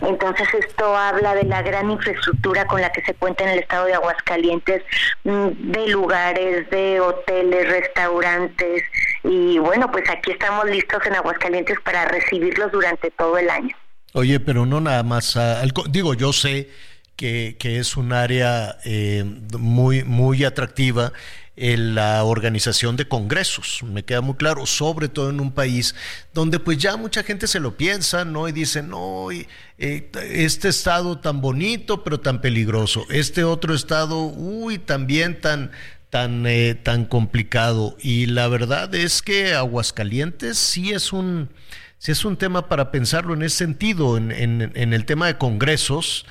Entonces 0.02 0.46
esto 0.52 0.94
habla 0.94 1.34
de 1.34 1.44
la 1.44 1.62
gran 1.62 1.90
infraestructura 1.90 2.66
con 2.66 2.80
la 2.80 2.92
que 2.92 3.02
se 3.02 3.14
cuenta 3.14 3.44
en 3.44 3.50
el 3.50 3.58
estado 3.60 3.86
de 3.86 3.94
Aguascalientes, 3.94 4.82
mm, 5.24 5.48
de 5.72 5.88
lugares, 5.88 6.68
de 6.70 7.00
hoteles, 7.00 7.68
restaurantes 7.68 8.82
y 9.24 9.58
bueno, 9.58 9.90
pues 9.90 10.08
aquí 10.10 10.32
estamos 10.32 10.66
listos 10.66 11.00
en 11.06 11.14
Aguascalientes 11.14 11.78
para 11.80 12.04
recibirlos 12.06 12.70
durante 12.70 13.10
todo 13.12 13.38
el 13.38 13.48
año. 13.48 13.74
Oye, 14.12 14.40
pero 14.40 14.66
no 14.66 14.80
nada 14.82 15.02
más. 15.02 15.36
al 15.38 15.72
digo, 15.88 16.12
yo 16.12 16.34
sé 16.34 16.68
que, 17.16 17.56
que 17.58 17.78
es 17.78 17.96
un 17.96 18.12
área 18.12 18.76
eh, 18.84 19.24
muy, 19.58 20.04
muy 20.04 20.44
atractiva 20.44 21.12
en 21.54 21.94
la 21.94 22.24
organización 22.24 22.96
de 22.96 23.06
congresos, 23.08 23.82
me 23.82 24.04
queda 24.04 24.22
muy 24.22 24.36
claro, 24.36 24.64
sobre 24.64 25.08
todo 25.08 25.28
en 25.30 25.38
un 25.40 25.52
país 25.52 25.94
donde 26.32 26.58
pues 26.58 26.78
ya 26.78 26.96
mucha 26.96 27.22
gente 27.22 27.46
se 27.46 27.60
lo 27.60 27.76
piensa, 27.76 28.24
¿no? 28.24 28.48
Y 28.48 28.52
dice, 28.52 28.82
no, 28.82 29.30
eh, 29.30 29.46
este 29.78 30.68
estado 30.68 31.18
tan 31.20 31.40
bonito, 31.42 32.04
pero 32.04 32.20
tan 32.20 32.40
peligroso, 32.40 33.04
este 33.10 33.44
otro 33.44 33.74
estado, 33.74 34.24
uy, 34.24 34.78
también 34.78 35.40
tan, 35.42 35.72
tan, 36.08 36.46
eh, 36.46 36.74
tan 36.74 37.04
complicado. 37.04 37.96
Y 38.00 38.26
la 38.26 38.48
verdad 38.48 38.94
es 38.94 39.20
que 39.20 39.52
Aguascalientes 39.54 40.56
sí 40.56 40.92
es 40.92 41.12
un, 41.12 41.50
sí 41.98 42.12
es 42.12 42.24
un 42.24 42.38
tema 42.38 42.68
para 42.68 42.90
pensarlo 42.90 43.34
en 43.34 43.42
ese 43.42 43.58
sentido, 43.58 44.16
en, 44.16 44.32
en- 44.32 44.72
en 44.74 44.92
el 44.94 45.04
tema 45.04 45.26
de 45.26 45.36
congresos. 45.36 46.24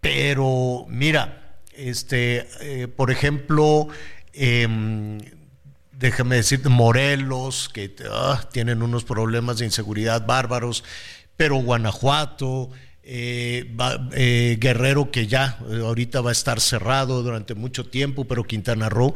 Pero 0.00 0.86
mira, 0.88 1.58
este, 1.74 2.48
eh, 2.60 2.88
por 2.88 3.10
ejemplo, 3.10 3.88
em, 4.32 5.18
déjame 5.92 6.36
decirte, 6.36 6.68
Morelos, 6.68 7.68
que 7.68 7.94
ah, 8.10 8.42
tienen 8.52 8.82
unos 8.82 9.04
problemas 9.04 9.58
de 9.58 9.66
inseguridad 9.66 10.26
bárbaros, 10.26 10.82
pero 11.36 11.56
Guanajuato, 11.56 12.70
eh, 13.02 13.74
eh, 14.12 14.56
Guerrero 14.60 15.10
que 15.10 15.26
ya 15.26 15.58
eh, 15.68 15.80
ahorita 15.80 16.20
va 16.20 16.30
a 16.30 16.32
estar 16.32 16.60
cerrado 16.60 17.22
durante 17.22 17.54
mucho 17.54 17.86
tiempo, 17.86 18.24
pero 18.26 18.44
Quintana 18.44 18.88
Roo, 18.88 19.14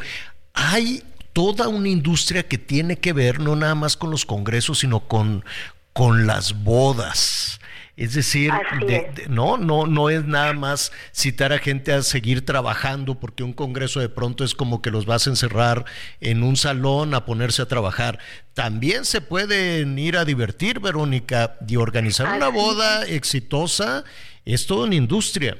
hay 0.52 1.02
toda 1.32 1.68
una 1.68 1.88
industria 1.88 2.46
que 2.46 2.58
tiene 2.58 2.96
que 2.96 3.12
ver 3.12 3.40
no 3.40 3.56
nada 3.56 3.74
más 3.74 3.96
con 3.96 4.10
los 4.10 4.24
congresos, 4.24 4.80
sino 4.80 5.00
con, 5.00 5.44
con 5.92 6.26
las 6.26 6.64
bodas. 6.64 7.60
Es 7.96 8.14
decir, 8.14 8.52
de- 8.86 9.26
no, 9.28 9.56
no, 9.56 9.86
no 9.86 10.10
es 10.10 10.24
nada 10.24 10.52
más 10.52 10.90
citar 11.12 11.52
a 11.52 11.58
gente 11.58 11.92
a 11.92 12.02
seguir 12.02 12.44
trabajando, 12.44 13.14
porque 13.20 13.44
un 13.44 13.52
congreso 13.52 14.00
de 14.00 14.08
pronto 14.08 14.42
es 14.42 14.54
como 14.54 14.82
que 14.82 14.90
los 14.90 15.06
vas 15.06 15.26
a 15.26 15.30
encerrar 15.30 15.84
en 16.20 16.42
un 16.42 16.56
salón 16.56 17.14
a 17.14 17.24
ponerse 17.24 17.62
a 17.62 17.66
trabajar. 17.68 18.18
También 18.52 19.04
se 19.04 19.20
pueden 19.20 19.96
ir 19.98 20.16
a 20.16 20.24
divertir, 20.24 20.80
Verónica, 20.80 21.54
y 21.68 21.76
organizar 21.76 22.34
una 22.36 22.48
boda 22.48 23.04
exitosa 23.06 24.02
es 24.44 24.66
toda 24.66 24.86
una 24.86 24.96
industria. 24.96 25.56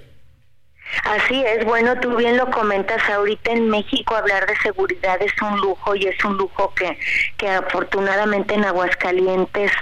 Así 1.04 1.42
es, 1.42 1.64
bueno, 1.64 1.98
tú 2.00 2.14
bien 2.16 2.36
lo 2.36 2.50
comentas, 2.50 3.00
ahorita 3.08 3.52
en 3.52 3.68
México 3.68 4.14
hablar 4.16 4.46
de 4.46 4.56
seguridad 4.58 5.20
es 5.22 5.32
un 5.40 5.58
lujo 5.60 5.96
y 5.96 6.06
es 6.06 6.24
un 6.24 6.36
lujo 6.36 6.72
que, 6.74 6.98
que 7.36 7.48
afortunadamente 7.48 8.54
en 8.54 8.64
Aguascalientes 8.64 9.72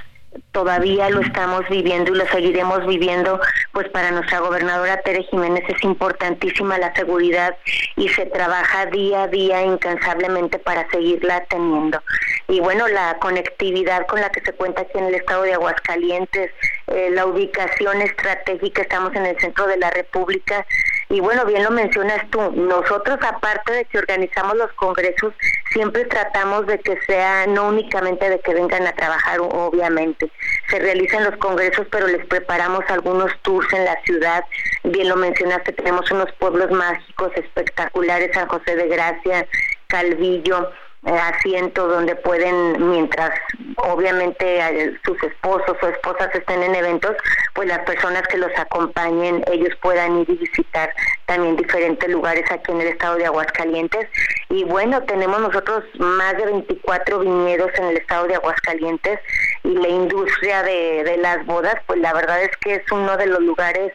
todavía 0.52 1.10
lo 1.10 1.20
estamos 1.20 1.68
viviendo 1.68 2.12
y 2.12 2.18
lo 2.18 2.26
seguiremos 2.26 2.86
viviendo, 2.86 3.40
pues 3.72 3.88
para 3.88 4.10
nuestra 4.10 4.40
gobernadora 4.40 5.00
Tere 5.02 5.24
Jiménez 5.24 5.64
es 5.68 5.82
importantísima 5.82 6.78
la 6.78 6.94
seguridad 6.94 7.56
y 7.96 8.08
se 8.08 8.26
trabaja 8.26 8.86
día 8.86 9.24
a 9.24 9.28
día 9.28 9.62
incansablemente 9.62 10.58
para 10.58 10.88
seguirla 10.90 11.44
teniendo. 11.48 12.02
Y 12.48 12.60
bueno, 12.60 12.88
la 12.88 13.18
conectividad 13.18 14.06
con 14.06 14.20
la 14.20 14.30
que 14.30 14.40
se 14.40 14.52
cuenta 14.52 14.82
aquí 14.82 14.98
en 14.98 15.06
el 15.06 15.14
estado 15.14 15.42
de 15.42 15.54
Aguascalientes, 15.54 16.50
eh, 16.88 17.10
la 17.12 17.26
ubicación 17.26 18.02
estratégica, 18.02 18.82
estamos 18.82 19.14
en 19.14 19.26
el 19.26 19.38
centro 19.38 19.66
de 19.66 19.76
la 19.76 19.90
República 19.90 20.66
y 21.12 21.20
bueno, 21.20 21.44
bien 21.44 21.62
lo 21.62 21.70
mencionas 21.70 22.24
tú, 22.30 22.40
nosotros 22.52 23.18
aparte 23.20 23.70
de 23.70 23.84
que 23.84 23.98
organizamos 23.98 24.56
los 24.56 24.72
congresos, 24.72 25.34
siempre 25.70 26.06
tratamos 26.06 26.66
de 26.66 26.78
que 26.78 26.98
sea 27.02 27.46
no 27.46 27.68
únicamente 27.68 28.30
de 28.30 28.40
que 28.40 28.54
vengan 28.54 28.86
a 28.86 28.94
trabajar, 28.94 29.40
obviamente. 29.40 30.32
Se 30.70 30.78
realizan 30.78 31.24
los 31.24 31.36
congresos, 31.36 31.86
pero 31.90 32.06
les 32.06 32.24
preparamos 32.24 32.82
algunos 32.88 33.30
tours 33.42 33.70
en 33.74 33.84
la 33.84 34.00
ciudad. 34.04 34.42
Bien 34.84 35.06
lo 35.10 35.16
mencionaste, 35.16 35.74
tenemos 35.74 36.10
unos 36.10 36.32
pueblos 36.38 36.70
mágicos 36.70 37.30
espectaculares, 37.36 38.30
San 38.32 38.48
José 38.48 38.74
de 38.74 38.88
Gracia, 38.88 39.46
Calvillo, 39.88 40.70
asiento 41.04 41.88
donde 41.88 42.14
pueden, 42.14 42.90
mientras 42.90 43.30
obviamente 43.76 44.60
eh, 44.60 44.98
sus 45.04 45.20
esposos 45.22 45.76
o 45.82 45.88
esposas 45.88 46.32
estén 46.34 46.62
en 46.62 46.74
eventos, 46.74 47.16
pues 47.54 47.68
las 47.68 47.80
personas 47.80 48.22
que 48.28 48.38
los 48.38 48.52
acompañen, 48.56 49.42
ellos 49.50 49.74
puedan 49.80 50.20
ir 50.20 50.30
y 50.30 50.36
visitar 50.36 50.94
también 51.26 51.56
diferentes 51.56 52.08
lugares 52.08 52.44
aquí 52.50 52.70
en 52.70 52.80
el 52.80 52.88
estado 52.88 53.16
de 53.16 53.26
Aguascalientes. 53.26 54.08
Y 54.48 54.64
bueno, 54.64 55.02
tenemos 55.02 55.40
nosotros 55.40 55.84
más 55.98 56.36
de 56.36 56.46
24 56.46 57.18
viñedos 57.20 57.70
en 57.76 57.84
el 57.84 57.96
estado 57.96 58.28
de 58.28 58.36
Aguascalientes 58.36 59.18
y 59.64 59.74
la 59.74 59.88
industria 59.88 60.62
de, 60.62 61.04
de 61.04 61.16
las 61.16 61.44
bodas, 61.46 61.74
pues 61.86 61.98
la 62.00 62.12
verdad 62.12 62.42
es 62.42 62.56
que 62.58 62.74
es 62.74 62.92
uno 62.92 63.16
de 63.16 63.26
los 63.26 63.40
lugares 63.40 63.92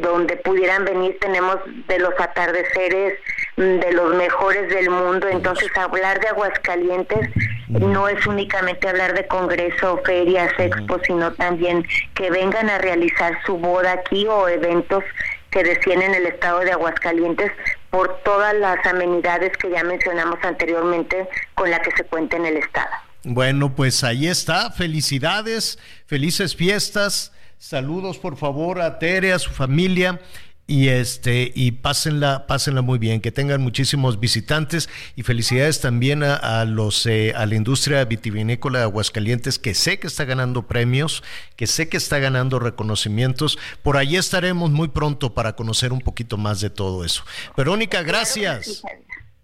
donde 0.00 0.36
pudieran 0.36 0.84
venir 0.84 1.16
tenemos 1.20 1.56
de 1.86 1.98
los 1.98 2.12
atardeceres 2.18 3.18
de 3.58 3.92
los 3.92 4.14
mejores 4.14 4.68
del 4.68 4.88
mundo 4.88 5.28
entonces 5.28 5.68
hablar 5.76 6.20
de 6.20 6.28
Aguascalientes 6.28 7.28
no 7.68 8.08
es 8.08 8.24
únicamente 8.26 8.88
hablar 8.88 9.14
de 9.14 9.26
congreso, 9.26 10.00
ferias, 10.04 10.50
expos, 10.58 11.02
sino 11.06 11.32
también 11.32 11.86
que 12.14 12.30
vengan 12.30 12.70
a 12.70 12.78
realizar 12.78 13.38
su 13.44 13.58
boda 13.58 13.92
aquí 13.92 14.26
o 14.26 14.48
eventos 14.48 15.04
que 15.50 15.62
decían 15.62 16.02
en 16.02 16.14
el 16.14 16.26
estado 16.26 16.60
de 16.60 16.72
Aguascalientes 16.72 17.50
por 17.90 18.20
todas 18.22 18.54
las 18.54 18.84
amenidades 18.86 19.56
que 19.56 19.70
ya 19.70 19.82
mencionamos 19.82 20.38
anteriormente 20.42 21.28
con 21.54 21.70
la 21.70 21.80
que 21.80 21.90
se 21.92 22.04
cuenta 22.04 22.36
en 22.36 22.46
el 22.46 22.56
estado. 22.58 22.90
Bueno, 23.24 23.74
pues 23.74 24.04
ahí 24.04 24.28
está. 24.28 24.70
Felicidades, 24.70 25.78
felices 26.06 26.54
fiestas. 26.54 27.32
Saludos 27.58 28.18
por 28.18 28.36
favor 28.36 28.80
a 28.80 28.98
Tere, 28.98 29.32
a 29.32 29.38
su 29.38 29.50
familia 29.50 30.20
y 30.68 30.88
este 30.88 31.50
y 31.54 31.72
pásenla, 31.72 32.46
pásenla 32.46 32.82
muy 32.82 32.98
bien, 32.98 33.22
que 33.22 33.32
tengan 33.32 33.62
muchísimos 33.62 34.20
visitantes 34.20 34.90
y 35.16 35.22
felicidades 35.22 35.80
también 35.80 36.22
a, 36.22 36.34
a 36.36 36.66
los 36.66 37.06
eh, 37.06 37.32
a 37.34 37.46
la 37.46 37.54
industria 37.54 38.04
vitivinícola 38.04 38.80
de 38.80 38.84
Aguascalientes 38.84 39.58
que 39.58 39.74
sé 39.74 39.98
que 39.98 40.06
está 40.06 40.26
ganando 40.26 40.68
premios, 40.68 41.24
que 41.56 41.66
sé 41.66 41.88
que 41.88 41.96
está 41.96 42.18
ganando 42.18 42.58
reconocimientos. 42.58 43.58
Por 43.82 43.96
ahí 43.96 44.16
estaremos 44.16 44.70
muy 44.70 44.88
pronto 44.88 45.32
para 45.32 45.56
conocer 45.56 45.90
un 45.90 46.00
poquito 46.00 46.36
más 46.36 46.60
de 46.60 46.68
todo 46.68 47.02
eso. 47.02 47.24
Verónica, 47.56 48.02
gracias. 48.02 48.82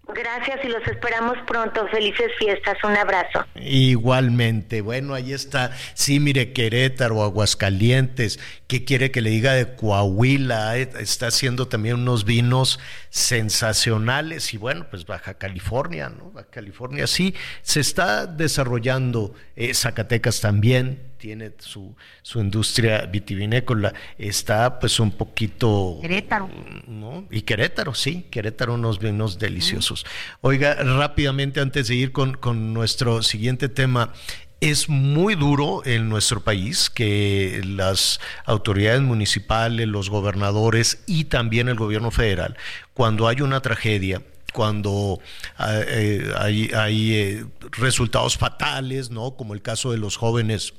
Gracias 0.07 0.59
y 0.63 0.67
los 0.67 0.85
esperamos 0.87 1.37
pronto. 1.47 1.87
Felices 1.87 2.31
fiestas. 2.37 2.77
Un 2.83 2.95
abrazo. 2.95 3.45
Igualmente, 3.55 4.81
bueno, 4.81 5.13
ahí 5.13 5.33
está. 5.33 5.71
Sí, 5.93 6.19
mire, 6.19 6.53
Querétaro, 6.53 7.23
Aguascalientes, 7.23 8.39
¿qué 8.67 8.85
quiere 8.85 9.09
que 9.09 9.21
le 9.21 9.31
diga 9.31 9.53
de 9.53 9.75
Coahuila? 9.75 10.77
Está 10.77 11.27
haciendo 11.27 11.67
también 11.67 11.95
unos 11.95 12.23
vinos 12.23 12.79
sensacionales 13.09 14.53
y 14.53 14.57
bueno, 14.57 14.87
pues 14.89 15.05
Baja 15.05 15.35
California, 15.35 16.09
¿no? 16.09 16.31
Baja 16.31 16.49
California 16.51 17.07
sí, 17.07 17.33
se 17.61 17.79
está 17.79 18.27
desarrollando, 18.27 19.33
eh, 19.55 19.73
Zacatecas 19.73 20.41
también 20.41 21.14
tiene 21.17 21.53
su, 21.59 21.95
su 22.21 22.39
industria 22.39 23.05
vitivinícola, 23.05 23.93
está 24.17 24.79
pues 24.79 24.99
un 24.99 25.11
poquito... 25.11 25.97
Querétaro. 26.01 26.49
¿no? 26.87 27.25
Y 27.31 27.41
Querétaro, 27.41 27.93
sí, 27.93 28.25
Querétaro 28.29 28.75
unos 28.75 28.99
vinos 28.99 29.39
deliciosos. 29.39 30.05
Oiga, 30.41 30.75
rápidamente 30.75 31.59
antes 31.59 31.87
de 31.87 31.95
ir 31.95 32.11
con, 32.11 32.33
con 32.33 32.73
nuestro 32.73 33.23
siguiente 33.23 33.69
tema, 33.69 34.13
es 34.61 34.89
muy 34.89 35.35
duro 35.35 35.81
en 35.85 36.09
nuestro 36.09 36.41
país 36.41 36.89
que 36.89 37.61
las 37.65 38.19
autoridades 38.45 39.01
municipales, 39.01 39.87
los 39.87 40.09
gobernadores 40.09 41.03
y 41.05 41.25
también 41.25 41.67
el 41.69 41.75
gobierno 41.75 42.11
federal, 42.11 42.57
cuando 42.93 43.27
hay 43.27 43.41
una 43.41 43.61
tragedia, 43.61 44.21
cuando 44.53 45.19
ah, 45.57 45.81
eh, 45.85 46.33
hay, 46.37 46.71
hay, 46.73 47.13
eh, 47.13 47.45
resultados 47.73 48.37
fatales, 48.37 49.11
¿no? 49.11 49.35
Como 49.35 49.53
el 49.53 49.61
caso 49.61 49.91
de 49.91 49.97
los 49.97 50.15
jóvenes 50.15 50.73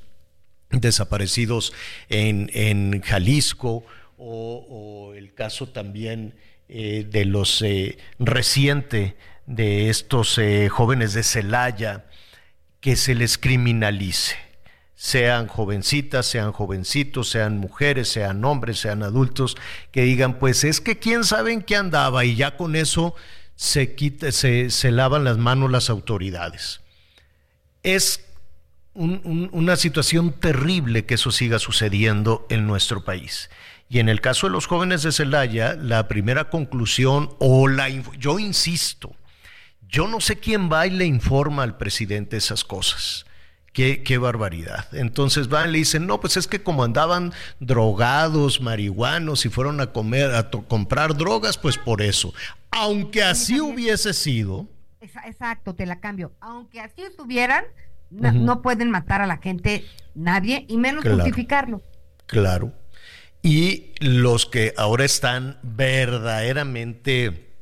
desaparecidos 0.80 1.72
en, 2.08 2.50
en 2.54 3.02
Jalisco 3.02 3.84
o, 4.18 5.12
el 5.16 5.34
caso 5.34 5.68
también 5.68 6.34
eh, 6.68 7.06
de 7.08 7.24
los 7.24 7.62
eh, 7.62 7.98
reciente 8.18 9.16
de 9.46 9.90
estos 9.90 10.38
eh, 10.38 10.68
jóvenes 10.68 11.14
de 11.14 11.22
Celaya 11.22 12.06
que 12.80 12.96
se 12.96 13.14
les 13.14 13.38
criminalice 13.38 14.36
sean 14.96 15.46
jovencitas, 15.46 16.26
sean 16.26 16.52
jovencitos, 16.52 17.28
sean 17.28 17.58
mujeres, 17.58 18.08
sean 18.08 18.42
hombres, 18.44 18.80
sean 18.80 19.02
adultos, 19.02 19.56
que 19.92 20.02
digan, 20.02 20.38
pues 20.38 20.64
es 20.64 20.80
que 20.80 20.98
quién 20.98 21.22
sabe 21.22 21.52
en 21.52 21.62
qué 21.62 21.76
andaba 21.76 22.24
y 22.24 22.34
ya 22.34 22.56
con 22.56 22.74
eso 22.74 23.14
se, 23.54 23.94
quita, 23.94 24.32
se, 24.32 24.70
se 24.70 24.90
lavan 24.90 25.24
las 25.24 25.36
manos 25.36 25.70
las 25.70 25.90
autoridades. 25.90 26.80
Es 27.82 28.25
un- 28.96 29.20
un- 29.24 29.48
una 29.52 29.76
situación 29.76 30.32
terrible 30.32 31.04
que 31.06 31.14
eso 31.14 31.30
siga 31.30 31.58
sucediendo 31.58 32.46
en 32.50 32.66
nuestro 32.66 33.04
país. 33.04 33.50
Y 33.88 34.00
en 34.00 34.08
el 34.08 34.20
caso 34.20 34.46
de 34.48 34.52
los 34.52 34.66
jóvenes 34.66 35.02
de 35.02 35.12
Celaya, 35.12 35.74
la 35.74 36.08
primera 36.08 36.50
conclusión 36.50 37.30
o 37.38 37.68
la 37.68 37.88
yo 37.88 38.38
insisto, 38.38 39.14
yo 39.88 40.08
no 40.08 40.20
sé 40.20 40.40
quién 40.40 40.70
va 40.72 40.86
y 40.86 40.90
le 40.90 41.04
informa 41.06 41.62
al 41.62 41.76
presidente 41.76 42.36
esas 42.36 42.64
cosas. 42.64 43.24
Qué, 43.72 44.02
qué 44.02 44.16
barbaridad. 44.18 44.88
Entonces 44.92 45.48
van 45.48 45.68
y 45.68 45.72
le 45.72 45.78
dicen, 45.78 46.06
no, 46.06 46.18
pues 46.18 46.36
es 46.38 46.46
que 46.48 46.62
como 46.62 46.82
andaban 46.82 47.32
drogados, 47.60 48.60
marihuanos 48.60 49.44
y 49.44 49.50
fueron 49.50 49.80
a 49.80 49.92
comer, 49.92 50.34
a 50.34 50.50
comprar 50.50 51.14
drogas, 51.14 51.58
pues 51.58 51.76
por 51.76 52.00
eso. 52.02 52.32
Aunque 52.70 53.22
así 53.22 53.60
hubiese 53.60 54.12
sido, 54.14 54.66
Exacto, 55.26 55.74
te 55.74 55.86
la 55.86 56.00
cambio. 56.00 56.32
Aunque 56.40 56.80
así 56.80 57.02
estuvieran, 57.02 57.64
no, 58.10 58.62
pueden 58.62 58.90
matar 58.90 59.20
a 59.22 59.26
la 59.26 59.38
gente 59.38 59.84
nadie 60.14 60.64
y 60.68 60.76
menos 60.76 61.02
Claro. 61.02 61.16
justificarlo. 61.18 61.82
Claro. 62.26 62.72
Y 63.42 63.92
los 64.00 64.46
que 64.46 64.72
ahora 64.76 65.04
están 65.04 65.58
verdaderamente 65.62 67.52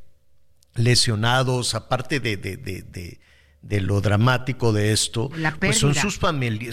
lesionados, 0.74 1.74
aparte 1.74 2.20
de, 2.20 2.36
de- 2.36 2.56
de- 2.56 2.82
de- 2.82 3.20
de 3.62 3.80
lo 3.80 4.00
dramático 4.00 4.72
de 4.72 4.92
esto, 4.92 5.30
pues 5.58 5.78
son 5.78 5.94
sus, 5.94 6.18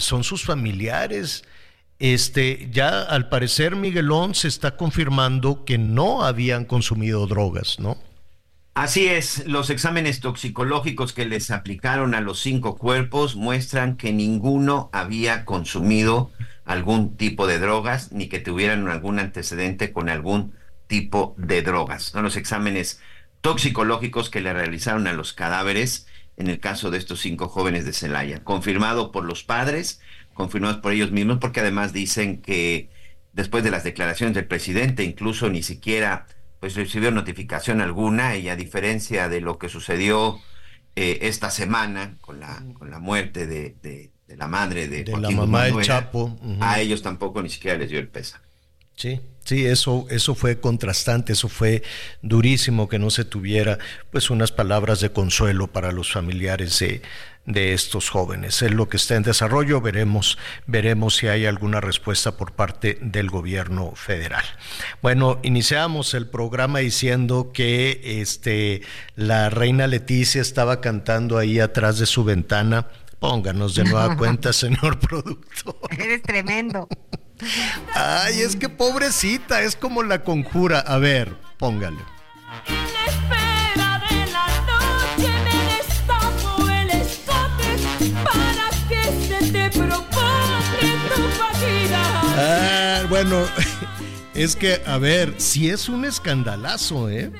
son 0.00 0.24
sus 0.24 0.44
familiares. 0.44 1.44
Este, 1.98 2.68
ya 2.72 3.02
al 3.02 3.28
parecer 3.28 3.76
Miguelón 3.76 4.34
se 4.34 4.48
está 4.48 4.76
confirmando 4.76 5.64
que 5.64 5.78
no 5.78 6.24
habían 6.24 6.64
consumido 6.64 7.26
drogas, 7.26 7.78
¿no? 7.78 7.96
Así 8.74 9.06
es, 9.06 9.46
los 9.46 9.68
exámenes 9.68 10.20
toxicológicos 10.20 11.12
que 11.12 11.26
les 11.26 11.50
aplicaron 11.50 12.14
a 12.14 12.22
los 12.22 12.40
cinco 12.40 12.76
cuerpos 12.78 13.36
muestran 13.36 13.98
que 13.98 14.14
ninguno 14.14 14.88
había 14.94 15.44
consumido 15.44 16.30
algún 16.64 17.16
tipo 17.18 17.46
de 17.46 17.58
drogas 17.58 18.12
ni 18.12 18.28
que 18.28 18.38
tuvieran 18.38 18.88
algún 18.88 19.18
antecedente 19.18 19.92
con 19.92 20.08
algún 20.08 20.54
tipo 20.86 21.34
de 21.36 21.60
drogas. 21.60 22.04
Son 22.04 22.22
los 22.22 22.36
exámenes 22.36 22.98
toxicológicos 23.42 24.30
que 24.30 24.40
le 24.40 24.54
realizaron 24.54 25.06
a 25.06 25.12
los 25.12 25.34
cadáveres 25.34 26.06
en 26.38 26.48
el 26.48 26.58
caso 26.58 26.90
de 26.90 26.96
estos 26.96 27.20
cinco 27.20 27.48
jóvenes 27.48 27.84
de 27.84 27.92
Celaya, 27.92 28.42
confirmado 28.42 29.12
por 29.12 29.24
los 29.24 29.44
padres, 29.44 30.00
confirmados 30.32 30.78
por 30.78 30.92
ellos 30.92 31.10
mismos, 31.12 31.38
porque 31.38 31.60
además 31.60 31.92
dicen 31.92 32.40
que 32.40 32.88
después 33.34 33.64
de 33.64 33.70
las 33.70 33.84
declaraciones 33.84 34.34
del 34.34 34.46
presidente, 34.46 35.04
incluso 35.04 35.50
ni 35.50 35.62
siquiera 35.62 36.26
pues 36.62 36.76
recibió 36.76 37.10
notificación 37.10 37.80
alguna 37.80 38.36
y 38.36 38.48
a 38.48 38.54
diferencia 38.54 39.28
de 39.28 39.40
lo 39.40 39.58
que 39.58 39.68
sucedió 39.68 40.40
eh, 40.94 41.18
esta 41.22 41.50
semana 41.50 42.18
con 42.20 42.38
la, 42.38 42.62
con 42.74 42.88
la 42.88 43.00
muerte 43.00 43.48
de, 43.48 43.74
de, 43.82 44.12
de 44.28 44.36
la 44.36 44.46
madre 44.46 44.86
de, 44.86 45.02
De 45.02 45.18
la 45.18 45.30
mamá 45.30 45.64
del 45.64 45.82
Chapo, 45.82 46.38
a 46.60 46.78
ellos 46.78 47.02
tampoco 47.02 47.42
ni 47.42 47.48
siquiera 47.48 47.76
les 47.76 47.90
dio 47.90 47.98
el 47.98 48.06
pesa. 48.06 48.40
Sí, 48.94 49.20
sí, 49.44 49.66
eso, 49.66 50.06
eso 50.08 50.36
fue 50.36 50.60
contrastante, 50.60 51.32
eso 51.32 51.48
fue 51.48 51.82
durísimo 52.22 52.88
que 52.88 53.00
no 53.00 53.10
se 53.10 53.24
tuviera 53.24 53.80
pues 54.12 54.30
unas 54.30 54.52
palabras 54.52 55.00
de 55.00 55.10
consuelo 55.10 55.66
para 55.66 55.90
los 55.90 56.12
familiares 56.12 56.78
de, 56.78 57.02
de 57.46 57.72
estos 57.72 58.08
jóvenes. 58.08 58.62
Es 58.62 58.70
lo 58.70 58.88
que 58.88 58.96
está 58.96 59.16
en 59.16 59.22
desarrollo, 59.22 59.80
veremos, 59.80 60.38
veremos 60.66 61.16
si 61.16 61.28
hay 61.28 61.46
alguna 61.46 61.80
respuesta 61.80 62.36
por 62.36 62.52
parte 62.52 62.98
del 63.00 63.30
gobierno 63.30 63.92
federal. 63.96 64.44
Bueno, 65.00 65.40
iniciamos 65.42 66.14
el 66.14 66.28
programa 66.28 66.78
diciendo 66.80 67.50
que 67.52 68.00
este 68.20 68.82
la 69.16 69.50
reina 69.50 69.86
Leticia 69.86 70.40
estaba 70.40 70.80
cantando 70.80 71.38
ahí 71.38 71.58
atrás 71.58 71.98
de 71.98 72.06
su 72.06 72.24
ventana. 72.24 72.88
Pónganos 73.18 73.74
de 73.74 73.84
nueva 73.84 74.16
cuenta, 74.16 74.52
señor 74.52 74.98
productor. 74.98 75.76
Eres 75.98 76.22
tremendo. 76.22 76.88
Ay, 77.94 78.40
es 78.40 78.56
que 78.56 78.68
pobrecita, 78.68 79.62
es 79.62 79.74
como 79.74 80.02
la 80.02 80.22
conjura. 80.22 80.78
A 80.80 80.98
ver, 80.98 81.36
póngale. 81.58 81.98
Bueno, 93.12 93.44
es 94.34 94.56
que, 94.56 94.80
a 94.86 94.96
ver, 94.96 95.34
si 95.36 95.68
es 95.68 95.90
un 95.90 96.06
escandalazo, 96.06 97.10
¿eh? 97.10 97.30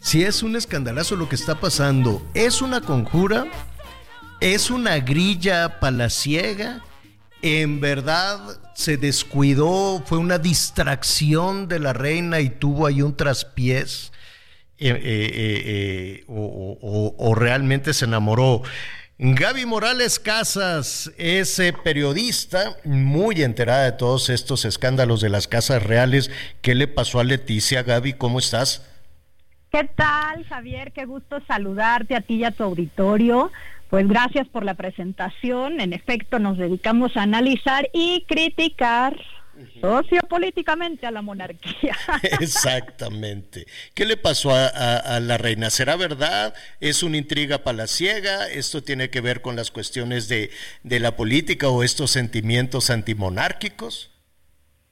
Si 0.00 0.24
es 0.24 0.42
un 0.42 0.56
escandalazo 0.56 1.14
lo 1.14 1.28
que 1.28 1.36
está 1.36 1.60
pasando. 1.60 2.28
¿Es 2.34 2.60
una 2.60 2.80
conjura? 2.80 3.46
¿Es 4.40 4.68
una 4.68 4.98
grilla 4.98 5.78
palaciega? 5.78 6.82
¿En 7.40 7.80
verdad 7.80 8.40
se 8.74 8.96
descuidó? 8.96 10.02
¿Fue 10.04 10.18
una 10.18 10.38
distracción 10.38 11.68
de 11.68 11.78
la 11.78 11.92
reina 11.92 12.40
y 12.40 12.50
tuvo 12.50 12.88
ahí 12.88 13.00
un 13.00 13.16
traspiés? 13.16 14.10
Eh, 14.76 14.90
eh, 14.90 16.24
eh, 16.24 16.24
o 16.26 17.32
realmente 17.36 17.94
se 17.94 18.06
enamoró. 18.06 18.62
Gaby 19.24 19.66
Morales 19.66 20.18
Casas 20.18 21.12
es 21.16 21.56
eh, 21.60 21.72
periodista 21.72 22.76
muy 22.84 23.40
enterada 23.44 23.84
de 23.84 23.92
todos 23.92 24.28
estos 24.28 24.64
escándalos 24.64 25.20
de 25.20 25.28
las 25.28 25.46
casas 25.46 25.80
reales. 25.80 26.28
¿Qué 26.60 26.74
le 26.74 26.88
pasó 26.88 27.20
a 27.20 27.24
Leticia? 27.24 27.84
Gaby, 27.84 28.14
¿cómo 28.14 28.40
estás? 28.40 28.84
¿Qué 29.70 29.88
tal, 29.94 30.44
Javier? 30.46 30.90
Qué 30.90 31.04
gusto 31.04 31.40
saludarte 31.46 32.16
a 32.16 32.22
ti 32.22 32.38
y 32.38 32.44
a 32.44 32.50
tu 32.50 32.64
auditorio. 32.64 33.52
Pues 33.90 34.08
gracias 34.08 34.48
por 34.48 34.64
la 34.64 34.74
presentación. 34.74 35.80
En 35.80 35.92
efecto, 35.92 36.40
nos 36.40 36.58
dedicamos 36.58 37.16
a 37.16 37.22
analizar 37.22 37.88
y 37.92 38.24
criticar 38.26 39.16
sociopolíticamente 39.80 41.06
a 41.06 41.10
la 41.10 41.22
monarquía. 41.22 41.96
Exactamente. 42.40 43.66
¿Qué 43.94 44.04
le 44.04 44.16
pasó 44.16 44.54
a, 44.54 44.66
a- 44.66 45.16
a 45.16 45.20
la 45.20 45.38
reina? 45.38 45.70
¿Será 45.70 45.96
verdad? 45.96 46.54
¿Es 46.80 47.02
una 47.02 47.16
intriga 47.16 47.58
palaciega? 47.58 48.48
¿Esto 48.48 48.82
tiene 48.82 49.10
que 49.10 49.20
ver 49.20 49.42
con 49.42 49.56
las 49.56 49.70
cuestiones 49.70 50.28
de, 50.28 50.50
de 50.82 51.00
la 51.00 51.16
política 51.16 51.68
o 51.68 51.82
estos 51.82 52.10
sentimientos 52.10 52.90
antimonárquicos? 52.90 54.10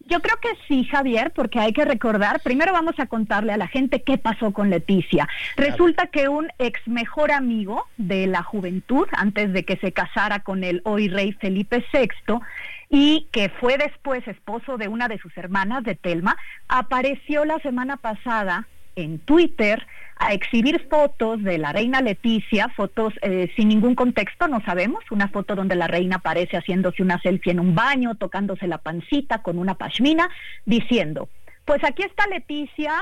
Yo 0.06 0.18
creo 0.20 0.36
que 0.40 0.48
sí, 0.66 0.82
Javier, 0.84 1.30
porque 1.32 1.60
hay 1.60 1.72
que 1.72 1.84
recordar, 1.84 2.40
primero 2.40 2.72
vamos 2.72 2.94
a 2.98 3.06
contarle 3.06 3.52
a 3.52 3.56
la 3.56 3.68
gente 3.68 4.02
qué 4.02 4.18
pasó 4.18 4.50
con 4.52 4.68
Leticia. 4.68 5.28
Resulta 5.56 6.08
que 6.08 6.26
un 6.28 6.48
ex 6.58 6.80
mejor 6.88 7.30
amigo 7.30 7.86
de 7.96 8.26
la 8.26 8.42
juventud, 8.42 9.06
antes 9.12 9.52
de 9.52 9.64
que 9.64 9.76
se 9.76 9.92
casara 9.92 10.40
con 10.42 10.64
el 10.64 10.80
hoy 10.84 11.08
rey 11.08 11.30
Felipe 11.34 11.84
VI, 11.92 12.08
y 12.90 13.28
que 13.30 13.48
fue 13.48 13.78
después 13.78 14.26
esposo 14.26 14.76
de 14.76 14.88
una 14.88 15.06
de 15.06 15.18
sus 15.18 15.34
hermanas, 15.38 15.84
de 15.84 15.94
Telma, 15.94 16.36
apareció 16.68 17.44
la 17.44 17.58
semana 17.60 17.96
pasada 17.96 18.66
en 18.96 19.20
Twitter 19.20 19.86
a 20.16 20.34
exhibir 20.34 20.86
fotos 20.90 21.42
de 21.42 21.56
la 21.56 21.72
reina 21.72 22.02
Leticia, 22.02 22.68
fotos 22.76 23.14
eh, 23.22 23.50
sin 23.56 23.68
ningún 23.68 23.94
contexto, 23.94 24.48
no 24.48 24.60
sabemos, 24.64 25.04
una 25.10 25.28
foto 25.28 25.54
donde 25.54 25.76
la 25.76 25.86
reina 25.86 26.16
aparece 26.16 26.56
haciéndose 26.58 27.02
una 27.02 27.20
selfie 27.22 27.52
en 27.52 27.60
un 27.60 27.74
baño, 27.76 28.16
tocándose 28.16 28.66
la 28.66 28.78
pancita 28.78 29.40
con 29.40 29.56
una 29.56 29.76
pashmina, 29.76 30.28
diciendo, 30.66 31.30
pues 31.64 31.82
aquí 31.84 32.02
está 32.02 32.26
Leticia 32.26 32.92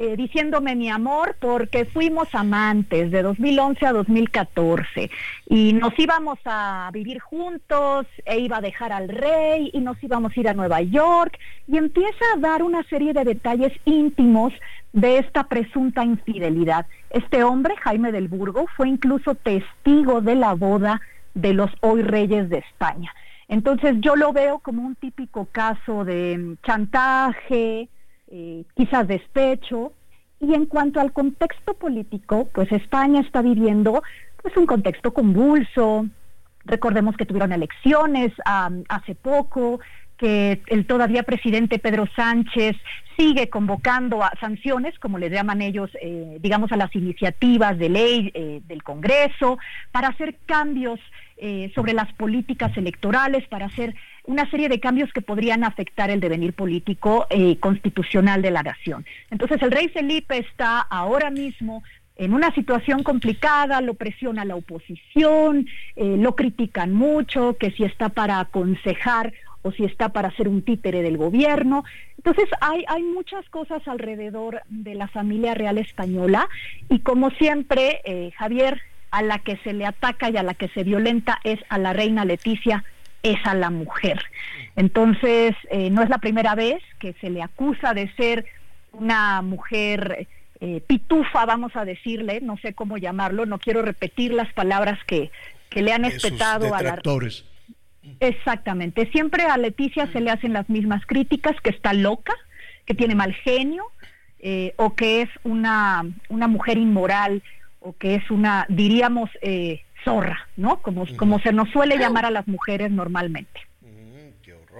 eh, 0.00 0.16
diciéndome 0.16 0.76
mi 0.76 0.88
amor 0.88 1.36
porque 1.38 1.84
fuimos 1.84 2.34
amantes 2.34 3.10
de 3.10 3.20
2011 3.20 3.84
a 3.84 3.92
2014 3.92 5.10
y 5.46 5.74
nos 5.74 5.92
íbamos 5.98 6.38
a 6.46 6.88
vivir 6.90 7.20
juntos 7.20 8.06
e 8.24 8.38
iba 8.38 8.56
a 8.56 8.60
dejar 8.62 8.94
al 8.94 9.10
rey 9.10 9.68
y 9.74 9.80
nos 9.80 10.02
íbamos 10.02 10.34
a 10.34 10.40
ir 10.40 10.48
a 10.48 10.54
Nueva 10.54 10.80
York 10.80 11.38
y 11.68 11.76
empieza 11.76 12.24
a 12.34 12.38
dar 12.38 12.62
una 12.62 12.82
serie 12.84 13.12
de 13.12 13.24
detalles 13.24 13.74
íntimos 13.84 14.54
de 14.94 15.18
esta 15.18 15.44
presunta 15.48 16.02
infidelidad. 16.02 16.86
Este 17.10 17.44
hombre, 17.44 17.74
Jaime 17.76 18.10
del 18.10 18.28
Burgo, 18.28 18.68
fue 18.78 18.88
incluso 18.88 19.34
testigo 19.34 20.22
de 20.22 20.34
la 20.34 20.54
boda 20.54 21.02
de 21.34 21.52
los 21.52 21.70
hoy 21.82 22.00
reyes 22.00 22.48
de 22.48 22.58
España. 22.58 23.12
Entonces 23.48 23.96
yo 24.00 24.16
lo 24.16 24.32
veo 24.32 24.60
como 24.60 24.80
un 24.80 24.94
típico 24.94 25.44
caso 25.44 26.06
de 26.06 26.56
chantaje, 26.64 27.90
eh, 28.30 28.64
quizás 28.76 29.08
despecho. 29.08 29.92
Y 30.40 30.54
en 30.54 30.66
cuanto 30.66 31.00
al 31.00 31.12
contexto 31.12 31.74
político, 31.74 32.48
pues 32.54 32.70
España 32.72 33.20
está 33.20 33.42
viviendo 33.42 34.02
pues 34.42 34.56
un 34.56 34.66
contexto 34.66 35.12
convulso. 35.12 36.06
Recordemos 36.64 37.16
que 37.16 37.26
tuvieron 37.26 37.52
elecciones 37.52 38.32
hace 38.44 39.14
poco, 39.14 39.80
que 40.16 40.62
el 40.68 40.86
todavía 40.86 41.24
presidente 41.24 41.78
Pedro 41.78 42.06
Sánchez 42.14 42.76
sigue 43.18 43.50
convocando 43.50 44.22
a 44.22 44.32
sanciones, 44.40 44.98
como 44.98 45.18
le 45.18 45.28
llaman 45.28 45.60
ellos, 45.60 45.90
eh, 46.00 46.38
digamos, 46.40 46.72
a 46.72 46.76
las 46.76 46.94
iniciativas 46.94 47.76
de 47.78 47.88
ley 47.90 48.30
eh, 48.32 48.60
del 48.66 48.82
Congreso, 48.82 49.58
para 49.92 50.08
hacer 50.08 50.36
cambios 50.46 51.00
sobre 51.74 51.94
las 51.94 52.12
políticas 52.12 52.76
electorales, 52.76 53.48
para 53.48 53.64
hacer 53.64 53.94
una 54.30 54.48
serie 54.48 54.68
de 54.68 54.78
cambios 54.78 55.12
que 55.12 55.22
podrían 55.22 55.64
afectar 55.64 56.08
el 56.08 56.20
devenir 56.20 56.52
político 56.52 57.26
eh, 57.30 57.58
constitucional 57.58 58.42
de 58.42 58.52
la 58.52 58.62
nación. 58.62 59.04
Entonces, 59.30 59.60
el 59.60 59.72
rey 59.72 59.88
Felipe 59.88 60.38
está 60.38 60.78
ahora 60.80 61.30
mismo 61.30 61.82
en 62.14 62.32
una 62.32 62.54
situación 62.54 63.02
complicada, 63.02 63.80
lo 63.80 63.94
presiona 63.94 64.44
la 64.44 64.54
oposición, 64.54 65.66
eh, 65.96 66.16
lo 66.16 66.36
critican 66.36 66.92
mucho, 66.92 67.56
que 67.58 67.72
si 67.72 67.82
está 67.82 68.10
para 68.10 68.38
aconsejar 68.38 69.32
o 69.62 69.72
si 69.72 69.84
está 69.84 70.10
para 70.10 70.30
ser 70.36 70.46
un 70.46 70.62
títere 70.62 71.02
del 71.02 71.16
gobierno. 71.16 71.82
Entonces 72.16 72.48
hay, 72.60 72.84
hay 72.86 73.02
muchas 73.02 73.48
cosas 73.48 73.86
alrededor 73.88 74.62
de 74.68 74.94
la 74.94 75.08
familia 75.08 75.54
real 75.54 75.76
española 75.78 76.48
y 76.88 77.00
como 77.00 77.30
siempre, 77.30 78.00
eh, 78.04 78.30
Javier, 78.36 78.80
a 79.10 79.22
la 79.22 79.40
que 79.40 79.56
se 79.64 79.72
le 79.72 79.86
ataca 79.86 80.30
y 80.30 80.36
a 80.36 80.44
la 80.44 80.54
que 80.54 80.68
se 80.68 80.84
violenta 80.84 81.40
es 81.42 81.58
a 81.68 81.78
la 81.78 81.92
reina 81.92 82.24
Leticia, 82.24 82.84
es 83.22 83.38
a 83.44 83.54
la 83.54 83.70
mujer. 83.70 84.22
Entonces, 84.76 85.54
eh, 85.70 85.90
no 85.90 86.02
es 86.02 86.08
la 86.08 86.18
primera 86.18 86.54
vez 86.54 86.82
que 86.98 87.14
se 87.20 87.30
le 87.30 87.42
acusa 87.42 87.94
de 87.94 88.12
ser 88.14 88.46
una 88.92 89.42
mujer 89.42 90.26
eh, 90.60 90.82
pitufa, 90.86 91.46
vamos 91.46 91.74
a 91.74 91.84
decirle, 91.84 92.40
no 92.42 92.56
sé 92.58 92.74
cómo 92.74 92.98
llamarlo, 92.98 93.46
no 93.46 93.58
quiero 93.58 93.82
repetir 93.82 94.32
las 94.32 94.52
palabras 94.52 94.98
que, 95.06 95.30
que 95.70 95.82
le 95.82 95.92
han 95.92 96.04
espetado 96.04 96.74
a 96.74 96.82
la... 96.82 97.00
Exactamente, 98.18 99.10
siempre 99.12 99.44
a 99.44 99.56
Leticia 99.56 100.10
se 100.12 100.20
le 100.20 100.30
hacen 100.30 100.52
las 100.52 100.68
mismas 100.68 101.04
críticas, 101.06 101.54
que 101.62 101.70
está 101.70 101.92
loca, 101.92 102.34
que 102.86 102.94
tiene 102.94 103.14
mal 103.14 103.32
genio, 103.34 103.84
eh, 104.38 104.74
o 104.76 104.94
que 104.94 105.22
es 105.22 105.28
una, 105.44 106.04
una 106.28 106.48
mujer 106.48 106.78
inmoral, 106.78 107.42
o 107.80 107.94
que 107.94 108.14
es 108.14 108.30
una, 108.30 108.66
diríamos, 108.68 109.30
eh, 109.42 109.82
zorra, 110.04 110.48
¿no? 110.56 110.80
Como, 110.82 111.06
como 111.16 111.38
se 111.40 111.52
nos 111.52 111.68
suele 111.70 111.98
llamar 111.98 112.24
a 112.26 112.30
las 112.30 112.46
mujeres 112.48 112.90
normalmente. 112.90 113.60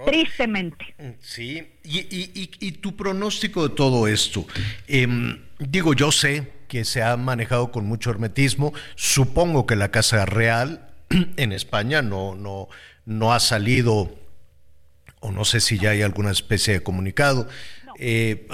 Tristemente. 0.05 0.95
Sí, 1.19 1.67
y, 1.83 1.99
y- 1.99 2.31
y- 2.33 2.51
y 2.67 2.71
tu 2.73 2.95
pronóstico 2.95 3.67
de 3.67 3.75
todo 3.75 4.07
esto. 4.07 4.47
Em, 4.87 5.41
digo, 5.59 5.93
yo 5.93 6.11
sé 6.11 6.51
que 6.67 6.85
se 6.85 7.03
ha 7.03 7.15
manejado 7.17 7.71
con 7.71 7.85
mucho 7.85 8.09
hermetismo. 8.09 8.73
Supongo 8.95 9.67
que 9.67 9.75
la 9.75 9.91
Casa 9.91 10.25
Real 10.25 10.89
en 11.37 11.51
España 11.51 12.01
no, 12.01 12.33
no, 12.35 12.67
no 13.05 13.33
ha 13.33 13.39
salido 13.39 14.15
o 15.19 15.31
no 15.31 15.45
sé 15.45 15.59
si 15.59 15.77
ya 15.77 15.91
hay 15.91 16.01
alguna 16.01 16.31
especie 16.31 16.73
de 16.75 16.81
comunicado. 16.83 17.47
Eh, 18.03 18.47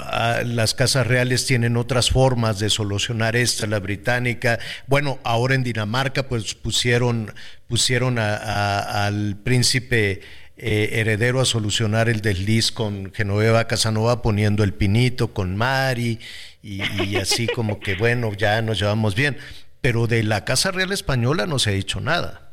las 0.44 0.74
casas 0.74 1.06
reales 1.06 1.46
tienen 1.46 1.78
otras 1.78 2.10
formas 2.10 2.58
de 2.58 2.68
solucionar 2.68 3.34
esta, 3.34 3.66
la 3.66 3.78
británica. 3.80 4.58
Bueno, 4.86 5.18
ahora 5.24 5.54
en 5.54 5.64
Dinamarca 5.64 6.28
pues 6.28 6.54
pusieron, 6.54 7.32
pusieron 7.66 8.18
a- 8.18 9.06
al 9.06 9.38
príncipe 9.42 10.20
eh, 10.58 10.90
heredero 11.00 11.40
a 11.40 11.44
solucionar 11.46 12.08
el 12.10 12.20
desliz 12.20 12.72
con 12.72 13.12
Genoveva 13.14 13.66
Casanova 13.68 14.20
poniendo 14.22 14.64
el 14.64 14.74
pinito 14.74 15.32
con 15.32 15.56
Mari 15.56 16.18
y, 16.62 16.82
y 17.04 17.16
así 17.16 17.46
como 17.46 17.80
que 17.80 17.94
bueno, 17.94 18.34
ya 18.34 18.60
nos 18.60 18.78
llevamos 18.78 19.14
bien. 19.14 19.38
Pero 19.80 20.06
de 20.08 20.24
la 20.24 20.44
Casa 20.44 20.72
Real 20.72 20.92
Española 20.92 21.46
no 21.46 21.58
se 21.58 21.70
ha 21.70 21.72
dicho 21.72 22.00
nada. 22.00 22.47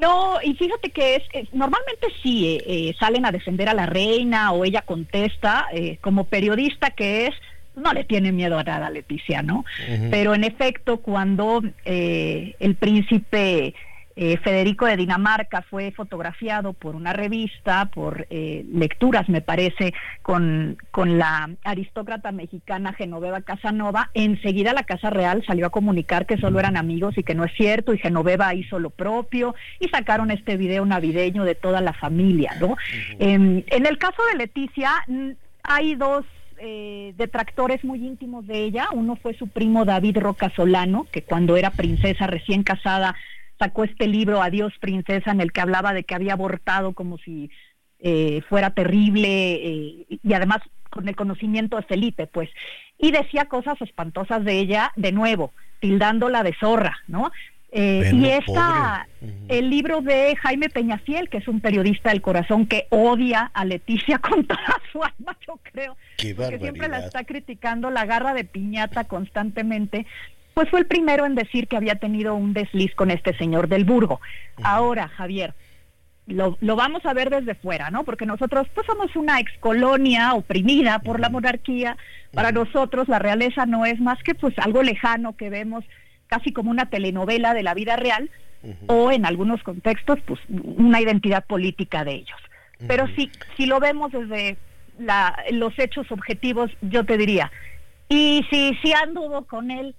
No, 0.00 0.38
y 0.42 0.54
fíjate 0.54 0.90
que 0.90 1.16
es, 1.16 1.22
es- 1.32 1.52
normalmente 1.52 2.06
sí 2.22 2.46
eh, 2.46 2.64
eh, 2.66 2.94
salen 2.98 3.26
a 3.26 3.32
defender 3.32 3.68
a 3.68 3.74
la 3.74 3.86
reina 3.86 4.52
o 4.52 4.64
ella 4.64 4.82
contesta, 4.82 5.66
eh, 5.72 5.98
como 6.00 6.24
periodista 6.24 6.90
que 6.90 7.26
es, 7.26 7.34
no 7.74 7.92
le 7.92 8.04
tiene 8.04 8.32
miedo 8.32 8.58
a 8.58 8.64
nada 8.64 8.90
Leticia, 8.90 9.42
¿no? 9.42 9.64
Pero 10.10 10.34
en 10.34 10.42
efecto, 10.44 10.98
cuando 10.98 11.62
eh, 11.84 12.54
el 12.58 12.74
príncipe 12.74 13.74
eh, 14.20 14.36
Federico 14.38 14.84
de 14.84 14.96
Dinamarca 14.96 15.62
fue 15.62 15.92
fotografiado 15.92 16.72
por 16.72 16.96
una 16.96 17.12
revista, 17.12 17.84
por 17.84 18.26
eh, 18.30 18.64
lecturas, 18.68 19.28
me 19.28 19.42
parece, 19.42 19.94
con, 20.22 20.76
con 20.90 21.18
la 21.18 21.50
aristócrata 21.62 22.32
mexicana 22.32 22.92
Genoveva 22.94 23.42
Casanova, 23.42 24.10
enseguida 24.14 24.72
la 24.72 24.82
Casa 24.82 25.10
Real 25.10 25.44
salió 25.46 25.66
a 25.66 25.70
comunicar 25.70 26.26
que 26.26 26.36
solo 26.36 26.58
eran 26.58 26.76
amigos 26.76 27.16
y 27.16 27.22
que 27.22 27.36
no 27.36 27.44
es 27.44 27.52
cierto, 27.56 27.94
y 27.94 27.98
Genoveva 27.98 28.52
hizo 28.54 28.80
lo 28.80 28.90
propio, 28.90 29.54
y 29.78 29.88
sacaron 29.88 30.32
este 30.32 30.56
video 30.56 30.84
navideño 30.84 31.44
de 31.44 31.54
toda 31.54 31.80
la 31.80 31.92
familia, 31.92 32.56
¿no? 32.60 32.76
Em, 33.20 33.62
en 33.68 33.86
el 33.86 33.98
caso 33.98 34.20
de 34.32 34.38
Leticia, 34.38 34.90
hay 35.62 35.94
dos 35.94 36.24
eh, 36.58 37.14
detractores 37.16 37.84
muy 37.84 38.04
íntimos 38.04 38.48
de 38.48 38.64
ella. 38.64 38.88
Uno 38.92 39.14
fue 39.14 39.34
su 39.34 39.46
primo 39.46 39.84
David 39.84 40.18
Roca 40.18 40.50
Solano, 40.56 41.06
que 41.12 41.22
cuando 41.22 41.56
era 41.56 41.70
princesa 41.70 42.26
recién 42.26 42.64
casada 42.64 43.14
sacó 43.58 43.84
este 43.84 44.06
libro 44.06 44.42
Adiós 44.42 44.72
Princesa, 44.80 45.30
en 45.30 45.40
el 45.40 45.52
que 45.52 45.60
hablaba 45.60 45.92
de 45.92 46.04
que 46.04 46.14
había 46.14 46.34
abortado 46.34 46.92
como 46.92 47.18
si 47.18 47.50
eh, 48.00 48.42
fuera 48.48 48.70
terrible 48.70 49.54
eh, 49.54 50.06
y 50.08 50.32
además 50.32 50.58
con 50.90 51.08
el 51.08 51.16
conocimiento 51.16 51.76
de 51.76 51.82
Felipe, 51.82 52.26
pues. 52.26 52.48
Y 52.98 53.10
decía 53.10 53.46
cosas 53.46 53.80
espantosas 53.82 54.44
de 54.44 54.58
ella, 54.58 54.92
de 54.96 55.12
nuevo, 55.12 55.52
tildándola 55.80 56.42
de 56.42 56.54
zorra, 56.54 56.96
¿no? 57.06 57.30
Eh, 57.70 58.00
Bueno, 58.04 58.26
y 58.26 58.30
esta, 58.30 59.06
el 59.48 59.68
libro 59.68 60.00
de 60.00 60.34
Jaime 60.36 60.70
Peñafiel, 60.70 61.28
que 61.28 61.36
es 61.36 61.48
un 61.48 61.60
periodista 61.60 62.10
del 62.10 62.22
corazón 62.22 62.66
que 62.66 62.86
odia 62.88 63.50
a 63.52 63.64
Leticia 63.66 64.18
con 64.20 64.46
toda 64.46 64.80
su 64.90 65.02
alma, 65.02 65.36
yo 65.46 65.60
creo, 65.62 65.96
porque 66.16 66.58
siempre 66.58 66.88
la 66.88 67.00
está 67.00 67.24
criticando, 67.24 67.90
la 67.90 68.06
garra 68.06 68.32
de 68.32 68.44
piñata 68.44 69.04
constantemente, 69.04 70.06
pues 70.58 70.70
fue 70.70 70.80
el 70.80 70.86
primero 70.86 71.24
en 71.24 71.36
decir 71.36 71.68
que 71.68 71.76
había 71.76 72.00
tenido 72.00 72.34
un 72.34 72.52
desliz 72.52 72.92
con 72.96 73.12
este 73.12 73.32
señor 73.38 73.68
del 73.68 73.84
Burgo. 73.84 74.20
Ahora, 74.64 75.06
Javier, 75.06 75.54
lo, 76.26 76.58
lo 76.60 76.74
vamos 76.74 77.06
a 77.06 77.14
ver 77.14 77.30
desde 77.30 77.54
fuera, 77.54 77.92
¿no? 77.92 78.02
Porque 78.02 78.26
nosotros 78.26 78.66
pues 78.74 78.84
somos 78.84 79.14
una 79.14 79.38
excolonia 79.38 80.34
oprimida 80.34 80.98
por 80.98 81.20
la 81.20 81.28
monarquía. 81.28 81.96
Para 82.34 82.50
nosotros 82.50 83.06
la 83.06 83.20
realeza 83.20 83.66
no 83.66 83.86
es 83.86 84.00
más 84.00 84.20
que 84.24 84.34
pues 84.34 84.52
algo 84.58 84.82
lejano 84.82 85.36
que 85.36 85.48
vemos 85.48 85.84
casi 86.26 86.52
como 86.52 86.72
una 86.72 86.90
telenovela 86.90 87.54
de 87.54 87.62
la 87.62 87.74
vida 87.74 87.94
real 87.94 88.28
o 88.88 89.12
en 89.12 89.26
algunos 89.26 89.62
contextos 89.62 90.18
pues 90.26 90.40
una 90.48 91.00
identidad 91.00 91.44
política 91.44 92.02
de 92.02 92.14
ellos. 92.14 92.40
Pero 92.88 93.06
si, 93.14 93.30
si 93.56 93.66
lo 93.66 93.78
vemos 93.78 94.10
desde 94.10 94.56
la, 94.98 95.38
los 95.52 95.78
hechos 95.78 96.10
objetivos, 96.10 96.68
yo 96.80 97.04
te 97.04 97.16
diría, 97.16 97.52
y 98.08 98.44
si, 98.50 98.76
si 98.82 98.92
anduvo 98.92 99.44
con 99.44 99.70
él, 99.70 99.94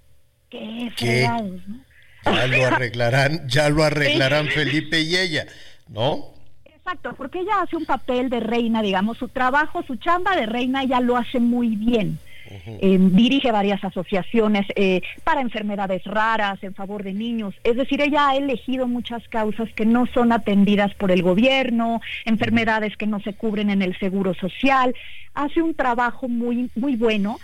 qué 0.49 0.91
fregados, 0.95 1.61
¿no? 1.67 1.79
Ya 2.25 2.47
lo 2.47 2.65
arreglarán, 2.65 3.47
ya 3.47 3.69
lo 3.69 3.83
arreglarán 3.83 4.47
Felipe 4.47 4.99
y 5.01 5.15
ella, 5.15 5.45
¿no? 5.87 6.33
Exacto, 6.65 7.13
porque 7.15 7.39
ella 7.39 7.61
hace 7.61 7.75
un 7.77 7.85
papel 7.85 8.29
de 8.29 8.39
reina, 8.39 8.81
digamos, 8.81 9.17
su 9.17 9.27
trabajo, 9.29 9.83
su 9.83 9.95
chamba 9.95 10.35
de 10.35 10.45
reina, 10.45 10.83
ella 10.83 10.99
lo 10.99 11.17
hace 11.17 11.39
muy 11.39 11.75
bien. 11.75 12.19
Eh, 12.65 12.97
dirige 12.99 13.51
varias 13.51 13.83
asociaciones 13.83 14.65
eh, 14.75 15.01
para 15.23 15.41
enfermedades 15.41 16.03
raras, 16.05 16.57
en 16.63 16.73
favor 16.73 17.03
de 17.03 17.13
niños. 17.13 17.53
Es 17.63 17.75
decir, 17.75 18.01
ella 18.01 18.29
ha 18.29 18.35
elegido 18.35 18.87
muchas 18.87 19.27
causas 19.27 19.69
que 19.75 19.85
no 19.85 20.07
son 20.07 20.31
atendidas 20.31 20.93
por 20.95 21.11
el 21.11 21.21
gobierno, 21.21 22.01
enfermedades 22.25 22.97
que 22.97 23.05
no 23.05 23.19
se 23.19 23.33
cubren 23.33 23.69
en 23.69 23.83
el 23.83 23.97
seguro 23.99 24.33
social. 24.33 24.95
Hace 25.35 25.61
un 25.61 25.75
trabajo 25.75 26.27
muy, 26.27 26.71
muy 26.75 26.95
bueno. 26.95 27.39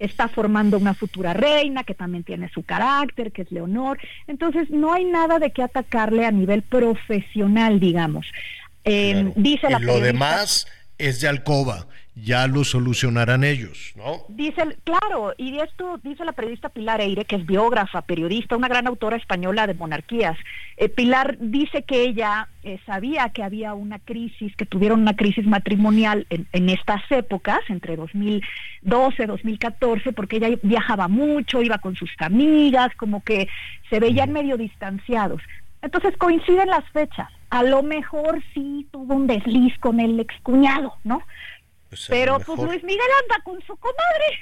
Está 0.00 0.26
formando 0.26 0.76
una 0.76 0.94
futura 0.94 1.32
reina 1.32 1.84
que 1.84 1.94
también 1.94 2.24
tiene 2.24 2.48
su 2.48 2.64
carácter, 2.64 3.30
que 3.30 3.42
es 3.42 3.52
Leonor. 3.52 3.98
Entonces, 4.26 4.68
no 4.70 4.92
hay 4.92 5.04
nada 5.04 5.38
de 5.38 5.52
qué 5.52 5.62
atacarle 5.62 6.26
a 6.26 6.32
nivel 6.32 6.62
profesional, 6.62 7.78
digamos. 7.78 8.26
Eh, 8.84 9.30
Dice 9.36 9.70
la 9.70 9.78
y 9.78 9.82
lo 9.82 10.00
demás 10.00 10.66
es 10.98 11.20
de 11.20 11.28
alcoba, 11.28 11.86
ya 12.22 12.46
lo 12.46 12.64
solucionarán 12.64 13.44
ellos, 13.44 13.92
¿no? 13.96 14.24
Dice, 14.28 14.62
claro, 14.84 15.34
y 15.36 15.58
esto 15.58 15.98
dice 16.02 16.24
la 16.24 16.32
periodista 16.32 16.68
Pilar 16.68 17.00
Eire, 17.00 17.24
que 17.24 17.36
es 17.36 17.46
biógrafa, 17.46 18.02
periodista, 18.02 18.56
una 18.56 18.68
gran 18.68 18.86
autora 18.86 19.16
española 19.16 19.66
de 19.66 19.74
monarquías. 19.74 20.36
Eh, 20.76 20.88
Pilar 20.88 21.36
dice 21.40 21.82
que 21.82 22.02
ella 22.02 22.48
eh, 22.62 22.78
sabía 22.86 23.30
que 23.30 23.42
había 23.42 23.74
una 23.74 23.98
crisis, 23.98 24.54
que 24.56 24.66
tuvieron 24.66 25.00
una 25.00 25.16
crisis 25.16 25.46
matrimonial 25.46 26.26
en, 26.30 26.46
en 26.52 26.68
estas 26.68 27.02
épocas, 27.10 27.60
entre 27.68 27.96
2012, 27.96 29.26
2014, 29.26 30.12
porque 30.12 30.36
ella 30.36 30.58
viajaba 30.62 31.08
mucho, 31.08 31.62
iba 31.62 31.78
con 31.78 31.96
sus 31.96 32.10
amigas, 32.18 32.94
como 32.96 33.22
que 33.22 33.48
se 33.88 34.00
veían 34.00 34.32
medio 34.32 34.56
distanciados. 34.56 35.42
Entonces 35.82 36.16
coinciden 36.16 36.68
las 36.68 36.84
fechas. 36.90 37.28
A 37.48 37.62
lo 37.62 37.82
mejor 37.82 38.40
sí 38.54 38.86
tuvo 38.92 39.14
un 39.14 39.26
desliz 39.26 39.76
con 39.78 39.98
el 39.98 40.20
excuñado, 40.20 40.94
¿no? 41.04 41.22
Pues 41.90 42.06
Pero 42.08 42.36
pues 42.36 42.48
mejor. 42.48 42.68
Luis 42.68 42.82
Miguel 42.84 43.06
anda 43.22 43.42
con 43.44 43.60
su 43.66 43.76
comadre. 43.76 44.38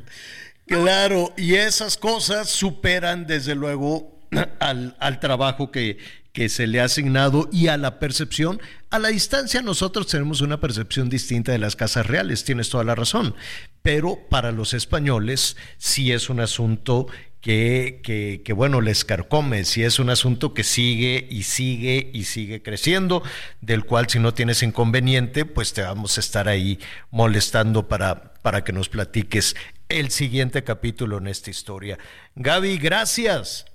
Claro, 0.67 1.31
y 1.37 1.53
esas 1.53 1.95
cosas 1.95 2.49
superan 2.49 3.27
desde 3.27 3.53
luego 3.53 4.19
al, 4.59 4.95
al 4.99 5.19
trabajo 5.19 5.69
que, 5.69 5.99
que 6.35 6.49
se 6.49 6.67
le 6.67 6.81
ha 6.81 6.83
asignado 6.83 7.47
y 7.51 7.67
a 7.67 7.77
la 7.77 7.97
percepción. 7.97 8.59
A 8.89 8.99
la 8.99 9.07
distancia 9.07 9.61
nosotros 9.61 10.07
tenemos 10.07 10.41
una 10.41 10.59
percepción 10.59 11.07
distinta 11.07 11.53
de 11.53 11.59
las 11.59 11.75
casas 11.75 12.07
reales, 12.07 12.43
tienes 12.43 12.69
toda 12.69 12.83
la 12.83 12.93
razón, 12.93 13.35
pero 13.81 14.27
para 14.29 14.51
los 14.51 14.73
españoles 14.73 15.55
sí 15.77 16.11
es 16.11 16.29
un 16.29 16.41
asunto 16.41 17.07
que, 17.45 18.01
que, 18.01 18.41
que, 18.43 18.53
bueno, 18.53 18.81
les 18.81 19.05
carcome, 19.05 19.65
sí 19.65 19.83
es 19.83 19.99
un 19.99 20.09
asunto 20.09 20.55
que 20.55 20.63
sigue 20.63 21.27
y 21.29 21.43
sigue 21.43 22.09
y 22.11 22.23
sigue 22.23 22.63
creciendo, 22.63 23.21
del 23.61 23.85
cual 23.85 24.09
si 24.09 24.17
no 24.17 24.33
tienes 24.33 24.63
inconveniente, 24.63 25.45
pues 25.45 25.71
te 25.71 25.83
vamos 25.83 26.17
a 26.17 26.21
estar 26.21 26.47
ahí 26.47 26.79
molestando 27.11 27.87
para, 27.87 28.33
para 28.41 28.63
que 28.63 28.73
nos 28.73 28.89
platiques 28.89 29.55
el 29.89 30.09
siguiente 30.09 30.63
capítulo 30.63 31.19
en 31.19 31.27
esta 31.27 31.51
historia. 31.51 31.99
Gaby, 32.33 32.79
gracias. 32.79 33.67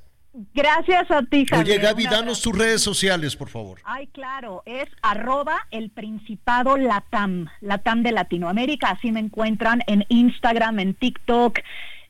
Gracias 0.52 1.08
a 1.12 1.22
ti, 1.22 1.42
Oye, 1.42 1.46
Javier. 1.48 1.80
Gaby, 1.80 2.04
Un 2.06 2.10
danos 2.10 2.42
tus 2.42 2.58
redes 2.58 2.82
sociales, 2.82 3.36
por 3.36 3.50
favor. 3.50 3.80
Ay, 3.84 4.08
claro, 4.08 4.64
es 4.66 4.88
arroba 5.00 5.68
el 5.70 5.90
Principado 5.90 6.76
Latam, 6.76 7.46
Latam 7.60 8.02
de 8.02 8.10
Latinoamérica, 8.10 8.90
así 8.90 9.12
me 9.12 9.20
encuentran 9.20 9.84
en 9.86 10.04
Instagram, 10.08 10.80
en 10.80 10.94
TikTok, 10.94 11.60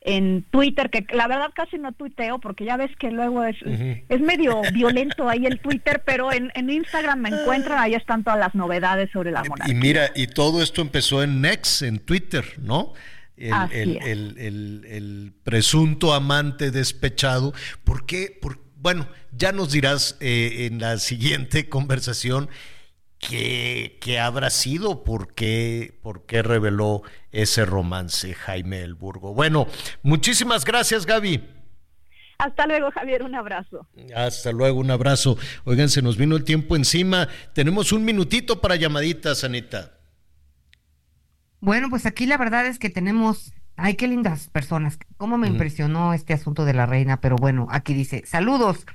en 0.03 0.43
Twitter, 0.49 0.89
que 0.89 1.05
la 1.13 1.27
verdad 1.27 1.51
casi 1.53 1.77
no 1.77 1.91
tuiteo 1.91 2.39
porque 2.39 2.65
ya 2.65 2.75
ves 2.75 2.89
que 2.99 3.11
luego 3.11 3.43
es, 3.43 3.55
es 4.09 4.19
medio 4.19 4.61
violento 4.73 5.29
ahí 5.29 5.45
el 5.45 5.59
Twitter, 5.59 6.01
pero 6.05 6.31
en, 6.31 6.51
en 6.55 6.69
Instagram 6.71 7.19
me 7.19 7.29
encuentran, 7.29 7.77
ahí 7.77 7.93
están 7.93 8.23
todas 8.23 8.39
las 8.39 8.55
novedades 8.55 9.11
sobre 9.11 9.29
la 9.31 9.43
Y 9.45 9.49
monarquía. 9.49 9.75
mira, 9.75 10.09
y 10.15 10.25
todo 10.27 10.63
esto 10.63 10.81
empezó 10.81 11.21
en 11.21 11.39
Nex, 11.41 11.83
en 11.83 11.99
Twitter, 11.99 12.45
¿no? 12.59 12.93
El, 13.37 13.53
el- 14.03 14.37
el- 14.37 14.85
el 14.87 15.33
presunto 15.43 16.13
amante 16.13 16.69
despechado. 16.71 17.53
¿Por 17.83 18.05
qué? 18.05 18.37
Por- 18.41 18.59
bueno, 18.77 19.07
ya 19.31 19.51
nos 19.51 19.71
dirás 19.71 20.17
eh, 20.19 20.67
en 20.71 20.79
la 20.79 20.97
siguiente 20.97 21.69
conversación 21.69 22.49
qué, 23.21 23.97
qué 24.01 24.19
habrá 24.19 24.49
sido, 24.49 25.03
por 25.03 25.33
qué, 25.33 25.97
por 26.01 26.25
qué 26.25 26.41
reveló 26.41 27.03
ese 27.31 27.65
romance 27.65 28.33
Jaime 28.33 28.81
El 28.81 28.95
Burgo. 28.95 29.33
Bueno, 29.33 29.67
muchísimas 30.03 30.65
gracias, 30.65 31.05
Gaby. 31.05 31.41
Hasta 32.37 32.65
luego, 32.65 32.89
Javier, 32.91 33.21
un 33.21 33.35
abrazo. 33.35 33.87
Hasta 34.15 34.51
luego, 34.51 34.79
un 34.79 34.89
abrazo. 34.89 35.37
Oigan, 35.63 35.89
se 35.89 36.01
nos 36.01 36.17
vino 36.17 36.35
el 36.35 36.43
tiempo 36.43 36.75
encima. 36.75 37.27
Tenemos 37.53 37.91
un 37.91 38.03
minutito 38.03 38.59
para 38.59 38.75
llamaditas, 38.75 39.43
Anita. 39.43 39.99
Bueno, 41.59 41.91
pues 41.91 42.07
aquí 42.07 42.25
la 42.25 42.37
verdad 42.37 42.65
es 42.65 42.79
que 42.79 42.89
tenemos, 42.89 43.53
ay, 43.75 43.93
qué 43.93 44.07
lindas 44.07 44.49
personas. 44.49 44.97
Cómo 45.17 45.37
me 45.37 45.47
impresionó 45.47 46.15
este 46.15 46.33
asunto 46.33 46.65
de 46.65 46.73
la 46.73 46.87
reina, 46.87 47.21
pero 47.21 47.35
bueno, 47.35 47.67
aquí 47.69 47.93
dice, 47.93 48.23
saludos. 48.25 48.87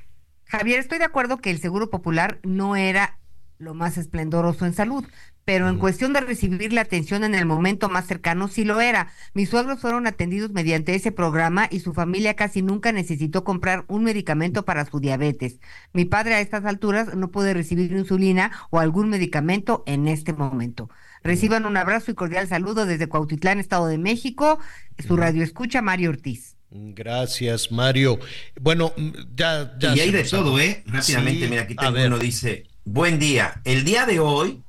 Javier, 0.47 0.81
estoy 0.81 0.98
de 0.98 1.05
acuerdo 1.05 1.39
que 1.39 1.53
el 1.53 1.61
Seguro 1.61 1.89
Popular 1.89 2.40
no 2.43 2.74
era 2.74 3.20
lo 3.59 3.74
más 3.74 3.99
esplendoroso 3.99 4.66
en 4.66 4.74
salud, 4.74 5.05
pero 5.45 5.69
en 5.69 5.78
cuestión 5.78 6.12
de 6.12 6.20
recibir 6.20 6.73
la 6.73 6.81
atención 6.81 7.23
en 7.23 7.35
el 7.35 7.47
momento 7.47 7.89
más 7.89 8.07
cercano 8.07 8.49
sí 8.49 8.65
lo 8.65 8.81
era. 8.81 9.12
Mis 9.33 9.49
suegros 9.49 9.81
fueron 9.81 10.07
atendidos 10.07 10.51
mediante 10.51 10.95
ese 10.95 11.12
programa 11.12 11.69
y 11.70 11.81
su 11.81 11.95
familia 11.95 12.35
casi 12.35 12.62
nunca 12.62 12.91
necesitó 12.91 13.45
comprar 13.45 13.85
un 13.87 14.03
medicamento 14.03 14.65
para 14.65 14.85
su 14.87 14.99
diabetes. 14.99 15.61
Mi 15.93 16.05
padre 16.05 16.35
a 16.35 16.41
estas 16.41 16.65
alturas 16.65 17.15
no 17.15 17.31
puede 17.31 17.55
recibir 17.55 17.93
insulina 17.93 18.51
o 18.70 18.81
algún 18.81 19.09
medicamento 19.09 19.85
en 19.87 20.09
este 20.09 20.33
momento. 20.33 20.91
Reciban 21.23 21.65
un 21.65 21.77
abrazo 21.77 22.11
y 22.11 22.15
cordial 22.15 22.49
saludo 22.49 22.85
desde 22.85 23.09
Cuautitlán, 23.09 23.61
Estado 23.61 23.87
de 23.87 23.99
México. 23.99 24.59
Su 25.07 25.16
radio 25.16 25.45
escucha 25.45 25.81
Mario 25.81 26.11
Ortiz. 26.11 26.57
Gracias, 26.70 27.70
Mario. 27.70 28.19
Bueno, 28.61 28.93
ya, 29.35 29.77
ya 29.78 29.95
y 29.97 30.01
hay 30.01 30.11
de 30.11 30.24
todo. 30.24 30.59
¿eh? 30.59 30.83
Rápidamente, 30.87 31.45
Sí, 31.45 31.51
mira, 31.51 31.62
aquí 31.62 31.77
tengo 31.77 32.05
uno, 32.05 32.19
dice, 32.19 32.65
buen 32.87 33.19
día, 33.19 33.61
el 33.65 33.85
día 33.85 34.07
de 34.07 34.21
hoy, 34.21 34.63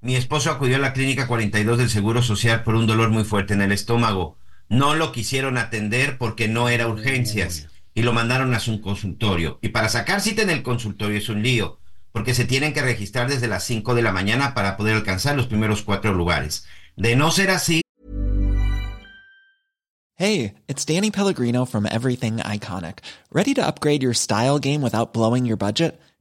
mi 0.00 0.14
esposo 0.14 0.50
acudió 0.50 0.76
a 0.76 0.78
la 0.78 0.92
clínica 0.92 1.26
42 1.26 1.76
del 1.76 1.90
Seguro 1.90 2.22
Social 2.22 2.62
por 2.62 2.76
un 2.76 2.86
dolor 2.86 3.10
muy 3.10 3.24
fuerte 3.24 3.52
en 3.52 3.62
el 3.62 3.72
estómago. 3.72 4.38
No 4.68 4.94
lo 4.94 5.10
quisieron 5.12 5.58
atender 5.58 6.16
porque 6.16 6.46
no 6.46 6.68
era 6.68 6.86
urgencias 6.86 7.66
y 7.92 8.02
lo 8.02 8.12
mandaron 8.12 8.54
a 8.54 8.60
su 8.60 8.80
consultorio. 8.80 9.58
Y 9.60 9.70
para 9.70 9.88
sacar 9.88 10.20
cita 10.20 10.42
en 10.42 10.50
el 10.50 10.62
consultorio 10.62 11.18
es 11.18 11.28
un 11.28 11.42
lío, 11.42 11.80
porque 12.12 12.32
se 12.32 12.44
tienen 12.44 12.72
que 12.72 12.82
registrar 12.82 13.28
desde 13.28 13.48
las 13.48 13.64
5 13.64 13.94
de 13.96 14.02
la 14.02 14.12
mañana 14.12 14.54
para 14.54 14.76
poder 14.76 14.94
alcanzar 14.94 15.36
los 15.36 15.48
primeros 15.48 15.82
cuatro 15.82 16.14
lugares. 16.14 16.66
De 16.96 17.16
no 17.16 17.30
ser 17.32 17.50
así, 17.50 17.80
Hey, 20.16 20.54
it's 20.68 20.84
Danny 20.84 21.10
Pellegrino 21.10 21.64
from 21.64 21.86
Everything 21.86 22.36
Iconic. 22.36 23.00
Ready 23.32 23.52
to 23.54 23.66
upgrade 23.66 24.00
your 24.00 24.14
style 24.14 24.60
game 24.60 24.80
without 24.80 25.12
blowing 25.12 25.44
your 25.44 25.56
budget? 25.56 26.00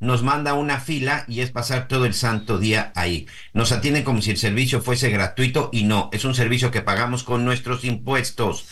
Nos 0.00 0.22
manda 0.22 0.54
una 0.54 0.80
fila 0.80 1.24
y 1.26 1.40
es 1.40 1.50
pasar 1.50 1.88
todo 1.88 2.04
el 2.04 2.14
santo 2.14 2.58
día 2.58 2.92
ahí. 2.94 3.26
Nos 3.52 3.72
atienden 3.72 4.04
como 4.04 4.22
si 4.22 4.30
el 4.30 4.36
servicio 4.36 4.80
fuese 4.80 5.10
gratuito 5.10 5.70
y 5.72 5.84
no, 5.84 6.08
es 6.12 6.24
un 6.24 6.34
servicio 6.34 6.70
que 6.70 6.82
pagamos 6.82 7.24
con 7.24 7.44
nuestros 7.44 7.84
impuestos. 7.84 8.66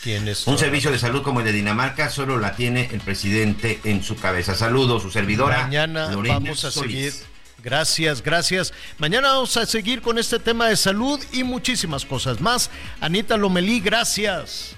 Un 0.45 0.57
servicio 0.57 0.91
de 0.91 0.99
salud 0.99 1.21
como 1.23 1.39
el 1.39 1.45
de 1.45 1.51
Dinamarca 1.53 2.09
solo 2.09 2.37
la 2.37 2.55
tiene 2.55 2.89
el 2.91 3.01
presidente 3.01 3.79
en 3.83 4.03
su 4.03 4.15
cabeza. 4.15 4.55
Saludos, 4.55 5.03
su 5.03 5.11
servidora. 5.11 5.63
Mañana 5.63 6.11
Lorena 6.11 6.35
vamos 6.39 6.63
a 6.63 6.71
Solís. 6.71 7.13
seguir. 7.13 7.37
Gracias, 7.63 8.21
gracias. 8.21 8.73
Mañana 8.97 9.29
vamos 9.29 9.57
a 9.57 9.65
seguir 9.65 10.01
con 10.01 10.17
este 10.17 10.39
tema 10.39 10.67
de 10.69 10.77
salud 10.77 11.19
y 11.33 11.43
muchísimas 11.43 12.05
cosas 12.05 12.39
más. 12.39 12.69
Anita 13.01 13.35
Lomelí, 13.35 13.79
gracias. 13.81 14.75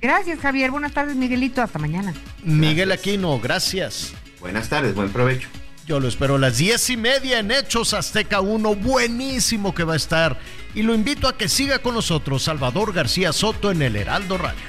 Gracias, 0.00 0.38
Javier. 0.38 0.70
Buenas 0.70 0.92
tardes, 0.92 1.16
Miguelito. 1.16 1.60
Hasta 1.60 1.78
mañana. 1.78 2.14
Miguel 2.42 2.92
Aquino, 2.92 3.38
gracias. 3.38 4.14
Buenas 4.40 4.70
tardes, 4.70 4.94
buen 4.94 5.12
provecho. 5.12 5.48
Yo 5.90 5.98
lo 5.98 6.06
espero 6.06 6.36
a 6.36 6.38
las 6.38 6.58
diez 6.58 6.88
y 6.90 6.96
media 6.96 7.40
en 7.40 7.50
Hechos 7.50 7.94
Azteca 7.94 8.40
1. 8.40 8.76
Buenísimo 8.76 9.74
que 9.74 9.82
va 9.82 9.94
a 9.94 9.96
estar. 9.96 10.38
Y 10.72 10.82
lo 10.82 10.94
invito 10.94 11.26
a 11.26 11.36
que 11.36 11.48
siga 11.48 11.80
con 11.80 11.96
nosotros 11.96 12.44
Salvador 12.44 12.92
García 12.92 13.32
Soto 13.32 13.72
en 13.72 13.82
el 13.82 13.96
Heraldo 13.96 14.38
Radio. 14.38 14.60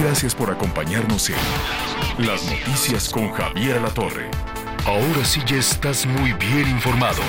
Gracias 0.00 0.32
por 0.32 0.52
acompañarnos 0.52 1.28
en 1.28 2.24
Las 2.24 2.44
Noticias 2.44 3.08
con 3.08 3.32
Javier 3.32 3.82
La 3.82 3.90
Torre. 3.90 4.30
Ahora 4.86 5.24
sí 5.24 5.40
ya 5.44 5.56
estás 5.56 6.06
muy 6.06 6.34
bien 6.34 6.70
informado. 6.70 7.22